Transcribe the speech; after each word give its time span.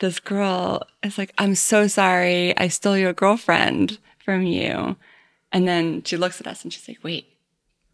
this 0.00 0.20
girl 0.20 0.82
is 1.02 1.18
like, 1.18 1.32
I'm 1.38 1.54
so 1.54 1.86
sorry. 1.86 2.56
I 2.56 2.68
stole 2.68 2.96
your 2.96 3.12
girlfriend 3.12 3.98
from 4.24 4.42
you. 4.44 4.96
And 5.52 5.68
then 5.68 6.02
she 6.04 6.16
looks 6.16 6.40
at 6.40 6.46
us 6.46 6.62
and 6.64 6.72
she's 6.72 6.88
like, 6.88 7.02
wait, 7.02 7.26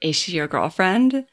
is 0.01 0.15
she 0.17 0.33
your 0.33 0.47
girlfriend? 0.47 1.27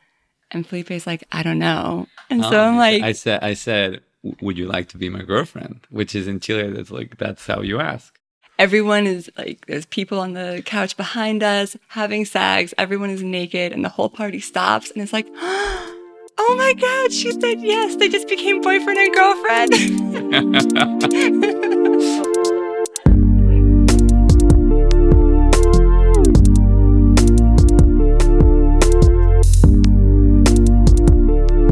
And 0.51 0.65
Felipe's 0.67 1.05
like, 1.07 1.23
I 1.31 1.43
don't 1.43 1.59
know. 1.59 2.07
And 2.29 2.43
so 2.43 2.51
Oh, 2.51 2.63
I'm 2.70 2.78
like, 2.78 3.04
I 3.04 3.12
said, 3.12 3.43
I 3.43 3.54
said, 3.54 4.01
would 4.41 4.57
you 4.57 4.67
like 4.67 4.88
to 4.89 4.97
be 4.97 5.09
my 5.09 5.21
girlfriend? 5.21 5.81
Which 5.89 6.15
is 6.15 6.28
in 6.28 6.39
Chile, 6.39 6.72
that's 6.72 6.92
like, 6.92 7.18
that's 7.18 7.46
how 7.46 7.62
you 7.62 7.79
ask. 7.79 8.18
everyone 8.58 9.06
is 9.06 9.29
like, 9.38 9.66
there's 9.68 9.86
people 9.86 10.20
on 10.20 10.34
the 10.34 10.63
couch 10.66 10.96
behind 10.97 11.44
us 11.44 11.76
having 11.90 12.26
sex. 12.26 12.74
Everyone 12.78 13.10
is 13.10 13.22
naked 13.22 13.72
and 13.74 13.84
the 13.84 13.90
whole 13.90 14.10
party 14.10 14.40
stops. 14.40 14.90
And 14.92 15.02
it's 15.04 15.13
like, 15.13 15.28
oh, 15.36 15.94
oh 16.38 16.55
my 16.58 16.73
God, 16.73 17.12
she 17.12 17.31
said 17.31 17.62
yes. 17.62 17.95
They 17.95 18.09
just 18.09 18.27
became 18.27 18.62
boyfriend 18.62 18.99
and 18.99 19.13
girlfriend. 19.13 19.73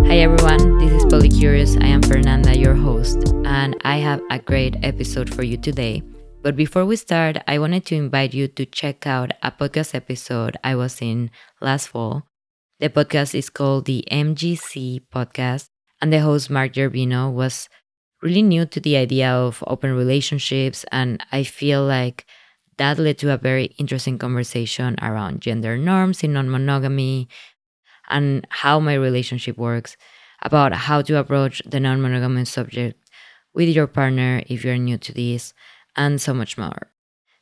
Hi 0.08 0.20
everyone, 0.20 0.78
this 0.78 0.92
is 0.92 1.06
Polycurious. 1.06 1.82
I 1.84 1.88
am 1.88 2.02
Fernanda, 2.02 2.58
your 2.58 2.76
host, 2.76 3.34
and 3.46 3.76
I 3.84 3.98
have 3.98 4.22
a 4.30 4.40
great 4.40 4.78
episode 4.84 5.34
for 5.34 5.44
you 5.44 5.58
today. 5.58 6.04
But 6.42 6.56
before 6.56 6.86
we 6.86 6.98
start, 6.98 7.38
I 7.48 7.58
wanted 7.58 7.86
to 7.88 7.96
invite 7.96 8.34
you 8.34 8.48
to 8.50 8.66
check 8.66 9.08
out 9.08 9.32
a 9.42 9.52
podcast 9.52 9.96
episode 9.96 10.58
I 10.64 10.76
was 10.76 11.02
in 11.02 11.32
last 11.62 11.88
fall. 11.88 12.28
The 12.84 12.90
podcast 12.90 13.34
is 13.34 13.50
called 13.50 13.86
the 13.86 14.04
MGC 14.12 15.08
Podcast, 15.08 15.70
and 16.02 16.12
the 16.12 16.20
host, 16.20 16.50
Mark 16.50 16.74
Gervino, 16.74 17.32
was 17.32 17.70
really 18.22 18.42
new 18.42 18.66
to 18.66 18.82
the 18.82 18.98
idea 18.98 19.32
of 19.32 19.64
open 19.68 19.94
relationships, 19.94 20.84
and 20.92 21.24
I 21.32 21.44
feel 21.44 21.86
like 21.86 22.26
that 22.76 23.00
led 23.00 23.20
to 23.20 23.32
a 23.32 23.38
very 23.38 23.68
interesting 23.80 24.18
conversation 24.18 24.98
around 25.02 25.40
gender 25.40 25.78
norms 25.78 26.26
in 26.26 26.34
non 26.34 26.50
monogamy 26.50 27.30
and 28.10 28.46
how 28.50 28.82
my 28.82 28.96
relationship 28.96 29.58
works, 29.58 29.96
about 30.42 30.74
how 30.74 31.02
to 31.04 31.16
approach 31.16 31.62
the 31.66 31.80
non 31.80 32.02
monogamous 32.02 32.50
subject 32.50 33.00
with 33.54 33.70
your 33.70 33.88
partner 33.88 34.44
if 34.48 34.66
you're 34.66 34.78
new 34.78 34.98
to 34.98 35.14
this, 35.14 35.54
and 35.96 36.20
so 36.20 36.34
much 36.34 36.58
more. 36.58 36.93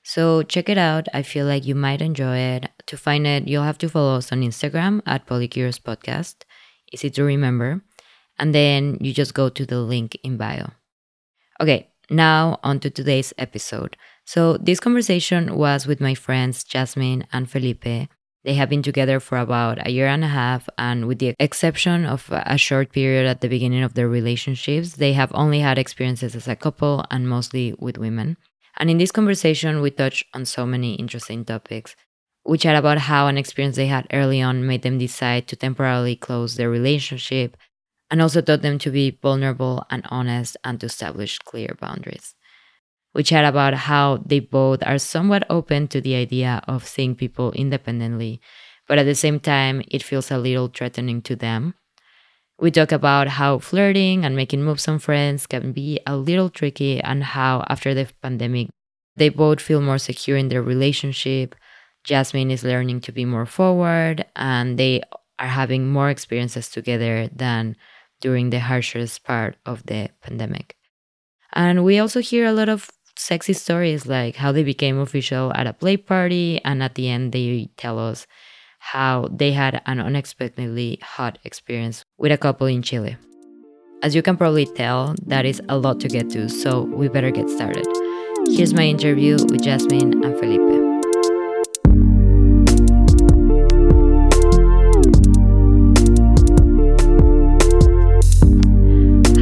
So 0.03 0.43
check 0.43 0.69
it 0.69 0.77
out. 0.77 1.07
I 1.13 1.21
feel 1.21 1.45
like 1.45 1.65
you 1.65 1.75
might 1.75 2.01
enjoy 2.01 2.37
it. 2.37 2.69
To 2.87 2.97
find 2.97 3.27
it, 3.27 3.47
you'll 3.47 3.63
have 3.63 3.77
to 3.79 3.89
follow 3.89 4.17
us 4.17 4.31
on 4.31 4.41
Instagram 4.41 5.01
at 5.05 5.27
Polycurious 5.27 5.79
Podcast. 5.79 6.43
Easy 6.91 7.09
to 7.11 7.23
remember. 7.23 7.81
And 8.39 8.55
then 8.55 8.97
you 8.99 9.13
just 9.13 9.33
go 9.33 9.49
to 9.49 9.65
the 9.65 9.79
link 9.79 10.17
in 10.23 10.37
bio. 10.37 10.71
Okay, 11.59 11.89
now 12.09 12.59
on 12.63 12.79
to 12.79 12.89
today's 12.89 13.33
episode. 13.37 13.95
So 14.25 14.57
this 14.57 14.79
conversation 14.79 15.55
was 15.55 15.85
with 15.85 16.01
my 16.01 16.15
friends 16.15 16.63
Jasmine 16.63 17.27
and 17.31 17.49
Felipe. 17.49 18.09
They 18.43 18.55
have 18.55 18.69
been 18.69 18.81
together 18.81 19.19
for 19.19 19.37
about 19.37 19.85
a 19.85 19.91
year 19.91 20.07
and 20.07 20.23
a 20.23 20.27
half, 20.27 20.67
and 20.75 21.07
with 21.07 21.19
the 21.19 21.35
exception 21.39 22.05
of 22.05 22.27
a 22.31 22.57
short 22.57 22.91
period 22.91 23.27
at 23.27 23.41
the 23.41 23.47
beginning 23.47 23.83
of 23.83 23.93
their 23.93 24.09
relationships, 24.09 24.93
they 24.93 25.13
have 25.13 25.31
only 25.35 25.59
had 25.59 25.77
experiences 25.77 26.35
as 26.35 26.47
a 26.47 26.55
couple 26.55 27.05
and 27.11 27.29
mostly 27.29 27.75
with 27.77 27.99
women. 27.99 28.37
And 28.81 28.89
in 28.89 28.97
this 28.97 29.13
conversation, 29.13 29.81
we 29.81 29.91
touch 29.91 30.25
on 30.33 30.43
so 30.45 30.65
many 30.65 30.95
interesting 30.95 31.45
topics. 31.45 31.95
We 32.45 32.57
chat 32.57 32.75
about 32.75 32.97
how 32.97 33.27
an 33.27 33.37
experience 33.37 33.75
they 33.77 33.87
had 33.87 34.07
early 34.11 34.41
on 34.41 34.65
made 34.67 34.81
them 34.81 34.97
decide 34.97 35.47
to 35.47 35.55
temporarily 35.55 36.17
close 36.17 36.55
their 36.55 36.69
relationship, 36.69 37.55
and 38.09 38.21
also 38.21 38.41
taught 38.41 38.63
them 38.63 38.79
to 38.79 38.91
be 38.91 39.19
vulnerable 39.21 39.85
and 39.91 40.03
honest 40.09 40.57
and 40.65 40.79
to 40.79 40.87
establish 40.87 41.39
clear 41.39 41.77
boundaries. 41.79 42.35
We 43.13 43.23
chat 43.23 43.45
about 43.45 43.73
how 43.73 44.17
they 44.25 44.39
both 44.39 44.83
are 44.83 44.99
somewhat 44.99 45.45
open 45.49 45.87
to 45.89 46.01
the 46.01 46.15
idea 46.15 46.61
of 46.67 46.87
seeing 46.87 47.15
people 47.15 47.51
independently, 47.53 48.41
but 48.87 48.99
at 48.99 49.05
the 49.05 49.15
same 49.15 49.39
time, 49.39 49.83
it 49.89 50.03
feels 50.03 50.31
a 50.31 50.39
little 50.39 50.69
threatening 50.69 51.21
to 51.23 51.35
them. 51.37 51.75
We 52.61 52.69
talk 52.69 52.91
about 52.91 53.27
how 53.27 53.57
flirting 53.57 54.23
and 54.23 54.35
making 54.35 54.63
moves 54.63 54.87
on 54.87 54.99
friends 54.99 55.47
can 55.47 55.71
be 55.71 55.99
a 56.05 56.15
little 56.15 56.49
tricky, 56.49 57.01
and 57.01 57.23
how 57.23 57.65
after 57.67 57.95
the 57.95 58.07
pandemic, 58.21 58.69
they 59.17 59.29
both 59.29 59.59
feel 59.59 59.81
more 59.81 59.97
secure 59.97 60.37
in 60.37 60.49
their 60.49 60.61
relationship. 60.61 61.55
Jasmine 62.03 62.51
is 62.51 62.63
learning 62.63 63.01
to 63.01 63.11
be 63.11 63.25
more 63.25 63.47
forward, 63.47 64.25
and 64.35 64.77
they 64.77 65.01
are 65.39 65.47
having 65.47 65.91
more 65.91 66.11
experiences 66.11 66.69
together 66.69 67.27
than 67.35 67.75
during 68.21 68.51
the 68.51 68.59
harshest 68.59 69.23
part 69.23 69.57
of 69.65 69.83
the 69.87 70.11
pandemic. 70.21 70.75
And 71.53 71.83
we 71.83 71.97
also 71.97 72.21
hear 72.21 72.45
a 72.45 72.53
lot 72.53 72.69
of 72.69 72.91
sexy 73.17 73.53
stories 73.53 74.05
like 74.05 74.35
how 74.35 74.51
they 74.51 74.63
became 74.63 74.99
official 74.99 75.51
at 75.55 75.65
a 75.65 75.73
play 75.73 75.97
party, 75.97 76.61
and 76.63 76.83
at 76.83 76.93
the 76.93 77.09
end, 77.09 77.31
they 77.31 77.71
tell 77.75 77.97
us 77.97 78.27
how 78.81 79.27
they 79.31 79.51
had 79.51 79.79
an 79.85 79.99
unexpectedly 79.99 80.97
hot 81.03 81.37
experience 81.45 82.03
with 82.17 82.31
a 82.31 82.37
couple 82.37 82.65
in 82.65 82.81
Chile. 82.81 83.15
As 84.01 84.15
you 84.15 84.23
can 84.23 84.35
probably 84.35 84.65
tell, 84.65 85.13
that 85.27 85.45
is 85.45 85.61
a 85.69 85.77
lot 85.77 85.99
to 85.99 86.07
get 86.07 86.31
to, 86.31 86.49
so 86.49 86.81
we 86.81 87.07
better 87.07 87.29
get 87.29 87.47
started. 87.47 87.85
Here's 88.47 88.73
my 88.73 88.81
interview 88.81 89.37
with 89.49 89.61
Jasmine 89.61 90.25
and 90.25 90.37
Felipe. 90.39 90.71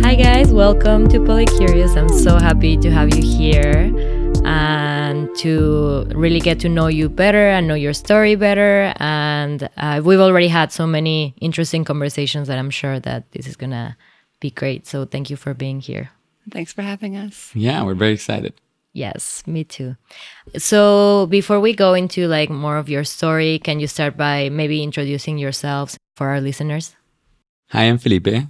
Hi 0.04 0.16
guys, 0.16 0.52
welcome 0.52 1.08
to 1.08 1.20
Polycurious. 1.20 1.96
I'm 1.96 2.10
so 2.10 2.38
happy 2.38 2.76
to 2.76 2.92
have 2.92 3.16
you 3.16 3.24
here 3.24 4.19
and 4.50 5.36
to 5.38 6.06
really 6.16 6.40
get 6.40 6.60
to 6.62 6.70
know 6.70 6.88
you 6.88 7.10
better 7.10 7.50
and 7.50 7.68
know 7.68 7.76
your 7.76 7.94
story 7.94 8.36
better. 8.36 8.94
And 8.98 9.70
uh, 9.78 10.02
we've 10.04 10.20
already 10.20 10.48
had 10.48 10.72
so 10.72 10.88
many 10.88 11.36
interesting 11.40 11.84
conversations 11.86 12.48
that 12.48 12.58
I'm 12.58 12.70
sure 12.70 13.00
that 13.00 13.32
this 13.32 13.48
is 13.48 13.56
gonna 13.56 13.96
be 14.40 14.52
great. 14.52 14.88
So 14.88 15.06
thank 15.06 15.30
you 15.30 15.38
for 15.38 15.54
being 15.54 15.80
here. 15.80 16.10
Thanks 16.52 16.74
for 16.74 16.82
having 16.82 17.16
us. 17.16 17.52
Yeah, 17.54 17.84
we're 17.84 17.94
very 17.94 18.14
excited. 18.14 18.54
Yes, 18.94 19.44
me 19.46 19.64
too. 19.64 19.96
So 20.58 21.28
before 21.28 21.60
we 21.60 21.74
go 21.74 21.94
into 21.94 22.28
like 22.28 22.50
more 22.50 22.78
of 22.78 22.90
your 22.90 23.04
story, 23.04 23.60
can 23.60 23.80
you 23.80 23.88
start 23.88 24.18
by 24.18 24.50
maybe 24.50 24.81
introducing 24.81 25.38
yourselves 25.38 25.98
for 26.16 26.30
our 26.30 26.42
listeners? 26.42 26.96
Hi, 27.70 27.84
I'm 27.84 28.00
Felipe. 28.00 28.50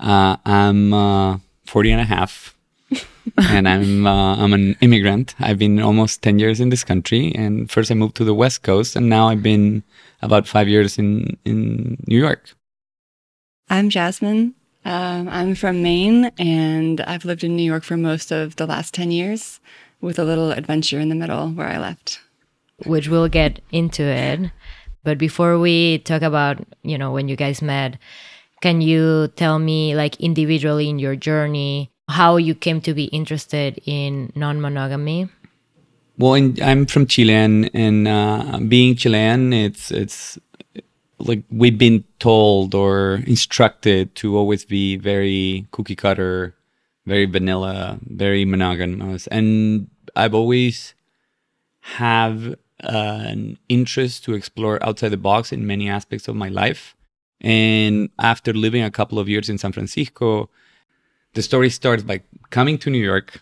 Uh, 0.00 0.36
I'm 0.44 0.92
uh, 0.92 1.38
40 1.66 1.92
and 1.92 2.00
a 2.00 2.04
half. 2.04 2.56
and 3.38 3.68
I'm 3.68 4.06
uh, 4.06 4.36
I'm 4.36 4.52
an 4.52 4.76
immigrant. 4.80 5.34
I've 5.38 5.58
been 5.58 5.80
almost 5.80 6.22
10 6.22 6.38
years 6.38 6.60
in 6.60 6.70
this 6.70 6.84
country. 6.84 7.32
And 7.34 7.70
first 7.70 7.90
I 7.90 7.94
moved 7.94 8.16
to 8.16 8.24
the 8.24 8.34
West 8.34 8.62
Coast, 8.62 8.96
and 8.96 9.08
now 9.08 9.28
I've 9.28 9.42
been 9.42 9.82
about 10.22 10.46
five 10.46 10.68
years 10.68 10.98
in, 10.98 11.36
in 11.44 11.96
New 12.06 12.18
York. 12.18 12.50
I'm 13.68 13.88
Jasmine. 13.90 14.54
Um, 14.84 15.28
I'm 15.28 15.54
from 15.54 15.82
Maine 15.82 16.32
and 16.38 17.00
I've 17.02 17.24
lived 17.26 17.44
in 17.44 17.54
New 17.54 17.62
York 17.62 17.84
for 17.84 17.96
most 17.98 18.30
of 18.32 18.56
the 18.56 18.66
last 18.66 18.94
10 18.94 19.10
years 19.10 19.60
with 20.00 20.18
a 20.18 20.24
little 20.24 20.52
adventure 20.52 20.98
in 20.98 21.10
the 21.10 21.14
middle 21.14 21.50
where 21.50 21.68
I 21.68 21.78
left. 21.78 22.20
which 22.86 23.08
we'll 23.08 23.28
get 23.28 23.60
into 23.70 24.02
it. 24.02 24.50
But 25.04 25.18
before 25.18 25.58
we 25.58 25.98
talk 25.98 26.22
about, 26.22 26.58
you 26.82 26.96
know, 26.96 27.12
when 27.12 27.28
you 27.28 27.36
guys 27.36 27.60
met, 27.60 27.98
can 28.62 28.80
you 28.80 29.28
tell 29.36 29.58
me 29.58 29.94
like 29.94 30.18
individually 30.20 30.88
in 30.88 30.98
your 30.98 31.14
journey 31.16 31.90
how 32.10 32.36
you 32.36 32.54
came 32.54 32.80
to 32.82 32.94
be 32.94 33.04
interested 33.04 33.80
in 33.86 34.32
non-monogamy? 34.34 35.28
Well, 36.18 36.34
in, 36.34 36.62
I'm 36.62 36.84
from 36.86 37.06
Chile, 37.06 37.34
and, 37.34 37.70
and 37.72 38.06
uh, 38.06 38.58
being 38.68 38.94
Chilean, 38.96 39.52
it's 39.52 39.90
it's 39.90 40.38
like 41.18 41.42
we've 41.50 41.78
been 41.78 42.04
told 42.18 42.74
or 42.74 43.22
instructed 43.26 44.14
to 44.16 44.36
always 44.36 44.64
be 44.64 44.96
very 44.96 45.66
cookie 45.70 45.96
cutter, 45.96 46.54
very 47.06 47.26
vanilla, 47.26 47.98
very 48.02 48.44
monogamous, 48.44 49.26
and 49.28 49.88
I've 50.14 50.34
always 50.34 50.94
have 51.80 52.54
uh, 52.84 53.24
an 53.24 53.58
interest 53.68 54.24
to 54.24 54.34
explore 54.34 54.82
outside 54.84 55.10
the 55.10 55.16
box 55.16 55.52
in 55.52 55.66
many 55.66 55.88
aspects 55.88 56.28
of 56.28 56.36
my 56.36 56.48
life. 56.48 56.94
And 57.40 58.10
after 58.18 58.52
living 58.52 58.82
a 58.82 58.90
couple 58.90 59.18
of 59.18 59.28
years 59.28 59.48
in 59.48 59.56
San 59.56 59.72
Francisco, 59.72 60.50
the 61.34 61.42
story 61.42 61.70
starts 61.70 62.02
by 62.02 62.20
coming 62.50 62.78
to 62.78 62.90
New 62.90 63.02
York. 63.02 63.40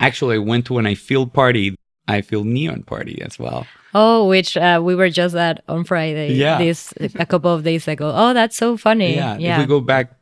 Actually, 0.00 0.36
I 0.36 0.38
went 0.38 0.66
to 0.66 0.78
an 0.78 0.86
I 0.86 0.94
Feel 0.94 1.26
party, 1.26 1.76
I 2.08 2.22
Feel 2.22 2.44
Neon 2.44 2.82
party 2.82 3.20
as 3.22 3.38
well. 3.38 3.66
Oh, 3.94 4.26
which 4.28 4.56
uh, 4.56 4.80
we 4.82 4.94
were 4.94 5.10
just 5.10 5.34
at 5.34 5.62
on 5.68 5.84
Friday. 5.84 6.34
Yeah. 6.34 6.58
This 6.58 6.94
a 7.18 7.26
couple 7.26 7.52
of 7.52 7.64
days 7.64 7.86
ago. 7.88 8.12
Oh, 8.14 8.32
that's 8.34 8.56
so 8.56 8.76
funny. 8.76 9.14
Yeah, 9.16 9.36
Yeah. 9.38 9.54
if 9.56 9.60
we 9.60 9.66
go 9.66 9.80
back 9.80 10.12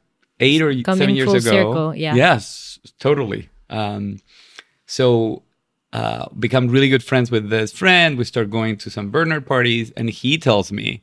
eight 0.41 0.63
or 0.63 0.73
Coming 0.83 0.99
seven 0.99 1.15
years 1.15 1.29
ago. 1.33 1.41
circle, 1.51 1.95
yeah. 1.95 2.15
Yes, 2.15 2.79
totally. 2.99 3.49
Um, 3.71 4.19
so 4.87 5.43
uh, 5.93 6.29
become 6.39 6.69
really 6.69 6.89
good 6.89 7.03
friends 7.03 7.31
with 7.31 7.51
this 7.51 7.73
friend. 7.73 8.17
We 8.19 8.25
start 8.25 8.51
going 8.51 8.77
to 8.79 8.91
some 8.91 9.11
burner 9.11 9.41
parties, 9.41 9.91
and 9.97 10.09
he 10.11 10.39
tells 10.39 10.71
me, 10.73 11.03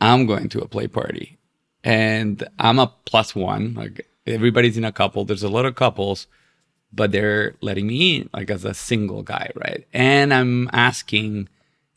"I'm 0.00 0.26
going 0.26 0.48
to 0.50 0.60
a 0.60 0.68
play 0.68 0.88
party, 0.88 1.38
and 1.84 2.46
I'm 2.58 2.78
a 2.78 2.92
plus 3.06 3.34
one. 3.34 3.74
Like 3.74 4.06
everybody's 4.28 4.76
in 4.76 4.84
a 4.84 4.92
couple. 4.92 5.24
There's 5.24 5.42
a 5.42 5.48
lot 5.48 5.66
of 5.66 5.74
couples, 5.74 6.26
but 6.92 7.12
they're 7.12 7.54
letting 7.60 7.86
me 7.86 8.16
in 8.16 8.30
like 8.32 8.50
as 8.50 8.64
a 8.64 8.74
single 8.74 9.22
guy, 9.22 9.50
right? 9.54 9.86
And 9.92 10.32
I'm 10.32 10.68
asking, 10.72 11.48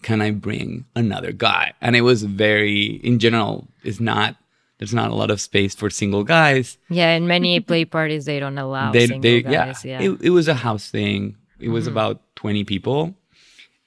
can 0.02 0.22
I 0.22 0.32
bring 0.32 0.86
another 0.96 1.32
guy? 1.32 1.74
And 1.82 1.96
it 1.96 2.02
was 2.02 2.24
very, 2.24 3.00
in 3.04 3.20
general, 3.20 3.68
is 3.84 4.00
not. 4.00 4.36
There's 4.80 4.96
not 4.96 5.12
a 5.12 5.16
lot 5.16 5.30
of 5.30 5.40
space 5.40 5.76
for 5.76 5.92
single 5.92 6.24
guys. 6.24 6.80
Yeah, 6.90 7.12
in 7.12 7.28
many 7.28 7.60
play 7.70 7.86
parties 7.86 8.26
they 8.26 8.40
don't 8.40 8.58
allow 8.58 8.92
They, 8.92 9.06
single 9.06 9.22
they, 9.22 9.42
guys. 9.44 9.86
yeah, 9.86 10.02
Yeah. 10.02 10.10
It, 10.10 10.22
it 10.22 10.30
was 10.32 10.48
a 10.48 10.56
house 10.56 10.90
thing. 10.90 11.38
It 11.60 11.70
was 11.70 11.86
mm-hmm. 11.86 11.92
about 11.92 12.22
20 12.38 12.64
people, 12.64 13.14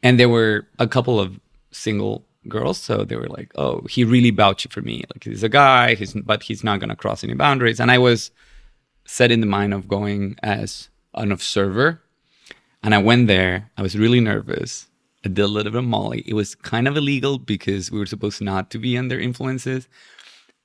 and 0.04 0.20
there 0.20 0.28
were 0.28 0.68
a 0.78 0.86
couple 0.86 1.18
of 1.18 1.40
single 1.72 2.24
girls. 2.48 2.78
So 2.78 3.04
they 3.04 3.16
were 3.16 3.28
like, 3.28 3.52
"Oh, 3.56 3.82
he 3.88 4.04
really 4.04 4.30
vouched 4.30 4.72
for 4.72 4.82
me. 4.82 5.04
Like 5.12 5.24
he's 5.24 5.42
a 5.42 5.48
guy. 5.48 5.94
He's 5.94 6.14
but 6.14 6.42
he's 6.42 6.64
not 6.64 6.80
gonna 6.80 6.96
cross 6.96 7.24
any 7.24 7.34
boundaries." 7.34 7.80
And 7.80 7.90
I 7.90 7.98
was 7.98 8.30
set 9.06 9.30
in 9.30 9.40
the 9.40 9.46
mind 9.46 9.74
of 9.74 9.88
going 9.88 10.36
as 10.42 10.88
an 11.14 11.32
observer. 11.32 12.00
And 12.82 12.94
I 12.94 12.98
went 12.98 13.28
there. 13.28 13.70
I 13.78 13.82
was 13.82 13.96
really 13.96 14.20
nervous. 14.20 14.88
I 15.24 15.28
did 15.28 15.42
a 15.42 15.48
little 15.48 15.72
bit 15.72 15.78
of 15.78 15.84
Molly. 15.84 16.22
It 16.26 16.34
was 16.34 16.54
kind 16.54 16.86
of 16.86 16.96
illegal 16.96 17.38
because 17.38 17.90
we 17.90 17.98
were 17.98 18.06
supposed 18.06 18.42
not 18.42 18.70
to 18.72 18.78
be 18.78 18.98
under 18.98 19.18
influences, 19.18 19.88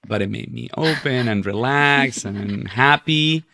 but 0.06 0.22
it 0.22 0.30
made 0.30 0.54
me 0.54 0.70
open 0.76 1.30
and 1.30 1.46
relaxed 1.46 2.26
and 2.30 2.68
happy. 2.68 3.46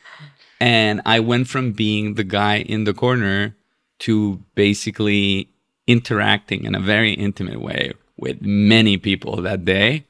And 0.60 1.02
I 1.06 1.20
went 1.20 1.48
from 1.48 1.74
being 1.74 2.16
the 2.16 2.24
guy 2.24 2.58
in 2.58 2.86
the 2.86 2.94
corner 2.94 3.56
to 4.00 4.42
basically 4.56 5.50
interacting 5.86 6.64
in 6.64 6.74
a 6.74 6.80
very 6.80 7.14
intimate 7.14 7.62
way 7.62 7.94
with 8.18 8.42
many 8.42 8.98
people 8.98 9.42
that 9.42 9.66
day. 9.66 10.06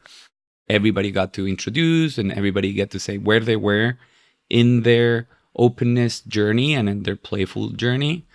Everybody 0.67 1.11
got 1.11 1.33
to 1.33 1.47
introduce 1.47 2.17
and 2.17 2.31
everybody 2.31 2.73
get 2.73 2.91
to 2.91 2.99
say 2.99 3.17
where 3.17 3.39
they 3.39 3.55
were 3.55 3.97
in 4.49 4.81
their 4.81 5.27
openness 5.55 6.21
journey 6.21 6.73
and 6.73 6.89
in 6.89 7.03
their 7.03 7.15
playful 7.15 7.69
journey. 7.69 8.25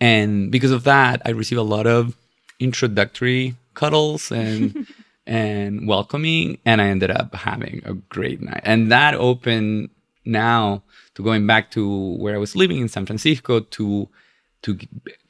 And 0.00 0.50
because 0.50 0.70
of 0.70 0.84
that, 0.84 1.22
I 1.24 1.30
received 1.30 1.58
a 1.58 1.62
lot 1.62 1.86
of 1.86 2.16
introductory 2.60 3.56
cuddles 3.74 4.32
and 4.32 4.86
and 5.26 5.86
welcoming 5.86 6.58
and 6.64 6.80
I 6.80 6.86
ended 6.86 7.10
up 7.10 7.34
having 7.34 7.82
a 7.84 7.94
great 7.94 8.40
night. 8.40 8.62
And 8.64 8.90
that 8.90 9.14
opened 9.14 9.90
now 10.24 10.82
to 11.14 11.22
going 11.22 11.46
back 11.46 11.70
to 11.72 12.14
where 12.16 12.34
I 12.34 12.38
was 12.38 12.56
living 12.56 12.78
in 12.78 12.88
San 12.88 13.04
Francisco 13.04 13.60
to 13.60 14.08
to 14.62 14.78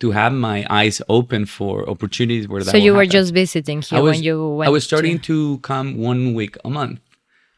to 0.01 0.11
have 0.11 0.33
my 0.33 0.67
eyes 0.71 1.03
open 1.09 1.47
for 1.47 1.89
opportunities 1.89 2.49
where 2.49 2.63
that 2.63 2.71
so 2.71 2.77
you 2.77 2.93
were 2.93 3.01
happen. 3.01 3.11
just 3.11 3.35
visiting 3.35 3.83
here 3.83 4.03
was, 4.03 4.17
when 4.17 4.23
you 4.23 4.49
went 4.49 4.69
I 4.69 4.71
was 4.71 4.85
starting 4.85 5.19
to, 5.21 5.57
to 5.57 5.61
come 5.61 5.99
one 5.99 6.35
week 6.35 6.57
a 6.65 6.71
month. 6.71 7.01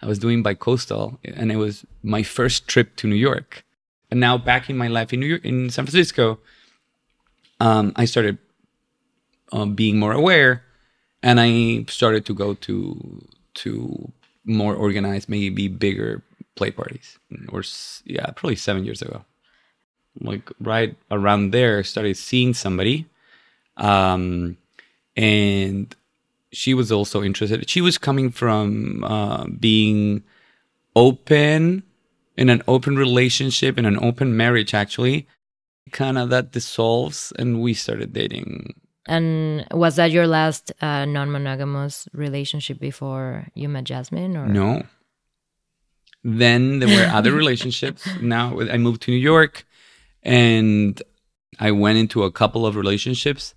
I 0.02 0.06
was 0.06 0.18
doing 0.18 0.42
by 0.42 0.54
coastal, 0.54 1.20
and 1.24 1.52
it 1.52 1.56
was 1.56 1.84
my 2.02 2.22
first 2.22 2.66
trip 2.66 2.96
to 2.96 3.06
New 3.06 3.16
York. 3.16 3.64
And 4.10 4.18
now 4.18 4.38
back 4.38 4.70
in 4.70 4.76
my 4.76 4.88
life 4.88 5.12
in 5.12 5.20
New 5.20 5.26
York, 5.26 5.44
in 5.44 5.68
San 5.68 5.84
Francisco, 5.84 6.38
um, 7.60 7.92
I 7.96 8.06
started 8.06 8.38
um, 9.52 9.74
being 9.74 9.98
more 9.98 10.12
aware, 10.12 10.64
and 11.22 11.38
I 11.38 11.84
started 11.88 12.24
to 12.26 12.34
go 12.34 12.54
to 12.54 13.26
to 13.54 14.12
more 14.44 14.74
organized, 14.74 15.28
maybe 15.28 15.68
bigger 15.68 16.22
play 16.56 16.70
parties. 16.70 17.18
Or 17.50 17.62
yeah, 18.04 18.26
probably 18.34 18.56
seven 18.56 18.84
years 18.84 19.02
ago. 19.02 19.24
Like 20.20 20.50
right 20.60 20.96
around 21.10 21.52
there, 21.52 21.84
started 21.84 22.16
seeing 22.16 22.52
somebody, 22.54 23.06
um, 23.76 24.56
and 25.16 25.94
she 26.52 26.74
was 26.74 26.90
also 26.90 27.22
interested. 27.22 27.68
She 27.70 27.80
was 27.80 27.96
coming 27.96 28.30
from 28.30 29.04
uh, 29.04 29.46
being 29.46 30.22
open 30.96 31.84
in 32.36 32.50
an 32.50 32.62
open 32.66 32.96
relationship, 32.96 33.78
in 33.78 33.84
an 33.86 34.02
open 34.02 34.36
marriage, 34.36 34.74
actually. 34.74 35.26
Kind 35.92 36.18
of 36.18 36.28
that 36.30 36.52
dissolves, 36.52 37.32
and 37.38 37.62
we 37.62 37.74
started 37.74 38.12
dating. 38.12 38.74
and 39.06 39.66
was 39.72 39.96
that 39.96 40.10
your 40.10 40.26
last 40.26 40.72
uh, 40.82 41.04
non-monogamous 41.04 42.08
relationship 42.12 42.78
before 42.78 43.46
you 43.54 43.68
met 43.68 43.84
Jasmine 43.84 44.36
or 44.36 44.46
No. 44.46 44.82
Then 46.22 46.80
there 46.80 46.88
were 46.88 47.10
other 47.12 47.32
relationships. 47.42 48.06
Now 48.20 48.60
I 48.60 48.76
moved 48.76 49.02
to 49.02 49.10
New 49.10 49.16
York, 49.16 49.64
and 50.22 51.02
I 51.58 51.70
went 51.70 51.98
into 51.98 52.24
a 52.24 52.30
couple 52.30 52.66
of 52.66 52.76
relationships. 52.76 53.54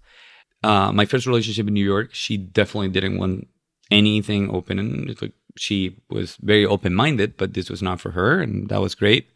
Uh, 0.63 0.91
my 0.91 1.05
first 1.05 1.25
relationship 1.25 1.67
in 1.67 1.73
New 1.73 1.83
York, 1.85 2.13
she 2.13 2.37
definitely 2.37 2.89
didn't 2.89 3.17
want 3.17 3.47
anything 3.91 4.49
open, 4.49 4.79
and 4.79 5.21
like 5.21 5.33
she 5.57 5.97
was 6.09 6.37
very 6.37 6.65
open 6.65 6.93
minded, 6.93 7.37
but 7.37 7.53
this 7.53 7.69
was 7.69 7.81
not 7.81 7.99
for 7.99 8.11
her, 8.11 8.41
and 8.41 8.69
that 8.69 8.81
was 8.81 8.95
great. 8.95 9.29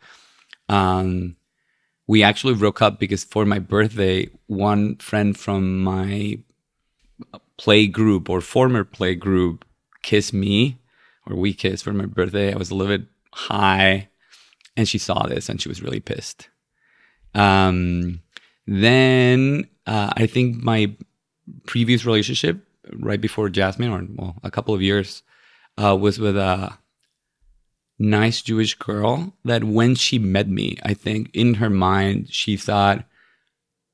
Um, 0.70 1.36
we 2.08 2.24
actually 2.24 2.56
broke 2.56 2.82
up 2.82 3.00
because 3.00 3.24
for 3.24 3.46
my 3.46 3.60
birthday, 3.60 4.30
one 4.48 4.96
friend 4.98 5.38
from 5.38 5.84
my 5.84 6.40
play 7.58 7.88
group 7.88 8.30
or 8.30 8.40
former 8.40 8.84
play 8.84 9.16
group 9.16 9.66
kissed 10.04 10.34
me, 10.34 10.78
or 11.26 11.36
we 11.36 11.54
kissed 11.54 11.84
for 11.84 11.94
my 11.94 12.06
birthday. 12.06 12.54
I 12.54 12.58
was 12.58 12.72
a 12.72 12.76
little 12.76 12.98
bit 12.98 13.08
high, 13.34 14.10
and 14.78 14.88
she 14.88 14.98
saw 14.98 15.28
this 15.28 15.50
and 15.50 15.62
she 15.62 15.70
was 15.70 15.82
really 15.82 16.00
pissed. 16.00 16.50
Um, 17.34 18.22
then 18.66 19.68
uh, 19.86 20.12
I 20.16 20.26
think 20.28 20.58
my 20.58 20.96
previous 21.66 22.06
relationship, 22.06 22.66
right 22.94 23.22
before 23.22 23.50
Jasmine, 23.50 23.92
or 23.92 24.06
well, 24.16 24.36
a 24.44 24.52
couple 24.52 24.74
of 24.74 24.82
years, 24.82 25.24
uh, 25.78 25.96
was 25.96 26.20
with 26.20 26.38
a 26.38 26.78
nice 28.00 28.42
Jewish 28.42 28.76
girl 28.76 29.34
that 29.44 29.64
when 29.64 29.96
she 29.96 30.20
met 30.20 30.48
me, 30.48 30.78
I 30.84 30.94
think 30.94 31.30
in 31.34 31.56
her 31.56 31.70
mind, 31.70 32.32
she 32.32 32.58
thought, 32.58 33.06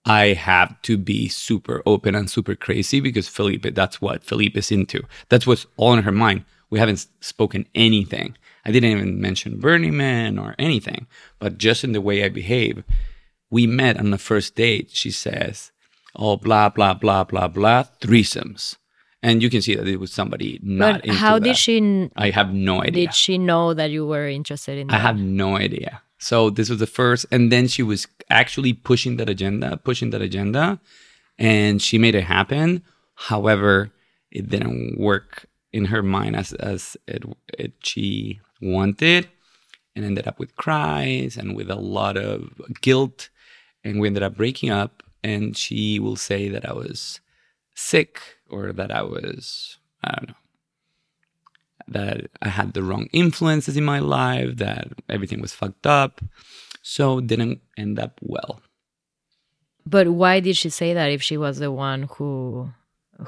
I 0.05 0.33
have 0.33 0.81
to 0.81 0.97
be 0.97 1.29
super 1.29 1.81
open 1.85 2.13
and 2.13 2.29
super 2.29 2.55
crazy 2.55 2.99
because 2.99 3.29
Felipe, 3.29 3.73
that's 3.73 4.01
what 4.01 4.23
Felipe 4.23 4.57
is 4.57 4.71
into. 4.71 5.03
That's 5.29 5.47
what's 5.47 5.65
all 5.77 5.93
in 5.93 6.03
her 6.03 6.11
mind. 6.11 6.43
We 6.69 6.79
haven't 6.79 7.07
spoken 7.21 7.67
anything. 7.73 8.35
I 8.65 8.71
didn't 8.71 8.91
even 8.91 9.21
mention 9.21 9.59
Burning 9.59 9.95
Man 9.95 10.37
or 10.37 10.55
anything, 10.59 11.07
but 11.39 11.57
just 11.57 11.83
in 11.83 11.93
the 11.93 12.01
way 12.01 12.23
I 12.23 12.29
behave. 12.29 12.83
We 13.53 13.67
met 13.67 13.95
on 13.99 14.09
the 14.09 14.17
first 14.17 14.55
date. 14.55 14.89
She 14.91 15.11
says, 15.11 15.71
Oh, 16.15 16.37
blah, 16.37 16.69
blah, 16.69 16.93
blah, 16.93 17.23
blah, 17.23 17.47
blah, 17.47 17.83
threesomes. 18.01 18.77
And 19.21 19.41
you 19.41 19.49
can 19.49 19.61
see 19.61 19.75
that 19.75 19.87
it 19.87 19.99
was 19.99 20.11
somebody 20.11 20.59
not 20.61 20.95
but 20.95 21.05
into 21.05 21.17
how 21.17 21.35
that. 21.39 21.45
did 21.45 21.57
she 21.57 21.75
I 22.15 22.29
have 22.31 22.53
no 22.53 22.81
idea. 22.81 23.05
did 23.05 23.15
she 23.15 23.37
know 23.37 23.73
that 23.73 23.89
you 23.89 24.05
were 24.05 24.27
interested 24.27 24.77
in 24.77 24.91
I 24.91 24.97
have 24.97 25.17
no 25.17 25.55
idea. 25.55 26.01
So 26.19 26.49
this 26.49 26.69
was 26.69 26.79
the 26.79 26.87
first, 26.87 27.25
and 27.31 27.51
then 27.51 27.67
she 27.67 27.83
was 27.83 28.07
actually 28.29 28.73
pushing 28.73 29.17
that 29.17 29.29
agenda, 29.29 29.77
pushing 29.77 30.09
that 30.11 30.21
agenda, 30.21 30.79
and 31.37 31.81
she 31.81 31.97
made 31.97 32.15
it 32.15 32.23
happen. 32.23 32.83
However, 33.15 33.91
it 34.31 34.49
didn't 34.49 34.97
work 34.99 35.45
in 35.71 35.85
her 35.85 36.03
mind 36.03 36.35
as 36.35 36.53
as 36.53 36.97
it, 37.07 37.23
it 37.57 37.73
she 37.83 38.39
wanted, 38.61 39.29
and 39.95 40.05
ended 40.05 40.27
up 40.27 40.39
with 40.39 40.55
cries 40.55 41.37
and 41.37 41.55
with 41.57 41.69
a 41.69 41.75
lot 41.75 42.15
of 42.17 42.61
guilt, 42.81 43.29
and 43.83 43.99
we 43.99 44.07
ended 44.07 44.23
up 44.23 44.35
breaking 44.35 44.69
up. 44.69 45.03
And 45.25 45.55
she 45.55 45.99
will 45.99 46.17
say 46.17 46.49
that 46.49 46.67
I 46.67 46.73
was 46.73 47.21
sick 47.75 48.19
or 48.49 48.73
that 48.73 48.91
I 48.91 49.03
was 49.03 49.77
I 50.03 50.15
don't 50.15 50.29
know 50.29 50.35
that 51.87 52.29
I 52.41 52.49
had 52.49 52.73
the 52.73 52.83
wrong 52.83 53.07
influences 53.11 53.77
in 53.77 53.83
my 53.83 53.99
life, 53.99 54.57
that 54.57 54.87
everything 55.09 55.41
was 55.41 55.53
fucked 55.53 55.85
up. 55.85 56.21
So 56.81 57.21
didn't 57.21 57.61
end 57.77 57.99
up 57.99 58.19
well. 58.21 58.61
But 59.85 60.09
why 60.09 60.39
did 60.39 60.57
she 60.57 60.69
say 60.69 60.93
that 60.93 61.11
if 61.11 61.21
she 61.21 61.37
was 61.37 61.59
the 61.59 61.71
one 61.71 62.03
who 62.03 62.71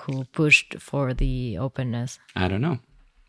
who 0.01 0.25
pushed 0.25 0.75
for 0.79 1.13
the 1.13 1.57
openness? 1.57 2.19
I 2.35 2.47
don't 2.47 2.61
know. 2.61 2.79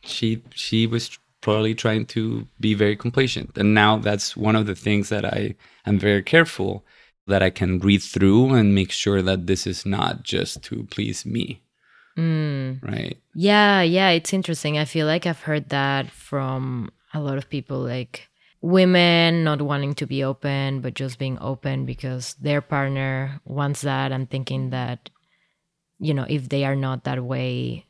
She 0.02 0.42
she 0.54 0.86
was 0.86 1.18
probably 1.40 1.74
trying 1.74 2.06
to 2.06 2.46
be 2.60 2.74
very 2.74 2.96
complacent. 2.96 3.56
And 3.56 3.72
now 3.72 3.98
that's 3.98 4.36
one 4.36 4.56
of 4.56 4.66
the 4.66 4.74
things 4.74 5.10
that 5.10 5.24
I 5.24 5.54
am 5.84 5.98
very 5.98 6.22
careful 6.22 6.84
that 7.26 7.42
I 7.42 7.50
can 7.50 7.78
read 7.80 8.02
through 8.02 8.54
and 8.54 8.74
make 8.74 8.90
sure 8.92 9.22
that 9.22 9.46
this 9.46 9.66
is 9.66 9.84
not 9.84 10.22
just 10.22 10.62
to 10.64 10.84
please 10.84 11.26
me. 11.26 11.62
Mm. 12.16 12.82
Right. 12.82 13.18
Yeah, 13.34 13.82
yeah, 13.82 14.10
it's 14.10 14.32
interesting. 14.32 14.78
I 14.78 14.84
feel 14.84 15.06
like 15.06 15.26
I've 15.26 15.42
heard 15.42 15.68
that 15.68 16.10
from 16.10 16.90
a 17.12 17.20
lot 17.20 17.38
of 17.38 17.48
people 17.50 17.80
like 17.80 18.28
women 18.62 19.44
not 19.44 19.60
wanting 19.62 19.94
to 19.94 20.06
be 20.06 20.24
open 20.24 20.80
but 20.80 20.94
just 20.94 21.18
being 21.18 21.38
open 21.40 21.84
because 21.84 22.34
their 22.40 22.60
partner 22.60 23.40
wants 23.44 23.82
that 23.82 24.12
and 24.12 24.28
thinking 24.28 24.70
that 24.70 25.10
you 25.98 26.12
know, 26.12 26.26
if 26.28 26.48
they 26.50 26.64
are 26.64 26.76
not 26.76 27.04
that 27.04 27.24
way, 27.24 27.86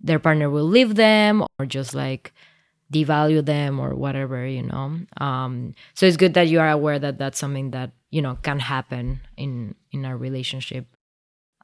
their 0.00 0.18
partner 0.18 0.48
will 0.48 0.64
leave 0.64 0.94
them 0.94 1.44
or 1.58 1.66
just 1.66 1.94
like 1.94 2.32
devalue 2.92 3.44
them 3.44 3.78
or 3.78 3.94
whatever, 3.94 4.46
you 4.46 4.62
know. 4.62 4.98
Um 5.18 5.74
so 5.94 6.06
it's 6.06 6.16
good 6.16 6.34
that 6.34 6.48
you 6.48 6.60
are 6.60 6.70
aware 6.70 6.98
that 6.98 7.18
that's 7.18 7.38
something 7.38 7.70
that, 7.72 7.92
you 8.10 8.22
know, 8.22 8.36
can 8.42 8.58
happen 8.58 9.20
in 9.36 9.74
in 9.92 10.04
a 10.04 10.16
relationship. 10.16 10.86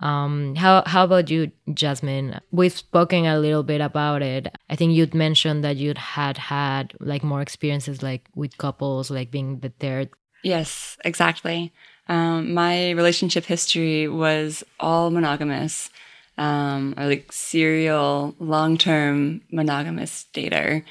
Um, 0.01 0.55
how 0.57 0.83
how 0.87 1.05
about 1.05 1.31
you, 1.31 1.53
Jasmine? 1.73 2.41
We've 2.51 2.77
spoken 2.77 3.25
a 3.25 3.39
little 3.39 3.63
bit 3.63 3.81
about 3.81 4.23
it. 4.23 4.55
I 4.69 4.77
think 4.77 4.93
you'd 4.93 5.15
mentioned 5.15 5.65
that 5.65 5.77
you'd 5.77 5.99
had 5.99 6.37
had 6.37 6.93
like 7.01 7.25
more 7.25 7.41
experiences 7.41 8.03
like 8.03 8.29
with 8.35 8.59
couples, 8.59 9.11
like 9.11 9.31
being 9.31 9.61
the 9.61 9.71
third 9.71 10.11
Yes, 10.47 10.97
exactly. 11.05 11.73
Um, 12.09 12.55
my 12.55 12.91
relationship 12.91 13.45
history 13.45 14.07
was 14.07 14.63
all 14.79 15.11
monogamous, 15.11 15.91
um, 16.39 16.95
or 16.97 17.07
like 17.07 17.33
serial 17.33 18.37
long 18.39 18.79
term 18.79 19.41
monogamous 19.51 20.27
dater, 20.33 20.85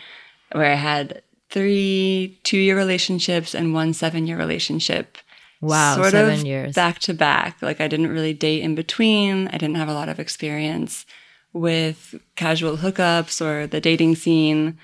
where 0.52 0.74
I 0.74 0.76
had 0.76 1.22
three 1.50 2.38
two 2.44 2.58
year 2.58 2.76
relationships 2.76 3.56
and 3.56 3.74
one 3.74 3.94
seven 3.94 4.28
year 4.28 4.38
relationship. 4.38 5.18
Wow, 5.62 5.96
sort 5.96 6.12
seven 6.12 6.40
of 6.40 6.46
years. 6.46 6.76
back 6.76 7.00
to 7.00 7.14
back. 7.14 7.62
Like 7.62 7.82
I 7.82 7.88
didn't 7.88 8.08
really 8.08 8.34
date 8.34 8.62
in 8.62 8.76
between. 8.76 9.48
I 9.48 9.58
didn't 9.58 9.76
have 9.76 9.90
a 9.90 9.94
lot 9.94 10.10
of 10.10 10.20
experience 10.20 11.06
with 11.54 12.16
casual 12.36 12.78
hookups 12.78 13.42
or 13.44 13.66
the 13.66 13.80
dating 13.80 14.16
scene. 14.16 14.78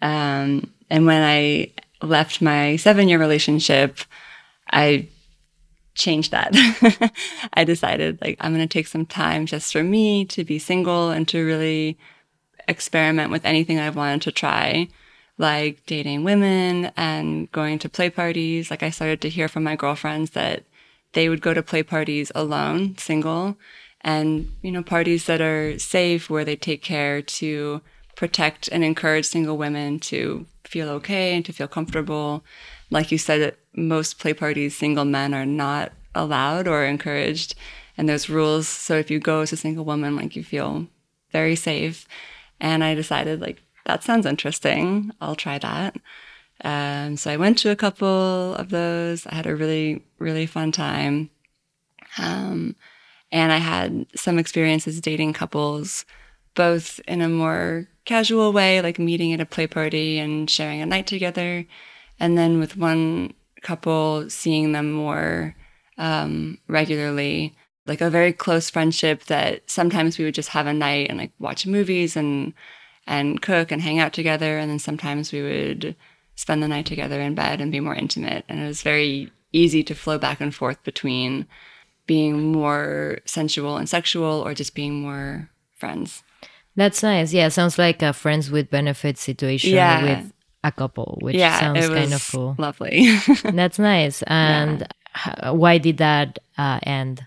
Um, 0.00 0.72
and 0.88 1.06
when 1.06 1.22
I 1.22 1.72
left 2.00 2.40
my 2.40 2.76
seven 2.76 3.08
year 3.08 3.18
relationship, 3.18 3.98
I 4.70 5.08
changed 5.94 6.30
that. 6.30 6.52
I 7.54 7.64
decided 7.64 8.20
like 8.22 8.36
I'm 8.40 8.54
going 8.54 8.66
to 8.66 8.72
take 8.72 8.86
some 8.86 9.06
time 9.06 9.46
just 9.46 9.72
for 9.72 9.82
me 9.82 10.24
to 10.26 10.44
be 10.44 10.58
single 10.58 11.10
and 11.10 11.26
to 11.28 11.44
really 11.44 11.98
experiment 12.68 13.30
with 13.30 13.44
anything 13.44 13.78
I've 13.78 13.96
wanted 13.96 14.22
to 14.22 14.32
try, 14.32 14.88
like 15.42 15.84
dating 15.86 16.24
women 16.24 16.92
and 16.96 17.50
going 17.52 17.78
to 17.80 17.88
play 17.88 18.08
parties. 18.08 18.70
Like 18.70 18.82
I 18.82 18.90
started 18.90 19.20
to 19.22 19.28
hear 19.28 19.48
from 19.48 19.64
my 19.64 19.76
girlfriends 19.76 20.30
that 20.30 20.62
they 21.12 21.28
would 21.28 21.42
go 21.42 21.52
to 21.52 21.62
play 21.62 21.82
parties 21.82 22.32
alone, 22.34 22.96
single, 22.96 23.56
and 24.00 24.50
you 24.62 24.72
know 24.72 24.82
parties 24.82 25.26
that 25.26 25.40
are 25.42 25.78
safe 25.78 26.30
where 26.30 26.44
they 26.44 26.56
take 26.56 26.82
care 26.82 27.20
to 27.20 27.82
protect 28.14 28.68
and 28.68 28.84
encourage 28.84 29.26
single 29.26 29.58
women 29.58 29.98
to 29.98 30.46
feel 30.64 30.88
okay 30.88 31.34
and 31.34 31.44
to 31.44 31.52
feel 31.52 31.68
comfortable. 31.68 32.44
Like 32.90 33.10
you 33.10 33.18
said, 33.18 33.56
most 33.74 34.18
play 34.18 34.34
parties, 34.34 34.76
single 34.76 35.04
men 35.04 35.34
are 35.34 35.46
not 35.46 35.92
allowed 36.14 36.68
or 36.68 36.84
encouraged, 36.84 37.54
and 37.96 38.08
there's 38.08 38.30
rules. 38.30 38.68
So 38.68 38.96
if 38.96 39.10
you 39.10 39.18
go 39.18 39.40
as 39.40 39.52
a 39.52 39.56
single 39.56 39.84
woman, 39.84 40.16
like 40.16 40.36
you 40.36 40.44
feel 40.44 40.86
very 41.32 41.56
safe. 41.56 42.06
And 42.60 42.84
I 42.84 42.94
decided, 42.94 43.40
like, 43.40 43.60
that 43.84 44.02
sounds 44.02 44.26
interesting. 44.26 45.12
I'll 45.20 45.36
try 45.36 45.58
that. 45.58 45.96
Um, 46.64 47.16
so 47.16 47.30
I 47.30 47.36
went 47.36 47.58
to 47.58 47.70
a 47.70 47.76
couple 47.76 48.54
of 48.54 48.70
those. 48.70 49.26
I 49.26 49.34
had 49.34 49.46
a 49.46 49.56
really, 49.56 50.04
really 50.18 50.46
fun 50.46 50.72
time. 50.72 51.30
Um, 52.18 52.76
and 53.30 53.50
I 53.50 53.58
had 53.58 54.06
some 54.14 54.38
experiences 54.38 55.00
dating 55.00 55.32
couples, 55.32 56.04
both 56.54 57.00
in 57.08 57.22
a 57.22 57.28
more 57.28 57.88
casual 58.04 58.52
way, 58.52 58.80
like 58.82 58.98
meeting 58.98 59.32
at 59.32 59.40
a 59.40 59.46
play 59.46 59.66
party 59.66 60.18
and 60.18 60.48
sharing 60.48 60.82
a 60.82 60.86
night 60.86 61.06
together. 61.06 61.64
And 62.20 62.36
then 62.36 62.60
with 62.60 62.76
one 62.76 63.32
couple, 63.62 64.28
seeing 64.28 64.72
them 64.72 64.92
more 64.92 65.56
um, 65.98 66.58
regularly, 66.68 67.56
like 67.86 68.00
a 68.00 68.10
very 68.10 68.32
close 68.32 68.70
friendship 68.70 69.24
that 69.24 69.68
sometimes 69.68 70.18
we 70.18 70.24
would 70.24 70.34
just 70.34 70.50
have 70.50 70.66
a 70.66 70.72
night 70.72 71.08
and 71.08 71.18
like 71.18 71.32
watch 71.38 71.66
movies 71.66 72.16
and 72.16 72.52
and 73.06 73.42
cook 73.42 73.70
and 73.72 73.82
hang 73.82 73.98
out 73.98 74.12
together 74.12 74.58
and 74.58 74.70
then 74.70 74.78
sometimes 74.78 75.32
we 75.32 75.42
would 75.42 75.96
spend 76.36 76.62
the 76.62 76.68
night 76.68 76.86
together 76.86 77.20
in 77.20 77.34
bed 77.34 77.60
and 77.60 77.70
be 77.72 77.80
more 77.80 77.94
intimate 77.94 78.44
and 78.48 78.60
it 78.60 78.66
was 78.66 78.82
very 78.82 79.30
easy 79.52 79.82
to 79.82 79.94
flow 79.94 80.18
back 80.18 80.40
and 80.40 80.54
forth 80.54 80.82
between 80.84 81.46
being 82.06 82.52
more 82.52 83.18
sensual 83.26 83.76
and 83.76 83.88
sexual 83.88 84.40
or 84.40 84.54
just 84.54 84.74
being 84.74 85.00
more 85.02 85.50
friends 85.76 86.22
That's 86.74 87.02
nice. 87.02 87.32
Yeah, 87.34 87.48
sounds 87.50 87.76
like 87.78 88.00
a 88.02 88.12
friends 88.14 88.50
with 88.50 88.70
benefits 88.70 89.20
situation 89.20 89.74
Yeah. 89.74 90.02
with 90.02 90.32
a 90.64 90.72
couple, 90.72 91.18
which 91.20 91.36
yeah 91.36 91.60
sounds 91.60 91.88
kind 91.88 92.12
of 92.14 92.28
cool. 92.32 92.54
lovely 92.58 93.18
That's 93.44 93.78
nice. 93.78 94.22
And 94.26 94.82
h- 95.14 95.52
why 95.52 95.76
did 95.78 95.98
that 95.98 96.38
uh, 96.56 96.78
end? 96.84 97.26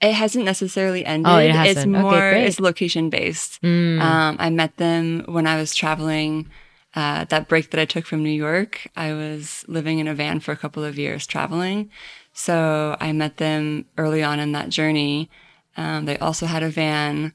It 0.00 0.12
hasn't 0.14 0.44
necessarily 0.44 1.04
ended 1.04 1.30
Oh, 1.30 1.36
it 1.38 1.48
it's 1.48 1.56
hasn't. 1.56 1.94
Okay, 1.94 2.02
more 2.02 2.10
great. 2.18 2.44
it's 2.46 2.60
location 2.60 3.10
based 3.10 3.60
Mm. 3.62 4.00
Um, 4.00 4.36
I 4.38 4.50
met 4.50 4.76
them 4.78 5.24
when 5.26 5.46
I 5.46 5.56
was 5.56 5.74
traveling. 5.74 6.48
Uh, 6.94 7.24
that 7.26 7.48
break 7.48 7.70
that 7.70 7.78
I 7.80 7.84
took 7.84 8.04
from 8.04 8.24
New 8.24 8.30
York, 8.30 8.88
I 8.96 9.12
was 9.12 9.64
living 9.68 10.00
in 10.00 10.08
a 10.08 10.14
van 10.14 10.40
for 10.40 10.50
a 10.50 10.56
couple 10.56 10.82
of 10.82 10.98
years 10.98 11.24
traveling. 11.26 11.88
So 12.32 12.96
I 13.00 13.12
met 13.12 13.36
them 13.36 13.84
early 13.96 14.22
on 14.24 14.40
in 14.40 14.52
that 14.52 14.70
journey. 14.70 15.30
Um, 15.76 16.06
they 16.06 16.18
also 16.18 16.46
had 16.46 16.64
a 16.64 16.68
van, 16.68 17.32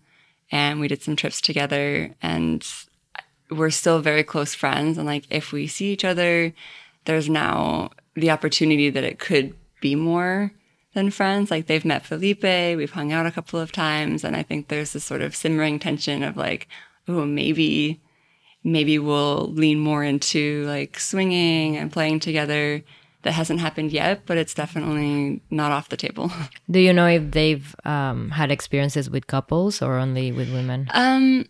and 0.51 0.79
we 0.81 0.89
did 0.89 1.01
some 1.01 1.15
trips 1.15 1.39
together. 1.39 2.15
And 2.21 2.67
we're 3.49 3.69
still 3.69 3.99
very 4.01 4.23
close 4.23 4.53
friends. 4.53 4.97
And 4.97 5.07
like, 5.07 5.23
if 5.29 5.51
we 5.53 5.67
see 5.67 5.91
each 5.93 6.03
other, 6.03 6.53
there's 7.05 7.29
now 7.29 7.91
the 8.15 8.31
opportunity 8.31 8.89
that 8.89 9.03
it 9.05 9.19
could 9.19 9.53
be 9.79 9.95
more 9.95 10.51
than 10.95 11.11
friends. 11.11 11.51
Like 11.51 11.67
they've 11.67 11.85
met 11.85 12.05
Felipe, 12.05 12.43
we've 12.43 12.91
hung 12.91 13.13
out 13.13 13.27
a 13.27 13.31
couple 13.31 13.59
of 13.59 13.71
times, 13.71 14.23
and 14.23 14.35
I 14.35 14.41
think 14.41 14.67
there's 14.67 14.93
this 14.93 15.03
sort 15.03 15.21
of 15.21 15.35
simmering 15.35 15.77
tension 15.77 16.23
of 16.23 16.35
like, 16.35 16.67
oh, 17.07 17.25
maybe, 17.25 18.01
maybe 18.63 18.97
we'll 18.97 19.51
lean 19.53 19.79
more 19.79 20.03
into 20.03 20.65
like 20.65 20.99
swinging 20.99 21.77
and 21.77 21.91
playing 21.91 22.19
together. 22.19 22.83
That 23.21 23.33
hasn't 23.33 23.59
happened 23.59 23.91
yet, 23.91 24.27
but 24.27 24.37
it's 24.37 24.53
definitely 24.53 25.41
not 25.49 25.71
off 25.71 25.89
the 25.89 25.97
table. 25.97 26.31
Do 26.69 26.79
you 26.79 26.93
know 26.93 27.07
if 27.07 27.31
they've 27.31 27.75
um, 27.83 28.29
had 28.29 28.51
experiences 28.51 29.09
with 29.09 29.25
couples 29.25 29.81
or 29.81 29.97
only 29.97 30.31
with 30.31 30.53
women? 30.53 30.87
Um, 30.93 31.45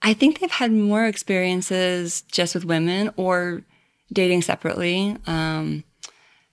I 0.00 0.14
think 0.14 0.40
they've 0.40 0.50
had 0.50 0.72
more 0.72 1.04
experiences 1.04 2.22
just 2.22 2.54
with 2.54 2.64
women 2.64 3.12
or 3.16 3.62
dating 4.10 4.40
separately. 4.40 5.18
Um, 5.26 5.84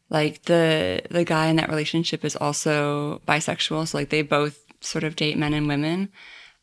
like 0.10 0.44
the 0.44 1.02
the 1.10 1.24
guy 1.24 1.48
in 1.48 1.58
that 1.58 1.70
relationship 1.70 2.26
is 2.26 2.36
also 2.36 3.22
bisexual, 3.28 3.88
so 3.88 3.98
like 3.98 4.10
they 4.10 4.22
both 4.22 4.66
sort 4.82 5.04
of 5.04 5.16
date 5.16 5.38
men 5.38 5.54
and 5.54 5.68
women, 5.68 6.10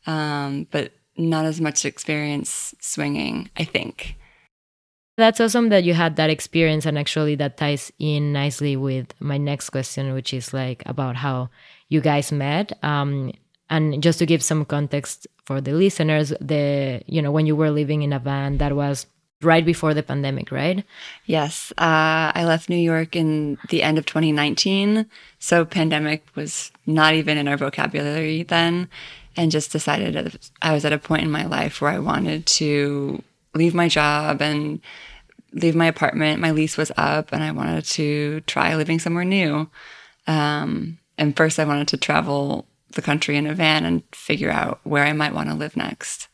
um, 0.05 0.67
but 0.71 0.91
not 1.17 1.45
as 1.45 1.61
much 1.61 1.85
experience 1.85 2.75
swinging. 2.79 3.49
I 3.57 3.63
think. 3.63 4.15
That's 5.17 5.39
awesome 5.39 5.69
that 5.69 5.83
you 5.83 5.95
had 5.95 6.15
that 6.17 6.29
experience, 6.29 6.85
and 6.85 6.97
actually, 6.97 7.35
that 7.35 7.57
ties 7.57 7.91
in 7.97 8.33
nicely 8.33 8.75
with 8.75 9.13
my 9.19 9.37
next 9.37 9.71
question, 9.71 10.13
which 10.13 10.31
is 10.31 10.53
like 10.53 10.83
about 10.85 11.15
how 11.15 11.49
you 11.89 12.01
guys 12.01 12.31
met. 12.31 12.77
Um, 12.83 13.31
and 13.69 14.01
just 14.01 14.19
to 14.19 14.25
give 14.25 14.43
some 14.43 14.63
context 14.63 15.27
for 15.45 15.59
the 15.59 15.71
listeners, 15.71 16.33
the 16.39 17.01
you 17.07 17.21
know 17.21 17.31
when 17.31 17.47
you 17.47 17.55
were 17.55 17.71
living 17.71 18.03
in 18.03 18.13
a 18.13 18.19
van, 18.19 18.59
that 18.59 18.75
was 18.75 19.07
right 19.41 19.65
before 19.65 19.93
the 19.93 20.03
pandemic, 20.03 20.51
right? 20.51 20.83
Yes, 21.25 21.71
uh, 21.77 22.31
I 22.33 22.43
left 22.45 22.69
New 22.69 22.75
York 22.75 23.15
in 23.15 23.57
the 23.69 23.83
end 23.83 23.97
of 23.97 24.05
2019, 24.05 25.05
so 25.39 25.65
pandemic 25.65 26.25
was 26.35 26.71
not 26.85 27.13
even 27.13 27.37
in 27.37 27.47
our 27.47 27.57
vocabulary 27.57 28.43
then, 28.43 28.89
and 29.35 29.51
just 29.51 29.71
decided 29.71 30.39
I 30.61 30.73
was 30.73 30.85
at 30.85 30.93
a 30.93 30.97
point 30.97 31.23
in 31.23 31.31
my 31.31 31.45
life 31.45 31.81
where 31.81 31.91
I 31.91 31.99
wanted 31.99 32.45
to 32.47 33.21
leave 33.53 33.75
my 33.75 33.87
job 33.87 34.41
and 34.41 34.81
leave 35.53 35.75
my 35.75 35.85
apartment. 35.85 36.41
My 36.41 36.51
lease 36.51 36.77
was 36.77 36.91
up, 36.97 37.31
and 37.31 37.43
I 37.43 37.51
wanted 37.51 37.85
to 37.85 38.41
try 38.41 38.75
living 38.75 38.99
somewhere 38.99 39.25
new. 39.25 39.69
Um, 40.25 40.97
and 41.17 41.37
first, 41.37 41.59
I 41.59 41.65
wanted 41.65 41.87
to 41.89 41.97
travel 41.97 42.67
the 42.93 43.01
country 43.01 43.37
in 43.37 43.45
a 43.45 43.53
van 43.53 43.85
and 43.85 44.03
figure 44.11 44.51
out 44.51 44.79
where 44.83 45.05
I 45.05 45.13
might 45.13 45.33
want 45.33 45.49
to 45.49 45.55
live 45.55 45.77
next. 45.77 46.27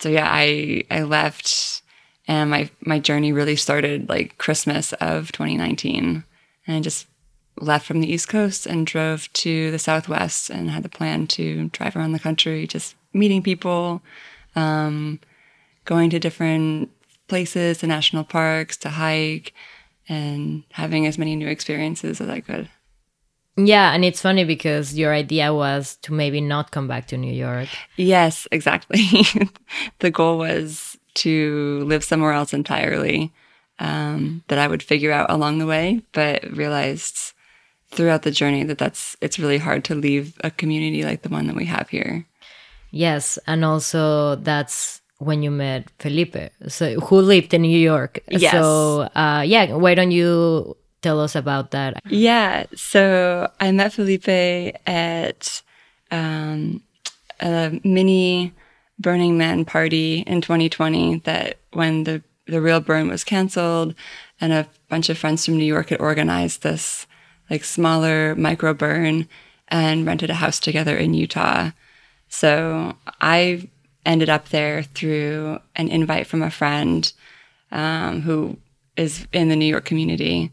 So 0.00 0.08
yeah, 0.08 0.28
I 0.30 0.84
I 0.90 1.02
left 1.02 1.77
and 2.28 2.50
my 2.50 2.70
my 2.80 3.00
journey 3.00 3.32
really 3.32 3.56
started 3.56 4.08
like 4.08 4.38
Christmas 4.38 4.92
of 4.94 5.32
2019 5.32 6.22
and 6.66 6.76
I 6.76 6.80
just 6.80 7.06
left 7.56 7.86
from 7.86 8.00
the 8.00 8.12
East 8.12 8.28
Coast 8.28 8.66
and 8.66 8.86
drove 8.86 9.32
to 9.32 9.72
the 9.72 9.78
Southwest 9.78 10.50
and 10.50 10.70
had 10.70 10.84
the 10.84 10.88
plan 10.88 11.26
to 11.28 11.68
drive 11.70 11.96
around 11.96 12.12
the 12.12 12.20
country 12.20 12.66
just 12.66 12.94
meeting 13.12 13.42
people 13.42 14.02
um, 14.54 15.18
going 15.84 16.10
to 16.10 16.20
different 16.20 16.90
places 17.26 17.78
to 17.78 17.86
national 17.86 18.24
parks 18.24 18.76
to 18.76 18.90
hike 18.90 19.54
and 20.08 20.62
having 20.72 21.06
as 21.06 21.18
many 21.18 21.34
new 21.34 21.48
experiences 21.48 22.20
as 22.20 22.28
I 22.28 22.40
could. 22.40 22.68
Yeah, 23.56 23.92
and 23.92 24.04
it's 24.04 24.22
funny 24.22 24.44
because 24.44 24.96
your 24.96 25.12
idea 25.12 25.52
was 25.52 25.96
to 26.02 26.12
maybe 26.12 26.40
not 26.40 26.70
come 26.70 26.86
back 26.86 27.08
to 27.08 27.16
New 27.16 27.32
York. 27.32 27.68
Yes, 27.96 28.46
exactly. 28.52 29.04
the 29.98 30.10
goal 30.12 30.38
was 30.38 30.97
to 31.24 31.82
live 31.84 32.04
somewhere 32.04 32.32
else 32.32 32.52
entirely 32.52 33.32
um, 33.78 34.42
that 34.48 34.58
I 34.58 34.66
would 34.66 34.82
figure 34.82 35.12
out 35.12 35.30
along 35.30 35.58
the 35.58 35.66
way, 35.66 36.02
but 36.12 36.42
realized 36.50 37.32
throughout 37.90 38.22
the 38.22 38.30
journey 38.30 38.64
that 38.64 38.78
that's 38.78 39.16
it's 39.20 39.38
really 39.38 39.58
hard 39.58 39.84
to 39.84 39.94
leave 39.94 40.36
a 40.44 40.50
community 40.50 41.04
like 41.04 41.22
the 41.22 41.28
one 41.28 41.46
that 41.46 41.56
we 41.56 41.64
have 41.64 41.88
here. 41.88 42.26
Yes, 42.90 43.38
and 43.46 43.64
also 43.64 44.36
that's 44.36 45.00
when 45.18 45.42
you 45.42 45.50
met 45.50 45.90
Felipe, 45.98 46.52
so 46.68 46.94
who 47.00 47.20
lived 47.20 47.54
in 47.54 47.62
New 47.62 47.78
York. 47.78 48.20
Yes. 48.28 48.52
So 48.52 49.08
uh, 49.14 49.42
yeah, 49.46 49.74
why 49.74 49.94
don't 49.94 50.10
you 50.12 50.76
tell 51.02 51.20
us 51.20 51.34
about 51.34 51.70
that? 51.72 52.02
Yeah, 52.06 52.66
so 52.74 53.50
I 53.60 53.72
met 53.72 53.92
Felipe 53.92 54.28
at 54.86 55.62
um, 56.10 56.82
a 57.40 57.80
mini 57.84 58.52
Burning 58.98 59.38
Man 59.38 59.64
party 59.64 60.24
in 60.26 60.40
2020. 60.40 61.18
That 61.20 61.58
when 61.72 62.04
the 62.04 62.22
the 62.46 62.60
real 62.60 62.80
burn 62.80 63.08
was 63.08 63.24
canceled, 63.24 63.94
and 64.40 64.52
a 64.52 64.68
bunch 64.88 65.08
of 65.08 65.18
friends 65.18 65.44
from 65.44 65.58
New 65.58 65.64
York 65.64 65.90
had 65.90 66.00
organized 66.00 66.62
this 66.62 67.06
like 67.50 67.64
smaller 67.64 68.34
micro 68.34 68.74
burn 68.74 69.28
and 69.68 70.06
rented 70.06 70.30
a 70.30 70.34
house 70.34 70.60
together 70.60 70.96
in 70.96 71.14
Utah. 71.14 71.70
So 72.28 72.94
I 73.20 73.68
ended 74.04 74.28
up 74.28 74.48
there 74.48 74.82
through 74.82 75.58
an 75.76 75.88
invite 75.88 76.26
from 76.26 76.42
a 76.42 76.50
friend 76.50 77.12
um, 77.70 78.22
who 78.22 78.58
is 78.96 79.26
in 79.32 79.48
the 79.48 79.56
New 79.56 79.66
York 79.66 79.84
community. 79.84 80.50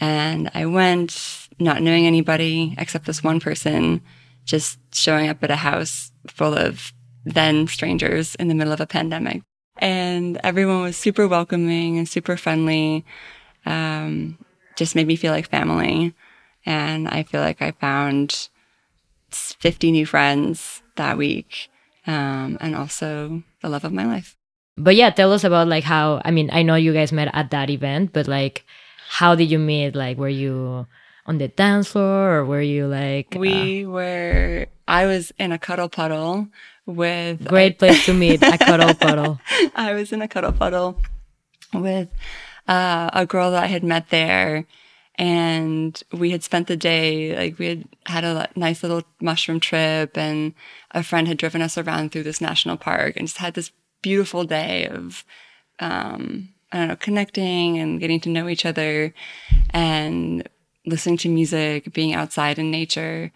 And 0.00 0.50
I 0.54 0.66
went 0.66 1.48
not 1.58 1.82
knowing 1.82 2.06
anybody 2.06 2.74
except 2.78 3.06
this 3.06 3.22
one 3.22 3.40
person, 3.40 4.02
just 4.44 4.78
showing 4.92 5.28
up 5.28 5.42
at 5.42 5.50
a 5.50 5.56
house 5.56 6.10
full 6.26 6.54
of 6.54 6.92
then 7.24 7.66
strangers 7.66 8.34
in 8.36 8.48
the 8.48 8.54
middle 8.54 8.72
of 8.72 8.80
a 8.80 8.86
pandemic. 8.86 9.42
And 9.78 10.38
everyone 10.44 10.82
was 10.82 10.96
super 10.96 11.26
welcoming 11.26 11.98
and 11.98 12.08
super 12.08 12.36
friendly. 12.36 13.04
Um, 13.66 14.38
just 14.76 14.94
made 14.94 15.06
me 15.06 15.16
feel 15.16 15.32
like 15.32 15.48
family. 15.48 16.14
And 16.66 17.08
I 17.08 17.22
feel 17.22 17.40
like 17.40 17.60
I 17.60 17.72
found 17.72 18.48
50 19.30 19.92
new 19.92 20.06
friends 20.06 20.82
that 20.96 21.18
week 21.18 21.68
um, 22.06 22.56
and 22.60 22.76
also 22.76 23.42
the 23.62 23.68
love 23.68 23.84
of 23.84 23.92
my 23.92 24.06
life. 24.06 24.36
But 24.76 24.96
yeah, 24.96 25.10
tell 25.10 25.32
us 25.32 25.44
about 25.44 25.68
like 25.68 25.84
how, 25.84 26.20
I 26.24 26.30
mean, 26.30 26.50
I 26.52 26.62
know 26.62 26.74
you 26.74 26.92
guys 26.92 27.12
met 27.12 27.30
at 27.32 27.50
that 27.50 27.70
event, 27.70 28.12
but 28.12 28.26
like, 28.26 28.64
how 29.08 29.34
did 29.34 29.50
you 29.50 29.58
meet? 29.58 29.94
Like, 29.94 30.18
were 30.18 30.28
you 30.28 30.86
on 31.26 31.38
the 31.38 31.48
dance 31.48 31.88
floor 31.88 32.36
or 32.36 32.44
were 32.44 32.60
you 32.60 32.86
like. 32.86 33.34
We 33.38 33.84
uh, 33.84 33.88
were, 33.88 34.66
I 34.86 35.06
was 35.06 35.32
in 35.38 35.52
a 35.52 35.58
cuddle 35.58 35.88
puddle 35.88 36.48
with. 36.86 37.44
Great 37.46 37.78
place 37.78 38.04
to 38.06 38.14
meet, 38.14 38.42
a 38.42 38.58
cuddle 38.58 38.94
puddle. 38.94 39.40
I 39.74 39.94
was 39.94 40.12
in 40.12 40.22
a 40.22 40.28
cuddle 40.28 40.52
puddle 40.52 41.00
with 41.72 42.08
uh, 42.68 43.10
a 43.12 43.26
girl 43.26 43.50
that 43.50 43.64
I 43.64 43.68
had 43.68 43.84
met 43.84 44.10
there 44.10 44.66
and 45.16 46.02
we 46.12 46.30
had 46.30 46.42
spent 46.42 46.66
the 46.66 46.76
day 46.76 47.36
like 47.36 47.58
we 47.58 47.66
had 47.66 47.84
had 48.06 48.24
a 48.24 48.48
nice 48.56 48.82
little 48.82 49.02
mushroom 49.20 49.60
trip 49.60 50.16
and 50.16 50.54
a 50.90 51.02
friend 51.02 51.28
had 51.28 51.38
driven 51.38 51.62
us 51.62 51.78
around 51.78 52.10
through 52.10 52.24
this 52.24 52.40
national 52.40 52.76
park 52.76 53.16
and 53.16 53.28
just 53.28 53.38
had 53.38 53.54
this 53.54 53.70
beautiful 54.02 54.44
day 54.44 54.86
of 54.86 55.24
um, 55.78 56.48
i 56.72 56.78
don't 56.78 56.88
know 56.88 56.96
connecting 56.96 57.78
and 57.78 58.00
getting 58.00 58.20
to 58.20 58.28
know 58.28 58.48
each 58.48 58.66
other 58.66 59.14
and 59.70 60.48
listening 60.84 61.16
to 61.16 61.28
music 61.28 61.92
being 61.92 62.12
outside 62.12 62.58
in 62.58 62.70
nature 62.70 63.30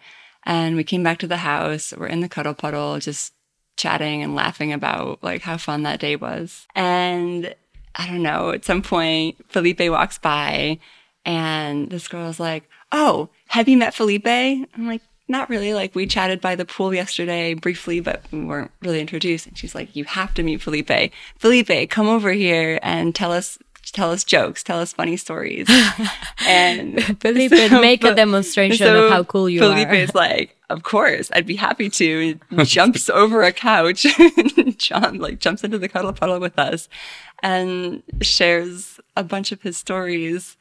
and 0.45 0.75
we 0.75 0.83
came 0.83 1.03
back 1.03 1.17
to 1.17 1.27
the 1.27 1.37
house 1.37 1.93
we're 1.97 2.07
in 2.07 2.19
the 2.19 2.29
cuddle 2.29 2.53
puddle 2.53 2.99
just 2.99 3.33
chatting 3.79 4.21
and 4.21 4.35
laughing 4.35 4.73
about 4.73 5.17
like 5.23 5.41
how 5.41 5.57
fun 5.57 5.83
that 5.83 5.99
day 5.99 6.15
was 6.15 6.67
and 6.75 7.55
i 7.95 8.05
don't 8.05 8.21
know 8.21 8.51
at 8.51 8.65
some 8.65 8.81
point 8.81 9.37
felipe 9.49 9.79
walks 9.79 10.17
by 10.17 10.77
and 11.25 11.89
this 11.89 12.07
girl 12.07 12.27
was 12.27 12.39
like, 12.39 12.67
Oh, 12.91 13.29
have 13.49 13.67
you 13.67 13.77
met 13.77 13.93
Felipe? 13.93 14.25
I'm 14.27 14.87
like, 14.87 15.01
Not 15.27 15.49
really. 15.49 15.73
Like, 15.73 15.93
we 15.93 16.07
chatted 16.07 16.41
by 16.41 16.55
the 16.55 16.65
pool 16.65 16.93
yesterday 16.93 17.53
briefly, 17.53 17.99
but 17.99 18.23
we 18.31 18.43
weren't 18.43 18.71
really 18.81 18.99
introduced. 18.99 19.45
And 19.47 19.57
she's 19.57 19.75
like, 19.75 19.95
You 19.95 20.05
have 20.05 20.33
to 20.35 20.43
meet 20.43 20.61
Felipe. 20.61 21.13
Felipe, 21.37 21.89
come 21.89 22.07
over 22.07 22.31
here 22.31 22.79
and 22.81 23.13
tell 23.13 23.31
us. 23.31 23.57
Tell 23.91 24.11
us 24.11 24.23
jokes, 24.23 24.61
tell 24.61 24.79
us 24.79 24.93
funny 24.93 25.17
stories. 25.17 25.67
and 26.45 27.19
Felipe, 27.19 27.53
so, 27.69 27.81
make 27.81 28.03
a 28.03 28.13
demonstration 28.13 28.85
so 28.85 29.05
of 29.05 29.11
how 29.11 29.23
cool 29.23 29.49
you 29.49 29.59
Felipe 29.59 29.87
are. 29.87 29.89
Felipe 29.89 30.09
is 30.09 30.13
like, 30.13 30.55
of 30.69 30.83
course, 30.83 31.29
I'd 31.33 31.45
be 31.45 31.55
happy 31.55 31.89
to. 31.89 32.39
jumps 32.63 33.09
over 33.09 33.41
a 33.43 33.51
couch, 33.51 34.05
John 34.77 35.17
like 35.19 35.39
jumps 35.39 35.63
into 35.63 35.77
the 35.77 35.89
cuddle 35.89 36.13
puddle 36.13 36.39
with 36.39 36.57
us, 36.59 36.87
and 37.41 38.03
shares 38.21 38.99
a 39.15 39.23
bunch 39.23 39.51
of 39.51 39.61
his 39.61 39.77
stories 39.77 40.57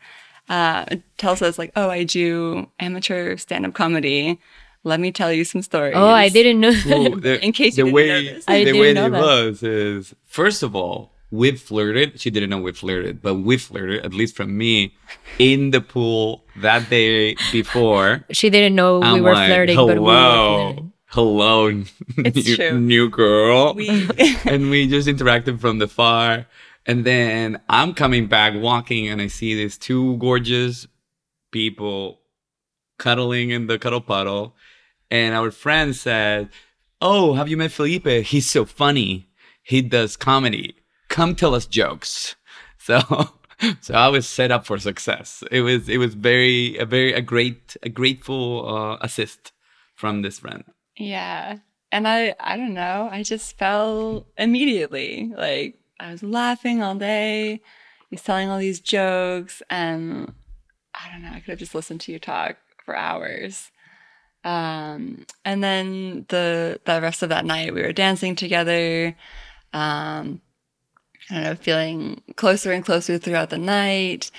uh, 0.48 0.86
tells 1.18 1.42
us 1.42 1.58
like, 1.58 1.72
"Oh, 1.76 1.90
I 1.90 2.04
do 2.04 2.68
amateur 2.80 3.36
stand-up 3.36 3.74
comedy. 3.74 4.38
Let 4.84 5.00
me 5.00 5.12
tell 5.12 5.32
you 5.32 5.44
some 5.44 5.62
stories." 5.62 5.94
Oh, 5.96 6.08
I 6.08 6.28
didn't 6.28 6.60
know. 6.60 6.72
Well, 6.86 7.16
the, 7.16 7.44
In 7.44 7.52
case 7.52 7.76
the 7.76 7.86
you 7.86 7.92
way 7.92 8.06
didn't 8.06 8.25
know 8.25 8.32
this. 8.34 8.44
I 8.49 8.58
the 8.60 8.64
didn't 8.66 8.80
way 8.80 8.92
know 8.94 9.06
it 9.06 9.10
that. 9.10 9.21
was 9.21 9.62
is 9.62 10.14
first 10.25 10.62
of 10.62 10.75
all 10.75 11.12
we 11.30 11.52
flirted. 11.52 12.21
She 12.21 12.30
didn't 12.30 12.50
know 12.50 12.58
we 12.58 12.73
flirted, 12.73 13.21
but 13.23 13.34
we 13.36 13.58
flirted 13.58 14.04
at 14.04 14.14
least 14.14 14.36
from 14.36 14.56
me 14.56 14.95
in 15.38 15.71
the 15.73 15.80
pool 15.80 16.45
that 16.56 16.88
day 16.88 17.36
before. 17.52 18.25
She 18.30 18.50
didn't 18.50 18.75
know 18.75 19.00
we 19.00 19.06
I'm 19.06 19.23
were 19.23 19.34
like, 19.34 19.49
flirting, 19.49 19.76
hello, 19.76 19.95
but 19.95 20.00
we 20.00 20.00
were 20.00 20.64
flirting. 20.67 20.93
hello, 21.06 21.71
new, 22.80 22.80
new 22.80 23.08
girl. 23.10 23.75
We- 23.75 24.08
and 24.47 24.71
we 24.71 24.86
just 24.88 25.08
interacted 25.08 25.60
from 25.60 25.78
the 25.78 25.88
far. 25.88 26.47
And 26.86 27.04
then 27.04 27.60
I'm 27.69 27.93
coming 27.93 28.26
back 28.28 28.54
walking 28.56 29.08
and 29.08 29.21
I 29.21 29.26
see 29.26 29.54
these 29.54 29.76
two 29.76 30.17
gorgeous 30.17 30.86
people 31.50 32.21
cuddling 32.99 33.50
in 33.50 33.67
the 33.67 33.78
cuddle 33.78 34.00
puddle. 34.00 34.54
And 35.10 35.34
our 35.34 35.50
friend 35.50 35.95
said, 35.95 36.49
Oh, 37.00 37.34
have 37.34 37.49
you 37.49 37.56
met 37.58 37.71
Felipe? 37.73 38.06
He's 38.26 38.49
so 38.50 38.64
funny. 38.64 39.28
He 39.62 39.82
does 39.82 40.17
comedy. 40.17 40.76
Come 41.08 41.34
tell 41.34 41.54
us 41.54 41.66
jokes. 41.66 42.34
So 42.80 43.00
so 43.80 43.94
I 43.94 44.08
was 44.08 44.26
set 44.26 44.50
up 44.50 44.64
for 44.64 44.78
success. 44.78 45.42
It 45.50 45.60
was 45.60 45.88
it 45.88 45.99
was 45.99 46.14
very 46.14 46.78
a 46.78 46.86
very 46.86 47.12
a 47.12 47.21
great 47.21 47.76
a 47.82 47.88
grateful 47.90 48.66
uh, 48.66 48.97
assist 49.02 49.52
from 49.94 50.23
this 50.23 50.38
friend. 50.38 50.64
Yeah. 50.97 51.58
And 51.90 52.06
I 52.06 52.34
I 52.40 52.56
don't 52.56 52.73
know, 52.73 53.08
I 53.10 53.23
just 53.23 53.58
fell 53.58 54.26
immediately. 54.38 55.32
Like 55.36 55.78
I 56.00 56.12
was 56.12 56.23
laughing 56.23 56.82
all 56.82 56.94
day. 56.94 57.60
He's 58.10 58.23
telling 58.23 58.49
all 58.49 58.58
these 58.58 58.80
jokes 58.80 59.60
and 59.68 60.32
I 60.94 61.10
don't 61.12 61.23
know, 61.23 61.30
I 61.30 61.40
could 61.40 61.50
have 61.50 61.58
just 61.58 61.75
listened 61.75 62.00
to 62.02 62.12
you 62.12 62.18
talk 62.18 62.56
for 62.84 62.97
hours. 62.97 63.71
Um 64.44 65.26
and 65.44 65.62
then 65.64 66.26
the 66.28 66.80
the 66.84 67.02
rest 67.02 67.23
of 67.23 67.28
that 67.30 67.44
night 67.44 67.75
we 67.75 67.82
were 67.82 67.92
dancing 67.92 68.36
together. 68.36 69.16
Um 69.73 70.40
I 71.30 71.34
don't 71.34 71.43
know, 71.43 71.54
feeling 71.56 72.23
closer 72.36 72.73
and 72.73 72.84
closer 72.84 73.19
throughout 73.19 73.50
the 73.50 73.58
night. 73.58 74.30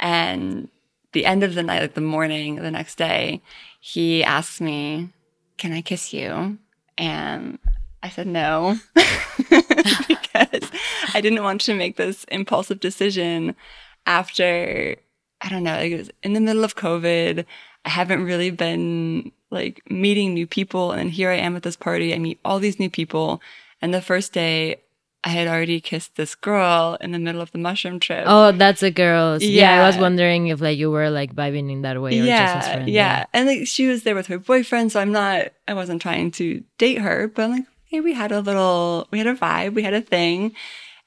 And 0.00 0.68
the 1.12 1.26
end 1.26 1.42
of 1.42 1.54
the 1.54 1.62
night, 1.62 1.82
like 1.82 1.94
the 1.94 2.00
morning, 2.00 2.56
the 2.56 2.70
next 2.70 2.96
day, 2.96 3.42
he 3.80 4.24
asks 4.24 4.60
me, 4.60 5.10
Can 5.56 5.72
I 5.72 5.82
kiss 5.82 6.12
you? 6.12 6.58
And 6.96 7.58
I 8.02 8.08
said 8.08 8.26
no 8.26 8.78
because 9.36 10.70
I 11.14 11.20
didn't 11.20 11.42
want 11.42 11.60
to 11.62 11.74
make 11.74 11.96
this 11.96 12.24
impulsive 12.24 12.80
decision 12.80 13.54
after, 14.06 14.96
I 15.40 15.48
don't 15.48 15.64
know, 15.64 15.76
like 15.76 15.92
it 15.92 15.98
was 15.98 16.10
in 16.22 16.32
the 16.32 16.40
middle 16.40 16.64
of 16.64 16.76
COVID. 16.76 17.44
I 17.84 17.88
haven't 17.88 18.24
really 18.24 18.50
been 18.50 19.32
like 19.50 19.82
meeting 19.90 20.34
new 20.34 20.46
people. 20.46 20.92
And 20.92 21.10
here 21.10 21.30
I 21.30 21.36
am 21.36 21.56
at 21.56 21.62
this 21.62 21.76
party. 21.76 22.14
I 22.14 22.18
meet 22.18 22.38
all 22.44 22.58
these 22.58 22.78
new 22.78 22.90
people. 22.90 23.40
And 23.80 23.94
the 23.94 24.02
first 24.02 24.32
day, 24.32 24.76
I 25.24 25.30
had 25.30 25.48
already 25.48 25.80
kissed 25.80 26.14
this 26.14 26.34
girl 26.34 26.96
in 27.00 27.10
the 27.10 27.18
middle 27.18 27.40
of 27.40 27.50
the 27.50 27.58
mushroom 27.58 27.98
trip. 27.98 28.24
Oh, 28.26 28.52
that's 28.52 28.82
a 28.82 28.90
girl. 28.90 29.42
Yeah. 29.42 29.82
I 29.82 29.86
was 29.86 29.96
wondering 29.96 30.46
if 30.48 30.60
like 30.60 30.78
you 30.78 30.90
were 30.90 31.10
like 31.10 31.34
vibing 31.34 31.70
in 31.70 31.82
that 31.82 32.00
way 32.00 32.20
or 32.20 32.24
just 32.24 32.68
as 32.68 32.88
yeah, 32.88 32.94
yeah. 32.94 33.24
And 33.32 33.48
like 33.48 33.66
she 33.66 33.88
was 33.88 34.04
there 34.04 34.14
with 34.14 34.28
her 34.28 34.38
boyfriend, 34.38 34.92
so 34.92 35.00
I'm 35.00 35.12
not 35.12 35.48
I 35.66 35.74
wasn't 35.74 36.02
trying 36.02 36.30
to 36.32 36.62
date 36.78 36.98
her, 36.98 37.28
but 37.28 37.44
I'm 37.44 37.50
like, 37.50 37.66
hey, 37.86 38.00
we 38.00 38.14
had 38.14 38.30
a 38.30 38.40
little 38.40 39.08
we 39.10 39.18
had 39.18 39.26
a 39.26 39.34
vibe, 39.34 39.74
we 39.74 39.82
had 39.82 39.94
a 39.94 40.00
thing. 40.00 40.54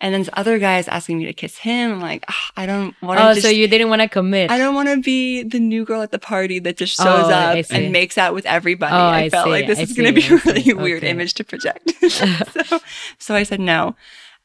And 0.03 0.13
then 0.13 0.21
this 0.21 0.29
other 0.33 0.57
guy 0.57 0.79
is 0.79 0.87
asking 0.87 1.19
me 1.19 1.25
to 1.25 1.33
kiss 1.33 1.57
him. 1.59 1.91
I'm 1.93 2.01
like, 2.01 2.25
"Ah, 2.27 2.51
I 2.57 2.65
don't 2.65 2.95
want 3.03 3.19
to 3.19 3.23
Oh, 3.29 3.33
just 3.35 3.45
so 3.45 3.49
you 3.49 3.67
didn't 3.67 3.89
want 3.89 4.01
to 4.01 4.09
commit. 4.09 4.49
I 4.49 4.57
don't 4.57 4.73
want 4.73 4.89
to 4.89 4.97
be 4.99 5.43
the 5.43 5.59
new 5.59 5.85
girl 5.85 6.01
at 6.01 6.11
the 6.11 6.17
party 6.17 6.57
that 6.57 6.75
just 6.75 6.97
shows 6.97 7.27
Oh, 7.27 7.31
up 7.31 7.65
and 7.69 7.91
makes 7.91 8.17
out 8.17 8.33
with 8.33 8.47
everybody. 8.47 8.95
Oh, 8.95 8.97
I, 8.97 9.19
I 9.25 9.29
felt 9.29 9.45
see, 9.45 9.51
like 9.51 9.67
this 9.67 9.77
I 9.77 9.83
is 9.83 9.93
going 9.93 10.13
to 10.13 10.19
be 10.19 10.27
a 10.35 10.37
really 10.37 10.73
weird 10.73 11.03
Okay. 11.03 11.11
image 11.11 11.35
to 11.35 11.43
project. 11.43 11.91
so, 12.09 12.79
so 13.19 13.35
I 13.35 13.43
said 13.43 13.59
no. 13.59 13.95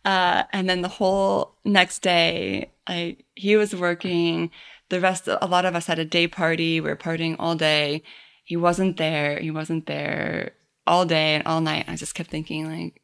Uh, 0.04 0.44
and 0.52 0.68
then 0.68 0.82
the 0.82 0.88
whole 0.88 1.56
next 1.64 2.00
day, 2.02 2.70
I 2.86 3.16
he 3.34 3.56
was 3.56 3.74
working. 3.74 4.50
The 4.90 5.00
rest, 5.00 5.26
a 5.26 5.46
lot 5.46 5.64
of 5.64 5.74
us 5.74 5.86
had 5.86 5.98
a 5.98 6.04
day 6.04 6.28
party. 6.28 6.80
We 6.80 6.88
were 6.90 6.96
partying 6.96 7.34
all 7.40 7.56
day. 7.56 8.02
He 8.44 8.56
wasn't 8.56 8.98
there. 8.98 9.40
He 9.40 9.50
wasn't 9.50 9.86
there 9.86 10.52
all 10.86 11.04
day 11.06 11.34
and 11.36 11.46
all 11.46 11.60
night. 11.60 11.86
I 11.88 11.96
just 11.96 12.14
kept 12.14 12.30
thinking 12.30 12.70
like, 12.70 13.00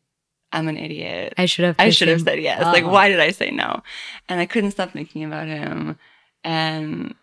I'm 0.53 0.69
an 0.69 0.77
idiot. 0.77 1.35
I 1.39 1.47
should 1.47 1.65
have. 1.65 1.77
I 1.79 1.91
should 1.91 2.09
have 2.09 2.21
said 2.23 2.41
yes. 2.41 2.63
Like, 2.63 2.85
Oh. 2.85 2.91
why 2.91 3.09
did 3.09 3.21
I 3.21 3.31
say 3.31 3.51
no? 3.51 3.83
And 4.29 4.41
I 4.41 4.47
couldn't 4.47 4.73
stop 4.73 4.93
thinking 4.93 5.25
about 5.25 5.47
him. 5.49 5.99
And 6.45 7.15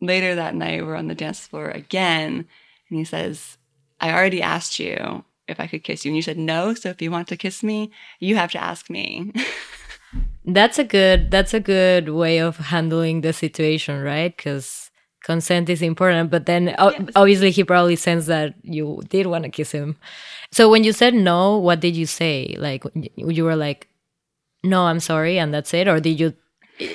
later 0.00 0.34
that 0.34 0.54
night, 0.54 0.84
we're 0.84 0.96
on 0.96 1.08
the 1.08 1.14
dance 1.14 1.46
floor 1.46 1.68
again. 1.70 2.46
And 2.88 2.98
he 2.98 3.04
says, 3.04 3.58
I 4.00 4.12
already 4.12 4.40
asked 4.42 4.78
you 4.78 5.24
if 5.48 5.58
I 5.58 5.66
could 5.66 5.82
kiss 5.84 6.04
you. 6.04 6.10
And 6.10 6.16
you 6.16 6.22
said 6.22 6.38
no. 6.38 6.74
So 6.74 6.90
if 6.90 7.02
you 7.02 7.10
want 7.10 7.28
to 7.28 7.36
kiss 7.36 7.62
me, 7.62 7.90
you 8.20 8.36
have 8.36 8.52
to 8.52 8.62
ask 8.62 8.88
me. 8.88 9.32
That's 10.44 10.78
a 10.78 10.84
good. 10.84 11.30
That's 11.32 11.54
a 11.54 11.60
good 11.60 12.08
way 12.10 12.38
of 12.38 12.56
handling 12.56 13.22
the 13.22 13.32
situation, 13.32 14.00
right? 14.02 14.34
Because 14.36 14.85
consent 15.26 15.66
is 15.68 15.82
important. 15.82 16.30
But 16.30 16.46
then 16.46 16.74
oh, 16.78 16.88
o- 16.88 16.90
Yes. 16.94 17.10
obviously 17.18 17.50
he 17.50 17.64
probably 17.66 17.96
sensed 17.98 18.28
that 18.30 18.54
you 18.62 19.02
did 19.10 19.26
want 19.26 19.42
to 19.44 19.50
kiss 19.50 19.74
him. 19.74 19.98
So 20.54 20.70
when 20.70 20.84
you 20.86 20.92
said 20.94 21.12
no, 21.14 21.58
what 21.58 21.80
did 21.82 21.96
you 21.98 22.06
say? 22.06 22.54
Like 22.58 22.86
you 23.18 23.42
were 23.44 23.58
like, 23.58 23.88
"No, 24.62 24.86
I'm 24.86 25.00
sorry," 25.02 25.38
and 25.42 25.50
that's 25.52 25.74
it, 25.74 25.88
or 25.90 25.98
did 25.98 26.20
you 26.22 26.32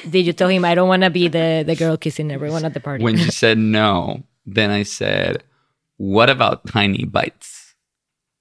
did 0.09 0.23
you 0.25 0.31
tell 0.33 0.47
him 0.47 0.63
I 0.63 0.73
don't 0.75 0.87
want 0.87 1.03
to 1.03 1.11
be 1.11 1.27
the 1.27 1.63
the 1.67 1.75
girl 1.75 1.97
kissing 1.99 2.31
everyone 2.31 2.63
at 2.63 2.73
the 2.73 2.79
party? 2.79 3.03
When 3.03 3.17
she 3.19 3.31
said 3.43 3.57
no, 3.59 4.23
then 4.47 4.71
I 4.71 4.83
said, 4.87 5.43
"What 5.99 6.29
about 6.31 6.65
tiny 6.71 7.03
bites?" 7.03 7.75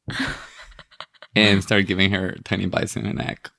and 1.37 1.63
started 1.63 1.87
giving 1.87 2.11
her 2.13 2.37
tiny 2.45 2.67
bites 2.67 2.97
in 2.97 3.05
her 3.05 3.13
neck 3.15 3.51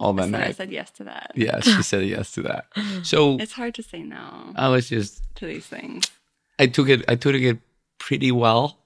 all 0.00 0.12
that 0.14 0.30
So 0.30 0.38
I 0.38 0.52
said 0.52 0.72
yes 0.72 0.90
to 0.92 1.04
that. 1.04 1.32
Yeah, 1.34 1.60
she 1.60 1.82
said 1.90 2.04
yes 2.06 2.32
to 2.32 2.42
that. 2.42 2.66
So 3.02 3.36
It's 3.38 3.52
hard 3.52 3.74
to 3.74 3.82
say 3.82 4.02
no 4.02 4.52
I 4.56 4.68
was 4.68 4.88
just 4.88 5.22
to 5.36 5.46
these 5.46 5.66
things. 5.66 6.04
I 6.58 6.66
took 6.66 6.88
it 6.88 7.04
I 7.06 7.14
took 7.14 7.34
it 7.36 7.58
pretty 7.98 8.32
well. 8.32 8.78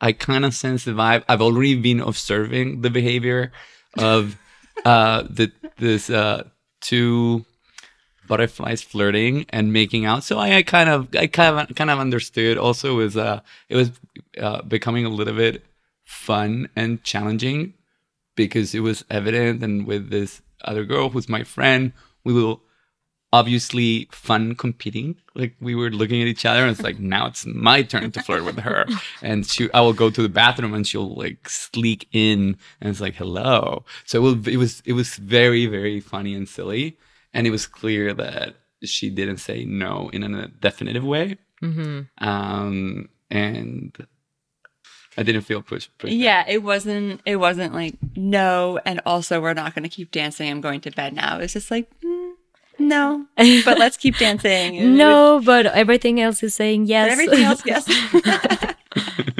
I 0.00 0.12
kind 0.12 0.44
of 0.44 0.54
sense 0.54 0.84
the 0.84 0.92
vibe. 0.92 1.24
I've 1.28 1.42
already 1.42 1.74
been 1.74 2.00
observing 2.00 2.82
the 2.82 2.90
behavior 2.90 3.52
of 3.98 4.36
uh 4.84 5.24
the 5.28 5.50
this 5.78 6.10
uh 6.10 6.44
two 6.80 7.44
butterflies 8.28 8.80
flirting 8.80 9.44
and 9.50 9.72
making 9.72 10.04
out. 10.04 10.22
So 10.22 10.38
I, 10.38 10.56
I 10.58 10.62
kind 10.62 10.88
of 10.88 11.08
I 11.16 11.26
kind 11.26 11.58
of 11.58 11.74
kind 11.74 11.90
of 11.90 11.98
understood. 11.98 12.56
Also, 12.58 12.96
was 12.96 13.16
uh 13.16 13.40
it 13.68 13.76
was 13.76 13.90
uh, 14.38 14.62
becoming 14.62 15.04
a 15.04 15.08
little 15.08 15.34
bit 15.34 15.64
fun 16.04 16.68
and 16.76 17.02
challenging 17.02 17.74
because 18.36 18.74
it 18.74 18.80
was 18.80 19.04
evident. 19.10 19.62
And 19.62 19.86
with 19.86 20.10
this 20.10 20.42
other 20.64 20.84
girl 20.84 21.08
who's 21.10 21.28
my 21.28 21.44
friend, 21.44 21.92
we 22.24 22.32
were 22.32 22.56
obviously 23.32 24.08
fun 24.10 24.54
competing. 24.54 25.16
Like 25.34 25.54
we 25.60 25.74
were 25.74 25.90
looking 25.90 26.20
at 26.20 26.28
each 26.28 26.44
other, 26.44 26.62
and 26.62 26.70
it's 26.70 26.82
like 26.82 26.98
now 26.98 27.26
it's 27.26 27.46
my 27.46 27.82
turn 27.82 28.10
to 28.10 28.22
flirt 28.22 28.44
with 28.44 28.58
her. 28.58 28.86
And 29.22 29.46
she, 29.46 29.70
I 29.72 29.80
will 29.80 29.92
go 29.92 30.10
to 30.10 30.22
the 30.22 30.28
bathroom, 30.28 30.74
and 30.74 30.86
she'll 30.86 31.14
like 31.14 31.48
sneak 31.48 32.08
in, 32.12 32.56
and 32.80 32.90
it's 32.90 33.00
like 33.00 33.14
hello. 33.14 33.84
So 34.04 34.18
it 34.18 34.22
was, 34.36 34.48
it 34.48 34.56
was, 34.56 34.82
it 34.84 34.92
was 34.94 35.14
very, 35.16 35.66
very 35.66 36.00
funny 36.00 36.34
and 36.34 36.48
silly, 36.48 36.98
and 37.32 37.46
it 37.46 37.50
was 37.50 37.66
clear 37.66 38.12
that 38.14 38.56
she 38.82 39.10
didn't 39.10 39.38
say 39.38 39.64
no 39.64 40.08
in 40.12 40.22
a 40.22 40.48
definitive 40.48 41.04
way. 41.04 41.36
hmm 41.60 42.00
Um, 42.18 43.10
and 43.30 43.94
I 45.18 45.22
didn't 45.22 45.42
feel 45.42 45.60
pushed. 45.62 45.96
pushed 45.98 46.12
Yeah, 46.14 46.44
it 46.48 46.62
wasn't. 46.62 47.20
It 47.26 47.36
wasn't 47.36 47.74
like 47.74 47.94
no, 48.16 48.78
and 48.84 49.00
also 49.04 49.40
we're 49.40 49.54
not 49.54 49.74
going 49.74 49.82
to 49.82 49.88
keep 49.88 50.10
dancing. 50.12 50.48
I'm 50.50 50.60
going 50.60 50.80
to 50.82 50.90
bed 50.90 51.14
now. 51.14 51.38
It's 51.38 51.52
just 51.54 51.70
like 51.70 51.88
mm, 52.00 52.32
no, 52.78 53.26
but 53.64 53.78
let's 53.78 53.96
keep 53.96 54.16
dancing. 54.18 54.76
And 54.78 54.86
it 54.86 54.90
was- 54.90 54.98
No, 54.98 55.40
but 55.44 55.66
everything 55.66 56.20
else 56.20 56.42
is 56.42 56.54
saying 56.54 56.86
yes. 56.86 57.06
but 57.06 57.12
everything 57.12 57.44
else, 57.44 57.62
yes, 57.66 57.86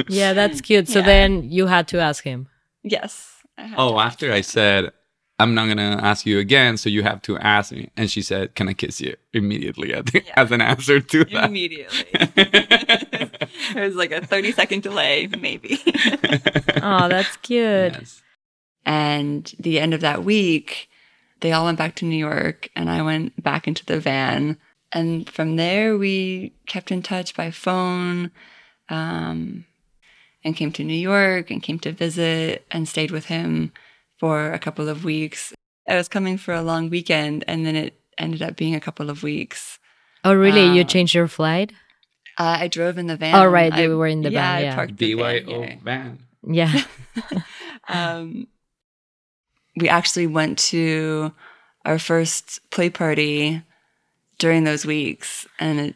yeah, 0.09 0.33
that's 0.33 0.61
cute. 0.61 0.87
So 0.87 0.99
Yeah. 0.99 1.05
then 1.05 1.49
you 1.49 1.67
had 1.67 1.87
to 1.89 1.99
ask 1.99 2.23
him. 2.23 2.47
yes. 2.83 3.27
Oh, 3.77 3.91
to. 3.93 3.99
after 3.99 4.31
I 4.33 4.41
said, 4.41 4.91
I'm 5.41 5.53
not 5.55 5.67
gonna 5.67 5.99
ask 6.01 6.25
you 6.25 6.39
again, 6.39 6.77
so 6.77 6.89
you 6.89 7.03
have 7.03 7.21
to 7.23 7.37
ask 7.37 7.71
me. 7.71 7.89
And 7.97 8.09
she 8.11 8.21
said, 8.21 8.55
Can 8.55 8.69
I 8.69 8.73
kiss 8.73 9.01
you 9.01 9.15
immediately 9.33 9.93
at 9.93 10.05
the, 10.07 10.23
Yeah. 10.25 10.33
as 10.37 10.51
an 10.51 10.61
answer 10.61 10.99
to 10.99 11.25
that? 11.25 11.45
immediately. 11.49 12.05
it 12.13 13.75
was 13.75 13.95
like 13.95 14.11
a 14.11 14.25
30 14.25 14.51
second 14.51 14.83
delay, 14.83 15.27
maybe. 15.39 15.79
Oh, 16.83 17.07
that's 17.07 17.37
cute. 17.37 17.93
yes. 17.93 18.21
And 18.85 19.53
the 19.59 19.79
end 19.79 19.93
of 19.93 20.01
that 20.01 20.23
week, 20.23 20.89
they 21.41 21.51
all 21.51 21.65
went 21.65 21.77
back 21.77 21.95
to 21.97 22.05
New 22.05 22.17
York, 22.17 22.69
and 22.75 22.89
I 22.89 23.01
went 23.03 23.41
back 23.43 23.67
into 23.67 23.85
the 23.85 23.99
van. 23.99 24.57
And 24.91 25.29
from 25.29 25.57
there, 25.57 25.95
we 25.97 26.53
kept 26.65 26.91
in 26.91 27.01
touch 27.03 27.35
by 27.35 27.51
phone 27.51 28.31
um, 28.89 29.65
and 30.43 30.55
came 30.55 30.71
to 30.73 30.83
New 30.83 30.95
York 30.95 31.51
and 31.51 31.61
came 31.61 31.77
to 31.79 31.91
visit 31.91 32.65
and 32.71 32.87
stayed 32.89 33.11
with 33.11 33.25
him 33.25 33.71
for 34.21 34.53
a 34.53 34.59
couple 34.59 34.87
of 34.87 35.03
weeks. 35.03 35.51
I 35.89 35.95
was 35.95 36.07
coming 36.07 36.37
for 36.37 36.53
a 36.53 36.61
long 36.61 36.91
weekend, 36.91 37.43
and 37.47 37.65
then 37.65 37.75
it 37.75 37.99
ended 38.19 38.43
up 38.43 38.55
being 38.55 38.75
a 38.75 38.79
couple 38.79 39.09
of 39.09 39.23
weeks. 39.23 39.79
Oh, 40.23 40.35
really? 40.35 40.67
you 40.75 40.81
Uh, 40.81 40.85
changed 40.93 41.15
your 41.15 41.27
flight? 41.27 41.73
Uh, 42.37 42.57
I 42.61 42.67
drove 42.67 42.99
in 42.99 43.07
the 43.07 43.17
van. 43.17 43.33
Oh, 43.33 43.47
right, 43.47 43.73
I- 43.73 43.81
you 43.81 43.97
were 43.97 44.05
in 44.05 44.21
the 44.21 44.29
yeah, 44.31 44.41
van, 44.41 44.57
I 44.57 44.61
yeah. 44.61 44.75
parked 44.75 44.97
the 44.97 45.13
van 45.15 45.43
BYO 45.45 45.61
here. 45.63 45.79
van. 45.83 46.19
Yeah. 46.47 46.83
um, 47.89 48.47
we 49.75 49.89
actually 49.89 50.27
went 50.27 50.59
to 50.69 51.33
our 51.83 51.97
first 51.97 52.59
play 52.69 52.89
party 52.91 53.63
during 54.37 54.63
those 54.65 54.85
weeks 54.85 55.47
and 55.59 55.79
it, 55.79 55.95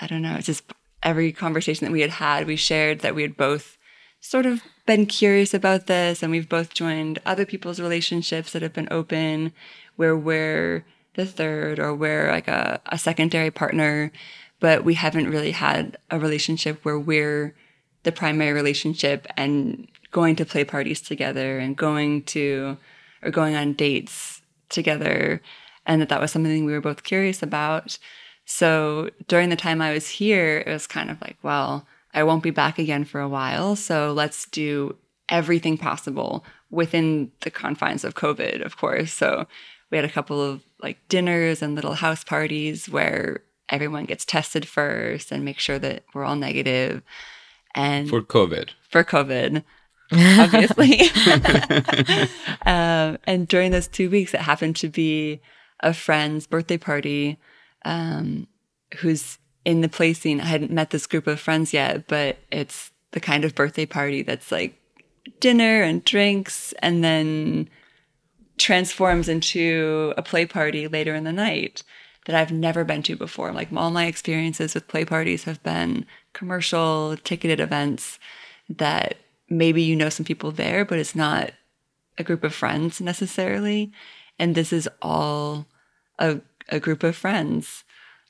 i 0.00 0.06
don't 0.06 0.22
know 0.22 0.34
it's 0.36 0.46
just 0.46 0.64
every 1.02 1.32
conversation 1.32 1.84
that 1.86 1.92
we 1.92 2.00
had 2.00 2.10
had 2.10 2.46
we 2.46 2.56
shared 2.56 3.00
that 3.00 3.14
we 3.14 3.22
had 3.22 3.36
both 3.36 3.76
sort 4.20 4.44
of 4.46 4.60
been 4.86 5.06
curious 5.06 5.54
about 5.54 5.86
this 5.86 6.22
and 6.22 6.30
we've 6.30 6.48
both 6.48 6.74
joined 6.74 7.18
other 7.24 7.46
people's 7.46 7.80
relationships 7.80 8.52
that 8.52 8.62
have 8.62 8.72
been 8.72 8.88
open 8.90 9.52
where 9.96 10.16
we're 10.16 10.84
the 11.14 11.24
third 11.24 11.78
or 11.78 11.94
we're 11.94 12.30
like 12.30 12.48
a, 12.48 12.80
a 12.86 12.98
secondary 12.98 13.50
partner 13.50 14.12
but 14.60 14.84
we 14.84 14.94
haven't 14.94 15.30
really 15.30 15.52
had 15.52 15.96
a 16.10 16.18
relationship 16.18 16.84
where 16.84 16.98
we're 16.98 17.54
the 18.02 18.12
primary 18.12 18.52
relationship 18.52 19.26
and 19.36 19.88
going 20.10 20.36
to 20.36 20.44
play 20.44 20.64
parties 20.64 21.00
together 21.00 21.58
and 21.58 21.76
going 21.76 22.22
to 22.22 22.76
or 23.22 23.30
going 23.30 23.54
on 23.54 23.72
dates 23.72 24.42
together 24.68 25.40
and 25.86 26.00
that 26.00 26.08
that 26.08 26.20
was 26.20 26.30
something 26.30 26.64
we 26.64 26.72
were 26.72 26.80
both 26.80 27.02
curious 27.02 27.42
about. 27.42 27.98
So 28.44 29.10
during 29.28 29.48
the 29.48 29.56
time 29.56 29.80
i 29.80 29.92
was 29.92 30.08
here 30.08 30.58
it 30.58 30.70
was 30.70 30.86
kind 30.86 31.10
of 31.10 31.20
like 31.22 31.38
well 31.42 31.86
i 32.14 32.22
won't 32.22 32.42
be 32.42 32.50
back 32.50 32.78
again 32.78 33.04
for 33.04 33.20
a 33.20 33.28
while 33.28 33.76
so 33.76 34.12
let's 34.12 34.46
do 34.46 34.96
everything 35.28 35.76
possible 35.76 36.44
within 36.70 37.30
the 37.40 37.50
confines 37.50 38.04
of 38.04 38.14
covid 38.14 38.64
of 38.64 38.76
course 38.76 39.12
so 39.12 39.46
we 39.90 39.98
had 39.98 40.04
a 40.04 40.10
couple 40.10 40.42
of 40.42 40.62
like 40.82 40.98
dinners 41.08 41.62
and 41.62 41.74
little 41.74 41.94
house 41.94 42.24
parties 42.24 42.88
where 42.88 43.42
everyone 43.68 44.04
gets 44.04 44.24
tested 44.24 44.66
first 44.66 45.32
and 45.32 45.44
make 45.44 45.58
sure 45.58 45.78
that 45.78 46.04
we're 46.14 46.24
all 46.24 46.36
negative. 46.36 47.02
and 47.74 48.08
For 48.08 48.20
COVID. 48.20 48.70
for 48.88 49.04
COVID, 49.04 49.64
obviously. 50.12 51.00
um, 52.66 53.18
and 53.24 53.48
during 53.48 53.70
those 53.70 53.88
two 53.88 54.10
weeks, 54.10 54.34
it 54.34 54.40
happened 54.40 54.76
to 54.76 54.88
be 54.88 55.40
a 55.80 55.94
friend's 55.94 56.46
birthday 56.46 56.78
party 56.78 57.38
um, 57.84 58.46
who's 58.98 59.38
in 59.64 59.80
the 59.80 59.88
play 59.88 60.12
scene. 60.12 60.40
I 60.40 60.46
hadn't 60.46 60.70
met 60.70 60.90
this 60.90 61.06
group 61.06 61.26
of 61.26 61.40
friends 61.40 61.72
yet, 61.72 62.06
but 62.06 62.38
it's 62.50 62.90
the 63.12 63.20
kind 63.20 63.44
of 63.44 63.54
birthday 63.54 63.86
party 63.86 64.22
that's 64.22 64.52
like 64.52 64.78
dinner 65.40 65.82
and 65.82 66.04
drinks 66.04 66.74
and 66.80 67.02
then 67.02 67.68
transforms 68.58 69.28
into 69.28 70.12
a 70.16 70.22
play 70.22 70.46
party 70.46 70.86
later 70.86 71.14
in 71.14 71.24
the 71.24 71.32
night 71.32 71.82
that 72.26 72.36
I've 72.36 72.52
never 72.52 72.84
been 72.84 73.02
to 73.04 73.16
before. 73.16 73.52
Like 73.52 73.68
all 73.74 73.90
my 73.90 74.06
experiences 74.06 74.74
with 74.74 74.88
play 74.88 75.04
parties 75.04 75.44
have 75.44 75.62
been 75.62 76.06
commercial, 76.32 77.16
ticketed 77.18 77.60
events 77.60 78.18
that 78.68 79.16
maybe 79.48 79.82
you 79.82 79.94
know 79.96 80.08
some 80.08 80.24
people 80.24 80.50
there, 80.50 80.84
but 80.84 80.98
it's 80.98 81.14
not 81.14 81.52
a 82.16 82.24
group 82.24 82.44
of 82.44 82.54
friends 82.54 83.00
necessarily. 83.00 83.92
And 84.38 84.54
this 84.54 84.72
is 84.72 84.88
all 85.02 85.66
a, 86.18 86.40
a 86.68 86.80
group 86.80 87.02
of 87.02 87.16
friends. 87.16 87.83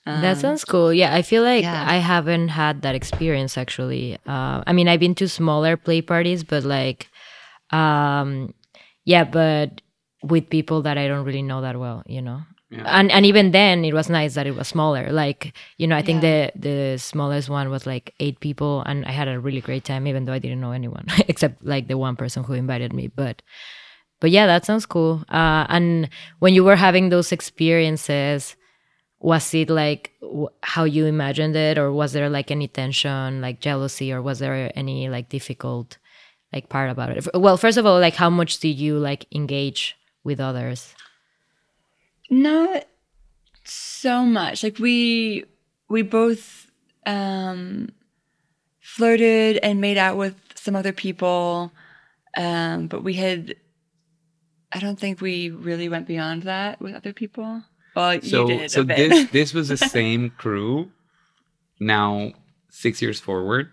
That 0.06 0.38
sounds 0.38 0.64
cool. 0.64 0.92
Yeah, 0.92 1.14
I 1.14 1.22
feel 1.22 1.42
like 1.42 1.62
yeah. 1.62 1.84
I 1.88 1.96
haven't 1.96 2.48
had 2.48 2.82
that 2.82 2.94
experience 2.94 3.56
actually. 3.56 4.18
Uh, 4.26 4.62
I 4.66 4.72
mean, 4.72 4.88
I've 4.88 5.00
been 5.00 5.14
to 5.16 5.28
smaller 5.28 5.76
play 5.76 6.02
parties, 6.02 6.44
but 6.44 6.64
like, 6.64 7.08
um, 7.70 8.52
yeah, 9.04 9.24
but 9.24 9.80
with 10.22 10.48
people 10.50 10.82
that 10.82 10.98
I 10.98 11.08
don't 11.08 11.24
really 11.24 11.42
know 11.42 11.60
that 11.62 11.78
well, 11.78 12.02
you 12.06 12.20
know. 12.22 12.42
Yeah. 12.70 12.84
And 12.86 13.10
and 13.12 13.24
even 13.24 13.52
then, 13.52 13.84
it 13.84 13.94
was 13.94 14.10
nice 14.10 14.34
that 14.34 14.46
it 14.46 14.56
was 14.56 14.68
smaller. 14.68 15.12
Like 15.12 15.54
you 15.78 15.86
know, 15.86 15.96
I 15.96 16.02
think 16.02 16.20
the 16.22 16.50
the 16.56 16.98
smallest 16.98 17.48
one 17.48 17.70
was 17.70 17.86
like 17.86 18.14
eight 18.20 18.40
people, 18.40 18.82
and 18.86 19.04
I 19.06 19.12
had 19.12 19.28
a 19.28 19.38
really 19.38 19.60
great 19.60 19.84
time, 19.84 20.06
even 20.06 20.24
though 20.24 20.32
I 20.32 20.38
didn't 20.38 20.60
know 20.60 20.72
anyone 20.72 21.06
except 21.28 21.64
like 21.64 21.88
the 21.88 21.96
one 21.96 22.16
person 22.16 22.42
who 22.42 22.52
invited 22.54 22.92
me. 22.92 23.08
But 23.08 23.42
but 24.20 24.30
yeah, 24.30 24.46
that 24.46 24.64
sounds 24.64 24.86
cool. 24.86 25.24
Uh, 25.28 25.66
and 25.68 26.08
when 26.40 26.54
you 26.54 26.64
were 26.64 26.76
having 26.76 27.10
those 27.10 27.32
experiences, 27.32 28.56
was 29.24 29.54
it 29.54 29.70
like 29.70 30.12
w- 30.20 30.50
how 30.62 30.84
you 30.84 31.06
imagined 31.06 31.56
it, 31.56 31.78
or 31.78 31.90
was 31.90 32.12
there 32.12 32.28
like 32.28 32.50
any 32.50 32.68
tension, 32.68 33.40
like 33.40 33.58
jealousy, 33.58 34.12
or 34.12 34.20
was 34.20 34.38
there 34.38 34.70
any 34.76 35.08
like 35.08 35.30
difficult 35.30 35.96
like 36.52 36.68
part 36.68 36.90
about 36.90 37.16
it? 37.16 37.26
Well, 37.32 37.56
first 37.56 37.78
of 37.78 37.86
all, 37.86 37.98
like 37.98 38.14
how 38.14 38.28
much 38.28 38.60
did 38.60 38.78
you 38.78 38.98
like 38.98 39.26
engage 39.34 39.96
with 40.24 40.40
others? 40.40 40.94
Not 42.28 42.84
so 43.64 44.26
much. 44.26 44.62
Like 44.62 44.78
we 44.78 45.46
we 45.88 46.02
both 46.02 46.70
um 47.06 47.88
flirted 48.80 49.56
and 49.62 49.80
made 49.80 49.96
out 49.96 50.18
with 50.18 50.36
some 50.54 50.76
other 50.76 50.92
people. 50.92 51.72
Um, 52.36 52.88
but 52.88 53.02
we 53.02 53.14
had 53.14 53.54
I 54.70 54.80
don't 54.80 55.00
think 55.00 55.22
we 55.22 55.48
really 55.48 55.88
went 55.88 56.06
beyond 56.06 56.42
that 56.42 56.78
with 56.82 56.94
other 56.94 57.14
people. 57.14 57.62
Well, 57.94 58.20
So, 58.22 58.48
you 58.48 58.58
did 58.58 58.70
so 58.70 58.82
this 58.82 59.30
this 59.30 59.54
was 59.54 59.68
the 59.68 59.76
same 59.98 60.30
crew. 60.30 60.90
Now 61.80 62.32
six 62.70 63.00
years 63.02 63.20
forward 63.20 63.70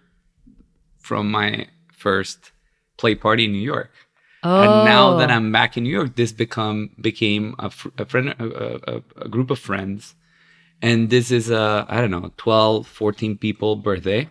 from 1.00 1.32
my 1.32 1.68
first 1.92 2.52
play 2.98 3.16
party 3.16 3.46
in 3.46 3.52
New 3.52 3.62
York. 3.76 3.92
And 4.44 4.86
now 4.86 5.18
that 5.18 5.30
Oh. 5.30 5.34
I'm 5.34 5.52
back 5.52 5.78
in 5.78 5.84
New 5.84 5.92
York, 5.92 6.16
this 6.16 6.32
become 6.32 6.92
became 7.00 7.56
a, 7.60 7.70
fr- 7.70 7.90
a 7.98 8.06
friend, 8.06 8.30
a, 8.40 8.96
a, 8.98 9.02
a 9.26 9.30
group 9.30 9.52
of 9.52 9.60
friends, 9.60 10.16
and 10.82 11.10
this 11.12 11.30
is 11.32 11.50
a 11.52 11.86
I 11.90 12.02
don't 12.02 12.10
know 12.12 12.32
12, 12.38 12.88
14 12.88 13.38
people 13.38 13.76
birthday, 13.76 14.30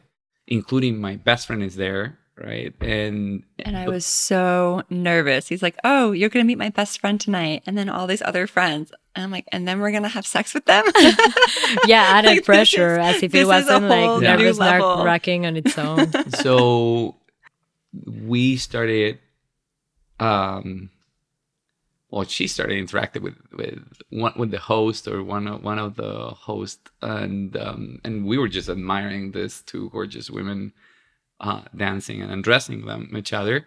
including 0.48 1.00
my 1.00 1.14
best 1.16 1.46
friend 1.46 1.62
is 1.62 1.76
there, 1.76 2.18
right? 2.44 2.74
And 2.80 3.42
And 3.58 3.76
I 3.76 3.88
was 3.88 4.04
so 4.06 4.82
nervous. 4.90 5.48
He's 5.48 5.62
like, 5.62 5.76
"Oh, 5.84 6.12
you're 6.12 6.28
gonna 6.28 6.44
meet 6.44 6.58
my 6.58 6.70
best 6.70 7.00
friend 7.00 7.20
tonight, 7.20 7.62
and 7.66 7.76
then 7.76 7.88
all 7.88 8.06
these 8.06 8.22
other 8.22 8.46
friends." 8.46 8.92
And 9.14 9.24
I'm 9.24 9.30
like, 9.30 9.46
"And 9.52 9.66
then 9.68 9.80
we're 9.80 9.92
gonna 9.92 10.08
have 10.08 10.26
sex 10.26 10.54
with 10.54 10.64
them?" 10.66 10.84
yeah, 11.86 12.02
added 12.02 12.28
Like, 12.40 12.44
pressure 12.44 12.98
is- 13.00 13.16
as 13.16 13.22
if 13.22 13.32
this 13.32 13.40
it 13.40 13.42
is 13.42 13.44
a 13.44 13.48
wasn't 13.48 13.88
like 13.88 14.04
whole 14.06 14.20
new 14.20 14.26
nervous 14.28 14.58
level. 14.58 15.04
racking 15.04 15.46
on 15.46 15.56
its 15.56 15.76
own. 15.78 16.10
so 16.30 17.16
we 18.06 18.56
started 18.56 19.18
um 20.20 20.90
well 22.10 22.24
she 22.24 22.46
started 22.46 22.76
interacting 22.78 23.22
with 23.22 23.34
with 23.52 23.78
one 24.10 24.32
with 24.36 24.50
the 24.50 24.58
host 24.58 25.08
or 25.08 25.22
one 25.24 25.46
of 25.48 25.62
one 25.64 25.78
of 25.78 25.96
the 25.96 26.28
hosts 26.30 26.90
and 27.02 27.56
um 27.56 27.98
and 28.04 28.26
we 28.26 28.38
were 28.38 28.48
just 28.48 28.68
admiring 28.68 29.32
these 29.32 29.62
two 29.62 29.88
gorgeous 29.90 30.30
women 30.30 30.72
uh 31.40 31.62
dancing 31.76 32.22
and 32.22 32.30
undressing 32.30 32.86
them 32.86 33.10
each 33.16 33.32
other. 33.32 33.66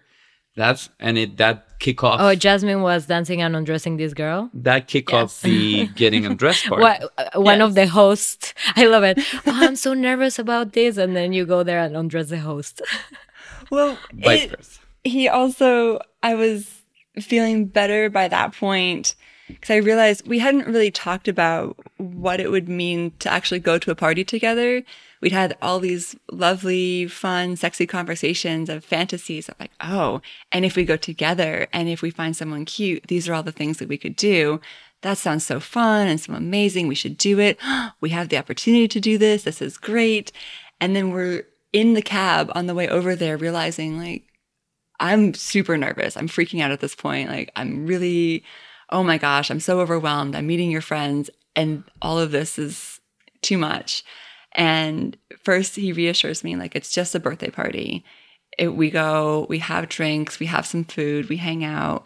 That's 0.56 0.90
and 1.00 1.18
it 1.18 1.38
that 1.38 1.80
kick 1.80 2.04
off 2.04 2.20
oh, 2.22 2.36
Jasmine 2.36 2.82
was 2.84 3.08
dancing 3.08 3.42
and 3.42 3.56
undressing 3.56 3.98
this 3.98 4.14
girl. 4.14 4.52
that 4.54 4.88
kick 4.88 5.12
off 5.12 5.42
the 5.42 5.88
getting 5.96 6.26
undressed 6.28 6.68
part. 6.68 6.80
What, 6.80 7.12
uh, 7.18 7.42
one 7.42 7.60
of 7.60 7.74
the 7.74 7.88
hosts, 7.88 8.54
I 8.76 8.86
love 8.86 9.04
it. 9.04 9.20
Oh, 9.48 9.66
I'm 9.66 9.76
so 9.76 9.96
nervous 9.96 10.38
about 10.38 10.74
this, 10.74 10.98
and 10.98 11.16
then 11.16 11.34
you 11.34 11.46
go 11.46 11.64
there 11.64 11.80
and 11.80 11.98
undress 11.98 12.30
the 12.30 12.38
host. 12.40 12.82
well, 13.72 13.98
it- 14.20 14.80
he 15.06 15.28
also 15.28 16.00
i 16.22 16.34
was 16.34 16.82
feeling 17.20 17.66
better 17.66 18.10
by 18.10 18.28
that 18.28 18.54
point 18.56 19.16
because 19.48 19.70
i 19.70 19.78
realized 19.78 20.28
we 20.28 20.40
hadn't 20.40 20.68
really 20.68 20.92
talked 20.92 21.28
about 21.28 21.76
what 21.98 22.40
it 22.40 22.52
would 22.52 22.70
mean 22.70 23.12
to 23.20 23.32
actually 23.32 23.60
go 23.60 23.78
to 23.78 23.92
a 23.92 23.96
party 23.96 24.24
together. 24.24 24.84
We'd 25.22 25.32
had 25.32 25.58
all 25.62 25.80
these 25.80 26.16
lovely 26.32 27.08
fun 27.08 27.56
sexy 27.56 27.88
conversations 27.88 28.70
of 28.70 28.84
fantasies 28.84 29.50
of 29.50 29.56
like 29.60 29.72
oh 29.82 30.22
and 30.52 30.66
if 30.66 30.76
we 30.76 30.86
go 30.86 30.98
together 30.98 31.68
and 31.72 31.88
if 31.88 32.02
we 32.02 32.10
find 32.10 32.36
someone 32.36 32.66
cute 32.66 33.08
these 33.08 33.28
are 33.28 33.34
all 33.34 33.44
the 33.44 33.52
things 33.52 33.78
that 33.78 33.90
we 33.90 33.98
could 33.98 34.16
do. 34.16 34.60
That 35.02 35.18
sounds 35.18 35.46
so 35.46 35.60
fun 35.60 36.08
and 36.08 36.20
so 36.20 36.34
amazing. 36.34 36.88
We 36.88 36.96
should 36.96 37.18
do 37.18 37.40
it. 37.40 37.60
We 38.02 38.10
have 38.10 38.30
the 38.30 38.38
opportunity 38.38 38.88
to 38.90 39.00
do 39.00 39.18
this. 39.18 39.44
This 39.44 39.62
is 39.62 39.78
great. 39.78 40.32
And 40.82 40.96
then 40.96 41.12
we're 41.12 41.44
in 41.72 41.94
the 41.94 42.02
cab 42.02 42.52
on 42.54 42.68
the 42.68 42.76
way 42.76 42.88
over 42.88 43.16
there 43.16 43.38
realizing 43.38 43.98
like 43.98 44.24
I'm 45.00 45.34
super 45.34 45.78
nervous. 45.78 46.16
I'm 46.16 46.30
freaking 46.30 46.62
out 46.62 46.72
at 46.72 46.80
this 46.80 46.96
point. 46.96 47.30
Like, 47.30 47.52
I'm 47.56 47.86
really, 47.86 48.44
oh 48.94 49.04
my 49.04 49.18
gosh, 49.18 49.50
I'm 49.50 49.60
so 49.60 49.82
overwhelmed. 49.82 50.36
I'm 50.36 50.48
meeting 50.48 50.72
your 50.72 50.82
friends, 50.82 51.30
and 51.56 51.84
all 52.02 52.20
of 52.20 52.32
this 52.32 52.58
is 52.58 53.02
too 53.42 53.58
much. 53.58 54.06
And 54.54 55.18
first, 55.44 55.76
he 55.76 55.92
reassures 55.92 56.44
me, 56.44 56.56
like, 56.56 56.76
it's 56.76 56.94
just 56.94 57.16
a 57.16 57.20
birthday 57.20 57.50
party. 57.50 58.06
It, 58.58 58.70
we 58.76 58.92
go, 58.92 59.48
we 59.50 59.58
have 59.60 59.90
drinks, 59.90 60.40
we 60.40 60.46
have 60.46 60.68
some 60.68 60.84
food, 60.84 61.28
we 61.28 61.38
hang 61.38 61.64
out, 61.64 62.06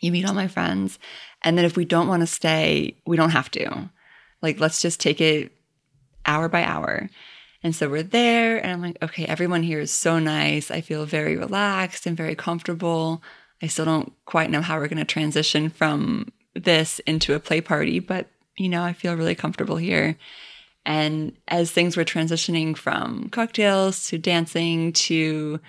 you 0.00 0.10
meet 0.10 0.26
all 0.26 0.34
my 0.34 0.48
friends. 0.48 0.98
And 1.42 1.58
then 1.58 1.66
if 1.66 1.76
we 1.76 1.84
don't 1.84 2.08
want 2.08 2.22
to 2.22 2.26
stay, 2.26 2.96
we 3.06 3.18
don't 3.18 3.30
have 3.30 3.50
to. 3.50 3.90
Like, 4.40 4.58
let's 4.58 4.80
just 4.80 4.98
take 4.98 5.20
it 5.20 5.52
hour 6.24 6.48
by 6.48 6.64
hour. 6.64 7.10
And 7.62 7.74
so 7.74 7.88
we're 7.88 8.02
there, 8.02 8.56
and 8.56 8.72
I'm 8.72 8.80
like, 8.80 9.02
okay, 9.02 9.26
everyone 9.26 9.62
here 9.62 9.80
is 9.80 9.90
so 9.90 10.18
nice. 10.18 10.70
I 10.70 10.80
feel 10.80 11.04
very 11.04 11.36
relaxed 11.36 12.06
and 12.06 12.16
very 12.16 12.34
comfortable. 12.34 13.22
I 13.64 13.66
still 13.66 13.86
don't 13.86 14.12
quite 14.26 14.50
know 14.50 14.60
how 14.60 14.78
we're 14.78 14.88
going 14.88 14.98
to 14.98 15.06
transition 15.06 15.70
from 15.70 16.30
this 16.54 16.98
into 17.06 17.34
a 17.34 17.40
play 17.40 17.62
party, 17.62 17.98
but 17.98 18.28
you 18.58 18.68
know, 18.68 18.82
I 18.82 18.92
feel 18.92 19.16
really 19.16 19.34
comfortable 19.34 19.78
here. 19.78 20.18
And 20.84 21.32
as 21.48 21.70
things 21.70 21.96
were 21.96 22.04
transitioning 22.04 22.76
from 22.76 23.30
cocktails 23.30 24.06
to 24.08 24.18
dancing 24.18 24.92
to 24.92 25.60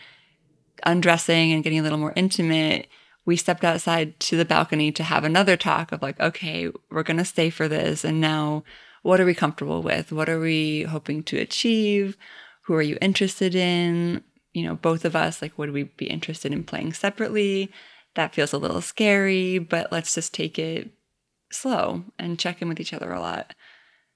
undressing 0.86 1.54
and 1.54 1.64
getting 1.64 1.80
a 1.80 1.84
little 1.84 1.98
more 1.98 2.12
intimate, 2.18 2.88
we 3.24 3.38
stepped 3.38 3.64
outside 3.64 4.20
to 4.20 4.36
the 4.36 4.44
balcony 4.44 4.92
to 4.92 5.04
have 5.04 5.24
another 5.24 5.56
talk 5.56 5.94
of 5.94 6.02
like, 6.02 6.20
okay, 6.20 6.70
we're 6.92 7.02
going 7.02 7.16
to 7.16 7.24
stay 7.24 7.50
for 7.50 7.70
this. 7.70 8.04
And 8.04 8.20
now, 8.20 8.66
what 9.04 9.22
are 9.22 9.26
we 9.26 9.34
comfortable 9.34 9.82
with? 9.82 10.12
What 10.12 10.28
are 10.28 10.42
we 10.42 10.84
hoping 10.84 11.24
to 11.24 11.38
achieve? 11.38 12.18
Who 12.64 12.74
are 12.74 12.82
you 12.82 12.98
interested 13.00 13.56
in? 13.56 14.22
You 14.56 14.66
know, 14.66 14.76
both 14.76 15.04
of 15.04 15.16
us, 15.16 15.42
like, 15.42 15.58
would 15.58 15.72
we 15.72 15.84
be 15.84 16.06
interested 16.06 16.54
in 16.54 16.64
playing 16.64 16.94
separately? 16.94 17.72
That 18.16 18.34
feels 18.34 18.54
a 18.54 18.58
little 18.58 18.80
scary, 18.80 19.60
but 19.60 19.92
let's 19.92 20.16
just 20.16 20.34
take 20.34 20.58
it 20.58 20.92
slow 21.52 22.06
and 22.18 22.40
check 22.40 22.62
in 22.62 22.70
with 22.70 22.80
each 22.80 22.94
other 22.94 23.12
a 23.12 23.20
lot. 23.20 23.54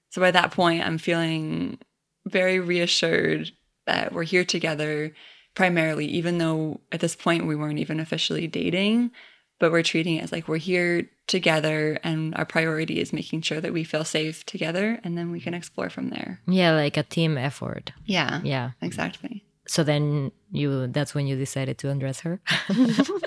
So 0.08 0.20
by 0.20 0.30
that 0.30 0.50
point, 0.50 0.84
I'm 0.84 0.96
feeling 0.96 1.78
very 2.26 2.58
reassured 2.58 3.52
that 3.86 4.12
we're 4.14 4.22
here 4.22 4.44
together 4.44 5.12
primarily, 5.54 6.06
even 6.06 6.38
though 6.38 6.80
at 6.90 7.00
this 7.00 7.14
point 7.14 7.46
we 7.46 7.56
weren't 7.56 7.78
even 7.78 8.00
officially 8.00 8.46
dating, 8.46 9.10
but 9.58 9.70
we're 9.70 9.82
treating 9.82 10.16
it 10.16 10.22
as 10.22 10.32
like 10.32 10.48
we're 10.48 10.56
here 10.56 11.10
together 11.26 11.98
and 12.02 12.34
our 12.34 12.46
priority 12.46 12.98
is 12.98 13.12
making 13.12 13.42
sure 13.42 13.60
that 13.60 13.74
we 13.74 13.84
feel 13.84 14.04
safe 14.04 14.44
together 14.46 14.98
and 15.04 15.18
then 15.18 15.30
we 15.30 15.38
can 15.38 15.52
mm-hmm. 15.52 15.58
explore 15.58 15.90
from 15.90 16.08
there. 16.08 16.40
yeah, 16.48 16.72
like 16.72 16.96
a 16.96 17.02
team 17.02 17.36
effort. 17.36 17.92
Yeah. 18.06 18.40
Yeah. 18.42 18.70
Exactly. 18.80 19.44
So 19.70 19.84
then 19.84 20.32
you 20.50 20.88
that's 20.88 21.14
when 21.14 21.28
you 21.28 21.36
decided 21.36 21.78
to 21.78 21.90
undress 21.90 22.18
her. 22.22 22.40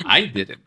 i 0.05 0.25
didn't 0.25 0.59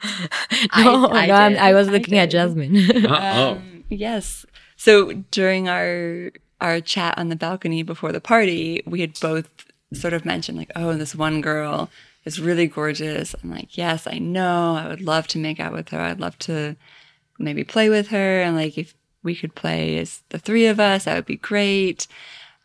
no, 0.74 1.08
I 1.08 1.26
no, 1.26 1.34
I'm, 1.34 1.52
did. 1.52 1.60
I 1.60 1.74
was 1.74 1.88
I 1.88 1.90
looking 1.90 2.16
at. 2.16 2.30
Jasmine. 2.30 3.04
oh 3.06 3.52
Um, 3.58 3.84
yes. 3.90 4.46
So 4.78 5.12
during 5.30 5.68
our 5.68 6.30
our 6.62 6.80
chat 6.80 7.18
on 7.18 7.28
the 7.28 7.36
balcony 7.36 7.82
before 7.82 8.10
the 8.10 8.22
party, 8.22 8.82
we 8.86 9.02
had 9.02 9.20
both 9.20 9.50
sort 9.92 10.14
of 10.14 10.24
mentioned 10.24 10.56
like, 10.56 10.72
oh, 10.74 10.94
this 10.94 11.14
one 11.14 11.42
girl 11.42 11.90
is 12.24 12.40
really 12.40 12.68
gorgeous. 12.68 13.34
I'm 13.42 13.50
like, 13.50 13.76
yes, 13.76 14.06
I 14.06 14.16
know. 14.18 14.76
I 14.76 14.88
would 14.88 15.02
love 15.02 15.26
to 15.28 15.38
make 15.38 15.60
out 15.60 15.74
with 15.74 15.90
her. 15.90 16.00
I'd 16.00 16.20
love 16.20 16.38
to 16.38 16.74
maybe 17.38 17.64
play 17.64 17.90
with 17.90 18.08
her. 18.08 18.40
And 18.40 18.56
like, 18.56 18.78
if 18.78 18.94
we 19.22 19.36
could 19.36 19.54
play 19.54 19.98
as 19.98 20.22
the 20.30 20.38
three 20.38 20.68
of 20.68 20.80
us, 20.80 21.04
that 21.04 21.16
would 21.16 21.26
be 21.26 21.36
great. 21.36 22.06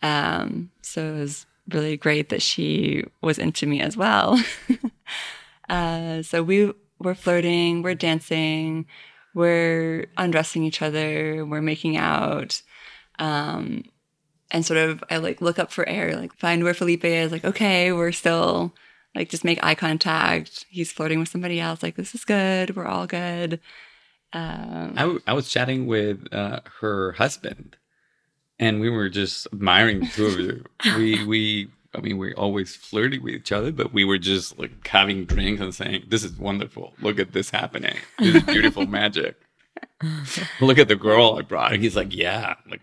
Um, 0.02 0.72
so 0.82 1.14
it 1.14 1.20
was 1.20 1.46
really 1.70 1.98
great 1.98 2.30
that 2.30 2.42
she 2.42 3.06
was 3.22 3.38
into 3.38 3.66
me 3.66 3.82
as 3.82 3.96
well. 3.96 4.42
uh, 5.70 6.22
so 6.22 6.44
we 6.44 6.74
were 7.00 7.16
flirting, 7.16 7.82
we're 7.82 7.96
dancing, 7.96 8.86
we're 9.34 10.08
undressing 10.18 10.64
each 10.64 10.82
other, 10.82 11.46
we're 11.46 11.62
making 11.62 11.98
out. 11.98 12.62
Um, 13.20 13.84
and 14.52 14.66
sort 14.66 14.78
of, 14.78 15.04
I 15.10 15.18
like 15.18 15.42
look 15.42 15.60
up 15.60 15.72
for 15.72 15.88
air, 15.88 16.16
like 16.16 16.34
find 16.34 16.64
where 16.64 16.74
Felipe 16.74 17.06
is, 17.06 17.32
like, 17.32 17.46
okay, 17.46 17.92
we're 17.92 18.12
still 18.12 18.74
like 19.16 19.30
just 19.30 19.44
make 19.44 19.64
eye 19.64 19.76
contact. 19.76 20.66
He's 20.70 20.92
flirting 20.92 21.20
with 21.20 21.30
somebody 21.30 21.60
else, 21.60 21.84
like, 21.84 21.96
this 21.96 22.14
is 22.16 22.26
good, 22.26 22.76
we're 22.76 22.86
all 22.86 23.08
good. 23.08 23.60
Um, 24.34 24.94
I, 24.96 25.02
w- 25.02 25.22
I 25.28 25.34
was 25.34 25.50
chatting 25.50 25.88
with 25.88 26.34
uh, 26.34 26.62
her 26.80 27.14
husband, 27.14 27.76
and 28.62 28.80
we 28.80 28.90
were 28.90 29.10
just 29.10 29.48
admiring 29.52 30.00
the 30.02 30.06
two 30.06 30.26
of 30.28 30.40
you. 30.40 30.64
we 30.96 31.26
we 31.26 31.70
I 31.94 32.00
mean 32.00 32.18
we're 32.18 32.34
always 32.36 32.76
flirting 32.76 33.22
with 33.24 33.34
each 33.34 33.52
other, 33.52 33.74
but 33.74 33.92
we 33.92 34.06
were 34.06 34.18
just 34.18 34.58
like 34.58 34.88
having 34.88 35.26
drinks 35.26 35.62
and 35.62 35.76
saying, 35.76 36.06
"This 36.08 36.24
is 36.24 36.38
wonderful. 36.38 36.94
Look 37.02 37.20
at 37.20 37.34
this 37.34 37.50
happening. 37.50 37.98
This 38.20 38.36
is 38.36 38.44
beautiful 38.44 38.86
magic. 38.88 39.36
Look 40.62 40.78
at 40.78 40.88
the 40.88 40.96
girl 40.96 41.36
I 41.38 41.42
brought." 41.42 41.74
And 41.74 41.84
he's 41.84 41.98
like, 41.98 42.16
"Yeah, 42.16 42.56
like 42.70 42.82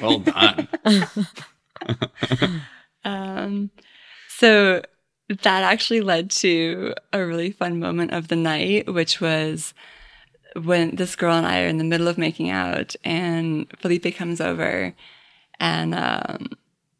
well 0.00 0.20
done." 0.20 0.68
Um, 3.04 3.70
so 4.28 4.82
that 5.28 5.62
actually 5.62 6.02
led 6.02 6.30
to 6.30 6.94
a 7.12 7.26
really 7.26 7.50
fun 7.50 7.80
moment 7.80 8.12
of 8.12 8.28
the 8.28 8.36
night, 8.36 8.92
which 8.92 9.20
was 9.20 9.74
when 10.60 10.96
this 10.96 11.16
girl 11.16 11.34
and 11.34 11.46
I 11.46 11.62
are 11.62 11.66
in 11.68 11.78
the 11.78 11.84
middle 11.84 12.08
of 12.08 12.18
making 12.18 12.50
out, 12.50 12.94
and 13.04 13.66
Felipe 13.78 14.14
comes 14.16 14.40
over, 14.40 14.94
and 15.60 15.94
um, 15.94 16.48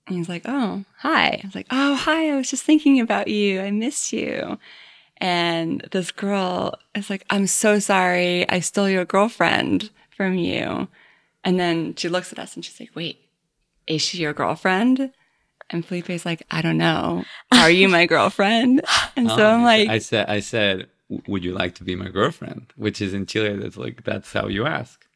he's 0.08 0.28
like, 0.28 0.42
"Oh, 0.46 0.84
hi." 0.98 1.40
I 1.42 1.46
was 1.46 1.54
like, 1.54 1.66
"Oh, 1.70 1.94
hi. 1.94 2.30
I 2.30 2.36
was 2.36 2.50
just 2.50 2.64
thinking 2.64 3.00
about 3.00 3.28
you. 3.28 3.60
I 3.60 3.70
miss 3.70 4.12
you." 4.12 4.58
And 5.18 5.86
this 5.92 6.10
girl 6.10 6.74
is 6.94 7.08
like, 7.10 7.24
"I'm 7.30 7.46
so 7.46 7.78
sorry. 7.78 8.48
I 8.48 8.60
stole 8.60 8.88
your 8.88 9.04
girlfriend 9.04 9.90
from 10.16 10.34
you." 10.34 10.88
And 11.44 11.58
then 11.58 11.94
she 11.96 12.08
looks 12.08 12.32
at 12.32 12.38
us 12.38 12.54
and 12.54 12.64
she's 12.64 12.78
like, 12.80 12.90
"Wait, 12.94 13.18
is 13.86 14.02
she 14.02 14.18
your 14.18 14.32
girlfriend?" 14.32 15.12
And 15.70 15.86
Felipe's 15.86 16.26
like, 16.26 16.42
I 16.50 16.60
don't 16.60 16.76
know. 16.76 17.24
Are 17.50 17.70
you 17.70 17.88
my 17.88 18.04
girlfriend? 18.14 18.82
And 19.16 19.28
so 19.30 19.36
Oh, 19.38 19.50
I'm 19.54 19.62
like, 19.62 19.88
I 19.88 19.98
said, 20.00 20.28
I 20.28 20.40
said, 20.40 20.76
"W- 20.78 20.91
"Would 21.27 21.44
you 21.44 21.53
like 21.53 21.75
to 21.77 21.85
be 21.85 21.94
my 21.96 22.09
girlfriend?" 22.09 22.72
Which 22.77 23.01
is 23.01 23.14
in 23.14 23.27
Chile. 23.27 23.57
That's 23.57 23.77
like 23.77 24.05
that's 24.05 24.33
how 24.33 24.46
you 24.48 24.66
ask. 24.66 25.07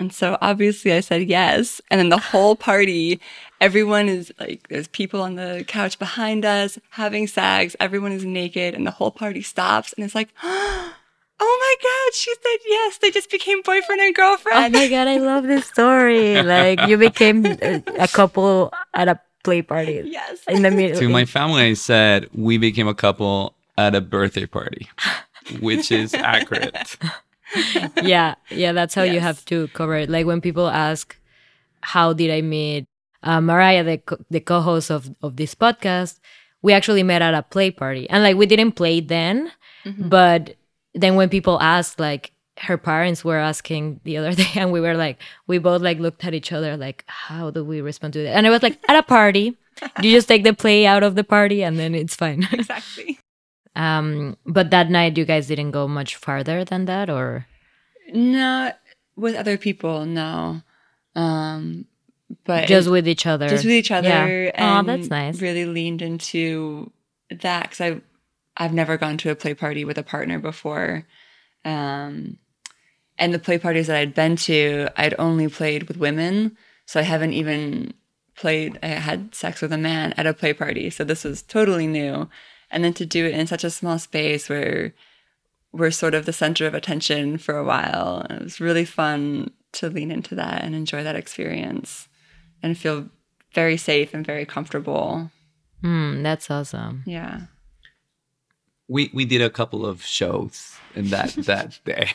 And 0.00 0.12
so 0.12 0.38
obviously 0.40 0.92
I 0.94 1.00
said 1.00 1.28
yes. 1.28 1.80
And 1.90 2.00
then 2.00 2.08
the 2.08 2.18
whole 2.18 2.56
party, 2.56 3.20
everyone 3.60 4.08
is 4.08 4.32
like, 4.40 4.66
there's 4.68 4.88
people 4.88 5.20
on 5.20 5.34
the 5.34 5.62
couch 5.68 5.98
behind 5.98 6.46
us 6.46 6.78
having 6.88 7.26
sex. 7.26 7.76
Everyone 7.78 8.10
is 8.10 8.24
naked 8.24 8.74
and 8.74 8.86
the 8.86 8.90
whole 8.90 9.10
party 9.10 9.42
stops 9.42 9.92
and 9.92 10.02
it's 10.02 10.14
like, 10.14 10.30
oh 10.42 10.94
my 11.38 11.74
God, 11.82 12.14
she 12.14 12.32
said 12.34 12.58
yes. 12.66 12.96
They 12.96 13.10
just 13.10 13.30
became 13.30 13.60
boyfriend 13.60 14.00
and 14.00 14.14
girlfriend. 14.14 14.74
Oh 14.74 14.78
my 14.78 14.88
god, 14.88 15.06
I 15.06 15.18
love 15.18 15.44
this 15.44 15.66
story. 15.66 16.42
Like 16.42 16.86
you 16.88 16.96
became 16.96 17.44
a, 17.44 17.82
a 17.98 18.08
couple 18.08 18.72
at 18.94 19.08
a 19.08 19.20
play 19.44 19.60
party 19.60 20.02
yes. 20.06 20.38
in 20.48 20.62
the 20.62 20.70
middle. 20.70 20.98
to 20.98 21.08
my 21.10 21.26
family, 21.26 21.62
I 21.62 21.74
said 21.74 22.28
we 22.32 22.56
became 22.56 22.88
a 22.88 22.94
couple 22.94 23.54
at 23.76 23.94
a 23.94 24.00
birthday 24.00 24.46
party, 24.46 24.88
which 25.60 25.90
is 25.90 26.14
accurate. 26.14 26.96
yeah, 28.02 28.34
yeah, 28.50 28.72
that's 28.72 28.94
how 28.94 29.02
you 29.02 29.20
have 29.20 29.44
to 29.46 29.68
cover 29.68 29.96
it. 29.96 30.08
Like 30.10 30.26
when 30.26 30.40
people 30.40 30.68
ask, 30.68 31.16
"How 31.80 32.12
did 32.12 32.30
I 32.30 32.40
meet 32.42 32.86
uh, 33.22 33.40
Mariah, 33.40 33.84
the 33.84 33.98
co- 33.98 34.24
the 34.30 34.40
co-host 34.40 34.90
of 34.90 35.10
of 35.22 35.36
this 35.36 35.54
podcast?" 35.54 36.20
We 36.62 36.72
actually 36.74 37.02
met 37.02 37.22
at 37.22 37.32
a 37.34 37.42
play 37.42 37.70
party, 37.70 38.08
and 38.10 38.22
like 38.22 38.36
we 38.36 38.46
didn't 38.46 38.72
play 38.72 39.00
then, 39.00 39.50
but 39.98 40.56
then 40.94 41.14
when 41.16 41.28
people 41.28 41.58
asked, 41.60 41.98
like 41.98 42.32
her 42.58 42.76
parents 42.76 43.24
were 43.24 43.38
asking 43.38 44.00
the 44.04 44.18
other 44.18 44.32
day, 44.42 44.50
and 44.56 44.70
we 44.70 44.80
were 44.80 44.94
like, 44.94 45.18
we 45.46 45.58
both 45.58 45.80
like 45.80 45.98
looked 45.98 46.24
at 46.24 46.34
each 46.34 46.52
other, 46.52 46.76
like, 46.76 47.04
how 47.06 47.50
do 47.50 47.64
we 47.64 47.80
respond 47.80 48.12
to 48.14 48.22
that? 48.22 48.36
And 48.36 48.46
I 48.46 48.50
was 48.50 48.62
like 48.62 48.78
at 48.88 48.96
a 48.96 49.02
party, 49.02 49.56
you 50.02 50.10
just 50.10 50.28
take 50.28 50.44
the 50.44 50.52
play 50.52 50.86
out 50.86 51.02
of 51.02 51.14
the 51.14 51.24
party, 51.24 51.64
and 51.64 51.78
then 51.78 51.94
it's 51.94 52.14
fine. 52.14 52.46
Exactly. 52.52 53.18
Um, 53.76 54.36
but 54.46 54.70
that 54.70 54.90
night, 54.90 55.16
you 55.16 55.24
guys 55.24 55.46
didn't 55.46 55.70
go 55.70 55.86
much 55.86 56.16
farther 56.16 56.64
than 56.64 56.86
that, 56.86 57.08
or 57.08 57.46
Not 58.12 58.78
with 59.16 59.34
other 59.36 59.56
people, 59.56 60.06
no. 60.06 60.62
Um, 61.14 61.86
but 62.44 62.68
just 62.68 62.88
with 62.88 63.08
each 63.08 63.26
other. 63.26 63.48
just 63.48 63.64
with 63.64 63.74
each 63.74 63.90
other. 63.90 64.08
Yeah. 64.44 64.78
And 64.78 64.88
that's 64.88 65.08
nice. 65.08 65.40
Really 65.40 65.66
leaned 65.66 66.02
into 66.02 66.92
that 67.30 67.70
because 67.70 67.80
I 67.80 68.00
I've 68.56 68.72
never 68.74 68.96
gone 68.96 69.16
to 69.18 69.30
a 69.30 69.34
play 69.36 69.54
party 69.54 69.84
with 69.84 69.98
a 69.98 70.02
partner 70.02 70.38
before, 70.38 71.06
um, 71.64 72.38
and 73.18 73.32
the 73.34 73.38
play 73.38 73.58
parties 73.58 73.86
that 73.86 73.96
I'd 73.96 74.14
been 74.14 74.36
to, 74.36 74.88
I'd 74.96 75.14
only 75.18 75.48
played 75.48 75.84
with 75.84 75.96
women, 75.96 76.56
so 76.86 77.00
I 77.00 77.04
haven't 77.04 77.32
even 77.32 77.94
played. 78.36 78.78
I 78.82 78.88
had 78.88 79.34
sex 79.34 79.60
with 79.60 79.72
a 79.72 79.78
man 79.78 80.12
at 80.16 80.26
a 80.26 80.34
play 80.34 80.52
party, 80.52 80.90
so 80.90 81.04
this 81.04 81.24
was 81.24 81.42
totally 81.42 81.86
new. 81.86 82.28
And 82.70 82.84
then 82.84 82.94
to 82.94 83.06
do 83.06 83.26
it 83.26 83.34
in 83.34 83.46
such 83.46 83.64
a 83.64 83.70
small 83.70 83.98
space 83.98 84.48
where 84.48 84.94
we're 85.72 85.90
sort 85.90 86.14
of 86.14 86.24
the 86.26 86.32
center 86.32 86.66
of 86.66 86.74
attention 86.74 87.38
for 87.38 87.56
a 87.56 87.64
while, 87.64 88.26
it 88.30 88.42
was 88.42 88.60
really 88.60 88.84
fun 88.84 89.50
to 89.72 89.88
lean 89.88 90.10
into 90.10 90.34
that 90.34 90.62
and 90.62 90.74
enjoy 90.74 91.02
that 91.04 91.16
experience 91.16 92.08
and 92.62 92.76
feel 92.78 93.08
very 93.54 93.76
safe 93.76 94.14
and 94.14 94.24
very 94.26 94.44
comfortable. 94.44 95.30
Hmm, 95.82 96.22
that's 96.22 96.50
awesome. 96.50 97.02
Yeah. 97.06 97.42
We 98.88 99.10
we 99.14 99.24
did 99.24 99.40
a 99.42 99.50
couple 99.50 99.86
of 99.86 100.02
shows 100.04 100.76
in 100.96 101.10
that 101.10 101.30
that 101.46 101.78
day. 101.84 102.10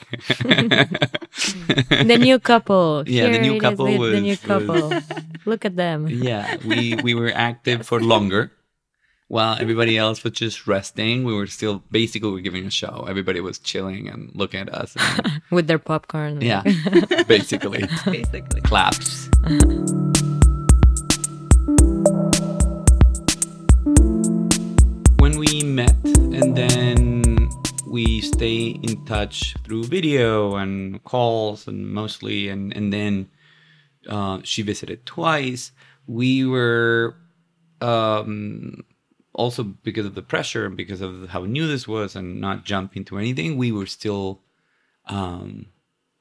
The 2.03 2.17
new 2.19 2.39
couple. 2.39 3.03
Yeah, 3.07 3.29
the 3.31 3.39
new 3.39 3.59
couple 3.59 3.97
with 3.97 4.11
the 4.13 4.21
new 4.21 4.31
was- 4.31 4.39
couple. 4.39 4.91
Look 5.45 5.63
at 5.65 5.75
them. 5.75 6.07
yeah, 6.09 6.57
we 6.65 6.95
we 7.03 7.13
were 7.13 7.31
active 7.33 7.85
for 7.87 8.01
longer. 8.01 8.51
While 9.27 9.57
everybody 9.59 9.97
else 9.97 10.23
was 10.23 10.33
just 10.33 10.67
resting, 10.67 11.23
we 11.23 11.33
were 11.33 11.47
still 11.47 11.83
basically 11.89 12.29
we 12.29 12.35
were 12.35 12.41
giving 12.41 12.65
a 12.67 12.69
show. 12.69 13.05
Everybody 13.09 13.41
was 13.41 13.57
chilling 13.57 14.07
and 14.07 14.29
looking 14.35 14.59
at 14.59 14.71
us. 14.73 14.95
And, 14.95 15.41
with 15.51 15.65
their 15.65 15.79
popcorn. 15.79 16.41
yeah, 16.41 16.61
basically 17.27 17.85
Basically. 18.05 18.61
claps. 18.61 19.29
when 25.17 25.39
we 25.39 25.63
met 25.63 25.95
and 26.05 26.55
then 26.55 27.49
we 27.87 28.21
stay 28.21 28.67
in 28.83 29.03
touch 29.05 29.55
through 29.63 29.83
video 29.85 30.55
and 30.55 31.03
calls 31.03 31.67
and 31.67 31.87
mostly 31.91 32.47
and 32.49 32.75
and 32.75 32.93
then 32.93 33.27
uh, 34.07 34.39
she 34.43 34.61
visited 34.61 35.05
twice 35.05 35.71
we 36.07 36.45
were 36.45 37.15
um, 37.81 38.83
also 39.35 39.63
because 39.63 40.05
of 40.05 40.15
the 40.15 40.21
pressure 40.21 40.65
and 40.65 40.77
because 40.77 41.01
of 41.01 41.29
how 41.29 41.45
new 41.45 41.67
this 41.67 41.87
was 41.87 42.15
and 42.15 42.41
not 42.41 42.65
jump 42.65 42.95
into 42.95 43.17
anything 43.17 43.57
we 43.57 43.71
were 43.71 43.85
still 43.85 44.41
um, 45.07 45.67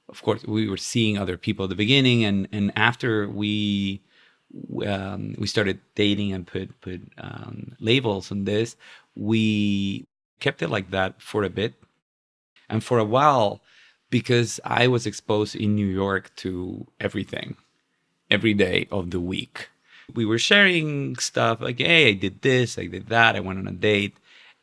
of 0.09 0.23
course 0.23 0.45
we 0.45 0.69
were 0.69 0.77
seeing 0.77 1.17
other 1.17 1.37
people 1.37 1.65
at 1.65 1.71
the 1.71 1.77
beginning 1.77 2.25
and 2.25 2.49
and 2.53 2.73
after 2.77 3.29
we 3.29 4.03
um, 4.87 5.35
we 5.39 5.47
started 5.47 5.81
dating 5.95 6.33
and 6.33 6.47
put 6.47 6.81
put 6.81 7.01
um, 7.19 7.77
labels 7.81 8.31
on 8.31 8.45
this 8.45 8.77
we 9.15 10.07
kept 10.41 10.61
it 10.61 10.69
like 10.69 10.91
that 10.91 11.23
for 11.23 11.45
a 11.45 11.51
bit 11.51 11.75
and 12.69 12.83
for 12.83 12.99
a 12.99 13.05
while 13.05 13.63
because 14.11 14.61
i 14.65 14.87
was 14.87 15.07
exposed 15.07 15.55
in 15.55 15.75
new 15.75 15.87
york 15.87 16.35
to 16.37 16.87
everything 17.01 17.57
every 18.31 18.55
day 18.55 18.87
of 18.91 19.11
the 19.11 19.21
week 19.21 19.69
we 20.15 20.25
were 20.25 20.39
sharing 20.39 21.17
stuff 21.17 21.61
like 21.61 21.79
hey 21.79 22.11
i 22.11 22.13
did 22.13 22.43
this 22.43 22.79
i 22.79 22.87
did 22.87 23.09
that 23.09 23.37
i 23.37 23.41
went 23.41 23.59
on 23.59 23.69
a 23.69 23.73
date 23.73 24.17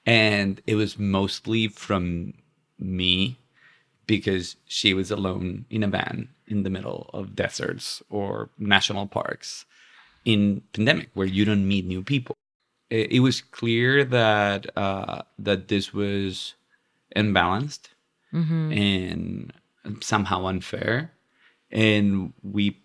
and 0.05 0.61
it 0.67 0.75
was 0.75 0.97
mostly 0.97 1.67
from 1.67 2.33
me 2.79 3.37
because 4.07 4.55
she 4.65 4.93
was 4.93 5.11
alone 5.11 5.65
in 5.69 5.83
a 5.83 5.87
van 5.87 6.29
in 6.47 6.63
the 6.63 6.69
middle 6.69 7.09
of 7.13 7.35
deserts 7.35 8.03
or 8.09 8.49
national 8.57 9.07
parks 9.07 9.65
in 10.25 10.61
pandemic 10.73 11.09
where 11.13 11.27
you 11.27 11.45
don't 11.45 11.67
meet 11.67 11.85
new 11.85 12.03
people. 12.03 12.35
It, 12.89 13.11
it 13.13 13.19
was 13.21 13.41
clear 13.41 14.03
that 14.03 14.77
uh, 14.77 15.21
that 15.39 15.67
this 15.69 15.93
was 15.93 16.55
imbalanced 17.15 17.87
and 18.71 19.53
somehow 20.01 20.45
unfair 20.45 21.11
and 21.71 22.33
we 22.43 22.77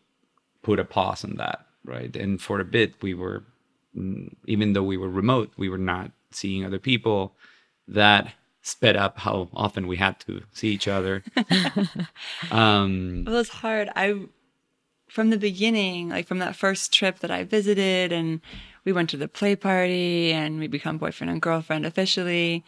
put 0.62 0.78
a 0.78 0.84
pause 0.84 1.24
on 1.24 1.36
that 1.36 1.65
right 1.86 2.16
and 2.16 2.40
for 2.42 2.60
a 2.60 2.64
bit 2.64 2.94
we 3.02 3.14
were 3.14 3.44
mm, 3.96 4.28
even 4.46 4.72
though 4.74 4.82
we 4.82 4.96
were 4.96 5.08
remote 5.08 5.50
we 5.56 5.68
were 5.68 5.78
not 5.78 6.10
seeing 6.30 6.64
other 6.64 6.78
people 6.78 7.32
that 7.88 8.34
sped 8.62 8.96
up 8.96 9.18
how 9.20 9.48
often 9.54 9.86
we 9.86 9.96
had 9.96 10.18
to 10.18 10.42
see 10.52 10.68
each 10.68 10.88
other 10.88 11.22
um 12.50 13.24
Well, 13.26 13.36
it's 13.38 13.48
hard. 13.48 13.88
I, 13.94 14.20
from 15.08 15.30
the 15.30 15.38
beginning, 15.38 16.08
like 16.08 16.26
from 16.26 16.40
that 16.40 16.56
first 16.56 16.92
trip 16.92 17.20
that 17.20 17.30
I 17.30 17.44
visited, 17.44 18.12
and 18.12 18.40
we 18.84 18.92
went 18.92 19.08
to 19.10 19.16
the 19.16 19.28
play 19.28 19.54
party 19.56 20.32
and 20.32 20.58
we 20.58 20.66
become 20.66 20.98
boyfriend 20.98 21.30
and 21.30 21.40
girlfriend 21.40 21.86
officially. 21.86 22.64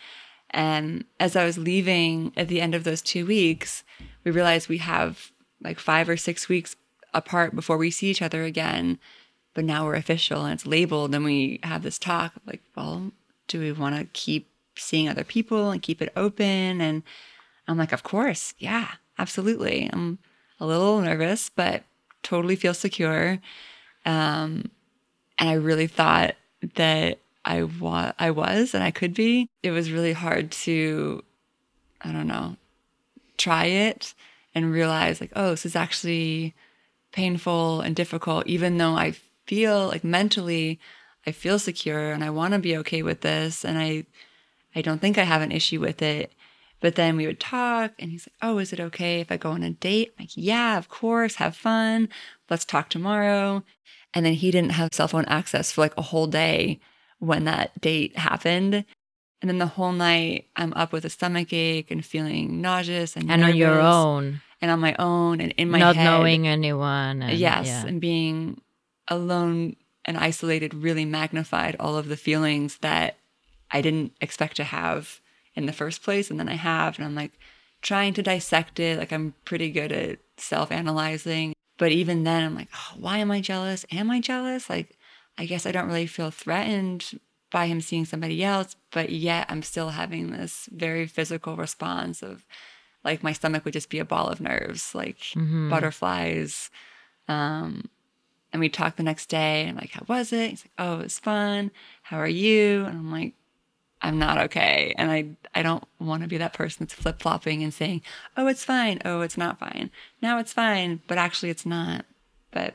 And 0.50 1.04
as 1.20 1.36
I 1.36 1.44
was 1.44 1.58
leaving 1.58 2.32
at 2.36 2.48
the 2.48 2.60
end 2.60 2.74
of 2.74 2.84
those 2.84 3.02
two 3.02 3.26
weeks, 3.26 3.84
we 4.24 4.30
realized 4.30 4.68
we 4.68 4.78
have 4.78 5.30
like 5.62 5.78
five 5.78 6.08
or 6.08 6.16
six 6.16 6.48
weeks 6.48 6.76
apart 7.14 7.54
before 7.54 7.76
we 7.76 7.90
see 7.90 8.08
each 8.08 8.22
other 8.22 8.44
again. 8.44 8.98
But 9.54 9.64
now 9.64 9.86
we're 9.86 9.94
official 9.94 10.44
and 10.44 10.54
it's 10.54 10.66
labeled, 10.66 11.14
and 11.14 11.24
we 11.24 11.58
have 11.62 11.82
this 11.82 11.98
talk 11.98 12.32
like, 12.46 12.62
well, 12.76 13.10
do 13.48 13.60
we 13.60 13.72
want 13.72 13.96
to 13.96 14.04
keep 14.12 14.48
seeing 14.76 15.08
other 15.08 15.24
people 15.24 15.70
and 15.70 15.82
keep 15.82 16.00
it 16.00 16.12
open? 16.14 16.80
And 16.80 17.02
I'm 17.66 17.78
like, 17.78 17.92
of 17.92 18.02
course, 18.02 18.54
yeah, 18.58 18.88
absolutely. 19.18 19.90
I'm 19.92 20.18
a 20.60 20.66
little 20.66 21.00
nervous, 21.00 21.48
but 21.48 21.82
totally 22.22 22.56
feel 22.56 22.74
secure. 22.74 23.38
Um, 24.04 24.70
and 25.38 25.48
I 25.48 25.54
really 25.54 25.86
thought 25.86 26.34
that 26.74 27.18
I 27.44 27.62
wa- 27.62 28.12
I 28.18 28.30
was 28.30 28.74
and 28.74 28.84
I 28.84 28.90
could 28.90 29.14
be. 29.14 29.48
It 29.62 29.70
was 29.70 29.90
really 29.90 30.12
hard 30.12 30.50
to, 30.52 31.24
I 32.00 32.12
don't 32.12 32.26
know, 32.26 32.56
try 33.36 33.64
it 33.66 34.14
and 34.54 34.72
realize 34.72 35.20
like, 35.20 35.32
oh, 35.34 35.50
this 35.50 35.66
is 35.66 35.76
actually 35.76 36.54
painful 37.18 37.80
and 37.80 37.96
difficult, 37.96 38.46
even 38.46 38.78
though 38.78 38.94
I 38.94 39.16
feel 39.44 39.88
like 39.88 40.04
mentally 40.04 40.78
I 41.26 41.32
feel 41.32 41.58
secure 41.58 42.12
and 42.12 42.22
I 42.22 42.30
want 42.30 42.54
to 42.54 42.60
be 42.60 42.76
okay 42.76 43.02
with 43.02 43.22
this 43.22 43.64
and 43.64 43.76
I 43.76 44.04
I 44.72 44.82
don't 44.82 45.00
think 45.00 45.18
I 45.18 45.24
have 45.24 45.42
an 45.42 45.50
issue 45.50 45.80
with 45.80 46.00
it. 46.00 46.32
But 46.80 46.94
then 46.94 47.16
we 47.16 47.26
would 47.26 47.40
talk 47.40 47.90
and 47.98 48.12
he's 48.12 48.28
like, 48.28 48.36
Oh, 48.40 48.58
is 48.58 48.72
it 48.72 48.78
okay 48.78 49.20
if 49.20 49.32
I 49.32 49.36
go 49.36 49.50
on 49.50 49.64
a 49.64 49.70
date? 49.70 50.14
I'm 50.16 50.22
like, 50.22 50.36
yeah, 50.36 50.78
of 50.78 50.88
course, 50.88 51.34
have 51.36 51.56
fun. 51.56 52.08
Let's 52.48 52.64
talk 52.64 52.88
tomorrow. 52.88 53.64
And 54.14 54.24
then 54.24 54.34
he 54.34 54.52
didn't 54.52 54.78
have 54.78 54.94
cell 54.94 55.08
phone 55.08 55.24
access 55.24 55.72
for 55.72 55.80
like 55.80 55.96
a 55.98 56.02
whole 56.02 56.28
day 56.28 56.78
when 57.18 57.44
that 57.46 57.80
date 57.80 58.16
happened. 58.16 58.84
And 59.40 59.50
then 59.50 59.58
the 59.58 59.66
whole 59.66 59.92
night 59.92 60.46
I'm 60.54 60.72
up 60.74 60.92
with 60.92 61.04
a 61.04 61.10
stomach 61.10 61.52
ache 61.52 61.90
and 61.90 62.04
feeling 62.04 62.60
nauseous 62.60 63.16
and, 63.16 63.28
And 63.28 63.42
on 63.42 63.56
your 63.56 63.80
own, 63.80 64.40
and 64.60 64.70
on 64.70 64.80
my 64.80 64.94
own 64.98 65.40
and 65.40 65.52
in 65.52 65.70
my 65.70 65.78
head. 65.78 65.84
not 65.84 65.96
head. 65.96 66.04
knowing 66.04 66.46
anyone. 66.46 67.22
And, 67.22 67.38
yes, 67.38 67.66
yeah. 67.66 67.86
and 67.86 68.00
being 68.00 68.60
alone 69.08 69.76
and 70.04 70.16
isolated 70.16 70.74
really 70.74 71.04
magnified 71.04 71.76
all 71.78 71.96
of 71.96 72.08
the 72.08 72.16
feelings 72.16 72.78
that 72.78 73.16
I 73.70 73.80
didn't 73.80 74.12
expect 74.20 74.56
to 74.56 74.64
have 74.64 75.20
in 75.54 75.66
the 75.66 75.72
first 75.72 76.02
place, 76.02 76.30
and 76.30 76.38
then 76.38 76.48
I 76.48 76.54
have, 76.54 76.98
and 76.98 77.04
I'm 77.04 77.14
like 77.14 77.32
trying 77.82 78.14
to 78.14 78.22
dissect 78.22 78.80
it. 78.80 78.98
Like 78.98 79.12
I'm 79.12 79.34
pretty 79.44 79.70
good 79.70 79.92
at 79.92 80.18
self 80.36 80.72
analyzing. 80.72 81.54
But 81.78 81.92
even 81.92 82.24
then, 82.24 82.42
I'm 82.42 82.56
like, 82.56 82.68
oh, 82.74 82.96
why 82.98 83.18
am 83.18 83.30
I 83.30 83.40
jealous? 83.40 83.86
Am 83.92 84.10
I 84.10 84.20
jealous? 84.20 84.68
Like, 84.68 84.98
I 85.38 85.46
guess 85.46 85.64
I 85.64 85.70
don't 85.70 85.86
really 85.86 86.08
feel 86.08 86.32
threatened 86.32 87.20
by 87.50 87.66
him 87.66 87.80
seeing 87.80 88.04
somebody 88.04 88.42
else, 88.42 88.76
but 88.90 89.10
yet 89.10 89.46
I'm 89.48 89.62
still 89.62 89.90
having 89.90 90.32
this 90.32 90.68
very 90.72 91.06
physical 91.06 91.56
response 91.56 92.22
of 92.22 92.44
like 93.08 93.22
my 93.22 93.32
stomach 93.32 93.64
would 93.64 93.72
just 93.74 93.90
be 93.90 93.98
a 93.98 94.04
ball 94.04 94.28
of 94.28 94.40
nerves, 94.40 94.94
like 94.94 95.18
Mhm. 95.34 95.70
butterflies. 95.70 96.70
Um, 97.26 97.88
and 98.52 98.60
we 98.60 98.68
talked 98.68 98.96
the 98.96 99.02
next 99.02 99.26
day. 99.28 99.62
And 99.62 99.70
I'm 99.70 99.76
like, 99.76 99.92
how 99.92 100.02
was 100.08 100.32
it? 100.32 100.50
He's 100.50 100.64
like, 100.64 100.72
oh, 100.78 101.00
it 101.00 101.04
was 101.04 101.18
fun. 101.18 101.70
How 102.02 102.18
are 102.18 102.28
you? 102.28 102.84
And 102.86 102.96
I'm 102.98 103.10
like, 103.12 103.32
I'm 104.00 104.18
not 104.18 104.38
okay. 104.38 104.94
And 104.96 105.10
I, 105.10 105.30
I 105.54 105.62
don't 105.62 105.84
want 105.98 106.22
to 106.22 106.28
be 106.28 106.38
that 106.38 106.52
person 106.54 106.78
that's 106.86 106.94
flip 106.94 107.20
flopping 107.20 107.62
and 107.62 107.74
saying, 107.74 108.02
oh, 108.36 108.46
it's 108.46 108.64
fine. 108.64 109.00
Oh, 109.04 109.20
it's 109.22 109.36
not 109.36 109.58
fine. 109.58 109.90
Now 110.22 110.38
it's 110.38 110.52
fine. 110.52 111.00
But 111.08 111.18
actually, 111.18 111.50
it's 111.50 111.66
not. 111.66 112.04
But 112.50 112.74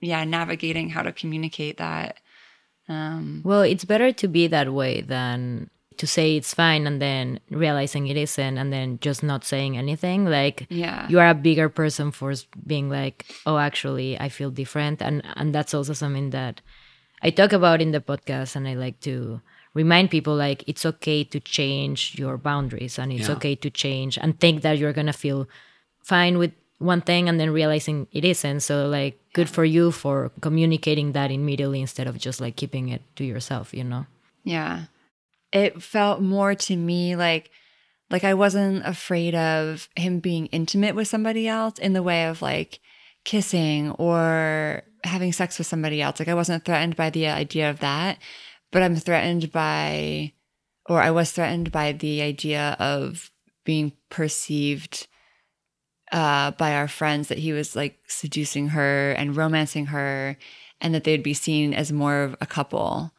yeah, 0.00 0.22
navigating 0.24 0.90
how 0.90 1.02
to 1.02 1.12
communicate 1.12 1.78
that. 1.78 2.18
Um, 2.88 3.40
Well, 3.44 3.62
it's 3.62 3.84
better 3.86 4.12
to 4.12 4.28
be 4.28 4.46
that 4.48 4.72
way 4.72 5.00
than 5.00 5.70
to 5.98 6.06
say 6.06 6.36
it's 6.36 6.54
fine 6.54 6.86
and 6.86 7.00
then 7.00 7.40
realizing 7.50 8.06
it 8.08 8.16
isn't 8.16 8.58
and 8.58 8.72
then 8.72 8.98
just 9.00 9.22
not 9.22 9.44
saying 9.44 9.76
anything. 9.76 10.24
Like 10.24 10.66
yeah. 10.70 11.08
you 11.08 11.18
are 11.20 11.28
a 11.28 11.34
bigger 11.34 11.68
person 11.68 12.10
for 12.10 12.32
being 12.66 12.88
like, 12.90 13.26
oh, 13.46 13.58
actually, 13.58 14.18
I 14.18 14.28
feel 14.28 14.50
different, 14.50 15.02
and 15.02 15.22
and 15.36 15.54
that's 15.54 15.74
also 15.74 15.92
something 15.92 16.30
that 16.30 16.60
I 17.22 17.30
talk 17.30 17.52
about 17.52 17.80
in 17.80 17.92
the 17.92 18.00
podcast, 18.00 18.56
and 18.56 18.66
I 18.68 18.74
like 18.74 19.00
to 19.00 19.40
remind 19.74 20.10
people 20.10 20.34
like 20.36 20.62
it's 20.68 20.86
okay 20.86 21.24
to 21.24 21.40
change 21.40 22.14
your 22.18 22.36
boundaries, 22.38 22.98
and 22.98 23.12
it's 23.12 23.28
Yeah. 23.28 23.36
okay 23.36 23.54
to 23.56 23.70
change 23.70 24.18
and 24.18 24.38
think 24.38 24.62
that 24.62 24.78
you're 24.78 24.92
gonna 24.92 25.12
feel 25.12 25.48
fine 26.02 26.38
with 26.38 26.52
one 26.78 27.00
thing 27.00 27.28
and 27.28 27.40
then 27.40 27.50
realizing 27.50 28.06
it 28.12 28.24
isn't. 28.24 28.60
So 28.60 28.86
like, 28.88 29.18
good 29.32 29.48
for 29.48 29.64
you 29.64 29.90
for 29.90 30.30
communicating 30.40 31.12
that 31.12 31.30
immediately 31.30 31.80
instead 31.80 32.06
of 32.06 32.18
just 32.18 32.40
like 32.40 32.56
keeping 32.56 32.88
it 32.90 33.00
to 33.16 33.24
yourself, 33.24 33.72
you 33.72 33.84
know. 33.84 34.06
Yeah. 34.44 34.84
It 35.54 35.82
felt 35.82 36.20
more 36.20 36.54
to 36.54 36.76
me 36.76 37.16
like 37.16 37.50
like 38.10 38.24
I 38.24 38.34
wasn't 38.34 38.84
afraid 38.84 39.34
of 39.34 39.88
him 39.96 40.20
being 40.20 40.46
intimate 40.46 40.94
with 40.94 41.08
somebody 41.08 41.48
else 41.48 41.78
in 41.78 41.94
the 41.94 42.02
way 42.02 42.26
of 42.26 42.42
like 42.42 42.80
kissing 43.24 43.92
or 43.92 44.82
having 45.04 45.32
sex 45.32 45.56
with 45.56 45.66
somebody 45.66 46.02
else. 46.02 46.18
Like 46.18 46.28
I 46.28 46.34
wasn't 46.34 46.64
threatened 46.64 46.96
by 46.96 47.08
the 47.10 47.28
idea 47.28 47.70
of 47.70 47.80
that, 47.80 48.18
but 48.70 48.82
I'm 48.82 48.96
threatened 48.96 49.50
by 49.50 50.32
or 50.86 51.00
I 51.00 51.10
was 51.10 51.32
threatened 51.32 51.72
by 51.72 51.92
the 51.92 52.20
idea 52.20 52.76
of 52.78 53.30
being 53.64 53.92
perceived 54.10 55.06
uh, 56.12 56.50
by 56.52 56.74
our 56.74 56.88
friends 56.88 57.28
that 57.28 57.38
he 57.38 57.52
was 57.52 57.74
like 57.74 57.98
seducing 58.06 58.68
her 58.68 59.12
and 59.12 59.36
romancing 59.36 59.86
her 59.86 60.36
and 60.80 60.94
that 60.94 61.04
they'd 61.04 61.22
be 61.22 61.34
seen 61.34 61.72
as 61.72 61.90
more 61.90 62.22
of 62.22 62.36
a 62.40 62.46
couple. 62.46 63.13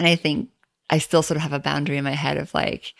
And 0.00 0.08
I 0.08 0.16
think 0.16 0.48
I 0.88 0.98
still 0.98 1.22
sort 1.22 1.36
of 1.36 1.42
have 1.42 1.52
a 1.52 1.60
boundary 1.60 1.98
in 1.98 2.04
my 2.04 2.12
head 2.14 2.38
of 2.38 2.54
like, 2.54 2.94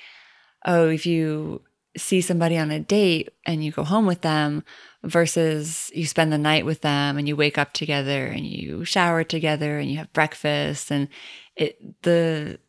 oh, 0.67 0.91
if 0.91 1.07
you 1.07 1.63
see 1.97 2.21
somebody 2.21 2.59
on 2.59 2.71
a 2.71 2.79
date 2.79 3.31
and 3.47 3.65
you 3.65 3.73
go 3.73 3.83
home 3.83 4.07
with 4.07 4.21
them 4.21 4.63
versus 5.03 5.91
you 5.95 6.05
spend 6.05 6.31
the 6.31 6.39
night 6.39 6.67
with 6.67 6.83
them 6.83 7.17
and 7.17 7.27
you 7.27 7.35
wake 7.35 7.57
up 7.57 7.73
together 7.73 8.27
and 8.27 8.47
you 8.47 8.85
shower 8.85 9.25
together 9.25 9.79
and 9.79 9.91
you 9.91 9.97
have 9.97 10.13
breakfast 10.13 10.93
and 10.93 11.09
it 11.57 12.03
the 12.03 12.61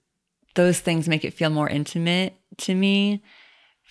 those 0.55 0.79
things 0.79 1.09
make 1.09 1.25
it 1.25 1.33
feel 1.33 1.49
more 1.49 1.69
intimate 1.69 2.33
to 2.57 2.73
me 2.73 3.21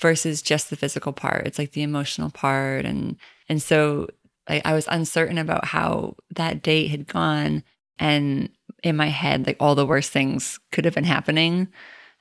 versus 0.00 0.42
just 0.42 0.68
the 0.70 0.76
physical 0.76 1.12
part. 1.12 1.46
It's 1.46 1.58
like 1.58 1.72
the 1.72 1.82
emotional 1.82 2.30
part 2.30 2.86
and 2.86 3.16
and 3.46 3.62
so 3.62 4.08
like 4.48 4.64
I 4.64 4.72
was 4.72 4.88
uncertain 4.88 5.38
about 5.38 5.66
how 5.66 6.16
that 6.34 6.62
date 6.62 6.88
had 6.88 7.06
gone 7.06 7.62
and 8.00 8.48
in 8.82 8.96
my 8.96 9.06
head 9.08 9.46
like 9.46 9.56
all 9.60 9.74
the 9.74 9.86
worst 9.86 10.10
things 10.12 10.58
could 10.72 10.84
have 10.84 10.94
been 10.94 11.04
happening. 11.04 11.68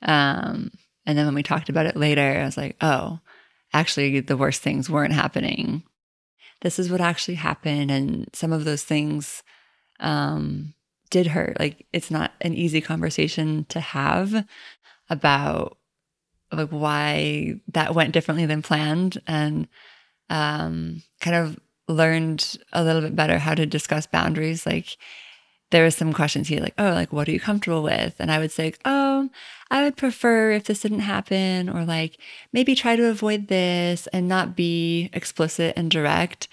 Um 0.01 0.71
and 1.05 1.17
then 1.17 1.25
when 1.25 1.35
we 1.35 1.43
talked 1.43 1.69
about 1.69 1.87
it 1.87 1.97
later, 1.97 2.21
I 2.21 2.45
was 2.45 2.57
like, 2.57 2.75
"Oh, 2.81 3.19
actually 3.73 4.19
the 4.19 4.37
worst 4.37 4.61
things 4.61 4.89
weren't 4.89 5.13
happening. 5.13 5.83
This 6.61 6.77
is 6.79 6.91
what 6.91 7.01
actually 7.01 7.35
happened 7.35 7.91
and 7.91 8.29
some 8.33 8.53
of 8.53 8.65
those 8.65 8.83
things 8.83 9.43
um 9.99 10.73
did 11.09 11.27
hurt. 11.27 11.59
Like 11.59 11.87
it's 11.93 12.11
not 12.11 12.33
an 12.41 12.53
easy 12.53 12.81
conversation 12.81 13.65
to 13.69 13.79
have 13.79 14.45
about 15.09 15.77
like 16.51 16.69
why 16.69 17.55
that 17.73 17.95
went 17.95 18.13
differently 18.13 18.45
than 18.45 18.61
planned 18.61 19.21
and 19.27 19.67
um 20.29 21.01
kind 21.21 21.35
of 21.35 21.59
learned 21.87 22.57
a 22.71 22.83
little 22.83 23.01
bit 23.01 23.15
better 23.15 23.39
how 23.39 23.55
to 23.55 23.65
discuss 23.65 24.05
boundaries 24.05 24.65
like 24.65 24.97
there 25.71 25.83
were 25.83 25.91
some 25.91 26.13
questions. 26.13 26.47
Here 26.47 26.61
like 26.61 26.73
oh 26.77 26.91
like 26.91 27.13
what 27.13 27.27
are 27.27 27.31
you 27.31 27.39
comfortable 27.39 27.83
with? 27.83 28.15
And 28.19 28.31
i 28.31 28.39
would 28.39 28.51
say 28.51 28.73
oh 28.85 29.29
i 29.71 29.83
would 29.83 29.97
prefer 29.97 30.51
if 30.51 30.65
this 30.65 30.81
didn't 30.81 31.01
happen 31.01 31.69
or 31.69 31.85
like 31.85 32.17
maybe 32.53 32.75
try 32.75 32.95
to 32.95 33.05
avoid 33.05 33.47
this 33.47 34.07
and 34.07 34.27
not 34.27 34.55
be 34.55 35.09
explicit 35.13 35.73
and 35.77 35.91
direct. 35.91 36.47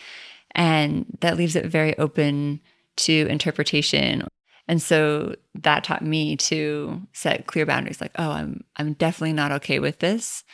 And 0.53 1.07
that 1.21 1.37
leaves 1.37 1.57
it 1.57 1.67
very 1.67 1.97
open 1.99 2.61
to 2.97 3.27
interpretation. 3.29 4.27
And 4.69 4.83
so 4.83 5.37
that 5.55 5.85
taught 5.85 6.03
me 6.03 6.37
to 6.37 7.03
set 7.13 7.47
clear 7.47 7.67
boundaries 7.67 8.01
like, 8.01 8.13
oh, 8.19 8.31
I'm 8.31 8.65
I'm 8.77 8.95
definitely 8.95 9.35
not 9.35 9.53
okay 9.53 9.79
with 9.79 10.01
this 10.01 10.45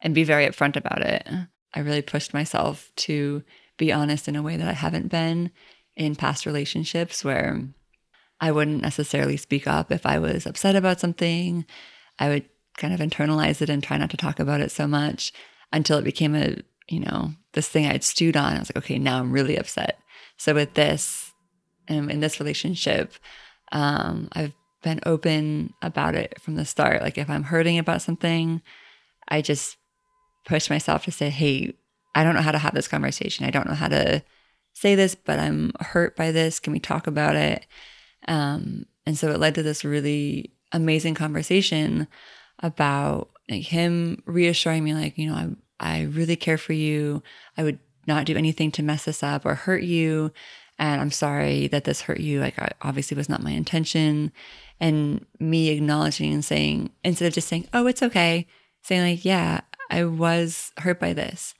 and 0.00 0.14
be 0.14 0.24
very 0.24 0.46
upfront 0.46 0.76
about 0.76 1.02
it. 1.02 1.26
I 1.74 1.80
really 1.80 2.02
pushed 2.02 2.34
myself 2.34 2.90
to 2.96 3.42
be 3.78 3.92
honest 3.92 4.28
in 4.28 4.36
a 4.36 4.42
way 4.42 4.56
that 4.56 4.68
I 4.68 4.72
haven't 4.72 5.08
been 5.08 5.50
in 5.96 6.16
past 6.16 6.44
relationships 6.44 7.24
where 7.24 7.62
I 8.42 8.50
wouldn't 8.50 8.82
necessarily 8.82 9.36
speak 9.36 9.68
up 9.68 9.92
if 9.92 10.04
I 10.04 10.18
was 10.18 10.46
upset 10.46 10.74
about 10.74 10.98
something. 10.98 11.64
I 12.18 12.28
would 12.28 12.44
kind 12.76 12.92
of 12.92 12.98
internalize 12.98 13.62
it 13.62 13.70
and 13.70 13.80
try 13.80 13.96
not 13.96 14.10
to 14.10 14.16
talk 14.16 14.40
about 14.40 14.60
it 14.60 14.72
so 14.72 14.88
much 14.88 15.32
until 15.72 15.98
it 15.98 16.04
became 16.04 16.34
a, 16.34 16.56
you 16.88 16.98
know, 16.98 17.30
this 17.52 17.68
thing 17.68 17.86
I'd 17.86 18.02
stewed 18.02 18.36
on. 18.36 18.56
I 18.56 18.58
was 18.58 18.70
like, 18.70 18.84
okay, 18.84 18.98
now 18.98 19.20
I'm 19.20 19.30
really 19.30 19.56
upset. 19.56 20.00
So 20.38 20.54
with 20.54 20.74
this, 20.74 21.32
um, 21.88 22.10
in 22.10 22.18
this 22.18 22.40
relationship, 22.40 23.14
um, 23.70 24.28
I've 24.32 24.54
been 24.82 25.00
open 25.06 25.72
about 25.80 26.16
it 26.16 26.40
from 26.40 26.56
the 26.56 26.64
start. 26.64 27.00
Like 27.00 27.18
if 27.18 27.30
I'm 27.30 27.44
hurting 27.44 27.78
about 27.78 28.02
something, 28.02 28.60
I 29.28 29.40
just 29.40 29.76
push 30.44 30.68
myself 30.68 31.04
to 31.04 31.12
say, 31.12 31.30
hey, 31.30 31.74
I 32.16 32.24
don't 32.24 32.34
know 32.34 32.42
how 32.42 32.50
to 32.50 32.58
have 32.58 32.74
this 32.74 32.88
conversation. 32.88 33.46
I 33.46 33.50
don't 33.50 33.68
know 33.68 33.74
how 33.74 33.88
to 33.88 34.24
say 34.72 34.96
this, 34.96 35.14
but 35.14 35.38
I'm 35.38 35.70
hurt 35.78 36.16
by 36.16 36.32
this. 36.32 36.58
Can 36.58 36.72
we 36.72 36.80
talk 36.80 37.06
about 37.06 37.36
it? 37.36 37.66
Um, 38.28 38.86
and 39.06 39.18
so 39.18 39.30
it 39.30 39.40
led 39.40 39.54
to 39.56 39.62
this 39.62 39.84
really 39.84 40.52
amazing 40.72 41.14
conversation 41.14 42.06
about 42.60 43.30
like, 43.50 43.62
him 43.62 44.22
reassuring 44.26 44.84
me, 44.84 44.94
like, 44.94 45.18
you 45.18 45.28
know, 45.28 45.56
I, 45.80 45.98
I 45.98 46.02
really 46.02 46.36
care 46.36 46.58
for 46.58 46.72
you. 46.72 47.22
I 47.56 47.64
would 47.64 47.78
not 48.06 48.26
do 48.26 48.36
anything 48.36 48.70
to 48.72 48.82
mess 48.82 49.04
this 49.04 49.22
up 49.22 49.44
or 49.44 49.54
hurt 49.54 49.82
you 49.82 50.32
and 50.82 51.00
I'm 51.00 51.12
sorry 51.12 51.68
that 51.68 51.84
this 51.84 52.00
hurt 52.00 52.18
you. 52.18 52.40
Like, 52.40 52.56
obviously 52.82 53.16
was 53.16 53.28
not 53.28 53.42
my 53.42 53.52
intention. 53.52 54.32
And 54.80 55.24
me 55.38 55.68
acknowledging 55.68 56.32
and 56.32 56.44
saying, 56.44 56.90
instead 57.04 57.28
of 57.28 57.34
just 57.34 57.46
saying, 57.46 57.68
oh, 57.72 57.86
it's 57.86 58.02
okay, 58.02 58.48
saying, 58.82 59.02
like, 59.02 59.24
yeah, 59.24 59.60
I 59.90 60.04
was 60.04 60.72
hurt 60.78 60.98
by 60.98 61.12
this. 61.12 61.54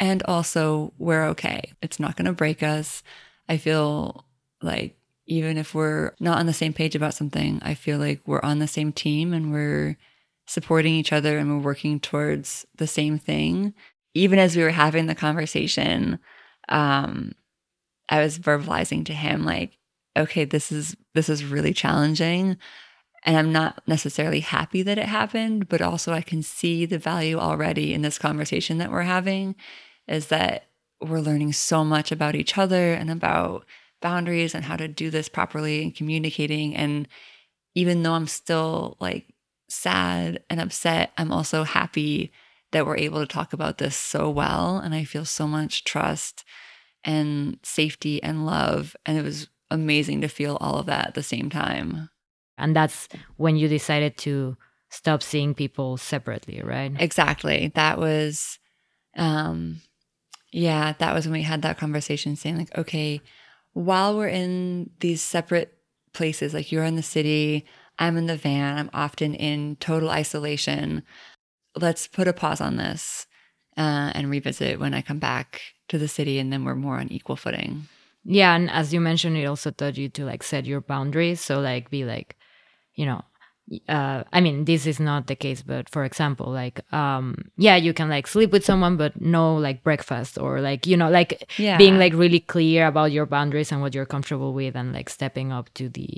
And 0.00 0.24
also, 0.24 0.92
we're 0.98 1.26
okay. 1.26 1.72
It's 1.82 2.00
not 2.00 2.16
going 2.16 2.26
to 2.26 2.32
break 2.32 2.64
us. 2.64 3.04
I 3.48 3.58
feel 3.58 4.24
like 4.60 4.97
even 5.28 5.58
if 5.58 5.74
we're 5.74 6.12
not 6.18 6.38
on 6.38 6.46
the 6.46 6.52
same 6.52 6.72
page 6.72 6.96
about 6.96 7.14
something, 7.14 7.60
I 7.62 7.74
feel 7.74 7.98
like 7.98 8.20
we're 8.26 8.42
on 8.42 8.58
the 8.58 8.66
same 8.66 8.92
team 8.92 9.32
and 9.32 9.52
we're 9.52 9.96
supporting 10.46 10.94
each 10.94 11.12
other 11.12 11.38
and 11.38 11.50
we're 11.50 11.62
working 11.62 12.00
towards 12.00 12.66
the 12.76 12.86
same 12.86 13.18
thing. 13.18 13.74
Even 14.14 14.38
as 14.38 14.56
we 14.56 14.62
were 14.62 14.70
having 14.70 15.06
the 15.06 15.14
conversation, 15.14 16.18
um, 16.70 17.32
I 18.08 18.22
was 18.22 18.38
verbalizing 18.38 19.04
to 19.06 19.12
him 19.12 19.44
like, 19.44 19.76
okay, 20.16 20.46
this 20.46 20.72
is 20.72 20.96
this 21.14 21.28
is 21.28 21.44
really 21.44 21.74
challenging 21.74 22.56
and 23.24 23.36
I'm 23.36 23.52
not 23.52 23.82
necessarily 23.86 24.40
happy 24.40 24.82
that 24.82 24.96
it 24.96 25.06
happened, 25.06 25.68
but 25.68 25.82
also 25.82 26.12
I 26.12 26.22
can 26.22 26.42
see 26.42 26.86
the 26.86 26.98
value 26.98 27.38
already 27.38 27.92
in 27.92 28.00
this 28.00 28.18
conversation 28.18 28.78
that 28.78 28.90
we're 28.90 29.02
having 29.02 29.56
is 30.06 30.28
that 30.28 30.68
we're 31.00 31.20
learning 31.20 31.52
so 31.52 31.84
much 31.84 32.10
about 32.10 32.34
each 32.34 32.56
other 32.56 32.94
and 32.94 33.10
about 33.10 33.66
boundaries 34.00 34.54
and 34.54 34.64
how 34.64 34.76
to 34.76 34.88
do 34.88 35.10
this 35.10 35.28
properly 35.28 35.82
and 35.82 35.94
communicating 35.94 36.74
and 36.76 37.08
even 37.74 38.02
though 38.02 38.14
I'm 38.14 38.26
still 38.26 38.96
like 39.00 39.26
sad 39.68 40.42
and 40.50 40.60
upset, 40.60 41.12
I'm 41.16 41.30
also 41.32 41.62
happy 41.64 42.32
that 42.72 42.86
we're 42.86 42.96
able 42.96 43.20
to 43.20 43.26
talk 43.26 43.52
about 43.52 43.78
this 43.78 43.96
so 43.96 44.28
well 44.30 44.78
and 44.78 44.94
I 44.94 45.04
feel 45.04 45.24
so 45.24 45.46
much 45.46 45.84
trust 45.84 46.44
and 47.04 47.58
safety 47.62 48.22
and 48.22 48.44
love. 48.46 48.96
And 49.06 49.16
it 49.16 49.22
was 49.22 49.48
amazing 49.70 50.22
to 50.22 50.28
feel 50.28 50.56
all 50.60 50.76
of 50.76 50.86
that 50.86 51.08
at 51.08 51.14
the 51.14 51.22
same 51.22 51.50
time. 51.50 52.10
And 52.56 52.74
that's 52.74 53.08
when 53.36 53.56
you 53.56 53.68
decided 53.68 54.16
to 54.18 54.56
stop 54.90 55.22
seeing 55.22 55.54
people 55.54 55.96
separately, 55.96 56.60
right? 56.64 56.92
Exactly. 56.98 57.70
That 57.74 57.98
was 57.98 58.58
um 59.16 59.80
Yeah, 60.52 60.94
that 60.98 61.14
was 61.14 61.26
when 61.26 61.34
we 61.34 61.42
had 61.42 61.62
that 61.62 61.78
conversation 61.78 62.36
saying, 62.36 62.56
like, 62.58 62.76
okay, 62.76 63.20
while 63.78 64.16
we're 64.16 64.26
in 64.26 64.90
these 64.98 65.22
separate 65.22 65.78
places, 66.12 66.52
like 66.52 66.72
you're 66.72 66.82
in 66.82 66.96
the 66.96 67.02
city, 67.02 67.64
I'm 67.96 68.16
in 68.16 68.26
the 68.26 68.36
van, 68.36 68.76
I'm 68.76 68.90
often 68.92 69.34
in 69.34 69.76
total 69.76 70.10
isolation. 70.10 71.04
Let's 71.76 72.08
put 72.08 72.26
a 72.26 72.32
pause 72.32 72.60
on 72.60 72.76
this 72.76 73.28
uh, 73.76 74.10
and 74.14 74.28
revisit 74.28 74.80
when 74.80 74.94
I 74.94 75.00
come 75.00 75.20
back 75.20 75.60
to 75.90 75.98
the 75.98 76.08
city, 76.08 76.40
and 76.40 76.52
then 76.52 76.64
we're 76.64 76.74
more 76.74 76.98
on 76.98 77.12
equal 77.12 77.36
footing. 77.36 77.86
Yeah, 78.24 78.56
and 78.56 78.68
as 78.68 78.92
you 78.92 79.00
mentioned, 79.00 79.36
it 79.36 79.44
also 79.44 79.70
taught 79.70 79.96
you 79.96 80.08
to 80.08 80.24
like 80.24 80.42
set 80.42 80.66
your 80.66 80.80
boundaries. 80.80 81.40
So 81.40 81.60
like 81.60 81.88
be 81.88 82.04
like, 82.04 82.36
you 82.94 83.06
know, 83.06 83.22
uh, 83.88 84.24
I 84.32 84.40
mean, 84.40 84.64
this 84.64 84.86
is 84.86 84.98
not 84.98 85.26
the 85.26 85.36
case, 85.36 85.62
but 85.62 85.88
for 85.88 86.04
example, 86.04 86.50
like, 86.50 86.80
um, 86.92 87.36
yeah, 87.56 87.76
you 87.76 87.92
can 87.92 88.08
like 88.08 88.26
sleep 88.26 88.50
with 88.50 88.64
someone, 88.64 88.96
but 88.96 89.20
no 89.20 89.56
like 89.56 89.82
breakfast 89.82 90.38
or 90.38 90.60
like, 90.60 90.86
you 90.86 90.96
know, 90.96 91.10
like 91.10 91.50
Yeah. 91.58 91.76
being 91.78 91.98
like 91.98 92.14
really 92.14 92.40
clear 92.40 92.86
about 92.86 93.12
your 93.12 93.26
boundaries 93.26 93.70
and 93.70 93.80
what 93.80 93.94
you're 93.94 94.06
comfortable 94.06 94.54
with 94.54 94.74
and 94.76 94.92
like 94.92 95.10
stepping 95.10 95.52
up 95.52 95.72
to 95.74 95.88
the, 95.88 96.08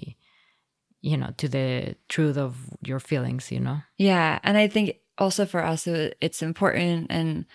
you 1.00 1.16
know, 1.16 1.32
to 1.38 1.48
the 1.48 1.96
truth 2.08 2.36
of 2.36 2.56
your 2.82 3.00
feelings, 3.00 3.50
you 3.50 3.58
know? 3.60 3.78
Yeah, 3.96 4.38
and 4.42 4.56
I 4.56 4.68
think 4.68 4.96
also 5.18 5.44
for 5.44 5.62
us 5.64 5.86
it's 5.86 6.42
important 6.42 7.08
and 7.10 7.46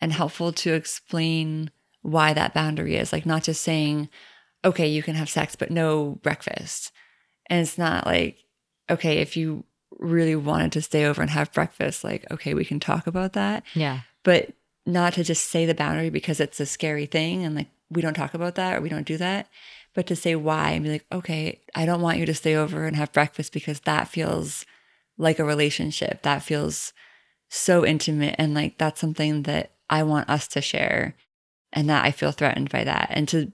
and 0.00 0.12
helpful 0.12 0.52
to 0.52 0.72
explain 0.72 1.70
why 2.00 2.32
that 2.32 2.52
boundary 2.54 2.96
is 2.96 3.12
like 3.12 3.26
not 3.26 3.44
just 3.44 3.62
saying 3.62 4.08
okay, 4.64 4.86
you 4.86 5.02
can 5.02 5.14
have 5.16 5.28
sex 5.28 5.56
but 5.56 5.70
no 5.70 6.18
breakfast. 6.22 6.92
And 7.50 7.60
it's 7.60 7.76
not 7.76 8.06
like 8.06 8.38
okay, 8.90 9.18
if 9.18 9.36
you 9.36 9.64
really 9.98 10.34
wanted 10.36 10.72
to 10.72 10.82
stay 10.82 11.04
over 11.04 11.20
and 11.22 11.30
have 11.30 11.52
breakfast 11.52 12.02
like 12.02 12.24
okay, 12.30 12.54
we 12.54 12.64
can 12.64 12.80
talk 12.80 13.06
about 13.06 13.34
that, 13.34 13.62
Yeah. 13.74 14.00
but 14.24 14.52
not 14.84 15.14
to 15.14 15.22
just 15.24 15.48
say 15.48 15.64
the 15.66 15.74
boundary 15.74 16.10
because 16.10 16.40
it's 16.40 16.58
a 16.58 16.66
scary 16.66 17.06
thing 17.06 17.44
and 17.44 17.54
like 17.54 17.68
we 17.90 18.02
don't 18.02 18.14
talk 18.14 18.34
about 18.34 18.54
that 18.56 18.76
or 18.76 18.80
we 18.80 18.88
don't 18.88 19.06
do 19.06 19.16
that, 19.18 19.48
but 19.94 20.06
to 20.06 20.16
say 20.16 20.34
why 20.34 20.70
and 20.70 20.82
be 20.84 20.90
like, 20.90 21.06
okay, 21.12 21.60
I 21.74 21.84
don't 21.86 22.00
want 22.00 22.18
you 22.18 22.26
to 22.26 22.34
stay 22.34 22.56
over 22.56 22.86
and 22.86 22.96
have 22.96 23.12
breakfast 23.12 23.52
because 23.52 23.80
that 23.80 24.08
feels 24.08 24.64
like 25.18 25.38
a 25.38 25.44
relationship. 25.44 26.22
That 26.22 26.42
feels 26.42 26.92
so 27.48 27.84
intimate 27.84 28.34
and 28.38 28.54
like 28.54 28.78
that's 28.78 29.00
something 29.00 29.42
that 29.42 29.72
I 29.90 30.02
want 30.04 30.30
us 30.30 30.48
to 30.48 30.62
share 30.62 31.14
and 31.72 31.88
that 31.90 32.04
I 32.04 32.10
feel 32.10 32.32
threatened 32.32 32.70
by 32.70 32.82
that 32.84 33.08
and 33.10 33.28
to 33.28 33.52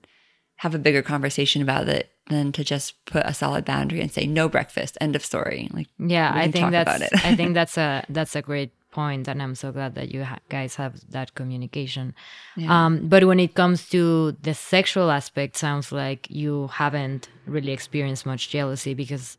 have 0.58 0.74
a 0.74 0.78
bigger 0.78 1.02
conversation 1.02 1.62
about 1.62 1.88
it 1.88 2.10
than 2.28 2.52
to 2.52 2.64
just 2.64 3.04
put 3.06 3.24
a 3.24 3.34
solid 3.34 3.64
boundary 3.64 4.00
and 4.00 4.10
say 4.10 4.26
no 4.26 4.48
breakfast 4.48 4.98
end 5.00 5.16
of 5.16 5.24
story 5.24 5.68
like 5.72 5.88
Yeah, 5.98 6.30
I 6.34 6.50
think 6.50 6.70
that's. 6.70 7.02
I 7.24 7.34
think 7.34 7.54
that's 7.54 7.76
a 7.78 8.04
that's 8.08 8.36
a 8.36 8.42
great 8.42 8.72
point, 8.90 9.28
and 9.28 9.42
I'm 9.42 9.54
so 9.54 9.72
glad 9.72 9.94
that 9.94 10.12
you 10.12 10.24
ha- 10.24 10.38
guys 10.48 10.76
have 10.76 10.94
that 11.10 11.34
communication. 11.34 12.14
Yeah. 12.56 12.86
Um, 12.86 13.08
but 13.08 13.24
when 13.24 13.40
it 13.40 13.54
comes 13.54 13.88
to 13.90 14.32
the 14.42 14.54
sexual 14.54 15.10
aspect, 15.10 15.56
sounds 15.56 15.92
like 15.92 16.28
you 16.30 16.68
haven't 16.68 17.28
really 17.46 17.72
experienced 17.72 18.26
much 18.26 18.48
jealousy 18.48 18.94
because 18.94 19.36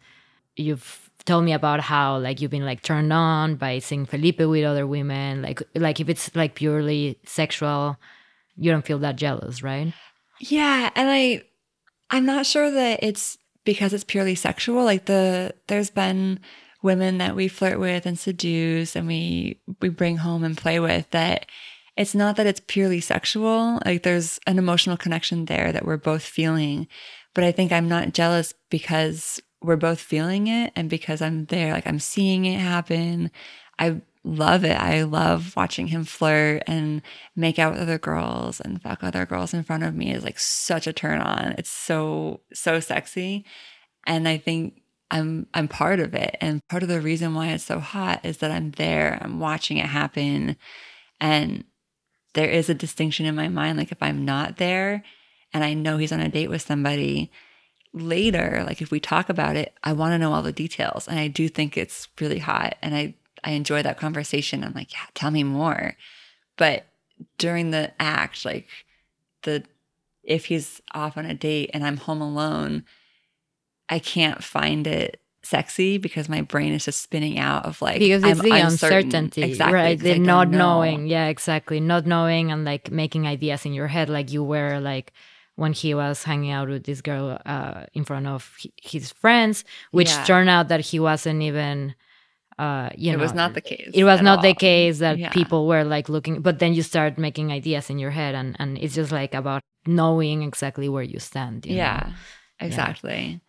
you've 0.55 1.09
told 1.25 1.45
me 1.45 1.53
about 1.53 1.81
how 1.81 2.17
like 2.17 2.41
you've 2.41 2.51
been 2.51 2.65
like 2.65 2.81
turned 2.81 3.11
on 3.11 3.55
by 3.55 3.79
seeing 3.79 4.05
Felipe 4.05 4.39
with 4.39 4.63
other 4.63 4.87
women. 4.87 5.41
Like 5.41 5.61
like 5.75 5.99
if 5.99 6.09
it's 6.09 6.35
like 6.35 6.55
purely 6.55 7.19
sexual, 7.25 7.97
you 8.55 8.71
don't 8.71 8.85
feel 8.85 8.99
that 8.99 9.15
jealous, 9.15 9.63
right? 9.63 9.93
Yeah, 10.39 10.89
and 10.95 11.09
I 11.09 11.43
I'm 12.09 12.25
not 12.25 12.45
sure 12.45 12.71
that 12.71 12.99
it's 13.03 13.37
because 13.65 13.93
it's 13.93 14.03
purely 14.03 14.35
sexual. 14.35 14.83
Like 14.83 15.05
the 15.05 15.53
there's 15.67 15.89
been 15.89 16.39
women 16.81 17.17
that 17.17 17.35
we 17.35 17.47
flirt 17.47 17.79
with 17.79 18.05
and 18.05 18.17
seduce 18.17 18.95
and 18.95 19.07
we 19.07 19.59
we 19.81 19.89
bring 19.89 20.17
home 20.17 20.43
and 20.43 20.57
play 20.57 20.79
with 20.79 21.09
that 21.11 21.45
it's 21.99 22.15
not 22.15 22.37
that 22.37 22.47
it's 22.47 22.61
purely 22.65 23.01
sexual. 23.01 23.81
Like 23.85 24.03
there's 24.03 24.39
an 24.47 24.57
emotional 24.57 24.95
connection 24.95 25.45
there 25.45 25.73
that 25.73 25.85
we're 25.85 25.97
both 25.97 26.23
feeling. 26.23 26.87
But 27.33 27.43
I 27.43 27.51
think 27.51 27.73
I'm 27.73 27.89
not 27.89 28.13
jealous 28.13 28.53
because 28.69 29.41
we're 29.61 29.75
both 29.75 29.99
feeling 29.99 30.47
it 30.47 30.71
and 30.77 30.89
because 30.89 31.21
I'm 31.21 31.45
there, 31.45 31.73
like 31.73 31.85
I'm 31.85 31.99
seeing 31.99 32.45
it 32.45 32.57
happen. 32.57 33.31
I 33.77 34.01
love 34.23 34.63
it. 34.65 34.75
I 34.75 35.03
love 35.03 35.55
watching 35.55 35.87
him 35.87 36.03
flirt 36.03 36.63
and 36.67 37.01
make 37.35 37.57
out 37.57 37.73
with 37.73 37.81
other 37.81 37.97
girls 37.97 38.59
and 38.59 38.81
fuck 38.81 39.03
other 39.03 39.25
girls 39.25 39.53
in 39.53 39.63
front 39.63 39.83
of 39.83 39.95
me 39.95 40.11
is 40.11 40.23
like 40.23 40.39
such 40.39 40.87
a 40.87 40.93
turn 40.93 41.21
on. 41.21 41.55
It's 41.57 41.69
so 41.69 42.41
so 42.53 42.79
sexy. 42.79 43.45
And 44.05 44.27
I 44.27 44.37
think 44.37 44.81
I'm 45.11 45.47
I'm 45.53 45.67
part 45.67 45.99
of 45.99 46.13
it. 46.13 46.37
And 46.41 46.61
part 46.69 46.83
of 46.83 46.89
the 46.89 47.01
reason 47.01 47.33
why 47.33 47.47
it's 47.49 47.63
so 47.63 47.79
hot 47.79 48.25
is 48.25 48.37
that 48.37 48.51
I'm 48.51 48.71
there. 48.71 49.19
I'm 49.21 49.39
watching 49.39 49.77
it 49.77 49.85
happen. 49.85 50.57
And 51.21 51.63
there 52.33 52.49
is 52.49 52.69
a 52.69 52.73
distinction 52.73 53.25
in 53.25 53.35
my 53.35 53.47
mind. 53.47 53.77
Like 53.77 53.91
if 53.91 54.01
I'm 54.01 54.25
not 54.25 54.57
there 54.57 55.03
and 55.53 55.63
I 55.63 55.73
know 55.73 55.97
he's 55.97 56.11
on 56.11 56.19
a 56.19 56.29
date 56.29 56.49
with 56.49 56.61
somebody 56.61 57.31
later, 57.93 58.63
like 58.65 58.81
if 58.81 58.91
we 58.91 58.99
talk 58.99 59.29
about 59.29 59.55
it, 59.55 59.73
I 59.83 59.93
want 59.93 60.13
to 60.13 60.19
know 60.19 60.33
all 60.33 60.43
the 60.43 60.51
details. 60.51 61.07
And 61.07 61.17
I 61.17 61.27
do 61.27 61.49
think 61.49 61.77
it's 61.77 62.07
really 62.19 62.39
hot. 62.39 62.75
And 62.81 62.95
I 62.95 63.15
I 63.43 63.51
enjoy 63.51 63.81
that 63.83 63.97
conversation. 63.97 64.63
I'm 64.63 64.73
like, 64.73 64.93
yeah, 64.93 65.05
tell 65.13 65.31
me 65.31 65.43
more. 65.43 65.95
But 66.57 66.85
during 67.37 67.71
the 67.71 67.91
act, 68.01 68.45
like 68.45 68.67
the 69.43 69.63
if 70.23 70.45
he's 70.45 70.81
off 70.93 71.17
on 71.17 71.25
a 71.25 71.33
date 71.33 71.71
and 71.73 71.85
I'm 71.85 71.97
home 71.97 72.21
alone, 72.21 72.83
I 73.87 73.99
can't 73.99 74.43
find 74.43 74.85
it 74.87 75.21
sexy 75.41 75.97
because 75.97 76.27
my 76.29 76.41
brain 76.41 76.73
is 76.73 76.85
just 76.85 77.01
spinning 77.01 77.39
out 77.39 77.65
of 77.65 77.81
like 77.81 77.97
because 77.99 78.23
it's 78.23 78.39
I'm 78.41 78.49
the 78.49 78.59
uncertain. 78.59 79.07
uncertainty 79.07 79.41
exactly, 79.43 79.73
right 79.73 79.97
the 79.99 80.13
don't 80.15 80.25
know. 80.51 80.57
knowing 80.57 81.07
yeah 81.07 81.27
exactly 81.27 81.79
not 81.79 82.05
knowing 82.05 82.51
and 82.51 82.65
like 82.65 82.91
making 82.91 83.25
ideas 83.25 83.65
in 83.65 83.73
your 83.73 83.87
head 83.87 84.09
like 84.09 84.31
you 84.33 84.43
were 84.43 84.79
like 84.81 85.13
when 85.55 85.71
he 85.71 85.95
was 85.95 86.23
hanging 86.23 86.51
out 86.51 86.67
with 86.67 86.83
this 86.83 87.01
girl 87.01 87.39
uh, 87.45 87.85
in 87.93 88.03
front 88.03 88.27
of 88.27 88.57
his 88.83 89.11
friends 89.13 89.63
which 89.91 90.09
Yeah. 90.09 90.25
turned 90.25 90.49
out 90.49 90.67
that 90.67 90.81
he 90.81 90.99
wasn't 90.99 91.41
even 91.41 91.95
uh, 92.59 92.89
you 92.97 93.11
It 93.13 93.17
know 93.17 93.23
was 93.23 93.33
not 93.33 93.53
the 93.53 93.61
case. 93.61 93.91
it 93.93 94.03
was 94.03 94.19
at 94.19 94.23
not 94.29 94.41
the 94.41 94.53
case 94.53 94.99
that 94.99 95.17
Yeah. 95.19 95.31
people 95.39 95.61
were 95.71 95.83
like 95.95 96.09
looking 96.09 96.41
but 96.41 96.59
then 96.59 96.73
you 96.77 96.83
start 96.83 97.17
making 97.17 97.51
ideas 97.59 97.89
in 97.89 97.97
your 98.03 98.11
head 98.11 98.35
and 98.35 98.55
and 98.59 98.77
it's 98.83 98.95
just 98.95 99.11
like 99.11 99.33
about 99.33 99.61
knowing 99.87 100.43
exactly 100.43 100.87
where 100.89 101.07
you 101.13 101.19
stand 101.19 101.65
you 101.65 101.71
know? 101.71 101.77
Yeah, 101.77 102.11
exactly. 102.59 103.41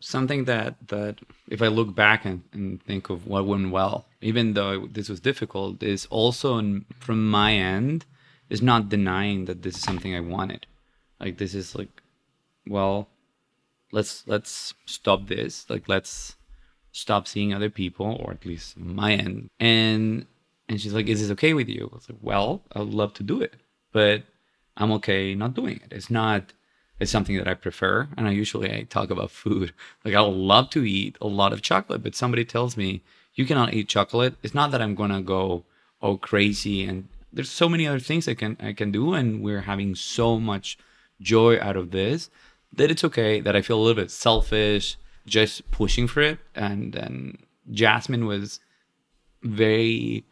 something 0.00 0.44
that 0.44 0.74
that 0.88 1.18
if 1.48 1.60
I 1.62 1.68
look 1.68 1.94
back 1.94 2.24
and, 2.24 2.42
and 2.52 2.82
think 2.82 3.10
of 3.10 3.26
what 3.26 3.46
went 3.46 3.70
well, 3.70 4.06
even 4.20 4.54
though 4.54 4.86
this 4.86 5.08
was 5.08 5.20
difficult, 5.20 5.82
is 5.82 6.06
also 6.10 6.58
in, 6.58 6.86
from 6.98 7.28
my 7.30 7.52
end 7.54 8.06
is 8.48 8.62
not 8.62 8.88
denying 8.88 9.44
that 9.46 9.62
this 9.62 9.76
is 9.76 9.82
something 9.82 10.14
I 10.14 10.20
wanted. 10.20 10.66
Like 11.20 11.36
this 11.38 11.54
is 11.54 11.74
like, 11.74 11.92
well, 12.66 13.08
let's 13.92 14.24
let's 14.26 14.74
stop 14.86 15.26
this. 15.28 15.68
Like 15.68 15.88
let's 15.88 16.36
stop 16.92 17.28
seeing 17.28 17.52
other 17.52 17.70
people, 17.70 18.20
or 18.20 18.32
at 18.32 18.46
least 18.46 18.78
my 18.78 19.12
end. 19.12 19.50
And 19.58 20.26
and 20.68 20.80
she's 20.80 20.94
like, 20.94 21.08
"Is 21.08 21.20
this 21.20 21.30
okay 21.32 21.54
with 21.54 21.68
you?" 21.68 21.88
I 21.92 21.94
was 21.94 22.08
like, 22.08 22.18
"Well, 22.22 22.62
I 22.72 22.80
would 22.80 22.94
love 22.94 23.14
to 23.14 23.22
do 23.22 23.40
it, 23.40 23.54
but 23.92 24.24
I'm 24.76 24.92
okay 24.92 25.34
not 25.34 25.54
doing 25.54 25.80
it. 25.84 25.92
It's 25.92 26.10
not." 26.10 26.52
It's 27.00 27.10
something 27.10 27.38
that 27.38 27.48
I 27.48 27.54
prefer, 27.54 28.08
and 28.18 28.28
I 28.28 28.30
usually 28.32 28.70
I 28.70 28.82
talk 28.82 29.08
about 29.10 29.30
food. 29.30 29.72
Like 30.04 30.14
I 30.14 30.20
love 30.20 30.68
to 30.70 30.84
eat 30.84 31.16
a 31.22 31.26
lot 31.26 31.54
of 31.54 31.62
chocolate, 31.62 32.02
but 32.02 32.14
somebody 32.14 32.44
tells 32.44 32.76
me 32.76 33.02
you 33.34 33.46
cannot 33.46 33.72
eat 33.72 33.88
chocolate. 33.88 34.34
It's 34.42 34.54
not 34.54 34.70
that 34.72 34.82
I'm 34.82 34.94
gonna 34.94 35.22
go 35.22 35.64
oh 36.02 36.18
crazy, 36.18 36.84
and 36.84 37.08
there's 37.32 37.50
so 37.50 37.68
many 37.70 37.86
other 37.86 38.00
things 38.00 38.28
I 38.28 38.34
can 38.34 38.56
I 38.60 38.74
can 38.74 38.92
do, 38.92 39.14
and 39.14 39.42
we're 39.42 39.62
having 39.62 39.94
so 39.94 40.38
much 40.38 40.76
joy 41.20 41.58
out 41.60 41.76
of 41.76 41.90
this 41.90 42.30
that 42.72 42.90
it's 42.90 43.04
okay 43.04 43.40
that 43.40 43.56
I 43.56 43.62
feel 43.62 43.78
a 43.78 43.82
little 43.82 44.02
bit 44.02 44.10
selfish 44.10 44.96
just 45.30 45.70
pushing 45.70 46.06
for 46.06 46.20
it. 46.20 46.38
And 46.54 46.92
then 46.92 47.38
Jasmine 47.70 48.26
was 48.26 48.60
very, 49.42 50.24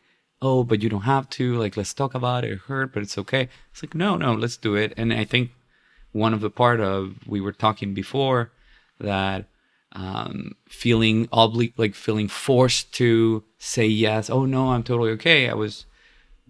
oh, 0.43 0.65
but 0.65 0.83
you 0.83 0.89
don't 0.89 1.03
have 1.03 1.31
to. 1.31 1.57
Like, 1.57 1.77
let's 1.77 1.95
talk 1.95 2.15
about 2.15 2.45
it. 2.45 2.53
It 2.53 2.59
hurt, 2.67 2.93
but 2.93 3.03
it's 3.03 3.17
okay. 3.17 3.49
It's 3.73 3.83
like, 3.83 3.95
no, 3.95 4.17
no, 4.17 4.35
let's 4.35 4.57
do 4.57 4.75
it. 4.75 4.93
And 4.97 5.13
I 5.13 5.25
think 5.25 5.53
one 6.13 6.35
of 6.35 6.41
the 6.41 6.51
part 6.51 6.81
of 6.81 7.27
we 7.27 7.41
were 7.41 7.53
talking 7.53 7.95
before 7.95 8.51
that 8.99 9.47
um, 9.93 10.53
feeling 10.69 11.27
obli 11.29 11.73
like 11.77 11.95
feeling 11.95 12.29
forced 12.29 12.93
to 12.95 13.45
say 13.59 13.87
yes. 13.87 14.29
Oh 14.29 14.45
no, 14.45 14.73
I'm 14.73 14.83
totally 14.83 15.11
okay. 15.13 15.49
I 15.49 15.55
was 15.55 15.87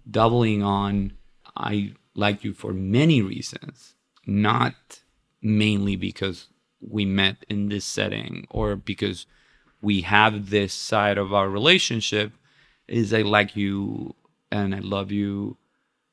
doubling 0.09 0.63
on 0.63 1.13
I 1.55 1.93
like 2.15 2.43
you 2.43 2.53
for 2.53 2.73
many 2.73 3.21
reasons, 3.21 3.95
not 4.25 5.01
mainly 5.41 5.95
because 5.95 6.47
we 6.81 7.05
met 7.05 7.37
in 7.49 7.69
this 7.69 7.85
setting 7.85 8.47
or 8.49 8.75
because 8.75 9.25
we 9.81 10.01
have 10.01 10.49
this 10.49 10.73
side 10.73 11.17
of 11.17 11.33
our 11.33 11.49
relationship 11.49 12.33
is 12.87 13.13
I 13.13 13.21
like 13.21 13.55
you 13.55 14.15
and 14.51 14.73
I 14.73 14.79
love 14.79 15.11
you 15.11 15.57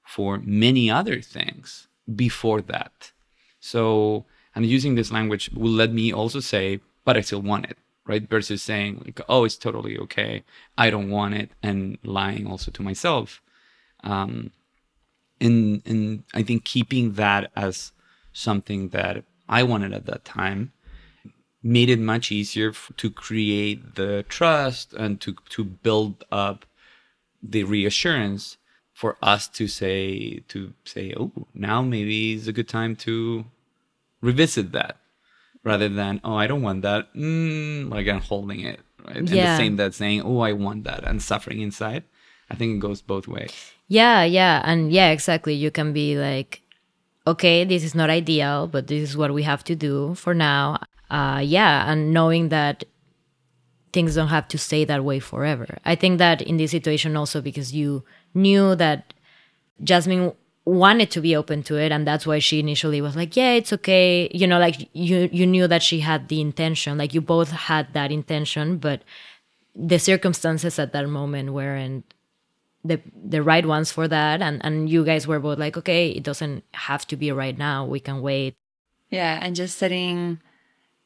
for 0.04 0.38
many 0.44 0.90
other 0.90 1.20
things 1.20 1.88
before 2.14 2.60
that. 2.62 3.12
So, 3.58 4.24
and 4.54 4.64
using 4.64 4.94
this 4.94 5.10
language 5.10 5.50
will 5.50 5.70
let 5.72 5.92
me 5.92 6.12
also 6.12 6.40
say, 6.40 6.80
but 7.04 7.16
I 7.16 7.20
still 7.22 7.42
want 7.42 7.66
it, 7.66 7.78
right? 8.06 8.28
Versus 8.28 8.62
saying, 8.62 9.02
like, 9.04 9.20
oh, 9.28 9.44
it's 9.44 9.56
totally 9.56 9.98
okay. 9.98 10.44
I 10.78 10.90
don't 10.90 11.10
want 11.10 11.34
it. 11.34 11.50
And 11.62 11.98
lying 12.04 12.46
also 12.46 12.70
to 12.70 12.82
myself. 12.82 13.42
Um, 14.04 14.52
and 15.40 15.82
and 15.84 16.22
I 16.32 16.42
think 16.42 16.64
keeping 16.64 17.14
that 17.14 17.50
as 17.56 17.92
something 18.32 18.90
that 18.90 19.24
I 19.48 19.62
wanted 19.62 19.92
at 19.92 20.06
that 20.06 20.24
time 20.24 20.72
made 21.62 21.90
it 21.90 21.98
much 21.98 22.30
easier 22.30 22.70
f- 22.70 22.92
to 22.96 23.10
create 23.10 23.94
the 23.96 24.24
trust 24.28 24.92
and 24.92 25.20
to 25.20 25.34
to 25.50 25.64
build 25.64 26.24
up 26.30 26.64
the 27.42 27.64
reassurance 27.64 28.56
for 28.92 29.16
us 29.22 29.48
to 29.48 29.66
say 29.68 30.40
to 30.48 30.72
say 30.84 31.12
oh 31.16 31.30
now 31.54 31.82
maybe 31.82 32.32
is 32.34 32.46
a 32.48 32.52
good 32.52 32.68
time 32.68 32.94
to 32.96 33.44
revisit 34.20 34.72
that 34.72 34.96
rather 35.64 35.88
than 35.88 36.20
oh 36.24 36.34
i 36.36 36.46
don't 36.46 36.62
want 36.62 36.82
that 36.82 37.12
mm, 37.14 37.90
like 37.90 38.06
i'm 38.08 38.20
holding 38.20 38.60
it 38.60 38.80
right 39.06 39.16
and 39.16 39.28
the 39.28 39.36
Yeah. 39.36 39.56
same 39.56 39.76
that 39.76 39.94
saying 39.94 40.22
oh 40.22 40.40
i 40.40 40.52
want 40.52 40.84
that 40.84 41.04
and 41.04 41.20
suffering 41.22 41.60
inside 41.60 42.04
i 42.50 42.54
think 42.54 42.76
it 42.76 42.80
goes 42.80 43.02
both 43.02 43.26
ways 43.28 43.52
Yeah, 43.88 44.24
yeah. 44.24 44.62
And 44.64 44.90
yeah, 44.90 45.10
exactly. 45.14 45.54
You 45.54 45.70
can 45.70 45.92
be 45.92 46.18
like, 46.18 46.60
okay, 47.26 47.64
this 47.64 47.82
is 47.82 47.94
not 47.94 48.10
ideal, 48.10 48.66
but 48.66 48.86
this 48.86 49.10
is 49.10 49.16
what 49.16 49.34
we 49.34 49.42
have 49.42 49.64
to 49.64 49.74
do 49.74 50.14
for 50.14 50.34
now. 50.34 50.78
Uh, 51.10 51.40
yeah. 51.44 51.90
And 51.90 52.12
knowing 52.12 52.48
that 52.50 52.84
things 53.92 54.14
don't 54.14 54.28
have 54.28 54.48
to 54.48 54.58
stay 54.58 54.84
that 54.84 55.04
way 55.04 55.18
forever. 55.18 55.78
I 55.84 55.94
think 55.94 56.18
that 56.18 56.42
in 56.42 56.56
this 56.58 56.70
situation 56.70 57.16
also 57.16 57.40
because 57.40 57.72
you 57.72 58.04
knew 58.34 58.74
that 58.76 59.14
Jasmine 59.82 60.32
wanted 60.66 61.10
to 61.12 61.20
be 61.20 61.34
open 61.34 61.62
to 61.62 61.76
it 61.76 61.92
and 61.92 62.06
that's 62.06 62.26
why 62.26 62.40
she 62.40 62.58
initially 62.58 63.00
was 63.00 63.14
like 63.14 63.36
yeah 63.36 63.52
it's 63.52 63.72
okay 63.72 64.28
you 64.34 64.48
know 64.48 64.58
like 64.58 64.88
you 64.92 65.28
you 65.30 65.46
knew 65.46 65.68
that 65.68 65.80
she 65.80 66.00
had 66.00 66.26
the 66.26 66.40
intention 66.40 66.98
like 66.98 67.14
you 67.14 67.20
both 67.20 67.52
had 67.52 67.86
that 67.92 68.10
intention 68.10 68.76
but 68.76 69.00
the 69.76 69.96
circumstances 69.96 70.76
at 70.80 70.92
that 70.92 71.08
moment 71.08 71.52
weren't 71.52 72.12
the 72.86 73.00
the 73.14 73.42
right 73.42 73.64
ones 73.66 73.92
for 73.92 74.08
that. 74.08 74.42
And 74.42 74.64
and 74.64 74.88
you 74.88 75.04
guys 75.04 75.26
were 75.26 75.40
both 75.40 75.58
like 75.58 75.76
okay 75.76 76.10
it 76.10 76.22
doesn't 76.22 76.64
have 76.72 77.06
to 77.08 77.16
be 77.16 77.32
right 77.32 77.56
now. 77.56 77.84
We 77.84 78.00
can 78.00 78.20
wait. 78.22 78.54
Yeah, 79.10 79.38
and 79.40 79.54
just 79.54 79.78
setting 79.78 80.40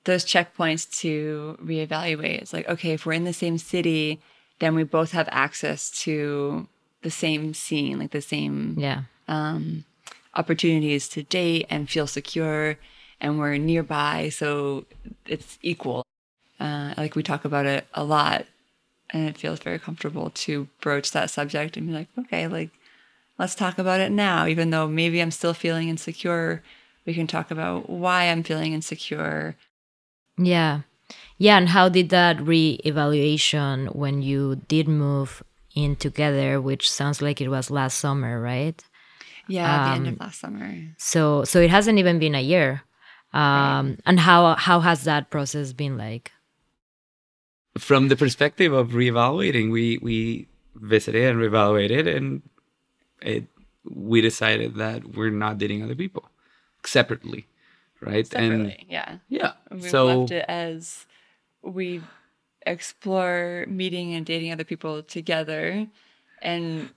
those 0.05 0.25
checkpoints 0.25 0.91
to 1.01 1.59
reevaluate. 1.63 2.41
It's 2.41 2.53
like, 2.53 2.69
okay, 2.69 2.93
if 2.93 3.05
we're 3.05 3.13
in 3.13 3.25
the 3.25 3.33
same 3.33 3.59
city, 3.59 4.21
then 4.59 4.75
we 4.75 4.85
both 4.85 5.13
have 5.13 5.29
access 5.31 5.91
to 6.03 6.67
the 7.03 7.11
same 7.11 7.55
scene, 7.55 7.99
like 7.99 8.11
the 8.11 8.21
same 8.21 8.77
yeah. 8.79 9.03
um, 9.29 9.85
opportunities 10.35 11.09
to 11.09 11.23
date 11.23 11.67
and 11.71 11.91
feel 11.91 12.07
secure, 12.07 12.79
and 13.21 13.39
we're 13.39 13.57
nearby, 13.57 14.29
so 14.29 14.85
it's 15.27 15.59
equal. 15.63 16.05
Uh, 16.59 16.95
like 16.97 17.15
we 17.15 17.23
talk 17.23 17.45
about 17.45 17.67
it 17.67 17.87
a 17.95 18.05
lot, 18.05 18.47
and 19.13 19.29
it 19.29 19.37
feels 19.39 19.61
very 19.61 19.79
comfortable 19.79 20.31
to 20.31 20.69
broach 20.81 21.11
that 21.13 21.31
subject 21.31 21.77
and 21.77 21.87
be 21.89 21.93
like, 21.93 22.09
okay, 22.19 22.47
like 22.47 22.71
let's 23.39 23.55
talk 23.55 23.79
about 23.79 24.01
it 24.01 24.11
now, 24.13 24.47
even 24.47 24.71
though 24.71 24.87
maybe 24.89 25.21
I'm 25.21 25.31
still 25.31 25.55
feeling 25.55 25.89
insecure. 25.89 26.63
We 27.07 27.15
can 27.15 27.27
talk 27.27 27.51
about 27.51 27.89
why 27.91 28.25
I'm 28.25 28.43
feeling 28.43 28.73
insecure. 28.73 29.57
yeah 30.39 30.83
yeah 31.39 31.57
and 31.59 31.69
how 31.71 31.89
did 31.89 32.09
that 32.11 32.41
re-evaluation 32.41 33.87
when 33.89 34.23
you 34.23 34.57
did 34.69 34.87
move 34.89 35.43
in 35.75 35.97
together 35.97 36.61
which 36.61 36.91
sounds 36.91 37.21
like 37.23 37.41
it 37.41 37.49
was 37.49 37.71
last 37.71 37.99
summer 37.99 38.41
right 38.41 38.83
Yeah, 39.49 39.77
at 39.77 39.85
the 39.85 39.91
end 39.97 40.07
Um, 40.07 40.13
of 40.15 40.21
last 40.21 40.41
summer. 40.41 40.95
so 40.99 41.45
so 41.45 41.61
it 41.61 41.71
hasn't 41.71 41.99
even 41.99 42.19
been 42.19 42.35
a 42.35 42.41
year 42.43 42.83
um 43.33 43.99
and 44.07 44.19
how 44.21 44.55
how 44.57 44.81
has 44.81 45.05
that 45.05 45.31
process 45.31 45.73
been 45.73 45.97
like 45.97 46.33
from 47.79 48.09
the 48.09 48.17
perspective 48.17 48.73
of 48.73 48.91
reevaluating 48.91 49.71
we 49.71 49.99
we 49.99 50.49
visited 50.75 51.25
and 51.25 51.39
reevaluated 51.39 52.07
and 52.15 52.43
it 53.23 53.45
we 53.85 54.21
decided 54.21 54.77
that 54.77 55.15
we're 55.17 55.31
not 55.31 55.59
dating 55.59 55.83
other 55.83 55.95
people 55.95 56.29
separately 56.85 57.47
right 58.01 58.27
Separately, 58.27 58.87
yeah. 58.89 59.19
yeah 59.29 59.53
We 59.71 59.89
so 59.89 60.07
left 60.07 60.33
it 60.33 60.45
as 60.49 61.07
we 61.63 62.03
explore 62.67 63.67
meeting 63.69 64.15
and 64.15 64.25
dating 64.25 64.53
other 64.53 64.65
people 64.65 65.03
together, 65.03 65.87
and 66.43 66.91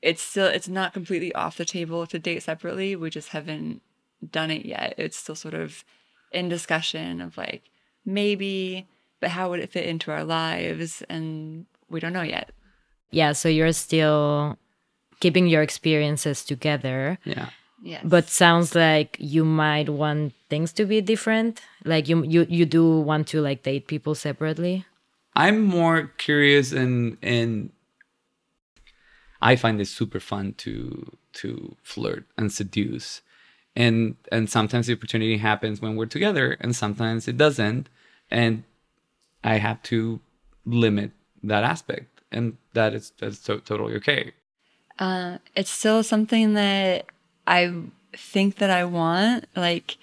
it's 0.00 0.22
still 0.22 0.46
it's 0.46 0.68
not 0.68 0.92
completely 0.92 1.34
off 1.34 1.56
the 1.56 1.64
table 1.64 2.06
to 2.06 2.18
date 2.18 2.42
separately. 2.42 2.96
We 2.96 3.10
just 3.10 3.30
haven't 3.30 3.82
done 4.30 4.50
it 4.50 4.64
yet. 4.64 4.94
It's 4.96 5.16
still 5.16 5.34
sort 5.34 5.54
of 5.54 5.84
in 6.32 6.48
discussion 6.48 7.20
of 7.20 7.36
like 7.36 7.70
maybe, 8.04 8.86
but 9.22 9.30
how 9.30 9.48
would 9.50 9.60
it 9.64 9.70
fit 9.70 9.86
into 9.86 10.10
our 10.10 10.24
lives? 10.26 11.02
And 11.08 11.64
we 11.88 12.00
don't 12.02 12.12
know 12.18 12.26
yet. 12.36 12.50
yeah 13.20 13.32
so 13.40 13.46
you're 13.48 13.72
still 13.86 14.56
keeping 15.22 15.46
your 15.46 15.62
experiences 15.62 16.44
together 16.52 17.18
yeah 17.24 17.48
Yes. 17.84 18.02
but 18.14 18.24
sounds 18.30 18.68
like 18.86 19.10
you 19.18 19.44
might 19.44 19.88
want 20.02 20.34
things 20.48 20.70
to 20.78 20.82
be 20.86 21.00
different 21.12 21.54
like 21.84 22.04
you 22.10 22.16
you 22.34 22.46
you 22.58 22.64
do 22.78 22.84
want 23.10 23.26
to 23.32 23.36
like 23.48 23.60
date 23.68 23.84
people 23.92 24.14
separately 24.14 24.74
i'm 25.42 25.58
more 25.78 25.98
curious 26.26 26.70
and 26.82 27.18
and 27.34 27.70
i 29.40 29.56
find 29.56 29.80
it 29.80 29.88
super 29.88 30.20
fun 30.20 30.54
to 30.64 31.10
to 31.40 31.74
flirt 31.82 32.24
and 32.38 32.52
seduce 32.52 33.20
and 33.74 34.14
and 34.30 34.48
sometimes 34.56 34.86
the 34.86 34.94
opportunity 34.94 35.38
happens 35.38 35.80
when 35.82 35.96
we're 35.96 36.06
together 36.16 36.56
and 36.60 36.76
sometimes 36.76 37.26
it 37.26 37.36
doesn't 37.36 37.88
and 38.30 38.62
i 39.44 39.56
have 39.56 39.82
to 39.82 40.20
limit 40.64 41.10
that 41.42 41.64
aspect 41.64 42.20
and 42.30 42.56
that 42.72 42.94
is 42.94 43.12
that's 43.18 43.38
to- 43.40 43.60
totally 43.60 43.94
okay 43.94 44.32
Uh, 44.98 45.38
it's 45.56 45.70
still 45.70 46.02
something 46.02 46.54
that 46.54 47.06
I 47.46 47.72
think 48.14 48.56
that 48.56 48.70
I 48.70 48.84
want. 48.84 49.46
Like 49.56 49.96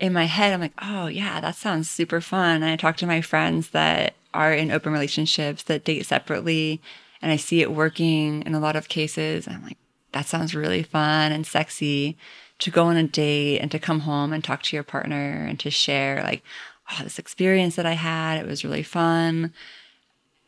in 0.00 0.12
my 0.12 0.24
head, 0.24 0.52
I'm 0.52 0.60
like, 0.60 0.74
oh 0.82 1.06
yeah, 1.06 1.40
that 1.40 1.54
sounds 1.56 1.88
super 1.88 2.20
fun. 2.20 2.56
And 2.62 2.70
I 2.72 2.76
talk 2.76 2.96
to 2.98 3.06
my 3.06 3.20
friends 3.22 3.70
that 3.70 4.14
are 4.34 4.52
in 4.52 4.70
open 4.70 4.92
relationships 4.92 5.62
that 5.64 5.84
date 5.84 6.04
separately, 6.04 6.80
and 7.22 7.32
I 7.32 7.36
see 7.36 7.62
it 7.62 7.72
working 7.72 8.42
in 8.42 8.54
a 8.54 8.60
lot 8.60 8.76
of 8.76 8.88
cases. 8.88 9.46
And 9.46 9.56
I'm 9.56 9.62
like, 9.62 9.78
that 10.12 10.26
sounds 10.26 10.54
really 10.54 10.82
fun 10.82 11.32
and 11.32 11.46
sexy 11.46 12.16
to 12.58 12.70
go 12.70 12.84
on 12.86 12.96
a 12.96 13.04
date 13.06 13.60
and 13.60 13.70
to 13.70 13.78
come 13.78 14.00
home 14.00 14.32
and 14.32 14.42
talk 14.44 14.62
to 14.64 14.76
your 14.76 14.84
partner 14.84 15.46
and 15.48 15.58
to 15.60 15.70
share 15.70 16.22
like, 16.22 16.42
oh, 16.90 17.04
this 17.04 17.18
experience 17.18 17.76
that 17.76 17.86
I 17.86 17.92
had, 17.92 18.38
it 18.38 18.46
was 18.46 18.64
really 18.64 18.82
fun 18.82 19.52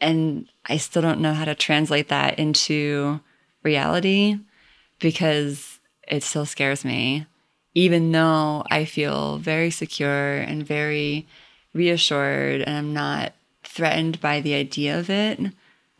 and 0.01 0.49
I 0.67 0.77
still 0.77 1.03
don't 1.03 1.21
know 1.21 1.33
how 1.33 1.45
to 1.45 1.55
translate 1.55 2.09
that 2.09 2.39
into 2.39 3.21
reality 3.63 4.39
because 4.99 5.81
it 6.07 6.23
still 6.23 6.47
scares 6.47 6.85
me, 6.85 7.27
even 7.75 8.13
though 8.13 8.65
I 8.71 8.85
feel 8.85 9.39
very 9.39 9.71
secure 9.71 10.39
and 10.39 10.67
very 10.67 11.27
reassured 11.73 12.63
and 12.63 12.77
I'm 12.77 12.93
not 12.93 13.33
threatened 13.65 14.21
by 14.21 14.41
the 14.41 14.55
idea 14.55 14.99
of 14.99 15.11
it, 15.11 15.41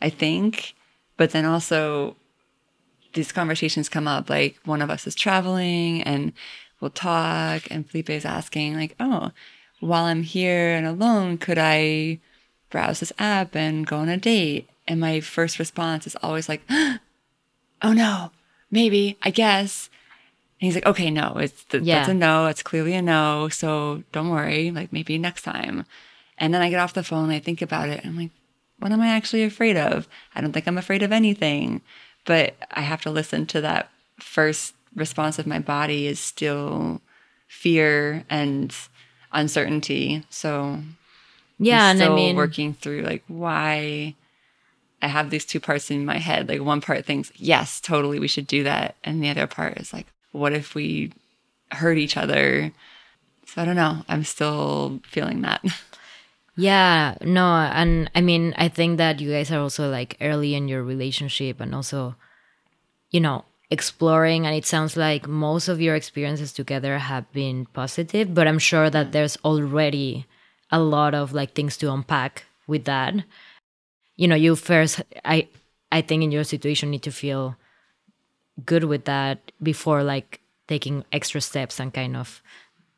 I 0.01 0.09
think. 0.09 0.73
But 1.17 1.31
then 1.31 1.45
also, 1.45 2.15
these 3.13 3.31
conversations 3.31 3.89
come 3.89 4.07
up 4.07 4.29
like 4.29 4.57
one 4.65 4.81
of 4.81 4.89
us 4.89 5.07
is 5.07 5.15
traveling 5.15 6.03
and 6.03 6.33
we'll 6.79 6.91
talk, 6.91 7.63
and 7.71 7.89
Felipe 7.89 8.11
is 8.11 8.25
asking, 8.25 8.75
like, 8.75 8.95
oh, 8.99 9.31
while 9.79 10.05
I'm 10.05 10.23
here 10.23 10.69
and 10.69 10.85
alone, 10.85 11.37
could 11.37 11.57
I 11.57 12.19
browse 12.69 12.99
this 12.99 13.13
app 13.19 13.55
and 13.55 13.85
go 13.85 13.97
on 13.97 14.09
a 14.09 14.17
date? 14.17 14.69
And 14.87 14.99
my 14.99 15.19
first 15.19 15.59
response 15.59 16.07
is 16.07 16.15
always 16.21 16.49
like, 16.49 16.61
oh 16.69 17.93
no, 17.93 18.31
maybe, 18.71 19.17
I 19.21 19.29
guess. 19.29 19.89
And 20.59 20.65
he's 20.65 20.75
like, 20.75 20.85
okay, 20.85 21.11
no, 21.11 21.37
it's 21.37 21.63
th- 21.65 21.83
that's 21.83 22.09
a 22.09 22.13
no. 22.13 22.47
It's 22.47 22.63
clearly 22.63 22.93
a 22.93 23.01
no. 23.01 23.49
So 23.49 24.03
don't 24.11 24.29
worry, 24.29 24.71
like 24.71 24.91
maybe 24.91 25.17
next 25.17 25.43
time. 25.43 25.85
And 26.37 26.53
then 26.53 26.61
I 26.61 26.69
get 26.69 26.79
off 26.79 26.93
the 26.93 27.03
phone 27.03 27.25
and 27.25 27.33
I 27.33 27.39
think 27.39 27.61
about 27.61 27.89
it. 27.89 28.01
And 28.03 28.11
I'm 28.11 28.17
like, 28.17 28.31
what 28.79 28.91
am 28.91 29.01
I 29.01 29.07
actually 29.07 29.43
afraid 29.43 29.77
of? 29.77 30.07
I 30.35 30.41
don't 30.41 30.53
think 30.53 30.67
I'm 30.67 30.77
afraid 30.77 31.03
of 31.03 31.11
anything. 31.11 31.81
But 32.25 32.55
I 32.71 32.81
have 32.81 33.01
to 33.03 33.11
listen 33.11 33.45
to 33.47 33.61
that 33.61 33.89
first 34.19 34.73
response 34.95 35.37
of 35.37 35.47
my 35.47 35.59
body 35.59 36.07
is 36.07 36.19
still 36.19 37.01
fear 37.47 38.25
and 38.29 38.75
uncertainty. 39.31 40.23
So 40.29 40.79
yeah 41.59 41.85
I'm 41.85 41.95
and 41.95 42.01
i 42.01 42.05
still 42.05 42.15
mean 42.15 42.35
working 42.35 42.73
through 42.73 43.01
like 43.01 43.23
why 43.27 44.15
I 45.01 45.07
have 45.07 45.29
these 45.29 45.45
two 45.45 45.59
parts 45.59 45.91
in 45.91 46.05
my 46.05 46.17
head. 46.17 46.49
Like 46.49 46.61
one 46.61 46.81
part 46.81 47.05
thinks, 47.05 47.31
yes, 47.35 47.79
totally, 47.79 48.19
we 48.19 48.27
should 48.27 48.47
do 48.47 48.63
that, 48.63 48.95
and 49.03 49.21
the 49.23 49.29
other 49.29 49.45
part 49.45 49.77
is 49.77 49.93
like, 49.93 50.07
what 50.31 50.53
if 50.53 50.73
we 50.73 51.13
hurt 51.71 51.97
each 51.97 52.17
other? 52.17 52.71
So 53.45 53.61
I 53.61 53.65
don't 53.65 53.75
know. 53.75 54.03
I'm 54.09 54.23
still 54.23 54.99
feeling 55.07 55.41
that. 55.41 55.63
Yeah, 56.59 57.13
no, 57.21 57.45
and 57.45 58.09
I 58.15 58.21
mean, 58.21 58.55
I 58.57 58.67
think 58.67 58.97
that 58.97 59.21
you 59.21 59.31
guys 59.31 59.51
are 59.51 59.59
also 59.59 59.91
like 59.91 60.17
early 60.19 60.55
in 60.55 60.67
your 60.67 60.81
relationship 60.81 61.61
and 61.61 61.75
also, 61.75 62.15
you 63.11 63.19
know, 63.19 63.45
exploring. 63.69 64.45
And 64.45 64.55
it 64.55 64.65
sounds 64.65 64.95
like 64.95 65.27
most 65.27 65.67
of 65.67 65.81
your 65.81 65.95
experiences 65.95 66.53
together 66.53 66.97
have 66.97 67.31
been 67.31 67.65
positive, 67.73 68.33
but 68.33 68.47
I'm 68.47 68.59
sure 68.59 68.89
that 68.89 69.07
mm. 69.07 69.11
there's 69.11 69.37
already 69.43 70.25
a 70.71 70.79
lot 70.79 71.13
of 71.13 71.33
like 71.33 71.53
things 71.53 71.77
to 71.77 71.91
unpack 71.91 72.45
with 72.67 72.85
that. 72.85 73.15
You 74.15 74.27
know, 74.27 74.35
you 74.35 74.55
first, 74.55 75.01
I, 75.23 75.47
I 75.91 76.01
think 76.01 76.23
in 76.23 76.31
your 76.31 76.43
situation 76.43 76.91
need 76.91 77.03
to 77.03 77.11
feel 77.11 77.55
good 78.65 78.85
with 78.85 79.05
that 79.05 79.51
before 79.61 80.03
like 80.03 80.41
taking 80.67 81.05
extra 81.11 81.41
steps 81.41 81.79
and 81.79 81.93
kind 81.93 82.17
of 82.17 82.41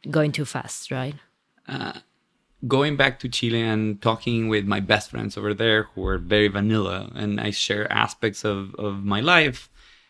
going 0.10 0.32
too 0.32 0.46
fast, 0.46 0.90
right? 0.92 1.16
Uh, 1.68 2.00
going 2.68 2.96
back 2.96 3.20
to 3.20 3.30
Chile 3.30 3.62
and 3.62 4.02
talking 4.02 4.48
with 4.48 4.66
my 4.66 4.80
best 4.80 5.12
friends 5.12 5.38
over 5.38 5.54
there 5.54 5.84
who 5.94 6.06
are 6.08 6.18
very 6.18 6.48
vanilla 6.48 7.12
and 7.16 7.40
I 7.40 7.52
share 7.52 7.92
aspects 7.92 8.44
of, 8.44 8.74
of 8.76 9.04
my 9.04 9.20
life 9.20 9.70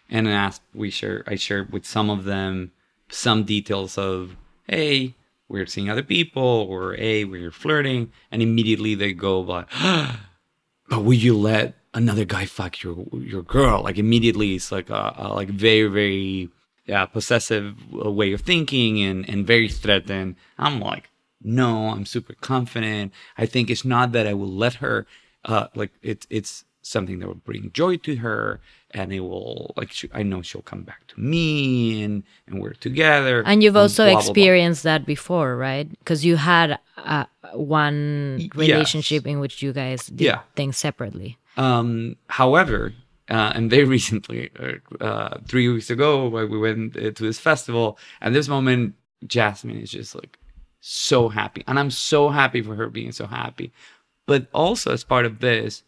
and 0.09 0.27
ask 0.27 0.61
we 0.73 0.89
share 0.89 1.23
I 1.27 1.35
share 1.35 1.67
with 1.69 1.85
some 1.85 2.09
of 2.09 2.25
them 2.25 2.71
some 3.09 3.43
details 3.43 3.97
of 3.97 4.35
hey 4.67 5.15
we're 5.47 5.65
seeing 5.65 5.89
other 5.89 6.03
people 6.03 6.43
or 6.43 6.93
hey 6.93 7.25
we're 7.25 7.51
flirting 7.51 8.11
and 8.31 8.41
immediately 8.41 8.95
they 8.95 9.13
go 9.13 9.39
like 9.39 9.67
but 10.89 11.03
would 11.03 11.21
you 11.21 11.37
let 11.37 11.75
another 11.93 12.25
guy 12.25 12.45
fuck 12.45 12.81
your 12.83 13.05
your 13.13 13.43
girl? 13.43 13.83
Like 13.83 13.97
immediately 13.97 14.55
it's 14.55 14.71
like 14.71 14.89
a, 14.89 15.13
a 15.17 15.27
like 15.33 15.49
very 15.49 15.87
very 15.87 16.49
yeah 16.85 17.05
possessive 17.05 17.75
way 17.91 18.33
of 18.33 18.41
thinking 18.41 19.01
and 19.01 19.27
and 19.29 19.45
very 19.45 19.69
threatened. 19.69 20.35
I'm 20.57 20.79
like 20.79 21.09
no 21.41 21.87
i'm 21.89 22.05
super 22.05 22.33
confident. 22.33 23.13
I 23.37 23.45
think 23.45 23.69
it's 23.69 23.85
not 23.85 24.11
that 24.11 24.27
i 24.27 24.33
will 24.33 24.51
let 24.51 24.75
her 24.75 25.07
uh 25.45 25.67
like 25.75 25.91
it's 26.01 26.27
it's 26.29 26.65
something 26.81 27.19
that 27.19 27.27
will 27.27 27.35
bring 27.35 27.71
joy 27.73 27.97
to 27.97 28.17
her 28.17 28.59
and 28.91 29.13
it 29.13 29.19
will 29.19 29.73
like 29.77 29.91
she, 29.91 30.09
i 30.13 30.23
know 30.23 30.41
she'll 30.41 30.63
come 30.63 30.81
back 30.81 31.05
to 31.07 31.19
me 31.19 32.03
and 32.03 32.23
and 32.47 32.59
we're 32.61 32.73
together 32.73 33.43
And 33.45 33.61
you've 33.63 33.77
also 33.77 34.03
blah, 34.05 34.13
blah, 34.13 34.21
blah. 34.21 34.29
experienced 34.31 34.83
that 34.83 35.05
before, 35.05 35.55
right? 35.55 35.87
Because 35.99 36.25
you 36.25 36.35
had 36.37 36.79
uh, 36.97 37.25
one 37.53 38.37
Y- 38.39 38.43
yes. 38.45 38.55
relationship 38.55 39.27
in 39.27 39.39
which 39.39 39.61
you 39.61 39.71
guys 39.73 40.07
did 40.07 40.21
Yeah. 40.25 40.39
things 40.55 40.77
separately. 40.77 41.37
Um, 41.57 42.15
however, 42.27 42.93
uh, 43.29 43.51
and 43.55 43.69
very 43.69 43.85
recently, 43.97 44.49
uh, 44.59 45.03
uh, 45.03 45.37
three 45.47 45.67
weeks 45.69 45.89
ago, 45.91 46.27
we 46.29 46.57
went 46.57 46.97
uh, 46.97 47.11
to 47.11 47.21
this 47.23 47.39
festival, 47.39 47.97
and 48.21 48.33
this 48.33 48.47
moment, 48.47 48.95
Jasmine 49.27 49.77
is 49.79 49.91
just 49.91 50.15
like 50.15 50.37
so 50.81 51.29
happy, 51.29 51.63
and 51.67 51.77
I'm 51.79 51.91
so 51.91 52.29
happy 52.29 52.61
for 52.63 52.75
her 52.75 52.89
being 52.89 53.11
so 53.11 53.27
happy. 53.27 53.71
But 54.25 54.47
also, 54.53 54.91
as 54.93 55.03
part 55.03 55.25
of 55.25 55.39
this, 55.39 55.83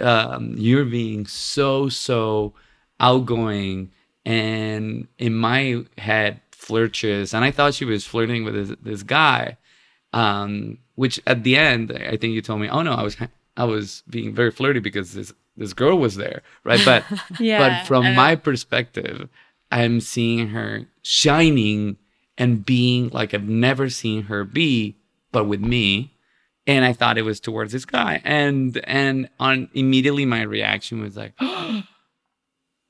um, 0.00 0.54
you're 0.56 0.84
being 0.84 1.26
so 1.26 1.88
so 1.88 2.54
outgoing, 3.00 3.90
and 4.24 5.08
in 5.18 5.34
my 5.34 5.84
head, 5.98 6.40
flirtatious, 6.50 7.34
and 7.34 7.44
I 7.44 7.50
thought 7.50 7.74
she 7.74 7.84
was 7.84 8.06
flirting 8.06 8.44
with 8.44 8.54
this, 8.54 8.76
this 8.82 9.02
guy 9.02 9.56
um, 10.16 10.78
which 10.94 11.20
at 11.26 11.44
the 11.44 11.56
end 11.56 11.92
I 11.92 12.16
think 12.16 12.32
you 12.32 12.40
told 12.40 12.60
me, 12.60 12.68
oh 12.68 12.82
no, 12.82 12.92
I 12.92 13.02
was 13.02 13.16
I 13.56 13.64
was 13.64 14.02
being 14.08 14.34
very 14.34 14.50
flirty 14.50 14.80
because 14.80 15.12
this 15.12 15.32
this 15.56 15.72
girl 15.74 15.98
was 15.98 16.16
there, 16.16 16.42
right? 16.64 16.80
But 16.84 17.04
Yeah, 17.38 17.58
but 17.58 17.86
from 17.86 18.14
my 18.14 18.34
perspective, 18.34 19.28
I'm 19.70 20.00
seeing 20.00 20.48
her 20.48 20.86
shining 21.02 21.98
and 22.38 22.64
being 22.64 23.10
like 23.10 23.34
I've 23.34 23.48
never 23.48 23.88
seen 23.90 24.24
her 24.24 24.44
be, 24.44 24.96
but 25.32 25.44
with 25.44 25.60
me. 25.60 26.12
And 26.66 26.84
I 26.84 26.92
thought 26.92 27.18
it 27.18 27.22
was 27.22 27.38
towards 27.38 27.72
this 27.72 27.84
guy, 27.84 28.20
and 28.24 28.76
and 28.84 29.28
on 29.38 29.68
immediately 29.72 30.24
my 30.26 30.42
reaction 30.42 31.00
was 31.00 31.16
like, 31.16 31.32
like 31.40 31.86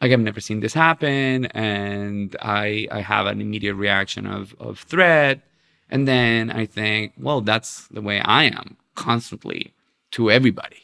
I've 0.01 0.21
never 0.21 0.41
seen 0.41 0.61
this 0.61 0.73
happen, 0.73 1.47
and 1.47 2.35
I 2.41 2.89
I 2.91 3.01
have 3.01 3.27
an 3.27 3.41
immediate 3.41 3.75
reaction 3.75 4.27
of 4.27 4.55
of 4.59 4.79
threat, 4.79 5.41
and 5.91 6.09
then 6.09 6.51
I 6.51 6.67
think, 6.67 7.13
well, 7.19 7.43
that's 7.43 7.87
the 7.89 8.01
way 8.01 8.21
I 8.21 8.45
am 8.45 8.77
constantly 8.95 9.75
to 10.13 10.31
everybody, 10.31 10.83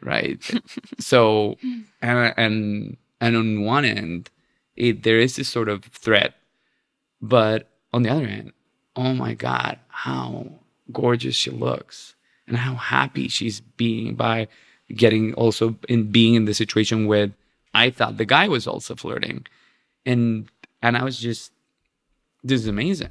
right? 0.00 0.40
so, 0.98 1.56
and, 2.00 2.34
and 2.36 2.96
and 3.20 3.36
on 3.36 3.64
one 3.64 3.84
end, 3.84 4.30
it, 4.76 5.02
there 5.02 5.18
is 5.18 5.36
this 5.36 5.48
sort 5.48 5.68
of 5.68 5.84
threat, 5.84 6.34
but 7.20 7.68
on 7.92 8.02
the 8.02 8.10
other 8.10 8.26
hand, 8.26 8.52
oh 8.96 9.12
my 9.14 9.34
God, 9.34 9.78
how 9.88 10.46
gorgeous 10.92 11.34
she 11.34 11.50
looks, 11.50 12.14
and 12.48 12.56
how 12.56 12.74
happy 12.74 13.28
she's 13.28 13.60
being 13.60 14.14
by 14.14 14.48
getting 14.94 15.34
also 15.34 15.76
in 15.88 16.10
being 16.10 16.34
in 16.34 16.46
the 16.46 16.54
situation 16.54 17.06
with 17.06 17.32
I 17.74 17.90
thought 17.90 18.16
the 18.16 18.24
guy 18.24 18.48
was 18.48 18.66
also 18.66 18.94
flirting, 18.94 19.46
and 20.04 20.48
and 20.82 20.96
I 20.96 21.04
was 21.04 21.18
just, 21.18 21.52
this 22.42 22.60
is 22.60 22.66
amazing 22.66 23.10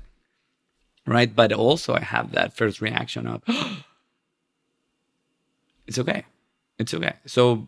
right? 1.08 1.34
But 1.34 1.52
also, 1.54 1.96
I 1.96 2.02
have 2.02 2.34
that 2.34 2.56
first 2.56 2.82
reaction 2.82 3.26
of, 3.26 3.42
it's 5.88 5.98
okay. 5.98 6.26
It's 6.78 6.94
okay. 6.94 7.14
So 7.26 7.68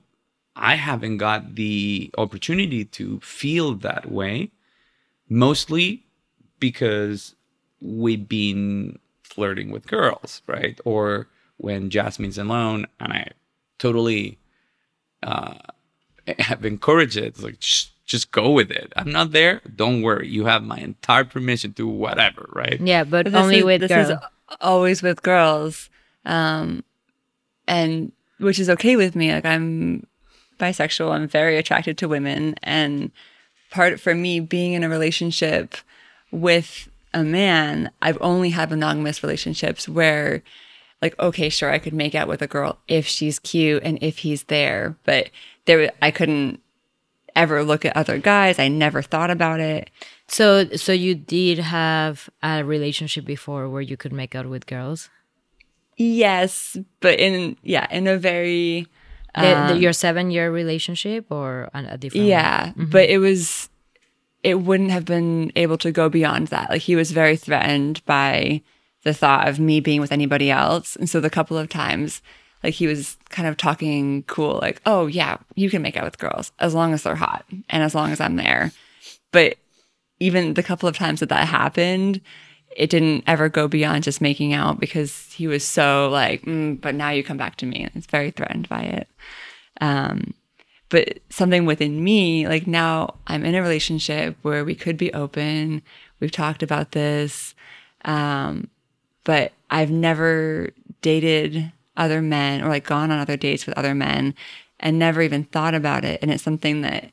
I 0.55 0.75
haven't 0.75 1.17
got 1.17 1.55
the 1.55 2.11
opportunity 2.17 2.85
to 2.85 3.19
feel 3.21 3.73
that 3.75 4.11
way, 4.11 4.51
mostly 5.29 6.03
because 6.59 7.35
we've 7.81 8.27
been 8.27 8.99
flirting 9.23 9.71
with 9.71 9.87
girls, 9.87 10.41
right? 10.45 10.79
Or 10.83 11.27
when 11.59 11.89
Jasmine's 11.89 12.37
alone, 12.37 12.87
and 12.99 13.13
I 13.13 13.31
totally 13.77 14.37
uh, 15.21 15.55
have 16.39 16.65
encouraged 16.65 17.17
it. 17.17 17.25
It's 17.25 17.43
like, 17.43 17.57
"Shh, 17.59 17.85
just 18.05 18.31
go 18.31 18.51
with 18.51 18.71
it. 18.71 18.91
I'm 18.95 19.11
not 19.11 19.31
there. 19.31 19.61
Don't 19.75 20.01
worry. 20.01 20.27
You 20.27 20.45
have 20.45 20.63
my 20.63 20.77
entire 20.77 21.23
permission 21.25 21.73
to 21.73 21.87
whatever, 21.87 22.49
right? 22.53 22.79
Yeah, 22.81 23.03
but, 23.03 23.25
But 23.25 23.35
only 23.35 23.59
is, 23.59 23.63
with 23.65 23.81
this 23.81 23.89
girls. 23.89 24.09
is 24.09 24.17
always 24.61 25.03
with 25.03 25.21
girls, 25.21 25.89
um, 26.25 26.83
and 27.67 28.11
which 28.39 28.59
is 28.59 28.69
okay 28.69 28.95
with 28.95 29.15
me. 29.15 29.31
Like 29.31 29.45
I'm 29.45 30.07
bisexual. 30.59 31.11
I'm 31.11 31.27
very 31.27 31.57
attracted 31.57 31.97
to 31.99 32.07
women, 32.07 32.55
and 32.63 33.11
part 33.69 33.99
for 33.99 34.15
me 34.15 34.39
being 34.39 34.73
in 34.73 34.83
a 34.83 34.89
relationship 34.89 35.75
with 36.31 36.89
a 37.13 37.23
man, 37.23 37.91
I've 38.01 38.17
only 38.21 38.51
had 38.51 38.69
monogamous 38.69 39.23
relationships 39.23 39.89
where, 39.89 40.43
like, 41.01 41.17
okay, 41.19 41.49
sure, 41.49 41.71
I 41.71 41.79
could 41.79 41.93
make 41.93 42.15
out 42.15 42.27
with 42.27 42.41
a 42.41 42.47
girl 42.47 42.79
if 42.87 43.07
she's 43.07 43.39
cute 43.39 43.83
and 43.83 43.97
if 44.01 44.19
he's 44.19 44.43
there, 44.43 44.97
but 45.05 45.29
there 45.65 45.91
I 46.01 46.11
couldn't 46.11 46.61
ever 47.35 47.63
look 47.63 47.85
at 47.85 47.95
other 47.95 48.17
guys. 48.17 48.59
I 48.59 48.67
never 48.67 49.01
thought 49.01 49.29
about 49.29 49.59
it. 49.59 49.89
So, 50.27 50.65
so 50.75 50.91
you 50.91 51.15
did 51.15 51.59
have 51.59 52.29
a 52.43 52.63
relationship 52.63 53.25
before 53.25 53.69
where 53.69 53.81
you 53.81 53.97
could 53.97 54.13
make 54.13 54.35
out 54.35 54.47
with 54.47 54.67
girls. 54.67 55.09
Yes, 55.95 56.77
but 56.99 57.19
in 57.19 57.57
yeah, 57.63 57.87
in 57.91 58.07
a 58.07 58.17
very 58.17 58.87
The, 59.35 59.41
the, 59.41 59.73
um, 59.73 59.79
your 59.79 59.93
seven-year 59.93 60.51
relationship 60.51 61.25
or 61.29 61.69
a 61.73 61.97
different? 61.97 62.25
yeah, 62.25 62.67
mm-hmm. 62.69 62.85
but 62.89 63.09
it 63.09 63.19
was 63.19 63.69
it 64.43 64.55
wouldn't 64.55 64.91
have 64.91 65.05
been 65.05 65.51
able 65.55 65.77
to 65.77 65.91
go 65.91 66.09
beyond 66.09 66.47
that. 66.47 66.69
Like 66.69 66.81
he 66.81 66.95
was 66.95 67.11
very 67.11 67.37
threatened 67.37 68.01
by 68.05 68.61
the 69.03 69.13
thought 69.13 69.47
of 69.47 69.59
me 69.59 69.79
being 69.79 70.01
with 70.01 70.11
anybody 70.11 70.51
else, 70.51 70.95
and 70.95 71.09
so 71.09 71.19
the 71.19 71.29
couple 71.29 71.57
of 71.57 71.69
times 71.69 72.21
like 72.63 72.73
he 72.73 72.87
was 72.87 73.17
kind 73.29 73.47
of 73.47 73.57
talking 73.57 74.23
cool 74.23 74.59
like, 74.61 74.81
"Oh 74.85 75.07
yeah, 75.07 75.37
you 75.55 75.69
can 75.69 75.81
make 75.81 75.97
out 75.97 76.03
with 76.05 76.17
girls 76.17 76.51
as 76.59 76.73
long 76.73 76.93
as 76.93 77.03
they're 77.03 77.15
hot 77.15 77.45
and 77.69 77.83
as 77.83 77.95
long 77.95 78.11
as 78.11 78.19
I'm 78.19 78.35
there." 78.35 78.71
But 79.31 79.57
even 80.19 80.53
the 80.55 80.63
couple 80.63 80.89
of 80.89 80.97
times 80.97 81.21
that 81.21 81.29
that 81.29 81.47
happened, 81.47 82.21
it 82.75 82.89
didn't 82.89 83.23
ever 83.27 83.49
go 83.49 83.67
beyond 83.67 84.03
just 84.03 84.21
making 84.21 84.53
out 84.53 84.79
because 84.79 85.31
he 85.33 85.47
was 85.47 85.63
so 85.63 86.09
like, 86.09 86.43
mm, 86.43 86.79
but 86.79 86.95
now 86.95 87.09
you 87.09 87.23
come 87.23 87.37
back 87.37 87.55
to 87.57 87.65
me. 87.65 87.83
And 87.83 87.91
it's 87.95 88.05
very 88.05 88.31
threatened 88.31 88.69
by 88.69 88.81
it. 88.81 89.07
Um, 89.81 90.33
but 90.89 91.19
something 91.29 91.65
within 91.65 92.03
me, 92.03 92.47
like 92.47 92.67
now 92.67 93.15
I'm 93.27 93.45
in 93.45 93.55
a 93.55 93.61
relationship 93.61 94.35
where 94.41 94.65
we 94.65 94.75
could 94.75 94.97
be 94.97 95.13
open. 95.13 95.81
We've 96.19 96.31
talked 96.31 96.63
about 96.63 96.91
this. 96.91 97.55
Um, 98.05 98.69
but 99.23 99.53
I've 99.69 99.91
never 99.91 100.69
dated 101.01 101.71
other 101.97 102.21
men 102.21 102.61
or 102.63 102.69
like 102.69 102.85
gone 102.85 103.11
on 103.11 103.19
other 103.19 103.37
dates 103.37 103.65
with 103.65 103.77
other 103.77 103.93
men 103.93 104.33
and 104.79 104.97
never 104.97 105.21
even 105.21 105.43
thought 105.43 105.75
about 105.75 106.05
it. 106.05 106.19
And 106.21 106.31
it's 106.31 106.43
something 106.43 106.81
that 106.81 107.11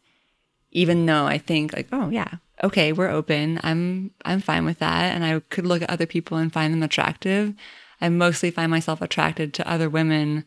even 0.70 1.06
though 1.06 1.26
I 1.26 1.38
think 1.38 1.72
like, 1.72 1.88
oh 1.92 2.08
yeah, 2.10 2.34
okay, 2.62 2.92
we're 2.92 3.10
open. 3.10 3.60
I'm 3.62 4.12
I'm 4.24 4.40
fine 4.40 4.64
with 4.64 4.78
that. 4.78 5.14
And 5.14 5.24
I 5.24 5.40
could 5.40 5.66
look 5.66 5.82
at 5.82 5.90
other 5.90 6.06
people 6.06 6.38
and 6.38 6.52
find 6.52 6.72
them 6.72 6.82
attractive. 6.82 7.54
I 8.00 8.08
mostly 8.08 8.50
find 8.50 8.70
myself 8.70 9.00
attracted 9.00 9.54
to 9.54 9.70
other 9.70 9.88
women 9.88 10.44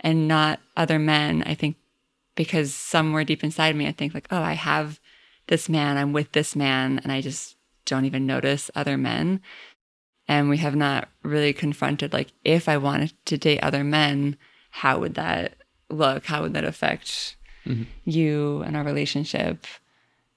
and 0.00 0.28
not 0.28 0.60
other 0.76 0.98
men. 0.98 1.42
I 1.46 1.54
think 1.54 1.76
because 2.34 2.74
somewhere 2.74 3.24
deep 3.24 3.44
inside 3.44 3.76
me 3.76 3.86
I 3.86 3.92
think 3.92 4.14
like, 4.14 4.28
oh, 4.30 4.42
I 4.42 4.54
have 4.54 5.00
this 5.46 5.68
man, 5.68 5.96
I'm 5.96 6.12
with 6.12 6.32
this 6.32 6.54
man, 6.54 7.00
and 7.02 7.10
I 7.10 7.20
just 7.20 7.56
don't 7.84 8.04
even 8.04 8.26
notice 8.26 8.70
other 8.74 8.96
men. 8.96 9.40
And 10.30 10.48
we 10.48 10.58
have 10.58 10.76
not 10.76 11.08
really 11.24 11.52
confronted 11.52 12.12
like 12.12 12.28
if 12.44 12.68
I 12.68 12.76
wanted 12.76 13.12
to 13.24 13.36
date 13.36 13.58
other 13.64 13.82
men, 13.82 14.36
how 14.70 15.00
would 15.00 15.16
that 15.16 15.54
look? 15.88 16.26
How 16.26 16.42
would 16.42 16.54
that 16.54 16.62
affect 16.62 17.34
you 18.04 18.62
and 18.62 18.76
our 18.76 18.84
relationship? 18.84 19.66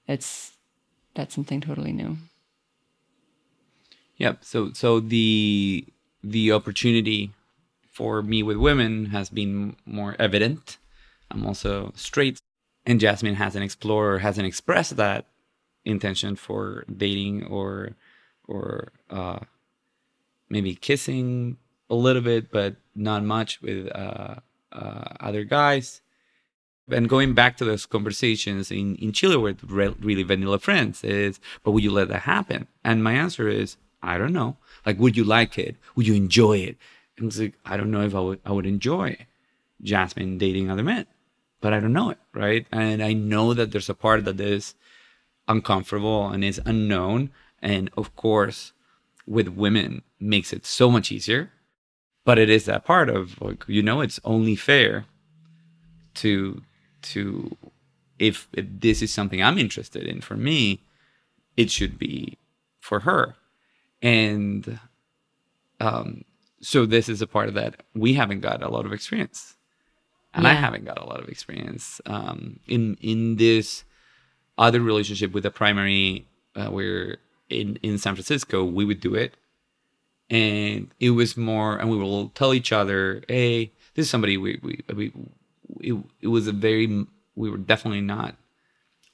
It's 0.08 0.54
that's 1.14 1.32
something 1.32 1.60
totally 1.60 1.92
new. 1.92 2.16
Yep. 4.16 4.38
So 4.44 4.72
so 4.72 4.98
the 4.98 5.86
the 6.24 6.50
opportunity 6.50 7.30
for 7.88 8.20
me 8.20 8.42
with 8.42 8.56
women 8.56 9.06
has 9.06 9.30
been 9.30 9.76
more 9.86 10.16
evident. 10.18 10.76
I'm 11.30 11.46
also 11.46 11.92
straight, 11.94 12.40
and 12.84 12.98
Jasmine 12.98 13.36
hasn't 13.36 13.64
explored, 13.64 14.22
hasn't 14.22 14.48
expressed 14.48 14.96
that 14.96 15.26
intention 15.84 16.34
for 16.34 16.84
dating 16.90 17.44
or 17.44 17.92
or 18.48 18.88
uh, 19.08 19.38
maybe 20.48 20.74
kissing 20.74 21.56
a 21.90 21.94
little 21.94 22.22
bit, 22.22 22.50
but 22.50 22.76
not 22.94 23.22
much 23.22 23.60
with 23.60 23.88
uh, 23.94 24.36
uh, 24.72 25.04
other 25.20 25.44
guys. 25.44 26.00
And 26.90 27.08
going 27.08 27.32
back 27.32 27.56
to 27.56 27.64
those 27.64 27.86
conversations 27.86 28.70
in, 28.70 28.96
in 28.96 29.12
Chile 29.12 29.36
with 29.36 29.64
re- 29.64 29.94
really 30.00 30.22
vanilla 30.22 30.58
friends 30.58 31.02
is, 31.02 31.40
but 31.62 31.70
would 31.70 31.82
you 31.82 31.90
let 31.90 32.08
that 32.08 32.22
happen? 32.22 32.66
And 32.84 33.02
my 33.02 33.14
answer 33.14 33.48
is, 33.48 33.76
I 34.02 34.18
don't 34.18 34.34
know. 34.34 34.58
Like, 34.84 34.98
would 34.98 35.16
you 35.16 35.24
like 35.24 35.58
it? 35.58 35.76
Would 35.96 36.06
you 36.06 36.14
enjoy 36.14 36.58
it? 36.58 36.76
And 37.16 37.28
it's 37.28 37.38
like, 37.38 37.54
I 37.64 37.76
don't 37.78 37.90
know 37.90 38.02
if 38.02 38.14
I 38.14 38.20
would, 38.20 38.40
I 38.44 38.52
would 38.52 38.66
enjoy 38.66 39.16
Jasmine 39.82 40.36
dating 40.36 40.70
other 40.70 40.82
men, 40.82 41.06
but 41.62 41.72
I 41.72 41.80
don't 41.80 41.94
know 41.94 42.10
it, 42.10 42.18
right? 42.34 42.66
And 42.70 43.02
I 43.02 43.14
know 43.14 43.54
that 43.54 43.72
there's 43.72 43.88
a 43.88 43.94
part 43.94 44.26
that 44.26 44.40
is 44.40 44.74
uncomfortable 45.48 46.28
and 46.28 46.44
is 46.44 46.60
unknown. 46.66 47.30
And 47.62 47.90
of 47.96 48.14
course, 48.14 48.72
with 49.26 49.48
women 49.48 50.02
makes 50.20 50.52
it 50.52 50.66
so 50.66 50.90
much 50.90 51.10
easier. 51.12 51.50
But 52.24 52.38
it 52.38 52.48
is 52.48 52.64
that 52.64 52.84
part 52.84 53.10
of 53.10 53.40
like, 53.40 53.64
you 53.66 53.82
know, 53.82 54.00
it's 54.00 54.20
only 54.24 54.56
fair 54.56 55.06
to 56.14 56.62
to 57.02 57.56
if, 58.18 58.48
if 58.52 58.66
this 58.70 59.02
is 59.02 59.12
something 59.12 59.42
I'm 59.42 59.58
interested 59.58 60.04
in 60.06 60.20
for 60.20 60.36
me, 60.36 60.80
it 61.56 61.70
should 61.70 61.98
be 61.98 62.38
for 62.80 63.00
her. 63.00 63.34
And 64.00 64.78
um, 65.80 66.24
so 66.60 66.86
this 66.86 67.08
is 67.08 67.20
a 67.20 67.26
part 67.26 67.48
of 67.48 67.54
that 67.54 67.82
we 67.94 68.14
haven't 68.14 68.40
got 68.40 68.62
a 68.62 68.68
lot 68.68 68.86
of 68.86 68.92
experience, 68.92 69.56
and 70.32 70.46
I 70.46 70.54
haven't 70.54 70.84
got 70.84 70.98
a 70.98 71.04
lot 71.04 71.20
of 71.20 71.28
experience 71.28 72.00
um, 72.06 72.58
in 72.66 72.96
in 73.00 73.36
this 73.36 73.84
other 74.56 74.80
relationship 74.80 75.32
with 75.32 75.42
the 75.42 75.50
primary. 75.50 76.26
Uh, 76.56 76.68
where 76.68 77.18
in 77.48 77.76
in 77.82 77.98
San 77.98 78.14
Francisco 78.14 78.64
we 78.64 78.84
would 78.84 79.00
do 79.00 79.14
it, 79.14 79.34
and 80.30 80.90
it 81.00 81.10
was 81.10 81.36
more, 81.36 81.76
and 81.76 81.90
we 81.90 81.96
will 81.96 82.28
tell 82.30 82.54
each 82.54 82.72
other, 82.72 83.22
"Hey, 83.28 83.72
this 83.94 84.06
is 84.06 84.10
somebody 84.10 84.36
we 84.36 84.58
we 84.62 84.80
we." 84.94 85.12
It, 85.80 85.96
it 86.20 86.28
was 86.28 86.46
a 86.46 86.52
very 86.52 87.06
we 87.36 87.50
were 87.50 87.58
definitely 87.58 88.00
not 88.00 88.36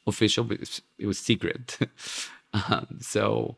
official, 0.06 0.44
but 0.44 0.54
it 0.54 0.60
was, 0.60 0.82
it 0.98 1.06
was 1.06 1.18
secret. 1.18 1.78
um, 2.52 2.98
so, 3.00 3.56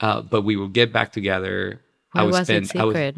uh, 0.00 0.22
but 0.22 0.42
we 0.42 0.56
would 0.56 0.72
get 0.72 0.92
back 0.92 1.12
together. 1.12 1.80
Why 2.12 2.22
I 2.22 2.24
was 2.24 2.36
it 2.40 2.44
spend. 2.44 2.72
I 2.80 2.84
was 2.84 2.94
secret? 2.94 3.16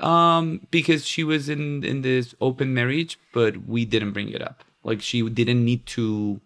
um 0.00 0.66
because 0.70 1.06
she 1.06 1.22
was 1.22 1.48
in 1.48 1.84
in 1.84 2.02
this 2.02 2.34
open 2.40 2.74
marriage, 2.74 3.18
but 3.32 3.66
we 3.66 3.84
didn't 3.84 4.12
bring 4.12 4.30
it 4.30 4.42
up. 4.42 4.64
Like 4.82 5.02
she 5.02 5.28
didn't 5.28 5.64
need 5.64 5.86
to. 5.86 6.40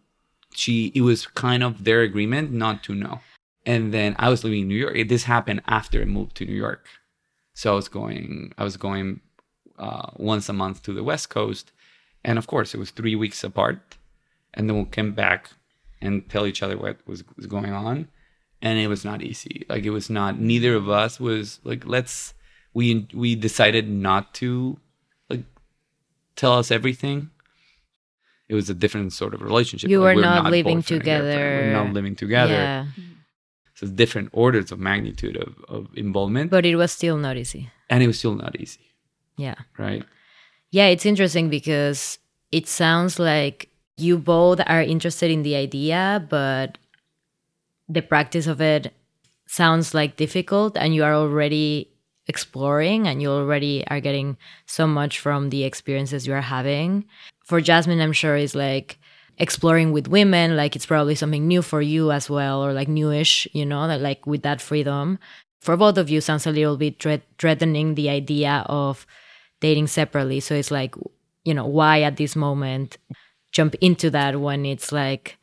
She 0.55 0.93
it 0.95 1.03
was 1.03 1.27
kind 1.27 1.63
of 1.63 1.85
their 1.85 2.03
agreement 2.03 2.53
not 2.53 2.83
to 2.85 2.95
know. 2.95 3.21
And 3.67 3.95
then 3.95 4.15
I 4.19 4.29
was 4.29 4.45
living 4.45 4.63
in 4.63 4.69
New 4.69 4.75
York. 4.77 4.95
This 5.09 5.25
happened 5.25 5.63
after 5.67 6.03
I 6.03 6.05
moved 6.05 6.37
to 6.37 6.45
New 6.45 6.55
York, 6.55 6.87
so 7.55 7.73
I 7.73 7.77
was 7.77 7.89
going. 7.89 8.53
I 8.59 8.65
was 8.65 8.77
going 8.77 9.21
uh, 9.79 10.11
once 10.17 10.49
a 10.49 10.53
month 10.53 10.83
to 10.83 10.93
the 10.93 11.03
West 11.03 11.31
Coast, 11.31 11.73
and 12.25 12.37
of 12.39 12.47
course 12.47 12.75
it 12.75 12.79
was 12.79 12.91
three 12.91 13.17
weeks 13.17 13.43
apart, 13.43 13.97
and 14.53 14.69
then 14.69 14.77
we'll 14.77 14.85
come 14.87 15.13
back 15.13 15.51
and 16.03 16.29
tell 16.29 16.47
each 16.47 16.63
other 16.63 16.77
what 16.77 16.99
was, 17.07 17.25
was 17.37 17.47
going 17.47 17.73
on, 17.73 18.09
and 18.61 18.79
it 18.79 18.89
was 18.89 19.03
not 19.05 19.23
easy. 19.23 19.65
Like 19.69 19.85
it 19.85 19.91
was 19.91 20.11
not. 20.11 20.39
Neither 20.39 20.75
of 20.75 20.89
us 20.91 21.19
was 21.19 21.61
like 21.65 21.87
let's. 21.87 22.35
We 22.75 23.07
we 23.15 23.35
decided 23.35 23.89
not 23.89 24.35
to 24.35 24.79
like 25.31 25.45
tell 26.37 26.53
us 26.59 26.71
everything. 26.71 27.31
It 28.47 28.55
was 28.55 28.69
a 28.69 28.75
different 28.75 29.15
sort 29.15 29.33
of 29.33 29.41
relationship. 29.41 29.89
You 29.89 30.01
Like, 30.03 30.17
were 30.17 30.23
we're 30.23 30.29
not 30.29 30.51
living 30.51 30.81
boyfriend 30.81 30.91
and 30.91 31.05
girlfriend. 31.05 31.25
together. 31.33 31.61
We're 31.65 31.73
not 31.85 31.93
living 31.95 32.15
together. 32.17 32.53
Yeah, 32.53 32.87
Different 33.85 34.29
orders 34.33 34.73
of 34.73 34.79
magnitude 34.79 35.37
of, 35.37 35.55
of 35.69 35.89
involvement, 35.97 36.51
but 36.51 36.65
it 36.67 36.77
was 36.77 36.93
still 36.93 37.17
not 37.17 37.37
easy. 37.37 37.71
and 37.91 38.03
it 38.03 38.07
was 38.07 38.19
still 38.19 38.35
not 38.35 38.59
easy, 38.61 38.81
Yeah. 39.37 39.57
right? 39.79 40.03
Yeah, 40.71 40.87
it's 40.87 41.07
interesting 41.07 41.51
because 41.51 42.19
it 42.51 42.67
sounds 42.67 43.19
like 43.19 43.69
you 43.97 44.19
both 44.19 44.61
are 44.67 44.83
interested 44.83 45.31
in 45.31 45.43
the 45.43 45.55
idea, 45.57 46.25
but 46.29 46.79
the 47.89 48.03
practice 48.03 48.47
of 48.47 48.61
it 48.61 48.93
sounds 49.47 49.95
like 49.95 50.17
difficult 50.17 50.77
and 50.77 50.95
you 50.95 51.05
are 51.05 51.15
already 51.15 51.91
exploring 52.27 53.07
and 53.07 53.21
you 53.23 53.31
already 53.31 53.87
are 53.89 54.01
getting 54.01 54.37
so 54.67 54.87
much 54.87 55.21
from 55.21 55.51
the 55.51 55.63
experiences 55.65 56.27
you 56.27 56.33
are 56.33 56.41
having. 56.41 57.05
For 57.45 57.61
Jasmine, 57.61 58.01
I'm 58.01 58.13
sure 58.15 58.37
is 58.37 58.55
like 58.55 58.99
exploring 59.39 59.93
with 59.93 60.09
women, 60.09 60.57
like 60.57 60.77
it's 60.77 60.87
probably 60.87 61.15
something 61.15 61.47
new 61.47 61.63
for 61.63 61.83
you 61.83 62.13
as 62.13 62.31
well, 62.31 62.65
or 62.65 62.73
like 62.73 62.89
newish, 62.89 63.49
you 63.53 63.67
know, 63.67 63.87
that 63.89 64.01
like 64.01 64.27
with 64.27 64.43
that 64.43 64.61
freedom. 64.61 65.19
For 65.61 65.77
both 65.77 65.97
of 65.97 66.11
you, 66.11 66.21
sounds 66.21 66.47
a 66.47 66.51
little 66.53 66.77
bit 66.77 67.01
threat- 67.01 67.27
threatening 67.39 67.95
the 67.95 68.11
idea 68.11 68.65
of 68.67 69.07
dating 69.61 69.87
separately. 69.87 70.41
So 70.41 70.55
it's 70.55 70.71
like, 70.71 70.95
you 71.45 71.55
know, 71.55 71.67
why 71.67 72.03
at 72.03 72.17
this 72.17 72.37
moment 72.37 72.99
jump 73.51 73.75
into 73.81 74.11
that 74.11 74.39
when 74.41 74.67
it's 74.67 74.93
like, 74.93 75.39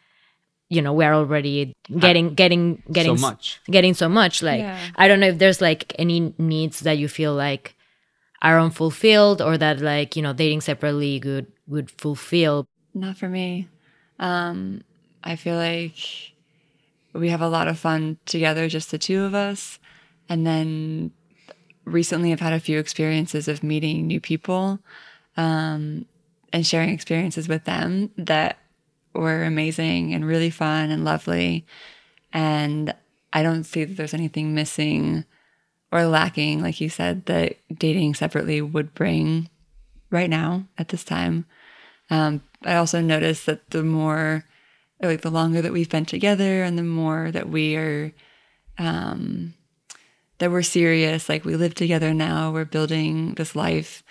you 0.70 0.82
know, 0.82 0.94
we're 0.94 1.14
already 1.14 1.74
getting 2.00 2.34
getting 2.34 2.84
getting 2.92 3.18
so 3.18 3.22
much. 3.28 3.60
getting 3.70 3.94
so 3.94 4.08
much. 4.08 4.44
Like 4.44 4.60
Yeah. 4.60 4.80
I 4.96 5.08
don't 5.08 5.20
know 5.20 5.28
if 5.28 5.40
there's 5.40 5.60
like 5.60 5.94
any 5.98 6.34
needs 6.38 6.82
that 6.82 6.98
you 6.98 7.08
feel 7.08 7.34
like 7.34 7.76
are 8.42 8.60
unfulfilled 8.60 9.42
or 9.42 9.58
that 9.58 9.82
like, 9.82 10.16
you 10.16 10.22
know, 10.22 10.34
dating 10.34 10.62
separately 10.62 11.22
would 11.26 11.48
would 11.68 11.90
fulfill. 11.92 12.68
Not 12.94 13.18
for 13.18 13.28
me. 13.28 13.68
Um, 14.22 14.84
I 15.24 15.36
feel 15.36 15.56
like 15.56 15.98
we 17.14 17.30
have 17.30 17.42
a 17.42 17.50
lot 17.50 17.68
of 17.68 17.78
fun 17.78 18.18
together, 18.26 18.70
just 18.70 18.92
the 18.92 18.98
two 18.98 19.24
of 19.24 19.36
us. 19.36 19.80
And 20.30 20.48
then 20.48 21.12
recently, 21.84 22.32
I've 22.32 22.40
had 22.40 22.54
a 22.54 22.60
few 22.60 22.80
experiences 22.80 23.48
of 23.48 23.64
meeting 23.64 24.08
new 24.08 24.22
people 24.22 24.80
um, 25.36 26.06
and 26.54 26.66
sharing 26.66 26.90
experiences 26.90 27.50
with 27.50 27.66
them 27.66 28.12
that 28.18 28.58
were 29.14 29.44
amazing 29.44 30.14
and 30.14 30.26
really 30.26 30.50
fun 30.50 30.90
and 30.90 31.04
lovely. 31.04 31.66
And 32.32 32.94
I 33.34 33.44
don't 33.44 33.66
see 33.66 33.84
that 33.84 33.98
there's 33.98 34.14
anything 34.14 34.54
missing 34.54 35.26
or 35.92 36.06
lacking, 36.06 36.62
like 36.62 36.80
you 36.80 36.88
said, 36.88 37.26
that 37.26 37.58
dating 37.74 38.16
separately 38.16 38.62
would 38.62 38.94
bring 38.94 39.50
right 40.10 40.30
now 40.30 40.66
at 40.78 40.90
this 40.90 41.04
time. 41.04 41.46
Um, 42.10 42.42
I 42.64 42.76
also 42.76 43.02
noticed 43.02 43.46
that 43.46 43.70
the 43.72 43.84
more, 43.84 44.46
like 45.02 45.22
the 45.22 45.32
longer 45.32 45.62
that 45.62 45.74
we've 45.74 45.90
been 45.90 46.06
together, 46.06 46.64
and 46.64 46.78
the 46.78 46.84
more 46.84 47.32
that 47.32 47.50
we 47.50 47.76
are, 47.76 48.14
um, 48.78 49.54
that 50.38 50.52
we're 50.52 50.62
serious. 50.62 51.28
Like 51.30 51.46
we 51.46 51.56
live 51.56 51.76
together 51.76 52.14
now, 52.14 52.52
we're 52.52 52.66
building 52.66 53.34
this 53.36 53.56
life, 53.56 54.04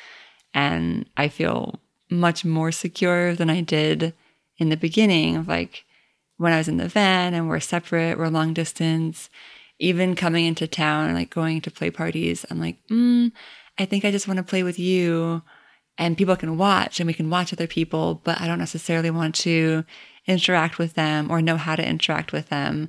and 0.52 1.08
I 1.16 1.28
feel 1.28 1.80
much 2.10 2.44
more 2.44 2.72
secure 2.72 3.34
than 3.36 3.50
I 3.50 3.60
did 3.60 4.14
in 4.58 4.68
the 4.68 4.76
beginning. 4.76 5.36
Of 5.36 5.48
like 5.48 5.84
when 6.36 6.52
I 6.52 6.58
was 6.58 6.68
in 6.68 6.76
the 6.76 6.88
van 6.88 7.34
and 7.34 7.48
we're 7.48 7.60
separate, 7.60 8.18
we're 8.18 8.28
long 8.28 8.54
distance. 8.54 9.30
Even 9.78 10.14
coming 10.14 10.44
into 10.44 10.66
town 10.66 11.06
and 11.06 11.14
like 11.14 11.30
going 11.30 11.62
to 11.62 11.70
play 11.70 11.90
parties, 11.90 12.44
I'm 12.50 12.60
like, 12.60 12.76
mm, 12.88 13.32
I 13.78 13.86
think 13.86 14.04
I 14.04 14.10
just 14.10 14.28
want 14.28 14.36
to 14.36 14.42
play 14.42 14.62
with 14.62 14.78
you 14.78 15.42
and 16.00 16.16
people 16.16 16.34
can 16.34 16.56
watch 16.56 16.98
and 16.98 17.06
we 17.06 17.12
can 17.12 17.28
watch 17.28 17.52
other 17.52 17.66
people, 17.66 18.22
but 18.24 18.40
I 18.40 18.46
don't 18.46 18.58
necessarily 18.58 19.10
want 19.10 19.34
to 19.36 19.84
interact 20.26 20.78
with 20.78 20.94
them 20.94 21.30
or 21.30 21.42
know 21.42 21.58
how 21.58 21.76
to 21.76 21.86
interact 21.86 22.32
with 22.32 22.48
them. 22.48 22.88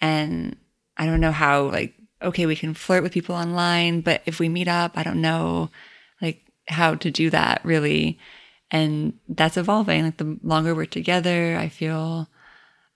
And 0.00 0.56
I 0.96 1.04
don't 1.04 1.20
know 1.20 1.32
how, 1.32 1.64
like, 1.64 1.94
okay, 2.22 2.46
we 2.46 2.54
can 2.54 2.72
flirt 2.72 3.02
with 3.02 3.12
people 3.12 3.34
online, 3.34 4.02
but 4.02 4.22
if 4.24 4.38
we 4.38 4.48
meet 4.48 4.68
up, 4.68 4.96
I 4.96 5.02
don't 5.02 5.20
know, 5.20 5.68
like, 6.22 6.42
how 6.68 6.94
to 6.94 7.10
do 7.10 7.28
that 7.30 7.60
really. 7.64 8.20
And 8.70 9.18
that's 9.28 9.56
evolving. 9.56 10.04
Like, 10.04 10.18
the 10.18 10.38
longer 10.44 10.76
we're 10.76 10.86
together, 10.86 11.56
I 11.56 11.68
feel 11.68 12.28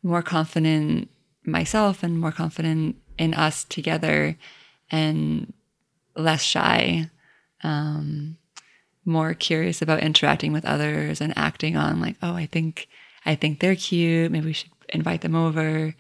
more 0.05 0.23
confident 0.23 1.11
myself 1.45 2.05
and 2.05 2.21
more 2.21 2.33
confident 2.33 2.95
in 3.19 3.35
us 3.35 3.65
together 3.65 4.39
and 4.89 5.53
less 6.15 6.43
shy. 6.43 7.11
Um, 7.65 8.37
more 9.09 9.35
curious 9.35 9.83
about 9.83 10.03
interacting 10.03 10.53
with 10.53 10.65
others 10.65 11.21
and 11.21 11.37
acting 11.37 11.77
on 11.77 12.01
like, 12.01 12.17
oh, 12.23 12.35
I 12.35 12.47
think 12.47 12.89
I 13.27 13.35
think 13.35 13.61
they're 13.61 13.77
cute. 13.77 14.31
Maybe 14.31 14.47
we 14.47 14.53
should 14.53 14.71
invite 14.91 15.23
them 15.23 15.35
over. 15.35 15.95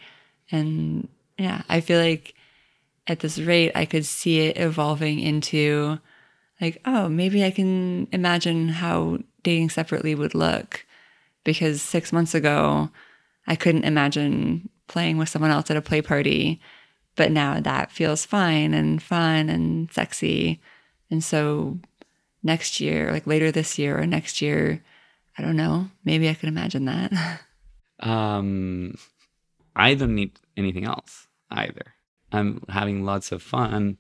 And 0.51 1.09
yeah, 1.37 1.63
I 1.69 1.81
feel 1.81 2.01
like 2.01 2.35
at 3.07 3.21
this 3.21 3.39
rate, 3.39 3.73
I 3.75 3.85
could 3.85 4.07
see 4.07 4.41
it 4.41 4.57
evolving 4.59 5.21
into 5.21 5.99
like, 6.61 6.81
oh, 6.85 7.09
maybe 7.09 7.45
I 7.45 7.51
can 7.51 8.09
imagine 8.13 8.69
how 8.69 9.19
dating 9.43 9.71
separately 9.71 10.15
would 10.15 10.35
look. 10.35 10.85
Because 11.45 11.81
six 11.81 12.13
months 12.13 12.35
ago, 12.35 12.91
I 13.47 13.57
couldn't 13.57 13.85
imagine 13.85 14.69
playing 14.87 15.19
with 15.19 15.29
someone 15.29 15.51
else 15.51 15.71
at 15.71 15.77
a 15.77 15.83
play 15.83 16.03
party. 16.03 16.61
But 17.17 17.33
now 17.33 17.61
that 17.61 17.91
feels 17.91 18.25
fine 18.25 18.75
and 18.75 19.03
fun 19.03 19.49
and 19.49 19.91
sexy. 19.93 20.61
And 21.11 21.23
so 21.23 21.79
next 22.53 22.81
year, 22.81 23.13
like 23.13 23.27
later 23.29 23.49
this 23.53 23.79
year 23.79 23.93
or 24.01 24.07
next 24.07 24.41
year, 24.41 24.83
I 25.37 25.43
don't 25.45 25.57
know. 25.65 25.75
Maybe 26.05 26.27
I 26.29 26.35
could 26.39 26.49
imagine 26.57 26.85
that. 26.93 27.11
Um, 28.01 28.95
I 29.75 29.95
don't 29.99 30.15
need 30.15 30.33
anything 30.57 30.85
else 30.87 31.27
either. 31.51 31.95
I'm 32.31 32.63
having 32.69 33.03
lots 33.05 33.33
of 33.35 33.43
fun. 33.43 33.99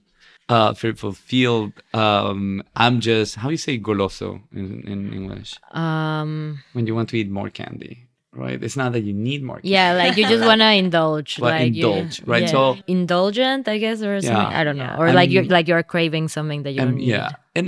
Uh, 0.49 0.73
feel 0.73 0.95
fulfilled. 0.95 1.73
Um, 1.93 2.63
I'm 2.77 3.01
just 3.01 3.35
how 3.43 3.49
do 3.49 3.55
you 3.59 3.59
say 3.69 3.75
goloso 3.79 4.41
in, 4.55 4.87
in 4.87 5.13
English 5.13 5.59
Um, 5.75 6.63
when 6.75 6.87
you 6.87 6.95
want 6.95 7.09
to 7.11 7.17
eat 7.19 7.29
more 7.29 7.51
candy, 7.51 8.07
right? 8.33 8.63
It's 8.63 8.77
not 8.77 8.93
that 8.95 9.03
you 9.03 9.13
need 9.13 9.43
more. 9.43 9.57
Candy. 9.57 9.71
yeah, 9.77 9.93
like 9.99 10.17
you 10.17 10.27
just 10.35 10.45
want 10.47 10.61
to 10.63 10.71
indulge, 10.85 11.37
But 11.43 11.53
like 11.59 11.75
you- 11.75 11.87
indulge, 11.91 12.23
right? 12.25 12.43
yeah. 12.47 12.55
So- 12.55 12.77
indulgent, 12.87 13.67
I 13.67 13.77
guess, 13.83 13.99
or 14.01 14.21
something. 14.23 14.53
Yeah. 14.53 14.61
I 14.61 14.63
don't 14.65 14.79
know, 14.79 14.95
Yeah. 14.95 15.01
or 15.01 15.13
like 15.13 15.29
you're 15.35 15.45
like 15.57 15.67
you're 15.69 15.83
craving 15.83 16.29
something 16.31 16.63
that 16.63 16.73
you 16.73 16.83
Um, 16.83 16.89
don't 16.95 16.99
need. 17.03 17.09
yeah, 17.19 17.31
and 17.59 17.67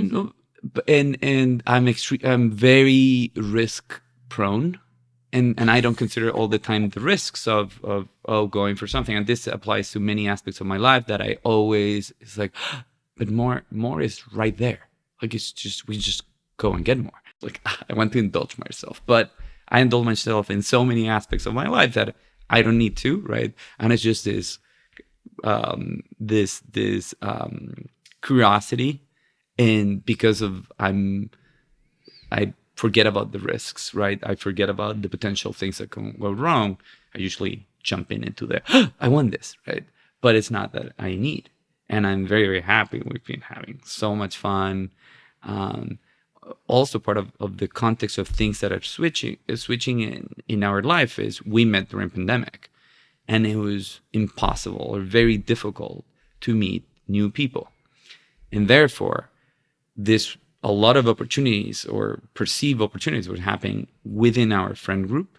and 0.87 1.17
and 1.23 1.63
I'm 1.67 1.89
extreme. 1.89 2.21
I'm 2.25 2.51
very 2.51 3.33
risk 3.37 4.01
prone, 4.29 4.79
and 5.33 5.55
and 5.59 5.71
I 5.71 5.81
don't 5.81 5.97
consider 5.97 6.31
all 6.31 6.49
the 6.49 6.59
time 6.59 6.89
the 6.89 7.01
risks 7.01 7.47
of 7.47 7.81
of 7.85 8.09
of 8.25 8.51
going 8.51 8.77
for 8.77 8.87
something. 8.87 9.17
And 9.17 9.27
this 9.27 9.47
applies 9.47 9.91
to 9.93 10.01
many 10.01 10.29
aspects 10.29 10.61
of 10.61 10.67
my 10.67 10.77
life 10.77 11.07
that 11.07 11.21
I 11.21 11.39
always 11.43 12.13
it's 12.21 12.39
like, 12.39 12.53
but 13.17 13.29
more 13.29 13.63
more 13.71 14.01
is 14.01 14.23
right 14.33 14.57
there. 14.57 14.89
Like 15.23 15.35
it's 15.35 15.53
just 15.53 15.89
we 15.89 15.97
just 15.99 16.23
go 16.57 16.73
and 16.75 16.85
get 16.85 16.99
more. 16.99 17.23
Like 17.43 17.61
I 17.91 17.95
want 17.95 18.13
to 18.13 18.19
indulge 18.19 18.59
myself, 18.59 19.03
but 19.07 19.33
I 19.69 19.81
indulge 19.81 20.05
myself 20.05 20.51
in 20.51 20.63
so 20.63 20.85
many 20.85 21.09
aspects 21.09 21.47
of 21.47 21.55
my 21.55 21.69
life 21.69 21.95
that 21.95 22.15
I 22.49 22.63
don't 22.63 22.79
need 22.79 22.97
to, 22.99 23.21
right? 23.21 23.55
And 23.79 23.93
it's 23.93 24.03
just 24.03 24.25
this 24.25 24.59
um, 25.45 26.03
this 26.19 26.61
this 26.71 27.15
um, 27.23 27.89
curiosity, 28.23 29.03
and 29.61 30.05
because 30.05 30.41
of 30.41 30.73
I'm 30.79 31.31
I 32.33 32.55
forget 32.75 33.07
about 33.07 33.33
the 33.33 33.39
risks, 33.39 33.93
right? 33.93 34.19
I 34.23 34.35
forget 34.35 34.71
about 34.71 35.03
the 35.03 35.09
potential 35.09 35.53
things 35.53 35.79
that 35.79 35.91
can 35.91 36.17
go 36.19 36.31
wrong. 36.31 36.79
I 37.15 37.19
usually 37.19 37.67
jump 37.83 38.11
in 38.11 38.25
into 38.25 38.47
the 38.47 38.63
I 39.01 39.09
want 39.09 39.33
this, 39.33 39.57
right? 39.67 39.85
But 40.23 40.35
it's 40.35 40.51
not 40.51 40.73
that 40.73 40.93
I 40.99 41.15
need, 41.15 41.51
and 41.89 42.07
I'm 42.07 42.27
very 42.27 42.47
very 42.47 42.63
happy. 42.63 43.03
We've 43.05 43.25
been 43.25 43.43
having 43.43 43.81
so 43.85 44.17
much 44.17 44.37
fun. 44.37 44.91
Um, 45.43 45.99
also 46.67 46.99
part 46.99 47.19
of, 47.19 47.33
of 47.39 47.59
the 47.59 47.69
context 47.69 48.17
of 48.19 48.27
things 48.27 48.61
that 48.61 48.73
are 48.73 48.83
switching 48.83 49.37
switching 49.55 50.01
in, 50.01 50.35
in 50.49 50.65
our 50.65 50.83
life 50.83 51.19
is 51.19 51.45
we 51.45 51.65
met 51.65 51.91
during 51.91 52.11
pandemic 52.11 52.71
and 53.29 53.47
it 53.47 53.57
was 53.57 54.01
impossible 54.13 54.87
or 54.93 55.01
very 55.01 55.37
difficult 55.37 56.05
to 56.41 56.55
meet 56.55 56.83
new 57.07 57.31
people 57.31 57.69
and 58.51 58.67
therefore 58.69 59.31
this 60.05 60.37
a 60.63 60.71
lot 60.73 60.97
of 60.97 61.09
opportunities 61.09 61.85
or 61.87 62.21
perceived 62.35 62.81
opportunities 62.83 63.29
were 63.29 63.39
happening 63.39 63.87
within 64.05 64.53
our 64.53 64.75
friend 64.75 65.09
group 65.09 65.39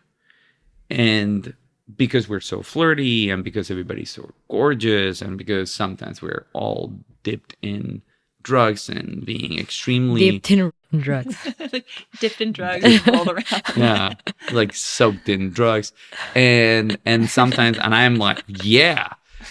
and 0.89 1.53
because 1.95 2.27
we're 2.29 2.39
so 2.39 2.61
flirty 2.61 3.29
and 3.29 3.43
because 3.43 3.69
everybody's 3.69 4.09
so 4.11 4.31
gorgeous 4.49 5.21
and 5.21 5.37
because 5.37 5.73
sometimes 5.73 6.21
we're 6.21 6.45
all 6.53 6.93
dipped 7.23 7.55
in 7.61 8.01
drugs 8.43 8.89
and 8.89 9.25
being 9.25 9.59
extremely 9.59 10.31
Dipped 10.31 10.51
in 10.51 10.71
drugs. 10.99 11.35
like 11.71 11.85
dipped 12.19 12.41
in 12.41 12.51
drugs, 12.51 13.07
all 13.07 13.29
around. 13.29 13.45
yeah 13.75 14.13
like 14.51 14.73
soaked 14.73 15.29
in 15.29 15.51
drugs 15.51 15.93
and 16.35 16.97
and 17.05 17.29
sometimes 17.29 17.77
and 17.77 17.93
i'm 17.93 18.15
like 18.15 18.43
yeah 18.47 19.09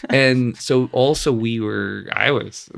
and 0.09 0.57
so 0.57 0.89
also 0.93 1.31
we 1.33 1.61
were 1.61 2.09
i 2.13 2.31
was 2.33 2.69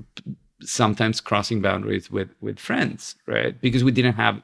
sometimes 0.65 1.21
crossing 1.21 1.61
boundaries 1.61 2.11
with 2.11 2.31
with 2.41 2.59
friends 2.59 3.17
right? 3.27 3.61
Because 3.61 3.85
we 3.85 3.93
didn't 3.93 4.15
have 4.15 4.43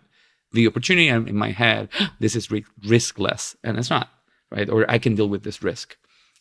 the 0.53 0.67
opportunity 0.67 1.09
And 1.09 1.29
in 1.29 1.37
my 1.37 1.51
head 1.51 1.89
this 2.21 2.35
is 2.37 2.51
ri- 2.51 2.65
riskless 2.85 3.57
and 3.65 3.79
it's 3.79 3.91
not 3.91 4.09
right? 4.51 4.69
Or 4.71 4.91
i 4.91 4.99
can 4.99 5.15
deal 5.15 5.29
with 5.29 5.45
this 5.45 5.63
risk. 5.63 5.97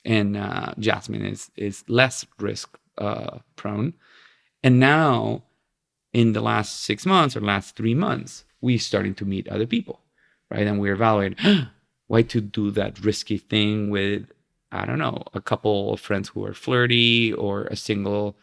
And 0.05 0.37
uh, 0.37 0.73
jasmine 0.79 1.25
is 1.25 1.51
is 1.55 1.83
less 1.87 2.25
risk 2.39 2.77
uh, 2.97 3.39
prone. 3.55 3.93
And 4.63 4.79
now 4.79 5.43
in 6.13 6.33
the 6.33 6.41
last 6.41 6.81
six 6.83 7.05
months 7.05 7.35
or 7.35 7.41
last 7.41 7.75
three 7.75 7.93
months, 7.93 8.45
we 8.61 8.77
starting 8.77 9.13
to 9.15 9.25
meet 9.25 9.47
other 9.47 9.67
people, 9.67 10.01
right? 10.49 10.65
And 10.65 10.79
we're 10.79 10.93
evaluating 10.93 11.67
why 12.07 12.21
to 12.23 12.41
do 12.41 12.71
that 12.71 13.03
risky 13.03 13.37
thing 13.37 13.89
with, 13.89 14.31
I 14.71 14.85
don't 14.85 14.99
know, 14.99 15.23
a 15.33 15.41
couple 15.41 15.93
of 15.93 15.99
friends 15.99 16.29
who 16.29 16.45
are 16.45 16.53
flirty 16.53 17.33
or 17.33 17.65
a 17.65 17.75
single 17.75 18.37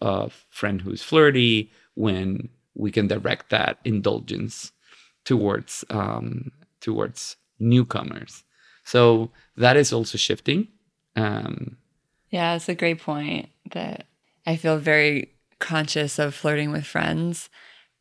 uh, 0.00 0.28
friend 0.50 0.80
who's 0.80 1.02
flirty 1.02 1.70
when 1.94 2.48
we 2.74 2.90
can 2.90 3.08
direct 3.08 3.50
that 3.50 3.78
indulgence 3.84 4.72
towards 5.24 5.84
um, 5.90 6.50
towards 6.80 7.36
newcomers. 7.58 8.44
So 8.84 9.30
that 9.56 9.76
is 9.76 9.92
also 9.92 10.16
shifting. 10.16 10.68
Um, 11.16 11.76
Yeah, 12.30 12.54
it's 12.54 12.68
a 12.68 12.74
great 12.74 13.00
point 13.00 13.48
that 13.72 14.06
I 14.46 14.56
feel 14.56 14.78
very 14.78 15.34
conscious 15.58 16.18
of 16.18 16.34
flirting 16.34 16.70
with 16.72 16.86
friends 16.86 17.50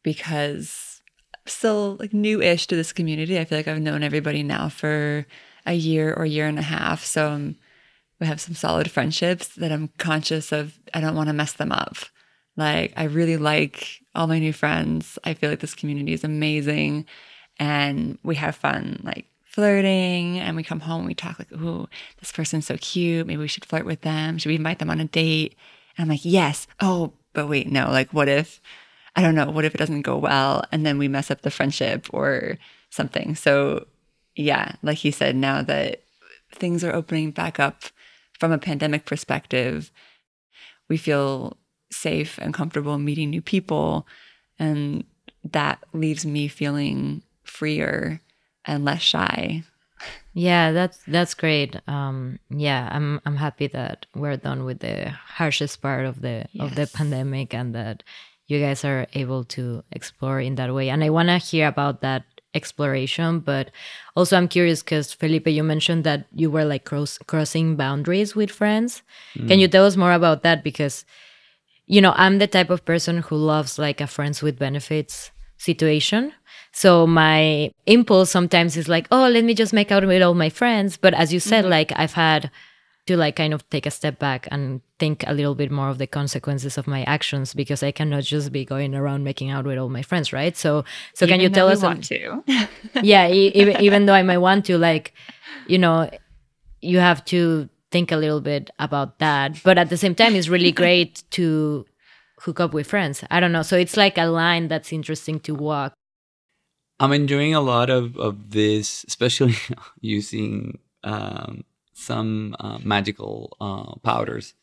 because 0.03 1.01
I'm 1.33 1.47
still 1.47 1.97
like 1.99 2.13
new-ish 2.13 2.67
to 2.67 2.75
this 2.75 2.93
community. 2.93 3.39
I 3.39 3.45
feel 3.45 3.57
like 3.57 3.67
I've 3.67 3.81
known 3.81 4.03
everybody 4.03 4.43
now 4.43 4.69
for 4.69 5.25
a 5.65 5.73
year 5.73 6.13
or 6.13 6.25
year 6.25 6.47
and 6.47 6.59
a 6.59 6.61
half. 6.61 7.03
So 7.03 7.31
um, 7.31 7.55
we 8.19 8.27
have 8.27 8.41
some 8.41 8.55
solid 8.55 8.89
friendships 8.89 9.49
that 9.55 9.71
I'm 9.71 9.89
conscious 9.97 10.51
of. 10.51 10.77
I 10.93 11.01
don't 11.01 11.15
want 11.15 11.27
to 11.27 11.33
mess 11.33 11.53
them 11.53 11.71
up. 11.71 11.97
Like 12.55 12.93
I 12.97 13.03
really 13.03 13.37
like 13.37 14.01
all 14.15 14.27
my 14.27 14.39
new 14.39 14.53
friends. 14.53 15.19
I 15.23 15.33
feel 15.33 15.49
like 15.49 15.59
this 15.59 15.75
community 15.75 16.13
is 16.13 16.23
amazing 16.23 17.05
and 17.59 18.17
we 18.23 18.35
have 18.35 18.55
fun 18.55 19.01
like 19.03 19.25
flirting 19.43 20.39
and 20.39 20.55
we 20.55 20.63
come 20.63 20.79
home 20.79 20.99
and 20.99 21.07
we 21.07 21.13
talk 21.13 21.39
like, 21.39 21.51
"Ooh, 21.51 21.87
this 22.19 22.31
person's 22.31 22.65
so 22.65 22.77
cute. 22.77 23.27
Maybe 23.27 23.39
we 23.39 23.47
should 23.47 23.65
flirt 23.65 23.85
with 23.85 24.01
them. 24.01 24.37
Should 24.37 24.49
we 24.49 24.55
invite 24.55 24.79
them 24.79 24.89
on 24.89 24.99
a 24.99 25.05
date?" 25.05 25.55
And 25.97 26.03
I'm 26.03 26.09
like, 26.09 26.25
"Yes." 26.25 26.67
Oh, 26.79 27.13
but 27.33 27.47
wait, 27.47 27.71
no. 27.71 27.89
Like 27.91 28.11
what 28.13 28.27
if 28.27 28.59
I 29.15 29.21
don't 29.21 29.35
know, 29.35 29.49
what 29.49 29.65
if 29.65 29.73
it 29.75 29.79
doesn't 29.79 30.03
go 30.03 30.17
well 30.17 30.63
and 30.71 30.85
then 30.85 30.97
we 30.97 31.07
mess 31.07 31.31
up 31.31 31.41
the 31.41 31.51
friendship 31.51 32.07
or 32.13 32.57
something. 32.91 33.35
So, 33.35 33.87
yeah, 34.35 34.73
like 34.83 34.99
he 34.99 35.11
said 35.11 35.35
now 35.35 35.63
that 35.63 36.03
things 36.53 36.83
are 36.83 36.93
opening 36.93 37.31
back 37.31 37.59
up 37.59 37.83
from 38.39 38.51
a 38.51 38.57
pandemic 38.57 39.05
perspective, 39.05 39.91
we 40.89 40.97
feel 40.97 41.57
safe 41.91 42.37
and 42.37 42.53
comfortable 42.53 42.97
meeting 42.97 43.29
new 43.29 43.41
people 43.41 44.07
and 44.59 45.03
that 45.43 45.83
leaves 45.93 46.25
me 46.25 46.47
feeling 46.47 47.21
freer 47.43 48.21
and 48.65 48.83
less 48.83 49.01
shy. 49.01 49.63
Yeah, 50.33 50.71
that's 50.71 50.99
that's 51.07 51.33
great. 51.33 51.75
Um, 51.87 52.39
yeah, 52.49 52.89
I'm 52.91 53.19
I'm 53.25 53.37
happy 53.37 53.67
that 53.67 54.05
we're 54.13 54.37
done 54.37 54.65
with 54.65 54.79
the 54.79 55.09
harshest 55.09 55.81
part 55.81 56.05
of 56.05 56.21
the 56.21 56.45
of 56.59 56.75
the 56.75 56.85
pandemic 56.93 57.53
and 57.53 57.73
that 57.73 58.03
you 58.45 58.59
guys 58.59 58.85
are 58.85 59.07
able 59.13 59.43
to 59.45 59.83
explore 59.91 60.39
in 60.39 60.55
that 60.55 60.73
way. 60.73 60.89
And 60.89 61.03
I 61.03 61.09
want 61.09 61.29
to 61.29 61.37
hear 61.37 61.67
about 61.67 62.01
that 62.01 62.23
exploration, 62.53 63.39
but 63.39 63.71
also 64.15 64.37
I'm 64.37 64.47
curious 64.47 64.81
because 64.81 65.13
Felipe, 65.13 65.47
you 65.47 65.63
mentioned 65.63 66.03
that 66.03 66.25
you 66.33 66.49
were 66.49 66.65
like 66.65 66.85
cross, 66.85 67.17
crossing 67.27 67.75
boundaries 67.75 68.35
with 68.35 68.51
friends. 68.51 69.03
Can 69.33 69.59
you 69.59 69.67
mm. 69.67 69.71
tell 69.71 69.85
us 69.85 69.95
more 69.95 70.13
about 70.13 70.43
that? 70.43 70.63
Because 70.63 71.05
you 71.87 72.01
know, 72.01 72.13
I'm 72.15 72.37
the 72.37 72.47
type 72.47 72.69
of 72.69 72.85
person 72.85 73.19
who 73.19 73.35
loves 73.35 73.79
like 73.79 74.01
a 74.01 74.07
friends 74.07 74.43
with 74.43 74.59
benefits 74.59 75.31
situation. 75.57 76.33
So 76.73 77.07
my 77.07 77.71
impulse 77.85 78.29
sometimes 78.29 78.77
is 78.77 78.87
like, 78.87 79.07
oh, 79.09 79.27
let 79.29 79.43
me 79.43 79.53
just 79.53 79.73
make 79.73 79.91
out 79.91 80.05
with 80.05 80.21
all 80.21 80.33
my 80.33 80.49
friends. 80.49 80.97
But 80.97 81.13
as 81.13 81.33
you 81.33 81.39
said, 81.39 81.63
mm-hmm. 81.63 81.71
like 81.71 81.93
I've 81.95 82.13
had 82.13 82.51
to 83.07 83.17
like 83.17 83.35
kind 83.35 83.53
of 83.53 83.67
take 83.69 83.85
a 83.85 83.91
step 83.91 84.19
back 84.19 84.47
and 84.51 84.81
think 84.99 85.23
a 85.27 85.33
little 85.33 85.55
bit 85.55 85.71
more 85.71 85.89
of 85.89 85.97
the 85.97 86.07
consequences 86.07 86.77
of 86.77 86.87
my 86.87 87.03
actions 87.03 87.53
because 87.53 87.81
I 87.83 87.91
cannot 87.91 88.23
just 88.23 88.51
be 88.51 88.65
going 88.65 88.93
around 88.95 89.23
making 89.23 89.49
out 89.49 89.65
with 89.65 89.77
all 89.77 89.89
my 89.89 90.01
friends, 90.01 90.31
right? 90.31 90.55
So, 90.55 90.85
so 91.13 91.27
can 91.27 91.39
you 91.39 91.49
tell 91.49 91.67
though 91.67 91.73
us? 91.73 91.81
we 91.81 91.87
a- 91.87 91.89
want 91.89 92.03
to? 92.05 92.43
yeah, 93.03 93.27
e- 93.27 93.51
even 93.55 93.81
even 93.81 94.05
though 94.05 94.13
I 94.13 94.23
might 94.23 94.37
want 94.39 94.65
to, 94.65 94.77
like, 94.77 95.13
you 95.67 95.77
know, 95.77 96.09
you 96.81 96.99
have 96.99 97.23
to 97.25 97.69
think 97.91 98.11
a 98.11 98.17
little 98.17 98.41
bit 98.41 98.69
about 98.79 99.19
that. 99.19 99.61
But 99.63 99.77
at 99.77 99.89
the 99.89 99.97
same 99.97 100.15
time, 100.15 100.35
it's 100.35 100.49
really 100.49 100.71
great 100.71 101.23
to 101.31 101.85
hook 102.41 102.59
up 102.59 102.73
with 102.73 102.87
friends. 102.87 103.23
I 103.31 103.39
don't 103.39 103.51
know. 103.51 103.63
So 103.63 103.77
it's 103.77 103.97
like 103.97 104.17
a 104.17 104.25
line 104.25 104.67
that's 104.67 104.93
interesting 104.93 105.39
to 105.41 105.55
walk. 105.55 105.93
I'm 106.99 107.13
enjoying 107.13 107.53
a 107.53 107.61
lot 107.61 107.89
of, 107.89 108.17
of 108.17 108.51
this, 108.51 109.05
especially 109.07 109.55
using 110.01 110.79
um, 111.03 111.63
some 111.97 112.55
uh, 112.59 112.77
magical 112.83 113.57
uh, 113.59 113.95
powders. 114.03 114.53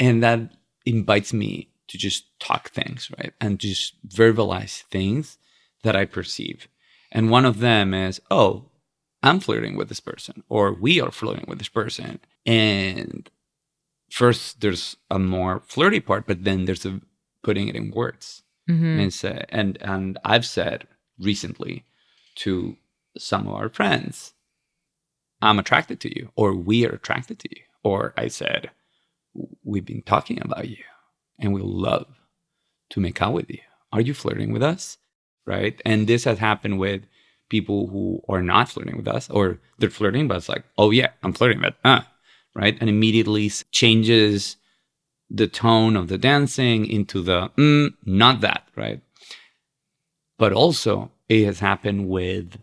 And 0.00 0.22
that 0.22 0.40
invites 0.84 1.32
me 1.32 1.68
to 1.88 1.96
just 1.98 2.24
talk 2.40 2.70
things, 2.70 3.10
right? 3.16 3.32
And 3.40 3.58
just 3.58 3.94
verbalize 4.08 4.82
things 4.84 5.38
that 5.84 5.94
I 5.94 6.04
perceive. 6.04 6.66
And 7.12 7.30
one 7.30 7.44
of 7.44 7.60
them 7.60 7.94
is, 7.94 8.20
oh, 8.30 8.64
I'm 9.22 9.38
flirting 9.40 9.76
with 9.76 9.88
this 9.88 10.00
person, 10.00 10.42
or 10.48 10.72
we 10.72 11.00
are 11.00 11.10
flirting 11.12 11.44
with 11.48 11.58
this 11.58 11.68
person. 11.68 12.18
And 12.44 13.30
first, 14.10 14.60
there's 14.60 14.96
a 15.10 15.18
more 15.18 15.62
flirty 15.66 16.00
part, 16.00 16.26
but 16.26 16.44
then 16.44 16.64
there's 16.64 16.84
a 16.84 17.00
putting 17.42 17.68
it 17.68 17.76
in 17.76 17.90
words 17.90 18.42
Mhm. 18.68 18.98
and 19.00 19.12
say 19.12 19.44
and 19.50 19.76
and 19.82 20.18
I've 20.24 20.46
said 20.46 20.86
recently 21.18 21.84
to 22.36 22.76
some 23.18 23.46
of 23.46 23.54
our 23.54 23.68
friends, 23.68 24.32
I'm 25.44 25.58
attracted 25.58 26.00
to 26.00 26.16
you, 26.16 26.30
or 26.36 26.54
we 26.54 26.86
are 26.86 26.92
attracted 26.92 27.38
to 27.40 27.48
you. 27.50 27.62
Or 27.82 28.14
I 28.16 28.28
said, 28.28 28.70
we've 29.62 29.84
been 29.84 30.02
talking 30.02 30.40
about 30.40 30.68
you 30.68 30.84
and 31.38 31.52
we 31.52 31.60
love 31.60 32.06
to 32.90 33.00
make 33.00 33.20
out 33.20 33.34
with 33.34 33.50
you. 33.50 33.58
Are 33.92 34.00
you 34.00 34.14
flirting 34.14 34.52
with 34.52 34.62
us? 34.62 34.98
Right. 35.46 35.80
And 35.84 36.06
this 36.06 36.24
has 36.24 36.38
happened 36.38 36.78
with 36.78 37.02
people 37.50 37.88
who 37.88 38.22
are 38.28 38.42
not 38.42 38.70
flirting 38.70 38.96
with 38.96 39.06
us 39.06 39.28
or 39.28 39.58
they're 39.78 39.90
flirting, 39.90 40.26
but 40.26 40.38
it's 40.38 40.48
like, 40.48 40.64
oh, 40.78 40.90
yeah, 40.90 41.10
I'm 41.22 41.34
flirting, 41.34 41.60
but 41.60 41.76
uh, 41.84 42.00
right. 42.54 42.78
And 42.80 42.88
immediately 42.88 43.50
changes 43.70 44.56
the 45.28 45.46
tone 45.46 45.96
of 45.96 46.08
the 46.08 46.16
dancing 46.16 46.86
into 46.86 47.20
the 47.20 47.50
mm, 47.58 47.92
not 48.06 48.40
that, 48.40 48.66
right? 48.76 49.02
But 50.38 50.52
also, 50.52 51.12
it 51.28 51.44
has 51.44 51.60
happened 51.60 52.08
with 52.08 52.56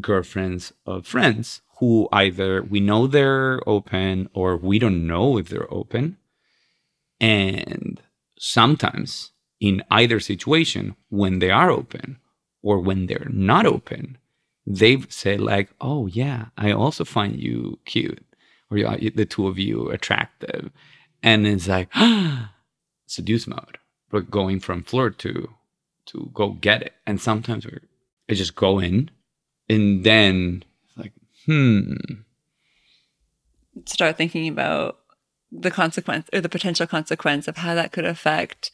girlfriends 0.00 0.72
of 0.84 1.06
friends 1.06 1.62
who 1.78 2.08
either 2.12 2.62
we 2.62 2.80
know 2.80 3.06
they're 3.06 3.60
open 3.68 4.28
or 4.32 4.56
we 4.56 4.78
don't 4.78 5.06
know 5.06 5.38
if 5.38 5.48
they're 5.48 5.72
open. 5.72 6.16
And 7.20 8.00
sometimes, 8.38 9.32
in 9.60 9.82
either 9.90 10.20
situation, 10.20 10.96
when 11.08 11.38
they 11.38 11.50
are 11.50 11.70
open 11.70 12.18
or 12.62 12.80
when 12.80 13.06
they're 13.06 13.28
not 13.30 13.66
open, 13.66 14.18
they've 14.66 15.06
said, 15.10 15.40
like, 15.40 15.70
oh, 15.80 16.06
yeah, 16.06 16.46
I 16.56 16.72
also 16.72 17.04
find 17.04 17.38
you 17.38 17.78
cute 17.84 18.24
or 18.70 18.78
the 18.78 19.26
two 19.26 19.46
of 19.46 19.58
you 19.58 19.90
attractive. 19.90 20.70
And 21.22 21.46
it's 21.46 21.68
like, 21.68 21.92
seduce 23.06 23.46
mode, 23.46 23.78
but 24.10 24.30
going 24.30 24.60
from 24.60 24.82
flirt 24.82 25.18
to 25.18 25.50
to 26.06 26.30
go 26.32 26.50
get 26.50 26.82
it. 26.82 26.94
And 27.06 27.20
sometimes 27.20 27.66
we 27.66 27.78
I 28.30 28.34
just 28.34 28.54
go 28.54 28.78
in 28.78 29.10
and 29.68 30.04
then 30.04 30.64
like, 30.96 31.12
hmm. 31.46 31.94
Start 33.84 34.16
thinking 34.16 34.48
about 34.48 34.98
the 35.52 35.70
consequence 35.70 36.28
or 36.32 36.40
the 36.40 36.48
potential 36.48 36.86
consequence 36.86 37.46
of 37.46 37.58
how 37.58 37.74
that 37.74 37.92
could 37.92 38.04
affect 38.04 38.70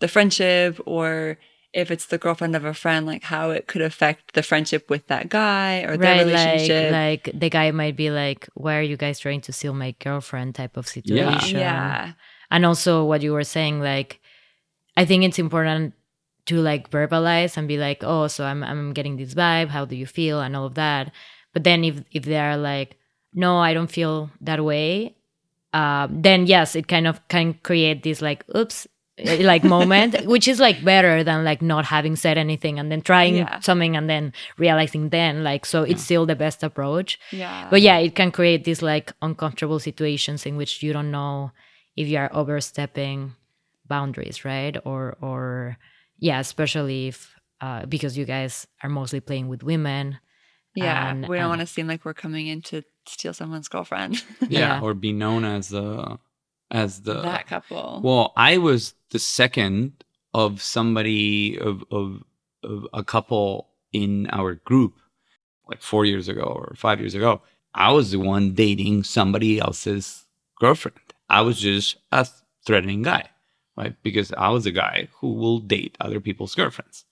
the 0.00 0.08
friendship 0.08 0.80
or 0.86 1.38
if 1.72 1.90
it's 1.90 2.06
the 2.06 2.16
girlfriend 2.16 2.56
of 2.56 2.64
a 2.64 2.72
friend, 2.72 3.04
like 3.04 3.22
how 3.24 3.50
it 3.50 3.66
could 3.66 3.82
affect 3.82 4.32
the 4.32 4.42
friendship 4.42 4.88
with 4.88 5.06
that 5.08 5.28
guy 5.28 5.82
or 5.82 5.98
their 5.98 6.24
relationship. 6.24 6.90
Like, 6.90 7.26
like 7.26 7.38
the 7.38 7.50
guy 7.50 7.70
might 7.70 7.96
be 7.96 8.10
like, 8.10 8.48
"Why 8.54 8.76
are 8.76 8.82
you 8.82 8.96
guys 8.96 9.18
trying 9.18 9.42
to 9.42 9.52
steal 9.52 9.74
my 9.74 9.94
girlfriend?" 9.98 10.54
type 10.54 10.78
of 10.78 10.88
situation. 10.88 11.58
Yeah. 11.58 12.12
And 12.50 12.64
also 12.64 13.04
what 13.04 13.20
you 13.20 13.32
were 13.32 13.44
saying, 13.44 13.80
like, 13.80 14.20
I 14.96 15.04
think 15.04 15.24
it's 15.24 15.38
important 15.38 15.92
to 16.46 16.60
like 16.60 16.90
verbalize 16.90 17.56
and 17.56 17.68
be 17.68 17.78
like, 17.78 18.02
"Oh, 18.02 18.26
so 18.28 18.44
I'm 18.44 18.62
I'm 18.62 18.92
getting 18.92 19.16
this 19.16 19.34
vibe. 19.34 19.68
How 19.68 19.84
do 19.84 19.96
you 19.96 20.06
feel?" 20.06 20.40
and 20.40 20.56
all 20.56 20.66
of 20.66 20.74
that. 20.74 21.12
But 21.52 21.64
then 21.64 21.84
if 21.84 22.02
if 22.12 22.24
they 22.24 22.38
are 22.38 22.56
like, 22.56 22.96
"No, 23.34 23.58
I 23.58 23.74
don't 23.74 23.90
feel 23.90 24.30
that 24.40 24.64
way," 24.64 25.16
uh, 25.72 26.08
then 26.10 26.46
yes, 26.46 26.74
it 26.76 26.88
kind 26.88 27.06
of 27.06 27.26
can 27.28 27.54
create 27.62 28.02
this 28.02 28.22
like, 28.22 28.44
"Oops." 28.56 28.86
Eh, 29.18 29.42
like 29.46 29.64
moment 29.76 30.26
which 30.26 30.46
is 30.46 30.60
like 30.60 30.84
better 30.84 31.24
than 31.24 31.42
like 31.42 31.62
not 31.62 31.86
having 31.86 32.16
said 32.16 32.36
anything 32.36 32.78
and 32.78 32.92
then 32.92 33.00
trying 33.00 33.36
yeah. 33.36 33.60
something 33.60 33.96
and 33.96 34.10
then 34.10 34.30
realizing 34.58 35.08
then 35.08 35.42
like 35.42 35.64
so 35.64 35.84
it's 35.84 36.02
still 36.04 36.26
the 36.26 36.36
best 36.36 36.62
approach 36.62 37.18
yeah 37.30 37.66
but 37.70 37.80
yeah 37.80 37.96
it 37.96 38.14
can 38.14 38.30
create 38.30 38.64
these 38.64 38.82
like 38.82 39.14
uncomfortable 39.22 39.78
situations 39.78 40.44
in 40.44 40.58
which 40.58 40.82
you 40.82 40.92
don't 40.92 41.10
know 41.10 41.50
if 41.96 42.06
you 42.06 42.18
are 42.18 42.28
overstepping 42.34 43.32
boundaries 43.88 44.44
right 44.44 44.76
or 44.84 45.16
or 45.22 45.78
yeah, 46.18 46.40
especially 46.40 47.08
if 47.08 47.34
uh, 47.60 47.86
because 47.86 48.16
you 48.16 48.24
guys 48.24 48.66
are 48.82 48.90
mostly 48.90 49.20
playing 49.20 49.48
with 49.48 49.62
women. 49.62 50.18
Yeah, 50.74 51.10
and, 51.10 51.26
we 51.26 51.38
don't 51.38 51.48
want 51.48 51.62
to 51.62 51.66
seem 51.66 51.86
like 51.86 52.04
we're 52.04 52.14
coming 52.14 52.48
in 52.48 52.60
to 52.62 52.82
steal 53.08 53.32
someone's 53.32 53.68
girlfriend. 53.68 54.22
yeah, 54.48 54.78
yeah, 54.78 54.80
or 54.80 54.94
be 54.94 55.12
known 55.12 55.44
as 55.44 55.68
the 55.68 56.18
as 56.70 57.02
the 57.02 57.22
that 57.22 57.46
couple. 57.46 58.00
Well, 58.02 58.32
I 58.36 58.58
was 58.58 58.94
the 59.10 59.18
second 59.18 60.04
of 60.34 60.60
somebody 60.60 61.58
of 61.58 61.82
of, 61.90 62.22
of 62.62 62.86
a 62.92 63.02
couple 63.02 63.68
in 63.92 64.28
our 64.30 64.54
group, 64.54 64.94
like 65.66 65.82
four 65.82 66.04
years 66.04 66.28
ago 66.28 66.42
or 66.42 66.74
five 66.76 67.00
years 67.00 67.14
ago. 67.14 67.42
I 67.74 67.92
was 67.92 68.10
the 68.10 68.18
one 68.18 68.52
dating 68.54 69.04
somebody 69.04 69.58
else's 69.58 70.26
girlfriend. 70.58 70.98
I 71.28 71.42
was 71.42 71.60
just 71.60 71.96
a 72.10 72.26
threatening 72.64 73.02
guy 73.02 73.28
right? 73.76 73.94
Because 74.02 74.32
I 74.32 74.50
was 74.50 74.66
a 74.66 74.72
guy 74.72 75.08
who 75.20 75.34
will 75.34 75.58
date 75.58 75.96
other 76.00 76.20
people's 76.20 76.54
girlfriends, 76.54 77.04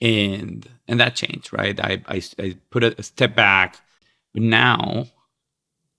and 0.00 0.68
and 0.88 1.00
that 1.00 1.16
changed, 1.16 1.52
right? 1.52 1.78
I 1.80 2.02
I, 2.08 2.22
I 2.38 2.56
put 2.70 2.84
a, 2.84 3.02
step 3.02 3.34
back, 3.34 3.78
but 4.32 4.42
now 4.42 5.06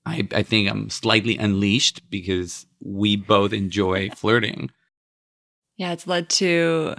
I 0.05 0.27
I 0.33 0.43
think 0.43 0.69
I'm 0.69 0.89
slightly 0.89 1.37
unleashed 1.37 2.09
because 2.09 2.65
we 2.79 3.15
both 3.15 3.53
enjoy 3.53 4.09
flirting. 4.11 4.71
Yeah, 5.77 5.91
it's 5.93 6.07
led 6.07 6.29
to 6.29 6.95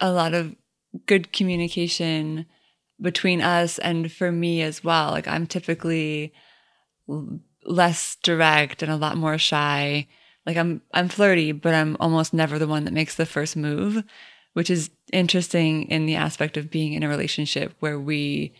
a 0.00 0.10
lot 0.10 0.34
of 0.34 0.56
good 1.06 1.32
communication 1.32 2.46
between 3.00 3.40
us 3.40 3.78
and 3.78 4.10
for 4.10 4.32
me 4.32 4.62
as 4.62 4.84
well. 4.84 5.10
Like 5.10 5.28
I'm 5.28 5.46
typically 5.46 6.32
less 7.64 8.16
direct 8.22 8.82
and 8.82 8.90
a 8.90 8.96
lot 8.96 9.16
more 9.16 9.38
shy 9.38 10.06
like 10.50 10.56
I'm 10.56 10.82
I'm 10.92 11.08
flirty, 11.08 11.52
but 11.52 11.74
I'm 11.74 11.96
almost 12.00 12.34
never 12.34 12.58
the 12.58 12.66
one 12.66 12.84
that 12.84 12.92
makes 12.92 13.14
the 13.14 13.24
first 13.24 13.56
move, 13.56 14.02
which 14.54 14.68
is 14.68 14.90
interesting 15.12 15.84
in 15.84 16.06
the 16.06 16.16
aspect 16.16 16.56
of 16.56 16.72
being 16.72 16.92
in 16.94 17.04
a 17.04 17.08
relationship 17.08 17.72
where 17.78 18.00
we 18.00 18.52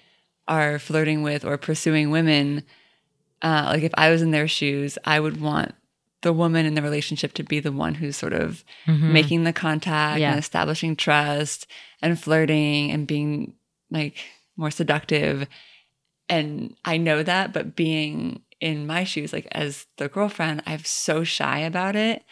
are 0.47 0.79
flirting 0.79 1.25
with 1.25 1.45
or 1.45 1.59
pursuing 1.59 2.11
women. 2.11 2.63
Uh, 3.43 3.71
like 3.71 3.83
if 3.83 3.93
I 3.97 4.11
was 4.11 4.23
in 4.23 4.31
their 4.31 4.47
shoes, 4.47 4.99
I 5.05 5.19
would 5.19 5.41
want 5.41 5.75
the 6.23 6.33
woman 6.33 6.65
in 6.65 6.75
the 6.75 6.83
relationship 6.83 7.33
to 7.35 7.43
be 7.43 7.59
the 7.59 7.73
one 7.73 7.95
who's 7.95 8.17
sort 8.17 8.35
of 8.35 8.65
mm-hmm. 8.87 9.13
making 9.13 9.43
the 9.43 9.53
contact 9.53 10.21
yeah. 10.21 10.31
and 10.31 10.39
establishing 10.39 10.95
trust 10.95 11.67
and 12.03 12.21
flirting 12.21 12.93
and 12.93 13.09
being 13.09 13.55
like 13.91 14.17
more 14.57 14.71
seductive. 14.71 15.49
And 16.29 16.77
I 16.85 16.99
know 16.99 17.25
that, 17.25 17.53
but 17.53 17.75
being 17.75 18.43
in 18.61 18.87
my 18.87 19.05
shoes, 19.05 19.33
like 19.33 19.49
as 19.53 19.87
the 19.97 20.09
girlfriend, 20.09 20.63
I'm 20.67 20.85
so 20.85 21.25
shy 21.25 21.61
about 21.61 21.97
it. 21.97 22.25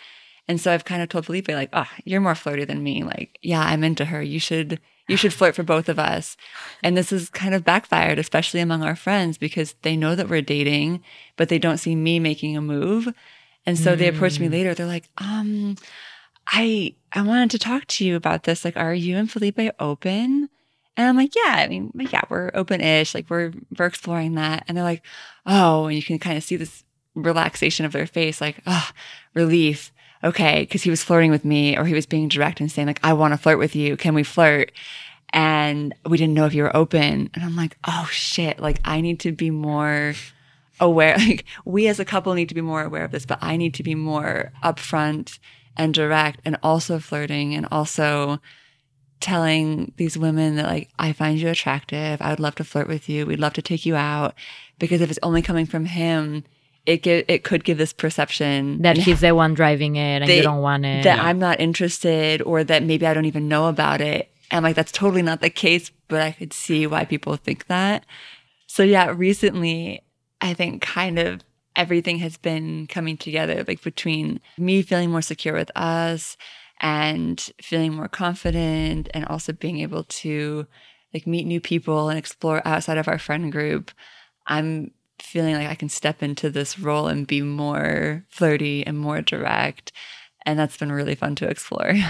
And 0.46 0.60
so 0.60 0.72
I've 0.72 0.84
kind 0.84 1.02
of 1.02 1.08
told 1.08 1.26
Felipe, 1.26 1.48
like, 1.48 1.68
oh, 1.72 1.88
you're 2.04 2.22
more 2.22 2.34
flirty 2.34 2.64
than 2.64 2.82
me. 2.82 3.04
Like, 3.04 3.38
yeah, 3.42 3.60
I'm 3.60 3.84
into 3.84 4.06
her. 4.06 4.22
You 4.22 4.40
should 4.40 4.80
you 5.08 5.16
should 5.16 5.32
flirt 5.32 5.54
for 5.54 5.62
both 5.62 5.88
of 5.88 5.98
us. 5.98 6.36
And 6.82 6.96
this 6.96 7.12
is 7.12 7.30
kind 7.30 7.54
of 7.54 7.64
backfired, 7.64 8.18
especially 8.18 8.60
among 8.60 8.82
our 8.82 8.96
friends, 8.96 9.38
because 9.38 9.74
they 9.82 9.96
know 9.96 10.14
that 10.14 10.28
we're 10.28 10.42
dating, 10.42 11.02
but 11.36 11.48
they 11.48 11.58
don't 11.58 11.78
see 11.78 11.96
me 11.96 12.20
making 12.20 12.56
a 12.56 12.60
move. 12.60 13.08
And 13.64 13.78
so 13.78 13.94
mm. 13.94 13.98
they 13.98 14.08
approach 14.08 14.38
me 14.38 14.48
mm. 14.48 14.52
later. 14.52 14.74
They're 14.74 14.86
like, 14.86 15.08
um, 15.16 15.76
I 16.46 16.94
I 17.12 17.22
wanted 17.22 17.50
to 17.52 17.58
talk 17.58 17.86
to 17.86 18.04
you 18.04 18.16
about 18.16 18.44
this. 18.44 18.64
Like, 18.64 18.76
are 18.76 18.94
you 18.94 19.16
and 19.16 19.30
Felipe 19.30 19.60
open? 19.80 20.50
And 20.98 21.06
I'm 21.06 21.16
like, 21.16 21.36
yeah, 21.36 21.54
I 21.58 21.68
mean, 21.68 21.92
yeah, 21.94 22.22
we're 22.28 22.50
open-ish, 22.54 23.14
like 23.14 23.30
we're 23.30 23.52
we're 23.78 23.86
exploring 23.86 24.34
that. 24.34 24.64
And 24.66 24.76
they're 24.76 24.84
like, 24.84 25.04
oh, 25.46 25.86
and 25.86 25.94
you 25.94 26.02
can 26.02 26.18
kind 26.18 26.36
of 26.36 26.42
see 26.42 26.56
this 26.56 26.82
relaxation 27.14 27.86
of 27.86 27.92
their 27.92 28.08
face, 28.08 28.40
like, 28.40 28.60
oh, 28.66 28.90
relief. 29.32 29.92
Okay, 30.24 30.62
because 30.62 30.82
he 30.82 30.90
was 30.90 31.04
flirting 31.04 31.30
with 31.30 31.44
me, 31.44 31.78
or 31.78 31.84
he 31.84 31.94
was 31.94 32.04
being 32.04 32.26
direct 32.26 32.60
and 32.60 32.70
saying 32.70 32.88
like, 32.88 32.98
I 33.04 33.12
want 33.12 33.32
to 33.32 33.38
flirt 33.38 33.60
with 33.60 33.76
you. 33.76 33.96
Can 33.96 34.12
we 34.14 34.24
flirt? 34.24 34.72
And 35.32 35.94
we 36.04 36.18
didn't 36.18 36.34
know 36.34 36.46
if 36.46 36.54
you 36.54 36.64
were 36.64 36.76
open. 36.76 37.30
And 37.32 37.44
I'm 37.44 37.54
like, 37.54 37.78
oh 37.86 38.08
shit, 38.10 38.58
like 38.58 38.80
I 38.84 39.00
need 39.00 39.20
to 39.20 39.30
be 39.30 39.50
more 39.50 40.14
aware. 40.80 41.16
Like 41.18 41.44
we 41.64 41.86
as 41.86 42.00
a 42.00 42.04
couple 42.04 42.34
need 42.34 42.48
to 42.48 42.56
be 42.56 42.60
more 42.60 42.82
aware 42.82 43.04
of 43.04 43.12
this, 43.12 43.24
but 43.24 43.38
I 43.40 43.56
need 43.56 43.74
to 43.74 43.84
be 43.84 43.94
more 43.94 44.52
upfront 44.64 45.38
and 45.76 45.94
direct, 45.94 46.40
and 46.44 46.58
also 46.60 46.98
flirting, 46.98 47.54
and 47.54 47.68
also 47.70 48.40
telling 49.20 49.92
these 49.96 50.16
women 50.16 50.56
that 50.56 50.66
like 50.66 50.90
I 50.98 51.12
find 51.12 51.38
you 51.38 51.48
attractive. 51.48 52.20
I 52.20 52.30
would 52.30 52.40
love 52.40 52.54
to 52.56 52.64
flirt 52.64 52.88
with 52.88 53.08
you. 53.08 53.26
We'd 53.26 53.40
love 53.40 53.54
to 53.54 53.62
take 53.62 53.84
you 53.86 53.96
out 53.96 54.34
because 54.78 55.00
if 55.00 55.10
it's 55.10 55.18
only 55.22 55.42
coming 55.42 55.66
from 55.66 55.86
him, 55.86 56.44
it 56.86 57.02
give, 57.02 57.24
it 57.28 57.44
could 57.44 57.64
give 57.64 57.78
this 57.78 57.92
perception 57.92 58.82
that 58.82 58.96
he's 58.96 59.20
the 59.20 59.34
one 59.34 59.54
driving 59.54 59.96
it 59.96 60.22
and 60.22 60.28
they, 60.28 60.38
you 60.38 60.42
don't 60.42 60.62
want 60.62 60.84
it. 60.84 61.04
That 61.04 61.18
I'm 61.18 61.38
not 61.38 61.60
interested 61.60 62.40
or 62.42 62.64
that 62.64 62.82
maybe 62.82 63.06
I 63.06 63.14
don't 63.14 63.26
even 63.26 63.48
know 63.48 63.66
about 63.66 64.00
it. 64.00 64.30
And 64.50 64.62
like 64.62 64.76
that's 64.76 64.92
totally 64.92 65.22
not 65.22 65.40
the 65.40 65.50
case, 65.50 65.90
but 66.08 66.22
I 66.22 66.32
could 66.32 66.52
see 66.52 66.86
why 66.86 67.04
people 67.04 67.36
think 67.36 67.66
that. 67.66 68.06
So 68.66 68.82
yeah, 68.82 69.12
recently 69.14 70.02
I 70.40 70.54
think 70.54 70.80
kind 70.80 71.18
of 71.18 71.42
everything 71.76 72.18
has 72.18 72.36
been 72.36 72.86
coming 72.88 73.16
together 73.16 73.64
like 73.68 73.82
between 73.82 74.40
me 74.56 74.82
feeling 74.82 75.10
more 75.10 75.22
secure 75.22 75.54
with 75.54 75.70
us 75.76 76.36
and 76.80 77.50
feeling 77.60 77.94
more 77.94 78.08
confident 78.08 79.08
and 79.14 79.24
also 79.26 79.52
being 79.52 79.80
able 79.80 80.04
to 80.04 80.66
like 81.12 81.26
meet 81.26 81.46
new 81.46 81.60
people 81.60 82.08
and 82.08 82.18
explore 82.18 82.62
outside 82.66 82.98
of 82.98 83.08
our 83.08 83.18
friend 83.18 83.50
group 83.50 83.90
i'm 84.46 84.90
feeling 85.18 85.54
like 85.54 85.68
i 85.68 85.74
can 85.74 85.88
step 85.88 86.22
into 86.22 86.48
this 86.50 86.78
role 86.78 87.08
and 87.08 87.26
be 87.26 87.42
more 87.42 88.24
flirty 88.28 88.86
and 88.86 88.98
more 88.98 89.20
direct 89.20 89.92
and 90.46 90.58
that's 90.58 90.76
been 90.76 90.92
really 90.92 91.14
fun 91.14 91.34
to 91.34 91.48
explore 91.48 91.94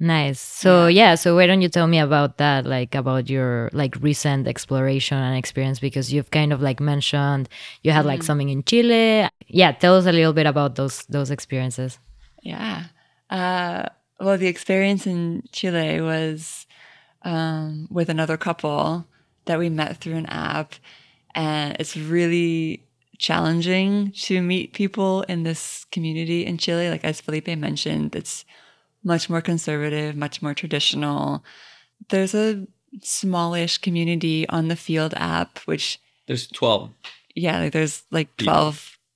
Nice. 0.00 0.40
So 0.40 0.88
yeah. 0.88 1.14
so 1.14 1.36
why 1.36 1.46
don't 1.46 1.62
you 1.62 1.68
tell 1.68 1.86
me 1.86 1.98
about 1.98 2.38
that, 2.38 2.66
like 2.66 2.94
about 2.94 3.30
your 3.30 3.70
like 3.72 3.96
recent 4.00 4.48
exploration 4.48 5.16
and 5.16 5.38
experience 5.38 5.78
because 5.78 6.12
you've 6.12 6.30
kind 6.30 6.52
of 6.52 6.60
like 6.60 6.80
mentioned 6.80 7.48
you 7.82 7.92
had 7.92 8.04
like 8.04 8.22
something 8.22 8.48
in 8.48 8.64
Chile. 8.64 9.28
Yeah, 9.46 9.72
tell 9.72 9.96
us 9.96 10.06
a 10.06 10.12
little 10.12 10.32
bit 10.32 10.46
about 10.46 10.74
those 10.74 11.04
those 11.06 11.30
experiences. 11.30 11.98
Yeah. 12.42 12.84
Uh, 13.30 13.86
well, 14.20 14.38
the 14.38 14.46
experience 14.46 15.06
in 15.06 15.42
Chile 15.52 16.00
was 16.00 16.66
um, 17.22 17.88
with 17.90 18.08
another 18.08 18.36
couple 18.36 19.06
that 19.46 19.58
we 19.58 19.68
met 19.68 19.98
through 19.98 20.16
an 20.16 20.26
app, 20.26 20.74
and 21.34 21.76
it's 21.78 21.96
really 21.96 22.86
challenging 23.18 24.10
to 24.12 24.42
meet 24.42 24.72
people 24.72 25.22
in 25.22 25.42
this 25.42 25.84
community 25.90 26.44
in 26.44 26.58
Chile. 26.58 26.90
Like 26.90 27.04
as 27.04 27.20
Felipe 27.20 27.48
mentioned, 27.48 28.14
it's 28.16 28.44
much 29.02 29.28
more 29.28 29.40
conservative, 29.40 30.16
much 30.16 30.42
more 30.42 30.54
traditional. 30.54 31.44
There's 32.08 32.34
a 32.34 32.66
smallish 33.02 33.78
community 33.78 34.48
on 34.48 34.68
the 34.68 34.74
Feeld 34.74 35.12
app, 35.16 35.58
which 35.60 35.98
There's 36.26 36.46
12. 36.48 36.90
yeah, 37.34 37.58
like 37.60 37.72
there's 37.72 38.02
like 38.10 38.36
People. 38.36 38.54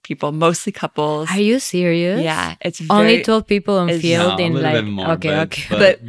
12 0.08 0.32
people, 0.32 0.32
mostly 0.32 0.72
couples. 0.72 1.28
Are 1.30 1.40
you 1.40 1.58
serious? 1.58 2.22
Yeah, 2.22 2.56
it's 2.60 2.80
Only 2.90 3.22
12 3.22 3.46
people 3.46 3.78
on 3.78 3.88
Feeld 3.88 4.38
No, 4.38 4.44
in 4.44 4.54
little 4.54 4.70
like 4.72 4.84
bit 4.84 4.90
more, 4.90 5.10
okay, 5.12 5.28
but- 5.28 5.46
okay. 5.52 5.78
but 5.78 6.00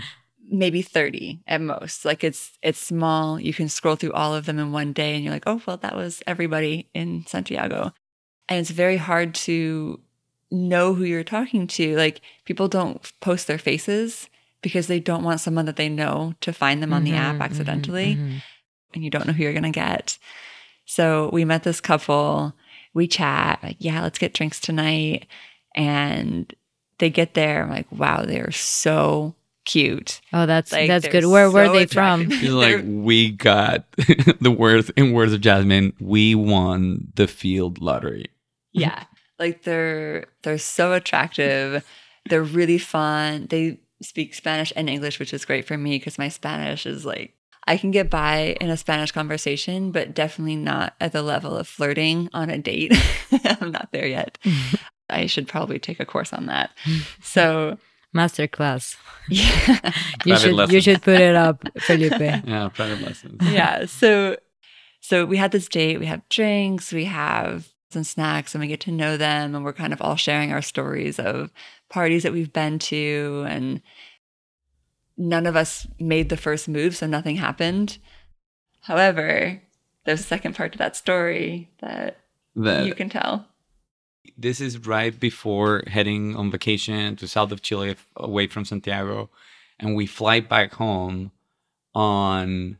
maybe 0.52 0.82
30 0.82 1.40
at 1.48 1.62
most. 1.62 2.06
Like 2.06 2.24
it's 2.24 2.58
it's 2.64 2.80
small. 2.80 3.40
You 3.40 3.54
can 3.54 3.70
scroll 3.70 3.96
through 3.96 4.14
all 4.14 4.34
of 4.34 4.46
them 4.46 4.58
in 4.60 4.72
one 4.72 4.94
day 4.94 5.16
and 5.16 5.24
you're 5.24 5.34
like, 5.34 5.44
"Oh, 5.48 5.62
well 5.68 5.78
that 5.78 5.96
was 5.96 6.24
everybody 6.26 6.88
in 6.94 7.26
Santiago." 7.28 7.94
And 8.48 8.60
it's 8.60 8.72
very 8.72 8.98
hard 8.98 9.36
to 9.46 10.00
know 10.50 10.96
who 10.96 11.04
you're 11.04 11.24
talking 11.24 11.68
to. 11.68 11.96
Like 11.96 12.22
people 12.46 12.68
don't 12.68 12.98
post 13.20 13.46
their 13.46 13.60
faces 13.60 14.30
because 14.62 14.88
they 14.88 15.00
don't 15.00 15.24
want 15.24 15.40
someone 15.40 15.66
that 15.66 15.76
they 15.76 15.88
know 15.90 16.34
to 16.42 16.52
find 16.52 16.82
them 16.82 16.94
on 16.94 17.04
the 17.04 17.14
app 17.14 17.36
Mhm, 17.36 17.40
mhm, 17.40 17.44
accidentally 17.46 18.16
mhm. 18.16 18.42
and 18.94 19.04
you 19.04 19.10
don't 19.12 19.26
know 19.28 19.34
who 19.34 19.44
you're 19.44 19.54
going 19.54 19.72
to 19.72 19.80
get. 19.88 20.18
So 20.86 21.30
we 21.32 21.46
met 21.46 21.62
this 21.64 21.80
couple, 21.80 22.54
we 23.00 23.08
chat, 23.08 23.60
like, 23.64 23.78
yeah, 23.80 24.04
let's 24.04 24.20
get 24.20 24.34
drinks 24.34 24.60
tonight. 24.60 25.26
And 25.76 26.54
they 27.00 27.10
get 27.10 27.34
there, 27.34 27.64
I'm 27.64 27.70
like, 27.70 27.92
wow, 27.92 28.24
they're 28.26 28.52
so 28.52 29.36
cute. 29.66 30.22
Oh, 30.34 30.46
that's 30.46 30.72
Like, 30.72 30.88
that's 30.88 31.08
good. 31.08 31.26
Where 31.26 31.50
were 31.50 31.68
so 31.68 31.74
they 31.74 31.86
from? 31.86 32.22
attractive. 32.22 32.40
He's 32.42 32.52
like, 32.66 32.84
we 32.86 33.32
got 33.32 33.90
the 34.42 34.52
words 34.56 34.90
in 34.92 35.14
words 35.14 35.34
of 35.34 35.42
Jasmine, 35.42 35.94
we 36.00 36.36
won 36.36 37.12
the 37.16 37.26
Feeld 37.26 37.78
lottery. 37.82 38.26
yeah. 38.74 39.04
Like 39.40 39.64
they're 39.64 40.26
they're 40.44 40.58
so 40.58 40.92
attractive. 40.92 41.86
They're 42.30 42.44
really 42.44 42.78
fun. 42.78 43.48
They 43.50 43.80
speak 44.02 44.34
Spanish 44.34 44.74
and 44.76 44.90
English, 44.90 45.18
which 45.18 45.34
is 45.34 45.46
great 45.46 45.66
for 45.66 45.78
me 45.78 45.98
because 45.98 46.18
my 46.18 46.28
Spanish 46.28 46.86
is 46.86 47.06
like 47.06 47.34
I 47.70 47.78
can 47.78 47.92
get 47.92 48.10
by 48.10 48.58
in 48.60 48.72
a 48.72 48.76
Spanish 48.78 49.12
conversation, 49.12 49.92
but 49.92 50.16
definitely 50.16 50.56
not 50.56 50.96
at 51.00 51.12
the 51.12 51.22
level 51.22 51.56
of 51.56 51.68
flirting 51.68 52.28
on 52.34 52.50
a 52.50 52.58
date. 52.58 52.94
I'm 53.62 53.72
not 53.72 53.90
there 53.92 54.08
yet. 54.08 54.40
I 55.10 55.28
should 55.28 55.48
probably 55.48 55.78
take 55.78 56.00
a 56.00 56.06
course 56.06 56.34
on 56.34 56.48
that. 56.48 56.72
So 57.22 57.78
Masterclass. 58.16 58.96
yeah. 59.30 59.92
You 60.26 60.34
Private 60.34 60.40
should 60.40 60.72
you 60.72 60.82
should 60.82 61.02
put 61.04 61.22
it 61.22 61.36
up, 61.36 61.64
Felipe. 61.82 62.20
Yeah, 62.20 62.70
private 62.70 63.02
lessons. 63.02 63.38
yeah. 63.44 63.86
So 63.86 64.38
so 65.00 65.26
we 65.26 65.38
had 65.38 65.52
this 65.52 65.68
date, 65.70 66.00
we 66.00 66.08
have 66.08 66.28
drinks, 66.30 66.92
we 66.92 67.06
have 67.06 67.70
some 67.92 68.04
snacks, 68.04 68.56
and 68.56 68.62
we 68.62 68.68
get 68.68 68.80
to 68.82 68.92
know 68.92 69.16
them, 69.16 69.54
and 69.54 69.64
we're 69.64 69.74
kind 69.74 69.94
of 69.94 70.02
all 70.02 70.16
sharing 70.16 70.52
our 70.52 70.64
stories 70.64 71.20
of 71.20 71.52
parties 71.90 72.24
that 72.24 72.34
we've 72.34 72.52
been 72.54 72.80
to, 72.80 73.46
and 73.48 73.82
none 75.20 75.46
of 75.46 75.56
us 75.56 75.86
made 76.00 76.30
the 76.30 76.38
first 76.38 76.68
move, 76.68 76.96
so 76.96 77.06
nothing 77.06 77.36
happened. 77.36 78.00
However, 78.82 79.62
there's 80.06 80.22
a 80.22 80.24
second 80.24 80.56
part 80.56 80.72
to 80.72 80.78
that 80.80 80.96
story 80.96 81.70
that 81.82 82.18
That 82.56 82.88
you 82.88 82.96
can 82.96 83.10
tell. 83.10 83.46
this 84.38 84.62
is 84.62 84.88
right 84.88 85.20
before 85.20 85.84
heading 85.88 86.36
on 86.36 86.50
vacation 86.50 87.16
to 87.18 87.28
south 87.28 87.52
of 87.52 87.62
Chile, 87.62 87.96
away 88.16 88.48
from 88.48 88.64
Santiago, 88.66 89.30
and 89.80 89.96
we 89.96 90.06
fly 90.08 90.40
back 90.40 90.74
home 90.74 91.32
on 91.94 92.78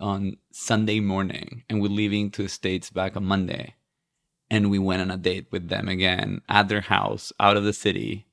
on 0.00 0.36
Sunday 0.52 1.00
morning, 1.00 1.64
and 1.68 1.80
we're 1.82 1.88
leaving 1.88 2.30
to 2.30 2.42
the 2.42 2.48
states 2.48 2.90
back 2.90 3.16
on 3.16 3.24
Monday, 3.24 3.74
and 4.48 4.70
we 4.70 4.78
went 4.78 5.02
on 5.02 5.10
a 5.10 5.16
date 5.16 5.46
with 5.50 5.68
them 5.68 5.88
again 5.88 6.40
at 6.48 6.68
their 6.68 6.82
house 6.82 7.32
out 7.40 7.56
of 7.56 7.64
the 7.64 7.72
city. 7.72 8.26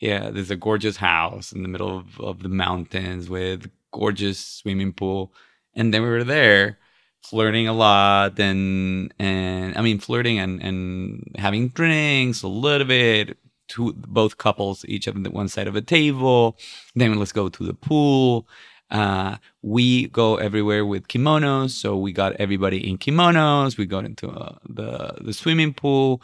Yeah, 0.00 0.30
there's 0.30 0.50
a 0.50 0.56
gorgeous 0.56 0.96
house 0.96 1.52
in 1.52 1.62
the 1.62 1.68
middle 1.68 1.98
of, 1.98 2.20
of 2.20 2.42
the 2.42 2.48
mountains 2.48 3.28
with 3.28 3.70
gorgeous 3.92 4.38
swimming 4.38 4.92
pool, 4.94 5.32
and 5.74 5.92
then 5.92 6.02
we 6.02 6.08
were 6.08 6.24
there 6.24 6.78
flirting 7.22 7.68
a 7.68 7.72
lot 7.74 8.38
and 8.40 9.12
and 9.18 9.76
I 9.76 9.82
mean 9.82 9.98
flirting 9.98 10.38
and 10.38 10.62
and 10.62 11.36
having 11.36 11.68
drinks 11.68 12.42
a 12.42 12.48
little 12.48 12.86
bit 12.86 13.36
to 13.68 13.92
both 13.92 14.38
couples 14.38 14.84
each 14.88 15.06
of 15.06 15.22
the 15.22 15.30
one 15.30 15.48
side 15.48 15.68
of 15.68 15.76
a 15.76 15.82
table. 15.82 16.56
Then 16.94 17.18
let's 17.18 17.32
go 17.32 17.48
to 17.48 17.64
the 17.66 17.74
pool. 17.74 18.48
Uh, 18.90 19.36
we 19.62 20.08
go 20.08 20.36
everywhere 20.36 20.84
with 20.84 21.06
kimonos 21.06 21.70
so 21.70 21.96
we 21.96 22.12
got 22.12 22.32
everybody 22.36 22.88
in 22.88 22.98
kimonos. 22.98 23.76
We 23.76 23.86
got 23.86 24.04
into 24.06 24.30
uh, 24.30 24.56
the 24.68 25.18
the 25.20 25.32
swimming 25.34 25.74
pool 25.74 26.22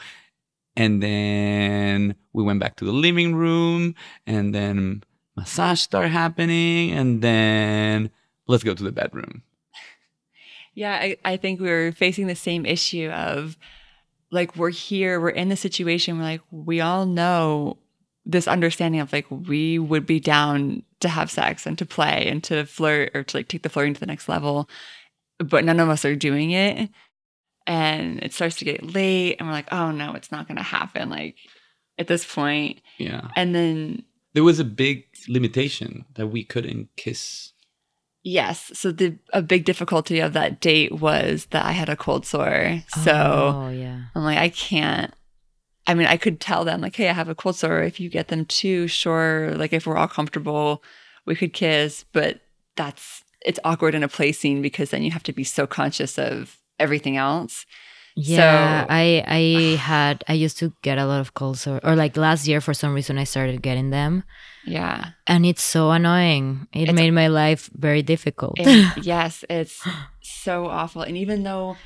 and 0.77 1.03
then 1.03 2.15
we 2.33 2.43
went 2.43 2.61
back 2.61 2.77
to 2.77 2.85
the 2.85 2.93
living 2.93 3.35
room 3.35 3.95
and 4.27 4.55
then 4.55 5.03
massage 5.37 5.81
started 5.81 6.11
happening 6.11 6.91
and 6.91 7.23
then 7.23 8.11
let's 8.47 8.65
go 8.65 8.75
to 8.75 8.85
the 8.85 8.93
bedroom 8.93 9.43
Yeah, 10.75 10.93
I, 10.93 11.17
I 11.25 11.37
think 11.39 11.59
we 11.59 11.71
were 11.71 11.91
facing 11.91 12.27
the 12.27 12.37
same 12.37 12.67
issue 12.67 13.09
of 13.09 13.57
like 14.31 14.57
we're 14.57 14.71
here, 14.71 15.19
we're 15.19 15.31
in 15.31 15.49
the 15.49 15.57
situation, 15.57 16.19
we're 16.19 16.25
like, 16.25 16.43
we 16.51 16.83
all 16.83 17.07
know 17.07 17.79
this 18.27 18.47
understanding 18.47 19.01
of 19.01 19.13
like 19.13 19.27
we 19.31 19.79
would 19.79 20.05
be 20.05 20.21
down 20.21 20.83
to 21.01 21.09
have 21.09 21.31
sex 21.31 21.65
and 21.65 21.79
to 21.79 21.87
play 21.87 22.27
and 22.29 22.45
to 22.45 22.67
flirt 22.67 23.13
or 23.15 23.23
to 23.23 23.37
like 23.39 23.49
take 23.49 23.63
the 23.63 23.69
flirting 23.69 23.95
to 23.95 24.01
the 24.01 24.07
next 24.07 24.29
level, 24.29 24.69
but 25.39 25.65
none 25.65 25.81
of 25.81 25.89
us 25.89 26.05
are 26.05 26.17
doing 26.17 26.51
it. 26.51 26.91
And 27.67 28.23
it 28.23 28.33
starts 28.33 28.57
to 28.57 28.65
get 28.65 28.95
late 28.95 29.37
and 29.39 29.49
we're 29.49 29.55
like, 29.55 29.73
oh 29.73 29.91
no, 29.91 30.15
it's 30.15 30.31
not 30.31 30.47
gonna 30.49 30.63
happen 30.63 31.11
like 31.11 31.37
at 31.99 32.07
this 32.07 32.25
point. 32.25 32.81
yeah 32.99 33.29
And 33.37 33.55
then 33.55 34.05
there 34.35 34.45
was 34.45 34.61
a 34.61 34.65
big 34.65 35.05
limitation 35.29 36.05
that 36.15 36.29
we 36.29 36.45
couldn't 36.45 36.89
kiss. 36.97 37.53
yes, 38.23 38.71
so 38.75 38.93
the 38.93 39.17
a 39.33 39.41
big 39.41 39.65
difficulty 39.65 40.21
of 40.21 40.33
that 40.35 40.61
date 40.61 40.93
was 40.93 41.47
that 41.51 41.65
I 41.65 41.73
had 41.73 41.89
a 41.89 41.97
cold 41.97 42.27
sore. 42.27 42.83
So 43.05 43.13
oh 43.55 43.69
yeah. 43.71 44.03
I'm 44.15 44.23
like, 44.23 44.39
I 44.39 44.49
can't. 44.51 45.13
I 45.89 45.95
mean, 45.95 46.09
I 46.09 46.17
could 46.17 46.41
tell 46.41 46.65
them, 46.65 46.81
like, 46.81 46.97
hey, 46.97 47.09
I 47.09 47.13
have 47.13 47.29
a 47.29 47.35
cold 47.35 47.55
sore. 47.55 47.81
If 47.81 48.01
you 48.01 48.09
get 48.11 48.27
them 48.27 48.45
too, 48.45 48.89
sure. 48.89 49.55
Like, 49.55 49.73
if 49.73 49.87
we're 49.87 49.97
all 49.97 50.09
comfortable, 50.09 50.83
we 51.25 51.37
could 51.37 51.53
kiss. 51.53 52.05
But 52.13 52.41
that's, 52.75 53.23
it's 53.43 53.61
awkward 53.63 53.95
in 53.95 54.03
a 54.03 54.09
play 54.09 54.33
scene 54.33 54.61
because 54.63 54.91
then 54.91 55.05
you 55.05 55.13
have 55.13 55.23
to 55.23 55.33
be 55.33 55.45
so 55.45 55.65
conscious 55.65 56.19
of 56.19 56.59
everything 56.79 57.17
else. 57.17 57.67
Yeah, 58.19 58.83
So- 58.83 58.87
I 58.91 59.23
I 59.27 59.77
had 59.77 60.25
I 60.29 60.33
used 60.33 60.59
to 60.59 60.73
get 60.83 60.97
a 60.99 61.05
lot 61.05 61.21
of 61.21 61.35
calls 61.35 61.67
or, 61.67 61.81
or 61.85 61.95
like 61.97 62.17
last 62.17 62.47
year 62.49 62.61
for 62.63 62.73
some 62.73 62.95
reason 62.95 63.19
I 63.19 63.25
started 63.25 63.61
getting 63.61 63.91
them 63.91 64.25
Yeah. 64.65 65.11
and 65.27 65.45
it's 65.45 65.63
so 65.63 65.91
annoying. 65.91 66.67
It 66.73 66.83
It's- 66.89 66.95
made 66.97 67.11
my 67.13 67.27
life 67.29 67.69
very 67.75 68.03
difficult. 68.03 68.59
And 68.59 68.93
yes, 69.05 69.45
it's 69.51 69.87
so 70.23 70.67
awful. 70.67 71.03
And 71.03 71.17
even 71.17 71.43
though 71.43 71.77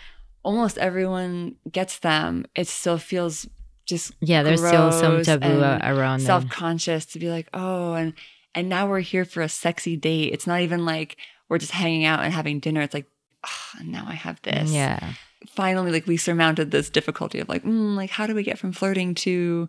almost 0.44 0.78
everyone 0.78 1.56
gets 1.70 1.98
them, 1.98 2.44
it 2.54 2.68
still 2.68 2.98
feels 2.98 3.46
just 3.86 4.12
yeah, 4.20 4.44
there's 4.44 4.64
still 4.64 4.92
some 4.92 5.22
taboo 5.24 5.62
around 5.62 6.20
self-conscious 6.20 7.06
to 7.06 7.18
be 7.18 7.28
like 7.28 7.48
oh 7.52 7.94
and 7.94 8.12
and 8.54 8.68
now 8.68 8.86
we're 8.86 9.00
here 9.02 9.24
for 9.24 9.42
a 9.42 9.48
sexy 9.48 9.96
date 9.96 10.32
it's 10.32 10.46
not 10.46 10.60
even 10.60 10.84
like 10.84 11.16
we're 11.48 11.58
just 11.58 11.72
hanging 11.72 12.04
out 12.04 12.20
and 12.22 12.32
having 12.32 12.60
dinner 12.60 12.82
it's 12.82 12.94
like 12.94 13.06
oh, 13.46 13.82
now 13.84 14.04
i 14.08 14.14
have 14.14 14.40
this 14.42 14.70
Yeah. 14.70 15.12
finally 15.48 15.90
like 15.92 16.06
we 16.06 16.16
surmounted 16.16 16.70
this 16.70 16.90
difficulty 16.90 17.38
of 17.40 17.48
like 17.48 17.64
mm, 17.64 17.94
like 17.96 18.10
how 18.10 18.26
do 18.26 18.34
we 18.34 18.42
get 18.42 18.58
from 18.58 18.72
flirting 18.72 19.14
to 19.16 19.68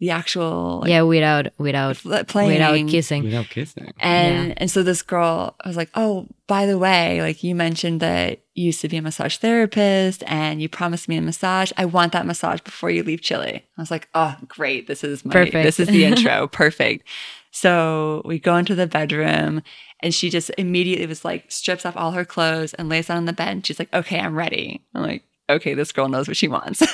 the 0.00 0.10
actual 0.10 0.80
like, 0.80 0.90
yeah, 0.90 1.02
without 1.02 1.46
without 1.58 1.96
fl- 1.96 2.16
playing 2.26 2.54
without 2.54 2.90
kissing. 2.90 3.22
Without 3.22 3.48
kissing. 3.48 3.92
and 4.00 4.52
and 4.60 4.68
so 4.68 4.82
this 4.82 5.00
girl 5.00 5.54
I 5.64 5.68
was 5.68 5.76
like, 5.76 5.90
"Oh, 5.94 6.26
by 6.48 6.66
the 6.66 6.76
way, 6.76 7.20
like 7.22 7.44
you 7.44 7.54
mentioned 7.54 8.00
that 8.00 8.40
you 8.54 8.64
used 8.64 8.80
to 8.80 8.88
be 8.88 8.96
a 8.96 9.02
massage 9.02 9.36
therapist 9.36 10.24
and 10.26 10.60
you 10.60 10.68
promised 10.68 11.08
me 11.08 11.18
a 11.18 11.22
massage. 11.22 11.70
I 11.76 11.84
want 11.84 12.10
that 12.14 12.26
massage 12.26 12.60
before 12.62 12.90
you 12.90 13.04
leave 13.04 13.20
Chile." 13.20 13.64
I 13.78 13.80
was 13.80 13.92
like, 13.92 14.08
"Oh, 14.12 14.34
great. 14.48 14.88
This 14.88 15.04
is 15.04 15.24
my 15.24 15.32
Perfect. 15.34 15.62
this 15.62 15.78
is 15.78 15.86
the 15.86 16.04
intro. 16.10 16.48
Perfect." 16.48 17.06
So, 17.52 18.22
we 18.24 18.40
go 18.40 18.56
into 18.56 18.74
the 18.74 18.88
bedroom 18.88 19.62
and 20.02 20.14
she 20.14 20.30
just 20.30 20.50
immediately 20.58 21.06
was 21.06 21.24
like 21.24 21.50
strips 21.50 21.86
off 21.86 21.96
all 21.96 22.12
her 22.12 22.24
clothes 22.24 22.74
and 22.74 22.88
lays 22.88 23.06
down 23.06 23.18
on 23.18 23.24
the 23.24 23.32
bed. 23.32 23.48
And 23.48 23.66
she's 23.66 23.78
like, 23.78 23.92
"Okay, 23.94 24.18
I'm 24.18 24.34
ready." 24.34 24.84
I'm 24.94 25.02
like, 25.02 25.24
"Okay, 25.48 25.74
this 25.74 25.92
girl 25.92 26.08
knows 26.08 26.28
what 26.28 26.36
she 26.36 26.48
wants." 26.48 26.82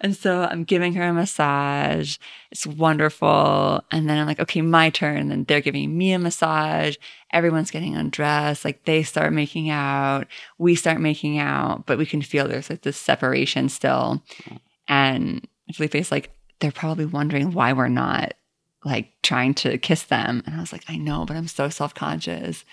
And 0.00 0.16
so 0.16 0.42
I'm 0.42 0.64
giving 0.64 0.94
her 0.94 1.02
a 1.02 1.12
massage. 1.12 2.18
It's 2.52 2.66
wonderful. 2.66 3.82
And 3.90 4.08
then 4.08 4.18
I'm 4.18 4.26
like, 4.26 4.38
okay, 4.40 4.62
my 4.62 4.90
turn. 4.90 5.32
And 5.32 5.46
they're 5.46 5.60
giving 5.60 5.96
me 5.96 6.12
a 6.12 6.18
massage. 6.18 6.96
Everyone's 7.32 7.70
getting 7.70 7.96
undressed. 7.96 8.64
Like 8.64 8.84
they 8.84 9.02
start 9.02 9.32
making 9.32 9.70
out. 9.70 10.26
We 10.58 10.76
start 10.76 11.00
making 11.00 11.38
out, 11.38 11.86
but 11.86 11.98
we 11.98 12.06
can 12.06 12.22
feel 12.22 12.46
there's 12.46 12.70
like 12.70 12.82
this 12.82 12.96
separation 12.96 13.68
still. 13.68 14.22
Mm. 14.44 14.60
And 14.86 15.48
Felipe's 15.74 16.12
like, 16.12 16.30
they're 16.60 16.72
probably 16.72 17.06
wondering 17.06 17.52
why 17.52 17.72
we're 17.72 17.88
not 17.88 18.34
like 18.84 19.12
trying 19.22 19.54
to 19.54 19.78
kiss 19.78 20.04
them. 20.04 20.42
And 20.46 20.54
I 20.54 20.60
was 20.60 20.72
like, 20.72 20.84
I 20.88 20.96
know, 20.96 21.24
but 21.24 21.36
I'm 21.36 21.48
so 21.48 21.68
self 21.68 21.94
conscious. 21.94 22.64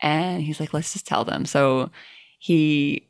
And 0.00 0.42
he's 0.42 0.60
like, 0.60 0.72
let's 0.72 0.92
just 0.92 1.06
tell 1.06 1.24
them. 1.24 1.44
So 1.44 1.90
he 2.38 3.06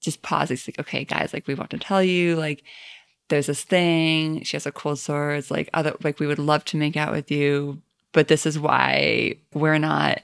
just 0.00 0.22
pauses. 0.22 0.64
He's 0.64 0.74
like, 0.74 0.86
okay, 0.86 1.04
guys, 1.04 1.32
like 1.32 1.46
we 1.46 1.54
want 1.54 1.70
to 1.70 1.78
tell 1.78 2.02
you, 2.02 2.36
like, 2.36 2.64
there's 3.28 3.46
this 3.46 3.64
thing. 3.64 4.42
She 4.44 4.56
has 4.56 4.66
a 4.66 4.72
cold 4.72 4.98
sore. 4.98 5.32
It's 5.32 5.50
like 5.50 5.68
other 5.74 5.94
like 6.02 6.20
we 6.20 6.26
would 6.26 6.38
love 6.38 6.64
to 6.66 6.76
make 6.76 6.96
out 6.96 7.12
with 7.12 7.30
you, 7.30 7.82
but 8.12 8.28
this 8.28 8.46
is 8.46 8.58
why 8.58 9.36
we're 9.52 9.78
not. 9.78 10.22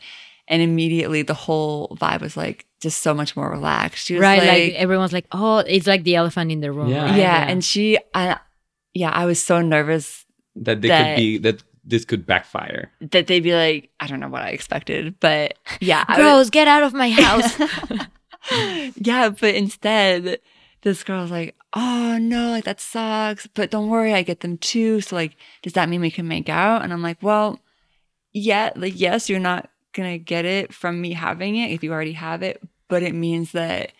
And 0.48 0.62
immediately 0.62 1.22
the 1.22 1.34
whole 1.34 1.96
vibe 2.00 2.20
was 2.20 2.36
like 2.36 2.66
just 2.80 3.02
so 3.02 3.14
much 3.14 3.36
more 3.36 3.50
relaxed. 3.50 4.06
She 4.06 4.14
was 4.14 4.22
right, 4.22 4.38
like, 4.40 4.48
like, 4.48 4.72
everyone's 4.74 5.12
like, 5.12 5.26
oh, 5.32 5.58
it's 5.58 5.86
like 5.86 6.04
the 6.04 6.16
elephant 6.16 6.50
in 6.50 6.60
the 6.60 6.72
room. 6.72 6.88
Yeah. 6.88 7.04
right? 7.04 7.16
yeah, 7.16 7.48
and 7.48 7.64
she, 7.64 7.98
I, 8.12 8.38
yeah, 8.92 9.10
I 9.10 9.24
was 9.24 9.42
so 9.42 9.62
nervous 9.62 10.21
That 10.56 10.80
they 10.82 10.88
That- 10.88 11.14
could 11.14 11.20
be 11.20 11.38
that 11.38 11.62
this 11.84 12.04
could 12.04 12.26
backfire. 12.26 12.92
that 13.10 13.26
they'd 13.26 13.40
be 13.40 13.54
like, 13.54 13.90
I 13.98 14.06
don't 14.06 14.20
know 14.20 14.28
what 14.28 14.42
I 14.42 14.50
expected, 14.50 15.18
but 15.20 15.54
yeah, 15.80 16.04
I 16.06 16.18
was- 16.18 16.18
Gross, 16.18 16.50
get 16.50 16.68
out 16.68 16.82
of 16.84 16.92
my 16.94 17.10
house. 17.10 17.58
yeah, 18.96 19.28
but 19.30 19.54
instead, 19.54 20.40
this 20.82 21.04
girl's 21.04 21.30
like, 21.30 21.54
oh 21.74 22.18
no, 22.18 22.50
like 22.50 22.64
that 22.64 22.80
sucks. 22.80 23.46
But 23.46 23.70
don't 23.70 23.88
worry, 23.88 24.14
I 24.14 24.22
get 24.22 24.40
them 24.40 24.58
too. 24.58 25.00
So 25.00 25.16
like, 25.16 25.36
does 25.62 25.72
that 25.74 25.88
mean 25.88 26.00
we 26.00 26.10
can 26.10 26.28
make 26.28 26.48
out? 26.48 26.82
And 26.82 26.92
I'm 26.92 27.02
like, 27.02 27.18
well, 27.22 27.60
yeah, 28.32 28.70
like 28.76 28.98
yes, 28.98 29.28
you're 29.28 29.40
not 29.40 29.70
gonna 29.92 30.18
get 30.18 30.44
it 30.44 30.72
from 30.72 31.00
me 31.00 31.12
having 31.12 31.56
it 31.56 31.70
if 31.70 31.82
you 31.82 31.92
already 31.92 32.12
have 32.12 32.42
it, 32.42 32.62
but 32.88 33.02
it 33.02 33.14
means 33.14 33.52
that 33.52 33.92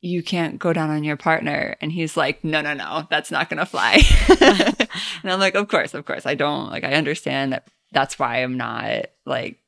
you 0.00 0.22
can't 0.22 0.58
go 0.58 0.72
down 0.72 0.90
on 0.90 1.02
your 1.04 1.16
partner. 1.16 1.76
And 1.80 1.90
he's 1.90 2.16
like, 2.16 2.44
no, 2.44 2.60
no, 2.60 2.74
no, 2.74 3.06
that's 3.10 3.30
not 3.30 3.50
gonna 3.50 3.66
fly. 3.66 3.98
and 4.40 5.30
I'm 5.32 5.40
like, 5.40 5.54
of 5.54 5.68
course, 5.68 5.94
of 5.94 6.04
course, 6.04 6.26
I 6.26 6.34
don't 6.34 6.70
like. 6.70 6.84
I 6.84 6.92
understand 6.94 7.52
that. 7.52 7.66
That's 7.92 8.18
why 8.18 8.42
I'm 8.42 8.56
not 8.56 9.06
like. 9.26 9.58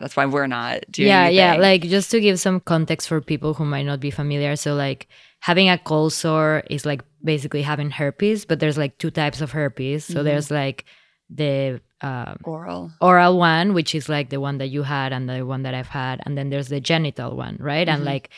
That's 0.00 0.14
why 0.16 0.26
we're 0.26 0.46
not 0.46 0.84
doing. 0.90 1.08
yeah, 1.08 1.28
yeah. 1.28 1.54
Like 1.56 1.82
just 1.82 2.12
to 2.12 2.20
give 2.20 2.38
some 2.38 2.60
context 2.60 3.08
for 3.08 3.20
people 3.20 3.54
who 3.54 3.64
might 3.64 3.82
not 3.86 3.98
be 3.98 4.12
familiar. 4.12 4.54
So 4.54 4.74
like 4.76 5.08
having 5.40 5.68
a 5.68 5.78
cold 5.78 6.12
sore 6.12 6.62
is 6.70 6.86
like 6.86 7.02
basically 7.24 7.62
having 7.62 7.90
herpes, 7.90 8.44
but 8.44 8.60
there's 8.60 8.78
like 8.78 8.98
two 8.98 9.10
types 9.10 9.40
of 9.40 9.50
herpes. 9.50 10.04
So 10.04 10.20
Mhm. 10.20 10.24
there's 10.24 10.48
like 10.50 10.84
the 11.28 11.80
um, 12.02 12.38
oral. 12.44 12.92
oral 13.00 13.36
one, 13.36 13.74
which 13.74 13.94
is 13.96 14.08
like 14.08 14.30
the 14.30 14.38
one 14.40 14.58
that 14.58 14.68
you 14.68 14.84
had 14.84 15.12
and 15.12 15.28
the 15.28 15.44
one 15.44 15.64
that 15.64 15.74
I've 15.74 15.88
had, 15.88 16.20
and 16.24 16.38
then 16.38 16.50
there's 16.50 16.68
the 16.68 16.80
genital 16.80 17.36
one, 17.36 17.56
right? 17.60 17.88
And 17.88 18.02
Mhm. 18.02 18.06
like 18.06 18.30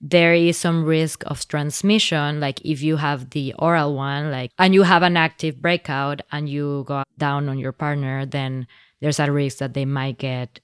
there 0.00 0.34
is 0.34 0.56
some 0.58 0.84
risk 0.84 1.22
of 1.26 1.46
transmission, 1.48 2.38
like 2.40 2.60
if 2.64 2.82
you 2.82 2.96
have 2.96 3.30
the 3.30 3.54
oral 3.58 3.94
one, 3.94 4.30
like 4.30 4.50
and 4.58 4.74
you 4.74 4.82
have 4.82 5.02
an 5.02 5.16
active 5.16 5.60
breakout 5.62 6.20
and 6.32 6.48
you 6.48 6.84
go 6.86 7.02
down 7.18 7.48
on 7.48 7.58
your 7.58 7.72
partner, 7.72 8.26
then 8.26 8.66
there's 9.00 9.18
a 9.20 9.30
risk 9.32 9.58
that 9.58 9.74
they 9.74 9.84
might 9.84 10.18
get 10.18 10.60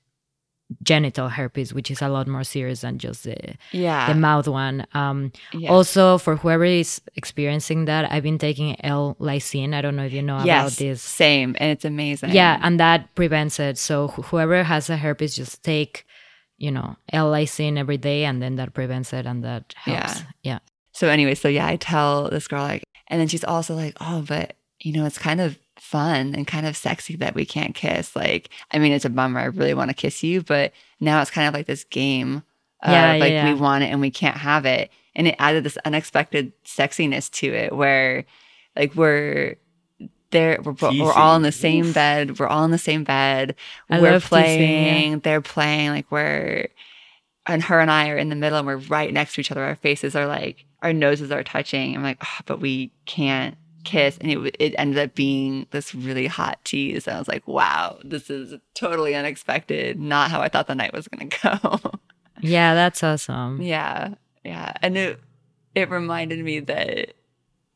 genital 0.82 1.28
herpes, 1.28 1.74
which 1.74 1.90
is 1.90 2.00
a 2.00 2.08
lot 2.08 2.26
more 2.26 2.44
serious 2.44 2.80
than 2.80 2.96
just 2.98 3.24
the, 3.24 3.36
Yeah. 3.72 4.08
the 4.08 4.14
mouth 4.18 4.48
one. 4.48 4.86
Um, 4.94 5.30
yeah. 5.52 5.70
Also, 5.70 6.16
for 6.16 6.36
whoever 6.36 6.64
is 6.64 7.00
experiencing 7.14 7.84
that, 7.86 8.10
I've 8.10 8.22
been 8.22 8.38
taking 8.38 8.82
L-lysine. 8.84 9.74
I 9.74 9.82
don't 9.82 9.96
know 9.96 10.04
if 10.04 10.12
you 10.14 10.22
know 10.22 10.38
about 10.38 10.72
this. 10.72 11.02
Same, 11.02 11.56
and 11.58 11.70
it's 11.72 11.84
amazing. 11.84 12.30
Yeah, 12.30 12.58
and 12.62 12.80
that 12.80 13.14
prevents 13.14 13.60
it. 13.60 13.76
So 13.76 14.08
wh- 14.08 14.24
whoever 14.26 14.62
has 14.62 14.88
a 14.88 14.96
herpes, 14.96 15.36
just 15.36 15.62
take, 15.62 16.06
you 16.62 16.70
know, 16.70 16.94
L-lysine 17.12 17.76
every 17.76 17.98
day, 17.98 18.24
and 18.24 18.40
then 18.40 18.54
that 18.54 18.72
prevents 18.72 19.12
it, 19.12 19.26
and 19.26 19.42
that 19.42 19.74
helps. 19.76 20.20
Yeah. 20.20 20.26
Yeah. 20.44 20.58
So 20.92 21.08
anyway, 21.08 21.34
so 21.34 21.48
yeah, 21.48 21.66
I 21.66 21.74
tell 21.74 22.30
this 22.30 22.46
girl 22.46 22.62
like, 22.62 22.84
and 23.08 23.20
then 23.20 23.26
she's 23.26 23.42
also 23.42 23.74
like, 23.74 23.96
oh, 24.00 24.24
but 24.26 24.54
you 24.78 24.92
know, 24.92 25.04
it's 25.04 25.18
kind 25.18 25.40
of 25.40 25.58
fun 25.76 26.36
and 26.36 26.46
kind 26.46 26.64
of 26.64 26.76
sexy 26.76 27.16
that 27.16 27.34
we 27.34 27.44
can't 27.44 27.74
kiss. 27.74 28.14
Like, 28.14 28.50
I 28.70 28.78
mean, 28.78 28.92
it's 28.92 29.04
a 29.04 29.10
bummer. 29.10 29.40
I 29.40 29.46
really 29.46 29.74
want 29.74 29.90
to 29.90 29.94
kiss 29.94 30.22
you, 30.22 30.40
but 30.40 30.72
now 31.00 31.20
it's 31.20 31.32
kind 31.32 31.48
of 31.48 31.54
like 31.54 31.66
this 31.66 31.82
game. 31.82 32.44
Of, 32.80 32.92
Yeah, 32.92 33.14
yeah, 33.14 33.18
like 33.18 33.32
yeah. 33.32 33.52
we 33.52 33.60
want 33.60 33.82
it 33.82 33.88
and 33.88 34.00
we 34.00 34.12
can't 34.12 34.36
have 34.36 34.64
it, 34.64 34.92
and 35.16 35.26
it 35.26 35.34
added 35.40 35.64
this 35.64 35.78
unexpected 35.84 36.52
sexiness 36.64 37.28
to 37.32 37.48
it, 37.48 37.74
where 37.74 38.24
like 38.76 38.94
we're 38.94 39.56
there, 40.32 40.58
we're, 40.62 40.74
we're 40.80 41.12
all 41.12 41.36
in 41.36 41.42
the 41.42 41.52
same 41.52 41.92
bed. 41.92 42.38
We're 42.38 42.48
all 42.48 42.64
in 42.64 42.70
the 42.70 42.78
same 42.78 43.04
bed. 43.04 43.54
I 43.88 44.00
we're 44.00 44.20
playing. 44.20 45.20
They're 45.20 45.40
playing. 45.40 45.90
Like 45.90 46.10
we're 46.10 46.68
and 47.46 47.62
her 47.64 47.80
and 47.80 47.90
I 47.90 48.08
are 48.10 48.16
in 48.16 48.28
the 48.28 48.36
middle 48.36 48.58
and 48.58 48.66
we're 48.66 48.76
right 48.76 49.12
next 49.12 49.34
to 49.34 49.40
each 49.40 49.50
other. 49.50 49.64
Our 49.64 49.76
faces 49.76 50.14
are 50.14 50.26
like, 50.26 50.64
our 50.82 50.92
noses 50.92 51.32
are 51.32 51.42
touching. 51.42 51.96
I'm 51.96 52.02
like, 52.02 52.18
oh, 52.22 52.40
but 52.46 52.60
we 52.60 52.92
can't 53.04 53.56
kiss. 53.84 54.16
And 54.18 54.30
it, 54.30 54.56
it 54.58 54.74
ended 54.78 54.98
up 54.98 55.14
being 55.14 55.66
this 55.70 55.94
really 55.94 56.26
hot 56.26 56.64
tease. 56.64 57.06
And 57.06 57.16
I 57.16 57.18
was 57.18 57.28
like, 57.28 57.46
wow, 57.48 57.98
this 58.04 58.30
is 58.30 58.54
totally 58.74 59.14
unexpected. 59.14 59.98
Not 59.98 60.30
how 60.30 60.40
I 60.40 60.48
thought 60.48 60.68
the 60.68 60.74
night 60.74 60.92
was 60.92 61.08
going 61.08 61.30
to 61.30 61.38
go. 61.42 61.92
Yeah, 62.40 62.74
that's 62.74 63.02
awesome. 63.02 63.60
yeah. 63.60 64.14
Yeah. 64.44 64.72
And 64.82 64.96
it, 64.96 65.20
it 65.74 65.90
reminded 65.90 66.44
me 66.44 66.60
that 66.60 67.14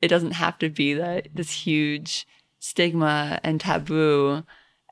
it 0.03 0.09
doesn't 0.09 0.33
have 0.33 0.59
to 0.59 0.69
be 0.69 0.95
that 0.95 1.29
this 1.35 1.51
huge 1.51 2.27
stigma 2.59 3.41
and 3.43 3.61
taboo 3.61 4.43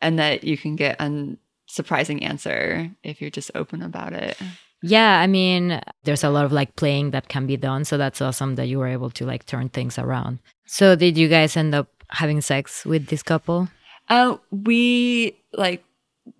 and 0.00 0.18
that 0.18 0.44
you 0.44 0.56
can 0.56 0.76
get 0.76 1.00
a 1.00 1.36
surprising 1.66 2.24
answer 2.24 2.90
if 3.02 3.20
you're 3.20 3.30
just 3.30 3.50
open 3.54 3.82
about 3.82 4.12
it. 4.12 4.36
Yeah, 4.82 5.20
I 5.20 5.26
mean, 5.26 5.80
there's 6.04 6.24
a 6.24 6.28
lot 6.28 6.44
of 6.44 6.52
like 6.52 6.76
playing 6.76 7.12
that 7.12 7.28
can 7.28 7.46
be 7.46 7.56
done. 7.56 7.86
So 7.86 7.96
that's 7.96 8.20
awesome 8.20 8.56
that 8.56 8.66
you 8.66 8.78
were 8.78 8.86
able 8.86 9.08
to 9.10 9.24
like 9.24 9.46
turn 9.46 9.70
things 9.70 9.98
around. 9.98 10.40
So 10.66 10.94
did 10.94 11.16
you 11.16 11.28
guys 11.28 11.56
end 11.56 11.74
up 11.74 11.88
having 12.08 12.42
sex 12.42 12.84
with 12.84 13.06
this 13.06 13.22
couple? 13.22 13.68
Uh, 14.10 14.36
we 14.50 15.38
like 15.54 15.82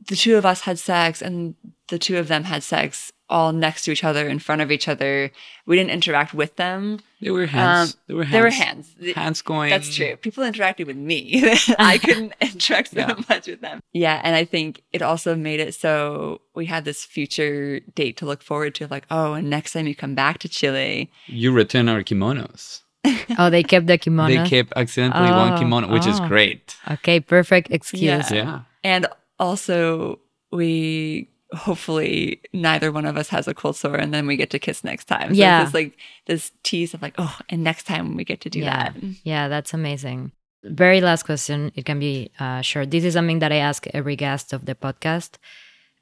the 0.08 0.16
two 0.16 0.36
of 0.36 0.44
us 0.44 0.60
had 0.60 0.78
sex, 0.78 1.22
and 1.22 1.54
the 1.88 1.98
two 1.98 2.18
of 2.18 2.28
them 2.28 2.44
had 2.44 2.62
sex 2.62 3.12
all 3.30 3.52
next 3.52 3.84
to 3.84 3.90
each 3.92 4.04
other, 4.04 4.28
in 4.28 4.38
front 4.38 4.60
of 4.60 4.70
each 4.70 4.86
other. 4.86 5.30
We 5.66 5.76
didn't 5.76 5.90
interact 5.92 6.34
with 6.34 6.56
them. 6.56 7.00
They 7.22 7.30
were 7.30 7.46
hands. 7.46 7.94
Um, 7.94 8.00
they 8.06 8.14
were 8.14 8.24
hands. 8.24 8.32
There 8.32 8.42
were 8.42 8.50
hands. 8.50 8.94
Hands 9.14 9.42
going. 9.42 9.70
That's 9.70 9.94
true. 9.94 10.16
People 10.16 10.44
interacted 10.44 10.86
with 10.86 10.96
me. 10.98 11.42
I 11.78 11.96
couldn't 11.98 12.34
interact 12.40 12.90
so 12.90 12.98
Yeah. 13.00 13.14
much 13.28 13.46
with 13.46 13.62
them. 13.62 13.80
Yeah, 13.94 14.20
and 14.22 14.36
I 14.36 14.44
think 14.44 14.82
it 14.92 15.00
also 15.00 15.34
made 15.34 15.58
it 15.60 15.74
so 15.74 16.42
we 16.54 16.66
had 16.66 16.84
this 16.84 17.02
future 17.04 17.80
date 17.94 18.18
to 18.18 18.26
look 18.26 18.42
forward 18.42 18.74
to. 18.76 18.86
Like, 18.88 19.06
oh, 19.10 19.32
and 19.32 19.48
next 19.48 19.72
time 19.72 19.86
you 19.86 19.94
come 19.94 20.14
back 20.14 20.38
to 20.40 20.48
Chile, 20.48 21.10
You 21.26 21.50
return 21.52 21.88
our 21.88 22.02
kimonos. 22.02 22.82
Oh, 23.38 23.48
they 23.50 23.62
kept 23.62 23.86
the 23.86 23.96
kimono. 23.98 24.28
They 24.44 24.48
kept 24.48 24.72
accidentally 24.76 25.30
one 25.30 25.54
Oh, 25.54 25.58
kimono, 25.58 25.88
which 25.92 26.06
is 26.06 26.20
oh. 26.20 26.28
great. 26.28 26.76
okay, 26.90 27.20
perfect 27.20 27.70
excuse. 27.70 28.30
Yeah. 28.30 28.34
Yeah. 28.44 28.60
and 28.84 29.06
also 29.38 30.20
we 30.52 31.28
hopefully 31.54 32.40
neither 32.52 32.90
one 32.92 33.06
of 33.06 33.16
us 33.16 33.28
has 33.30 33.48
a 33.48 33.54
cold 33.54 33.76
sore, 33.76 33.96
and 33.96 34.12
then 34.12 34.26
we 34.26 34.36
get 34.36 34.50
to 34.50 34.58
kiss 34.58 34.84
next 34.84 35.04
time. 35.06 35.34
So 35.34 35.40
Yeah. 35.40 35.62
it's 35.62 35.74
like 35.74 35.96
this 36.26 36.52
tease 36.62 36.94
of 36.94 37.02
like, 37.02 37.14
oh, 37.18 37.38
and 37.48 37.62
next 37.64 37.84
time 37.84 38.16
we 38.16 38.24
get 38.24 38.40
to 38.42 38.50
do 38.50 38.60
Yeah. 38.60 38.92
that. 38.92 38.96
Yeah, 39.24 39.48
that's 39.48 39.72
amazing. 39.74 40.32
Very 40.64 41.00
last 41.00 41.24
question. 41.24 41.72
It 41.74 41.84
can 41.84 41.98
be 41.98 42.30
uh, 42.40 42.60
short. 42.62 42.90
This 42.90 43.04
is 43.04 43.14
something 43.14 43.38
that 43.40 43.52
I 43.52 43.56
ask 43.56 43.86
every 43.92 44.16
guest 44.16 44.52
of 44.52 44.64
the 44.64 44.74
podcast. 44.74 45.32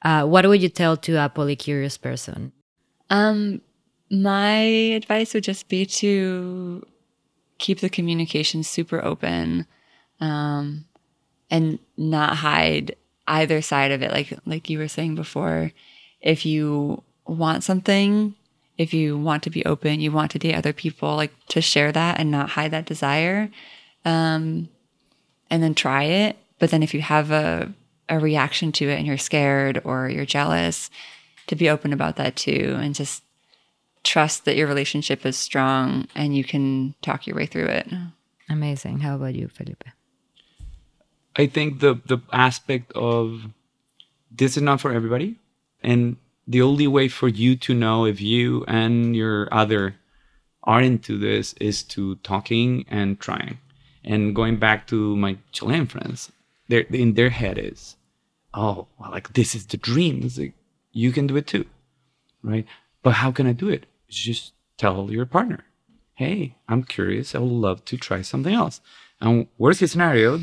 Uh, 0.02 0.24
what 0.26 0.46
would 0.46 0.62
you 0.62 0.68
tell 0.68 0.96
to 0.96 1.12
a 1.24 1.28
polycurious 1.28 2.00
person? 2.00 2.52
Um, 3.10 3.60
my 4.10 4.58
advice 4.96 5.34
would 5.34 5.44
just 5.44 5.68
be 5.68 5.84
to 5.86 6.86
keep 7.58 7.80
the 7.80 7.88
communication 7.90 8.62
super 8.62 9.04
open, 9.04 9.66
um, 10.20 10.84
and 11.50 11.78
not 11.96 12.36
hide 12.36 12.96
either 13.26 13.62
side 13.62 13.92
of 13.92 14.02
it. 14.02 14.10
Like 14.10 14.32
like 14.46 14.70
you 14.70 14.78
were 14.78 14.88
saying 14.88 15.14
before, 15.14 15.72
if 16.20 16.44
you 16.46 17.02
want 17.26 17.64
something, 17.64 18.34
if 18.78 18.92
you 18.92 19.18
want 19.18 19.42
to 19.44 19.50
be 19.50 19.64
open, 19.64 20.00
you 20.00 20.12
want 20.12 20.30
to 20.32 20.38
date 20.38 20.54
other 20.54 20.72
people, 20.72 21.16
like 21.16 21.32
to 21.48 21.60
share 21.60 21.92
that 21.92 22.18
and 22.18 22.30
not 22.30 22.50
hide 22.50 22.70
that 22.72 22.86
desire, 22.86 23.50
um, 24.04 24.68
and 25.50 25.62
then 25.62 25.74
try 25.74 26.04
it. 26.04 26.36
But 26.58 26.70
then 26.70 26.82
if 26.82 26.94
you 26.94 27.00
have 27.02 27.30
a 27.30 27.72
a 28.08 28.18
reaction 28.18 28.72
to 28.72 28.88
it 28.88 28.98
and 28.98 29.06
you're 29.06 29.16
scared 29.16 29.80
or 29.84 30.08
you're 30.08 30.26
jealous, 30.26 30.90
to 31.46 31.56
be 31.56 31.70
open 31.70 31.92
about 31.92 32.16
that 32.16 32.36
too 32.36 32.76
and 32.80 32.94
just 32.94 33.22
trust 34.04 34.44
that 34.44 34.56
your 34.56 34.66
relationship 34.66 35.24
is 35.24 35.36
strong 35.36 36.06
and 36.14 36.36
you 36.36 36.44
can 36.44 36.94
talk 37.02 37.26
your 37.26 37.36
way 37.36 37.46
through 37.46 37.66
it. 37.66 37.88
Amazing. 38.48 39.00
How 39.00 39.14
about 39.14 39.34
you, 39.34 39.48
Felipe? 39.48 39.84
I 41.36 41.46
think 41.46 41.80
the 41.80 42.00
the 42.06 42.18
aspect 42.32 42.92
of 42.92 43.46
this 44.30 44.56
is 44.56 44.62
not 44.62 44.80
for 44.80 44.92
everybody, 44.92 45.38
and 45.82 46.16
the 46.46 46.62
only 46.62 46.86
way 46.86 47.08
for 47.08 47.28
you 47.28 47.56
to 47.56 47.74
know 47.74 48.04
if 48.04 48.20
you 48.20 48.64
and 48.66 49.14
your 49.14 49.48
other 49.52 49.96
are 50.64 50.80
into 50.80 51.18
this 51.18 51.54
is 51.54 51.82
to 51.82 52.16
talking 52.16 52.84
and 52.88 53.18
trying. 53.18 53.58
And 54.04 54.34
going 54.34 54.58
back 54.58 54.86
to 54.88 55.16
my 55.16 55.38
Chilean 55.52 55.86
friends, 55.86 56.32
they're 56.68 56.80
in 56.80 57.14
their 57.14 57.30
head 57.30 57.58
is, 57.58 57.96
oh, 58.52 58.86
well, 58.98 59.10
like 59.10 59.32
this 59.34 59.54
is 59.54 59.66
the 59.66 59.76
dream. 59.76 60.22
It's 60.24 60.38
like 60.38 60.54
you 60.92 61.12
can 61.12 61.26
do 61.26 61.36
it 61.36 61.46
too, 61.46 61.66
right? 62.42 62.66
But 63.02 63.14
how 63.14 63.32
can 63.32 63.46
I 63.46 63.52
do 63.52 63.68
it? 63.68 63.86
Just 64.08 64.52
tell 64.76 65.10
your 65.10 65.26
partner, 65.26 65.64
hey, 66.14 66.56
I'm 66.68 66.82
curious. 66.82 67.34
I 67.34 67.38
would 67.38 67.50
love 67.50 67.84
to 67.86 67.96
try 67.96 68.22
something 68.22 68.54
else. 68.54 68.80
And 69.20 69.46
worst 69.58 69.80
case 69.80 69.92
scenario, 69.92 70.38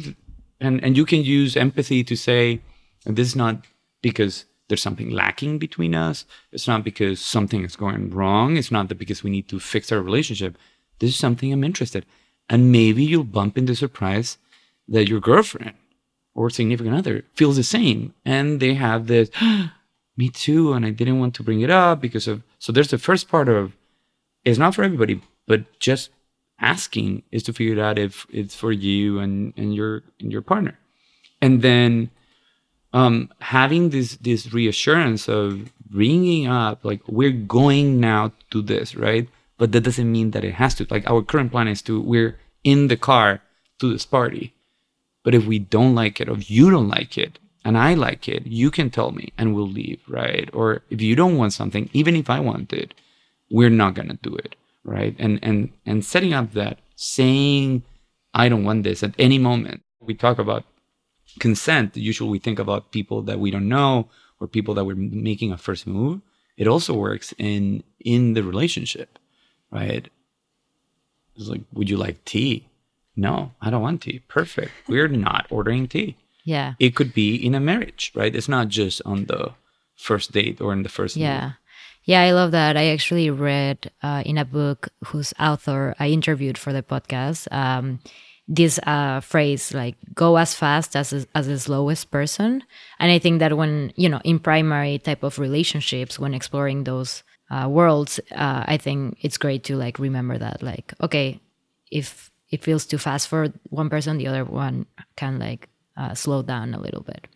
and 0.59 0.83
and 0.83 0.97
you 0.97 1.05
can 1.05 1.23
use 1.23 1.55
empathy 1.55 2.03
to 2.03 2.15
say, 2.15 2.61
this 3.05 3.27
is 3.27 3.35
not 3.35 3.65
because 4.01 4.45
there's 4.69 4.81
something 4.81 5.09
lacking 5.09 5.57
between 5.57 5.95
us. 5.95 6.25
It's 6.51 6.67
not 6.67 6.83
because 6.83 7.19
something 7.19 7.63
is 7.65 7.75
going 7.75 8.11
wrong. 8.11 8.55
It's 8.55 8.71
not 8.71 8.87
that 8.89 8.99
because 8.99 9.23
we 9.23 9.31
need 9.31 9.49
to 9.49 9.59
fix 9.59 9.91
our 9.91 10.01
relationship. 10.01 10.57
This 10.99 11.11
is 11.11 11.15
something 11.15 11.51
I'm 11.51 11.63
interested. 11.63 12.05
And 12.49 12.71
maybe 12.71 13.03
you'll 13.03 13.23
bump 13.23 13.57
into 13.57 13.75
surprise 13.75 14.37
that 14.87 15.09
your 15.09 15.19
girlfriend 15.19 15.75
or 16.35 16.49
significant 16.49 16.95
other 16.95 17.25
feels 17.33 17.57
the 17.57 17.63
same. 17.63 18.13
And 18.25 18.59
they 18.59 18.75
have 18.75 19.07
this, 19.07 19.29
me 20.17 20.29
too. 20.29 20.73
And 20.73 20.85
I 20.85 20.91
didn't 20.91 21.19
want 21.19 21.33
to 21.35 21.43
bring 21.43 21.61
it 21.61 21.69
up 21.71 21.99
because 21.99 22.27
of, 22.27 22.43
so 22.59 22.71
there's 22.71 22.91
the 22.91 22.97
first 22.97 23.27
part 23.27 23.49
of, 23.49 23.73
it's 24.45 24.59
not 24.59 24.75
for 24.75 24.83
everybody, 24.83 25.21
but 25.47 25.79
just 25.79 26.11
asking 26.61 27.23
is 27.31 27.43
to 27.43 27.53
figure 27.53 27.81
out 27.81 27.97
if 27.97 28.25
it's 28.29 28.55
for 28.55 28.71
you 28.71 29.19
and, 29.19 29.53
and 29.57 29.73
your, 29.73 30.03
and 30.19 30.31
your 30.31 30.41
partner. 30.41 30.77
And 31.41 31.61
then 31.61 32.11
um, 32.93 33.29
having 33.39 33.89
this 33.89 34.15
this 34.17 34.53
reassurance 34.53 35.29
of 35.29 35.71
bringing 35.89 36.47
up 36.47 36.83
like 36.83 37.01
we're 37.07 37.31
going 37.31 37.99
now 37.99 38.31
to 38.51 38.61
this 38.61 38.95
right? 38.95 39.27
But 39.57 39.71
that 39.73 39.81
doesn't 39.81 40.11
mean 40.11 40.31
that 40.31 40.43
it 40.43 40.53
has 40.53 40.75
to. 40.75 40.87
Like 40.89 41.09
our 41.09 41.21
current 41.21 41.51
plan 41.51 41.67
is 41.67 41.81
to 41.83 42.01
we're 42.01 42.39
in 42.63 42.87
the 42.87 42.97
car 42.97 43.41
to 43.79 43.91
this 43.91 44.05
party. 44.05 44.53
But 45.23 45.35
if 45.35 45.45
we 45.45 45.59
don't 45.59 45.95
like 45.95 46.19
it 46.19 46.29
or 46.29 46.33
if 46.33 46.49
you 46.49 46.69
don't 46.69 46.87
like 46.87 47.17
it 47.17 47.39
and 47.65 47.77
i 47.77 47.93
like 47.93 48.29
it 48.29 48.47
you 48.47 48.71
can 48.71 48.89
tell 48.89 49.11
me 49.11 49.33
and 49.37 49.53
we'll 49.53 49.67
leave 49.67 49.99
right? 50.07 50.49
Or 50.53 50.81
if 50.89 51.01
you 51.01 51.15
don't 51.15 51.37
want 51.37 51.53
something 51.53 51.89
even 51.93 52.15
if 52.15 52.29
i 52.29 52.39
want 52.39 52.71
it 52.71 52.93
we're 53.51 53.69
not 53.69 53.95
going 53.95 54.07
to 54.07 54.17
do 54.21 54.35
it 54.35 54.55
right 54.83 55.15
and 55.19 55.39
and 55.41 55.71
and 55.85 56.05
setting 56.05 56.33
up 56.33 56.53
that 56.53 56.79
saying 56.95 57.83
i 58.33 58.47
don't 58.49 58.63
want 58.63 58.83
this 58.83 59.03
at 59.03 59.13
any 59.17 59.37
moment 59.37 59.81
we 59.99 60.13
talk 60.13 60.39
about 60.39 60.63
consent, 61.39 61.95
usually 61.95 62.29
we 62.29 62.39
think 62.39 62.59
about 62.59 62.91
people 62.91 63.21
that 63.23 63.39
we 63.39 63.51
don't 63.51 63.67
know 63.67 64.09
or 64.39 64.47
people 64.47 64.73
that 64.73 64.85
we're 64.85 64.95
making 64.95 65.51
a 65.51 65.57
first 65.57 65.85
move. 65.85 66.21
It 66.57 66.67
also 66.67 66.93
works 66.93 67.33
in 67.37 67.83
in 67.99 68.33
the 68.33 68.43
relationship, 68.43 69.19
right? 69.71 70.09
It's 71.35 71.47
like, 71.47 71.61
would 71.73 71.89
you 71.89 71.97
like 71.97 72.25
tea? 72.25 72.67
No, 73.15 73.51
I 73.61 73.69
don't 73.69 73.81
want 73.81 74.01
tea. 74.01 74.19
Perfect. 74.27 74.71
We're 74.87 75.07
not 75.07 75.47
ordering 75.49 75.87
tea. 75.87 76.17
Yeah. 76.43 76.73
It 76.79 76.95
could 76.95 77.13
be 77.13 77.35
in 77.35 77.53
a 77.53 77.59
marriage, 77.59 78.11
right? 78.15 78.35
It's 78.35 78.49
not 78.49 78.69
just 78.69 79.01
on 79.05 79.25
the 79.25 79.53
first 79.95 80.31
date 80.31 80.59
or 80.61 80.73
in 80.73 80.83
the 80.83 80.89
first 80.89 81.15
Yeah. 81.15 81.53
Yeah, 82.09 82.23
I 82.23 82.31
love 82.31 82.49
that. 82.53 82.75
I 82.75 82.87
actually 82.87 83.29
read 83.29 83.91
uh, 84.01 84.23
in 84.25 84.39
a 84.39 84.43
book 84.43 84.89
whose 85.05 85.31
author 85.39 85.93
I 85.99 86.07
interviewed 86.09 86.57
for 86.57 86.73
the 86.73 86.81
podcast 86.81 87.45
um, 87.53 87.99
this 88.47 88.79
uh, 88.87 89.19
phrase 89.19 89.75
like 89.75 89.93
"go 90.15 90.37
as 90.37 90.55
fast 90.55 90.95
as 90.95 91.13
as 91.35 91.45
the 91.45 91.59
slowest 91.59 92.09
person," 92.09 92.63
and 92.97 93.11
I 93.11 93.19
think 93.19 93.37
that 93.41 93.55
when 93.55 93.93
you 93.95 94.09
know 94.09 94.21
in 94.23 94.39
primary 94.39 94.97
type 94.97 95.21
of 95.21 95.37
relationships, 95.37 96.17
when 96.17 96.33
exploring 96.33 96.85
those 96.85 97.21
uh, 97.51 97.69
worlds, 97.69 98.19
uh, 98.31 98.63
I 98.65 98.77
think 98.77 99.19
it's 99.21 99.37
great 99.37 99.63
to 99.65 99.77
like 99.77 99.99
remember 99.99 100.39
that 100.39 100.63
like 100.63 100.95
okay, 101.01 101.39
if 101.91 102.31
it 102.49 102.63
feels 102.63 102.87
too 102.87 102.97
fast 102.97 103.27
for 103.27 103.53
one 103.69 103.91
person, 103.91 104.17
the 104.17 104.25
other 104.25 104.45
one 104.45 104.87
can 105.15 105.37
like 105.37 105.69
uh, 105.95 106.15
slow 106.15 106.41
down 106.41 106.73
a 106.73 106.81
little 106.81 107.03
bit. 107.03 107.27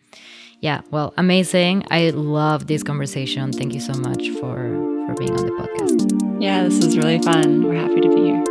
Yeah, 0.64 0.80
well, 0.90 1.12
amazing. 1.18 1.84
I 1.90 2.08
love 2.08 2.68
this 2.68 2.82
conversation. 2.82 3.52
Thank 3.52 3.74
you 3.74 3.80
so 3.80 3.92
much 3.92 4.30
for 4.40 4.56
for 5.04 5.14
being 5.18 5.36
on 5.38 5.44
the 5.44 5.52
podcast. 5.52 6.40
Yeah, 6.42 6.62
this 6.62 6.82
was 6.82 6.96
really 6.96 7.18
fun. 7.18 7.64
We're 7.64 7.74
happy 7.74 8.00
to 8.00 8.08
be 8.08 8.22
here. 8.32 8.42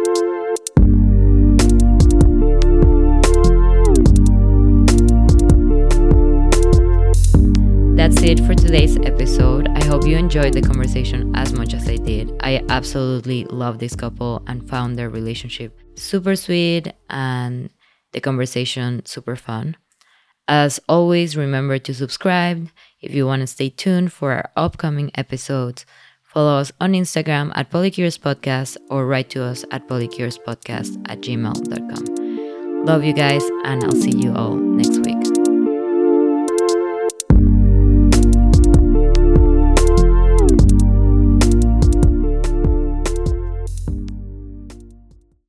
That's 7.96 8.22
it 8.22 8.46
for 8.46 8.54
today's 8.54 8.96
episode. 8.98 9.68
I 9.70 9.84
hope 9.84 10.06
you 10.06 10.16
enjoyed 10.16 10.54
the 10.54 10.62
conversation 10.62 11.36
as 11.36 11.52
much 11.54 11.74
as 11.74 11.90
I 11.90 11.96
did. 11.96 12.32
I 12.42 12.64
absolutely 12.70 13.46
love 13.46 13.80
this 13.80 13.96
couple 13.96 14.44
and 14.46 14.70
found 14.70 15.00
their 15.00 15.10
relationship 15.10 15.80
super 15.96 16.36
sweet 16.36 16.94
and 17.10 17.72
the 18.12 18.22
conversation 18.22 19.04
super 19.04 19.36
fun. 19.36 19.78
As 20.48 20.80
always, 20.90 21.38
remember 21.38 21.80
to 21.80 21.94
subscribe 21.94 22.70
if 23.02 23.14
you 23.14 23.26
want 23.26 23.42
to 23.42 23.48
stay 23.48 23.70
tuned 23.70 24.12
for 24.12 24.32
our 24.34 24.52
upcoming 24.56 25.12
episodes. 25.16 25.86
Follow 26.22 26.58
us 26.58 26.72
on 26.82 26.94
Instagram 26.94 27.52
at 27.56 27.70
Polycurious 27.70 28.20
Podcast 28.20 28.78
or 28.90 29.06
write 29.06 29.30
to 29.32 29.44
us 29.44 29.64
at 29.72 29.88
polycuriouspodcast 29.88 31.06
at 31.08 31.22
gmail.com. 31.22 32.86
Love 32.86 33.04
you 33.04 33.14
guys, 33.14 33.44
and 33.64 33.84
I'll 33.84 33.92
see 33.96 34.18
you 34.18 34.34
all 34.34 34.56
next 34.56 34.98
week. 35.06 35.23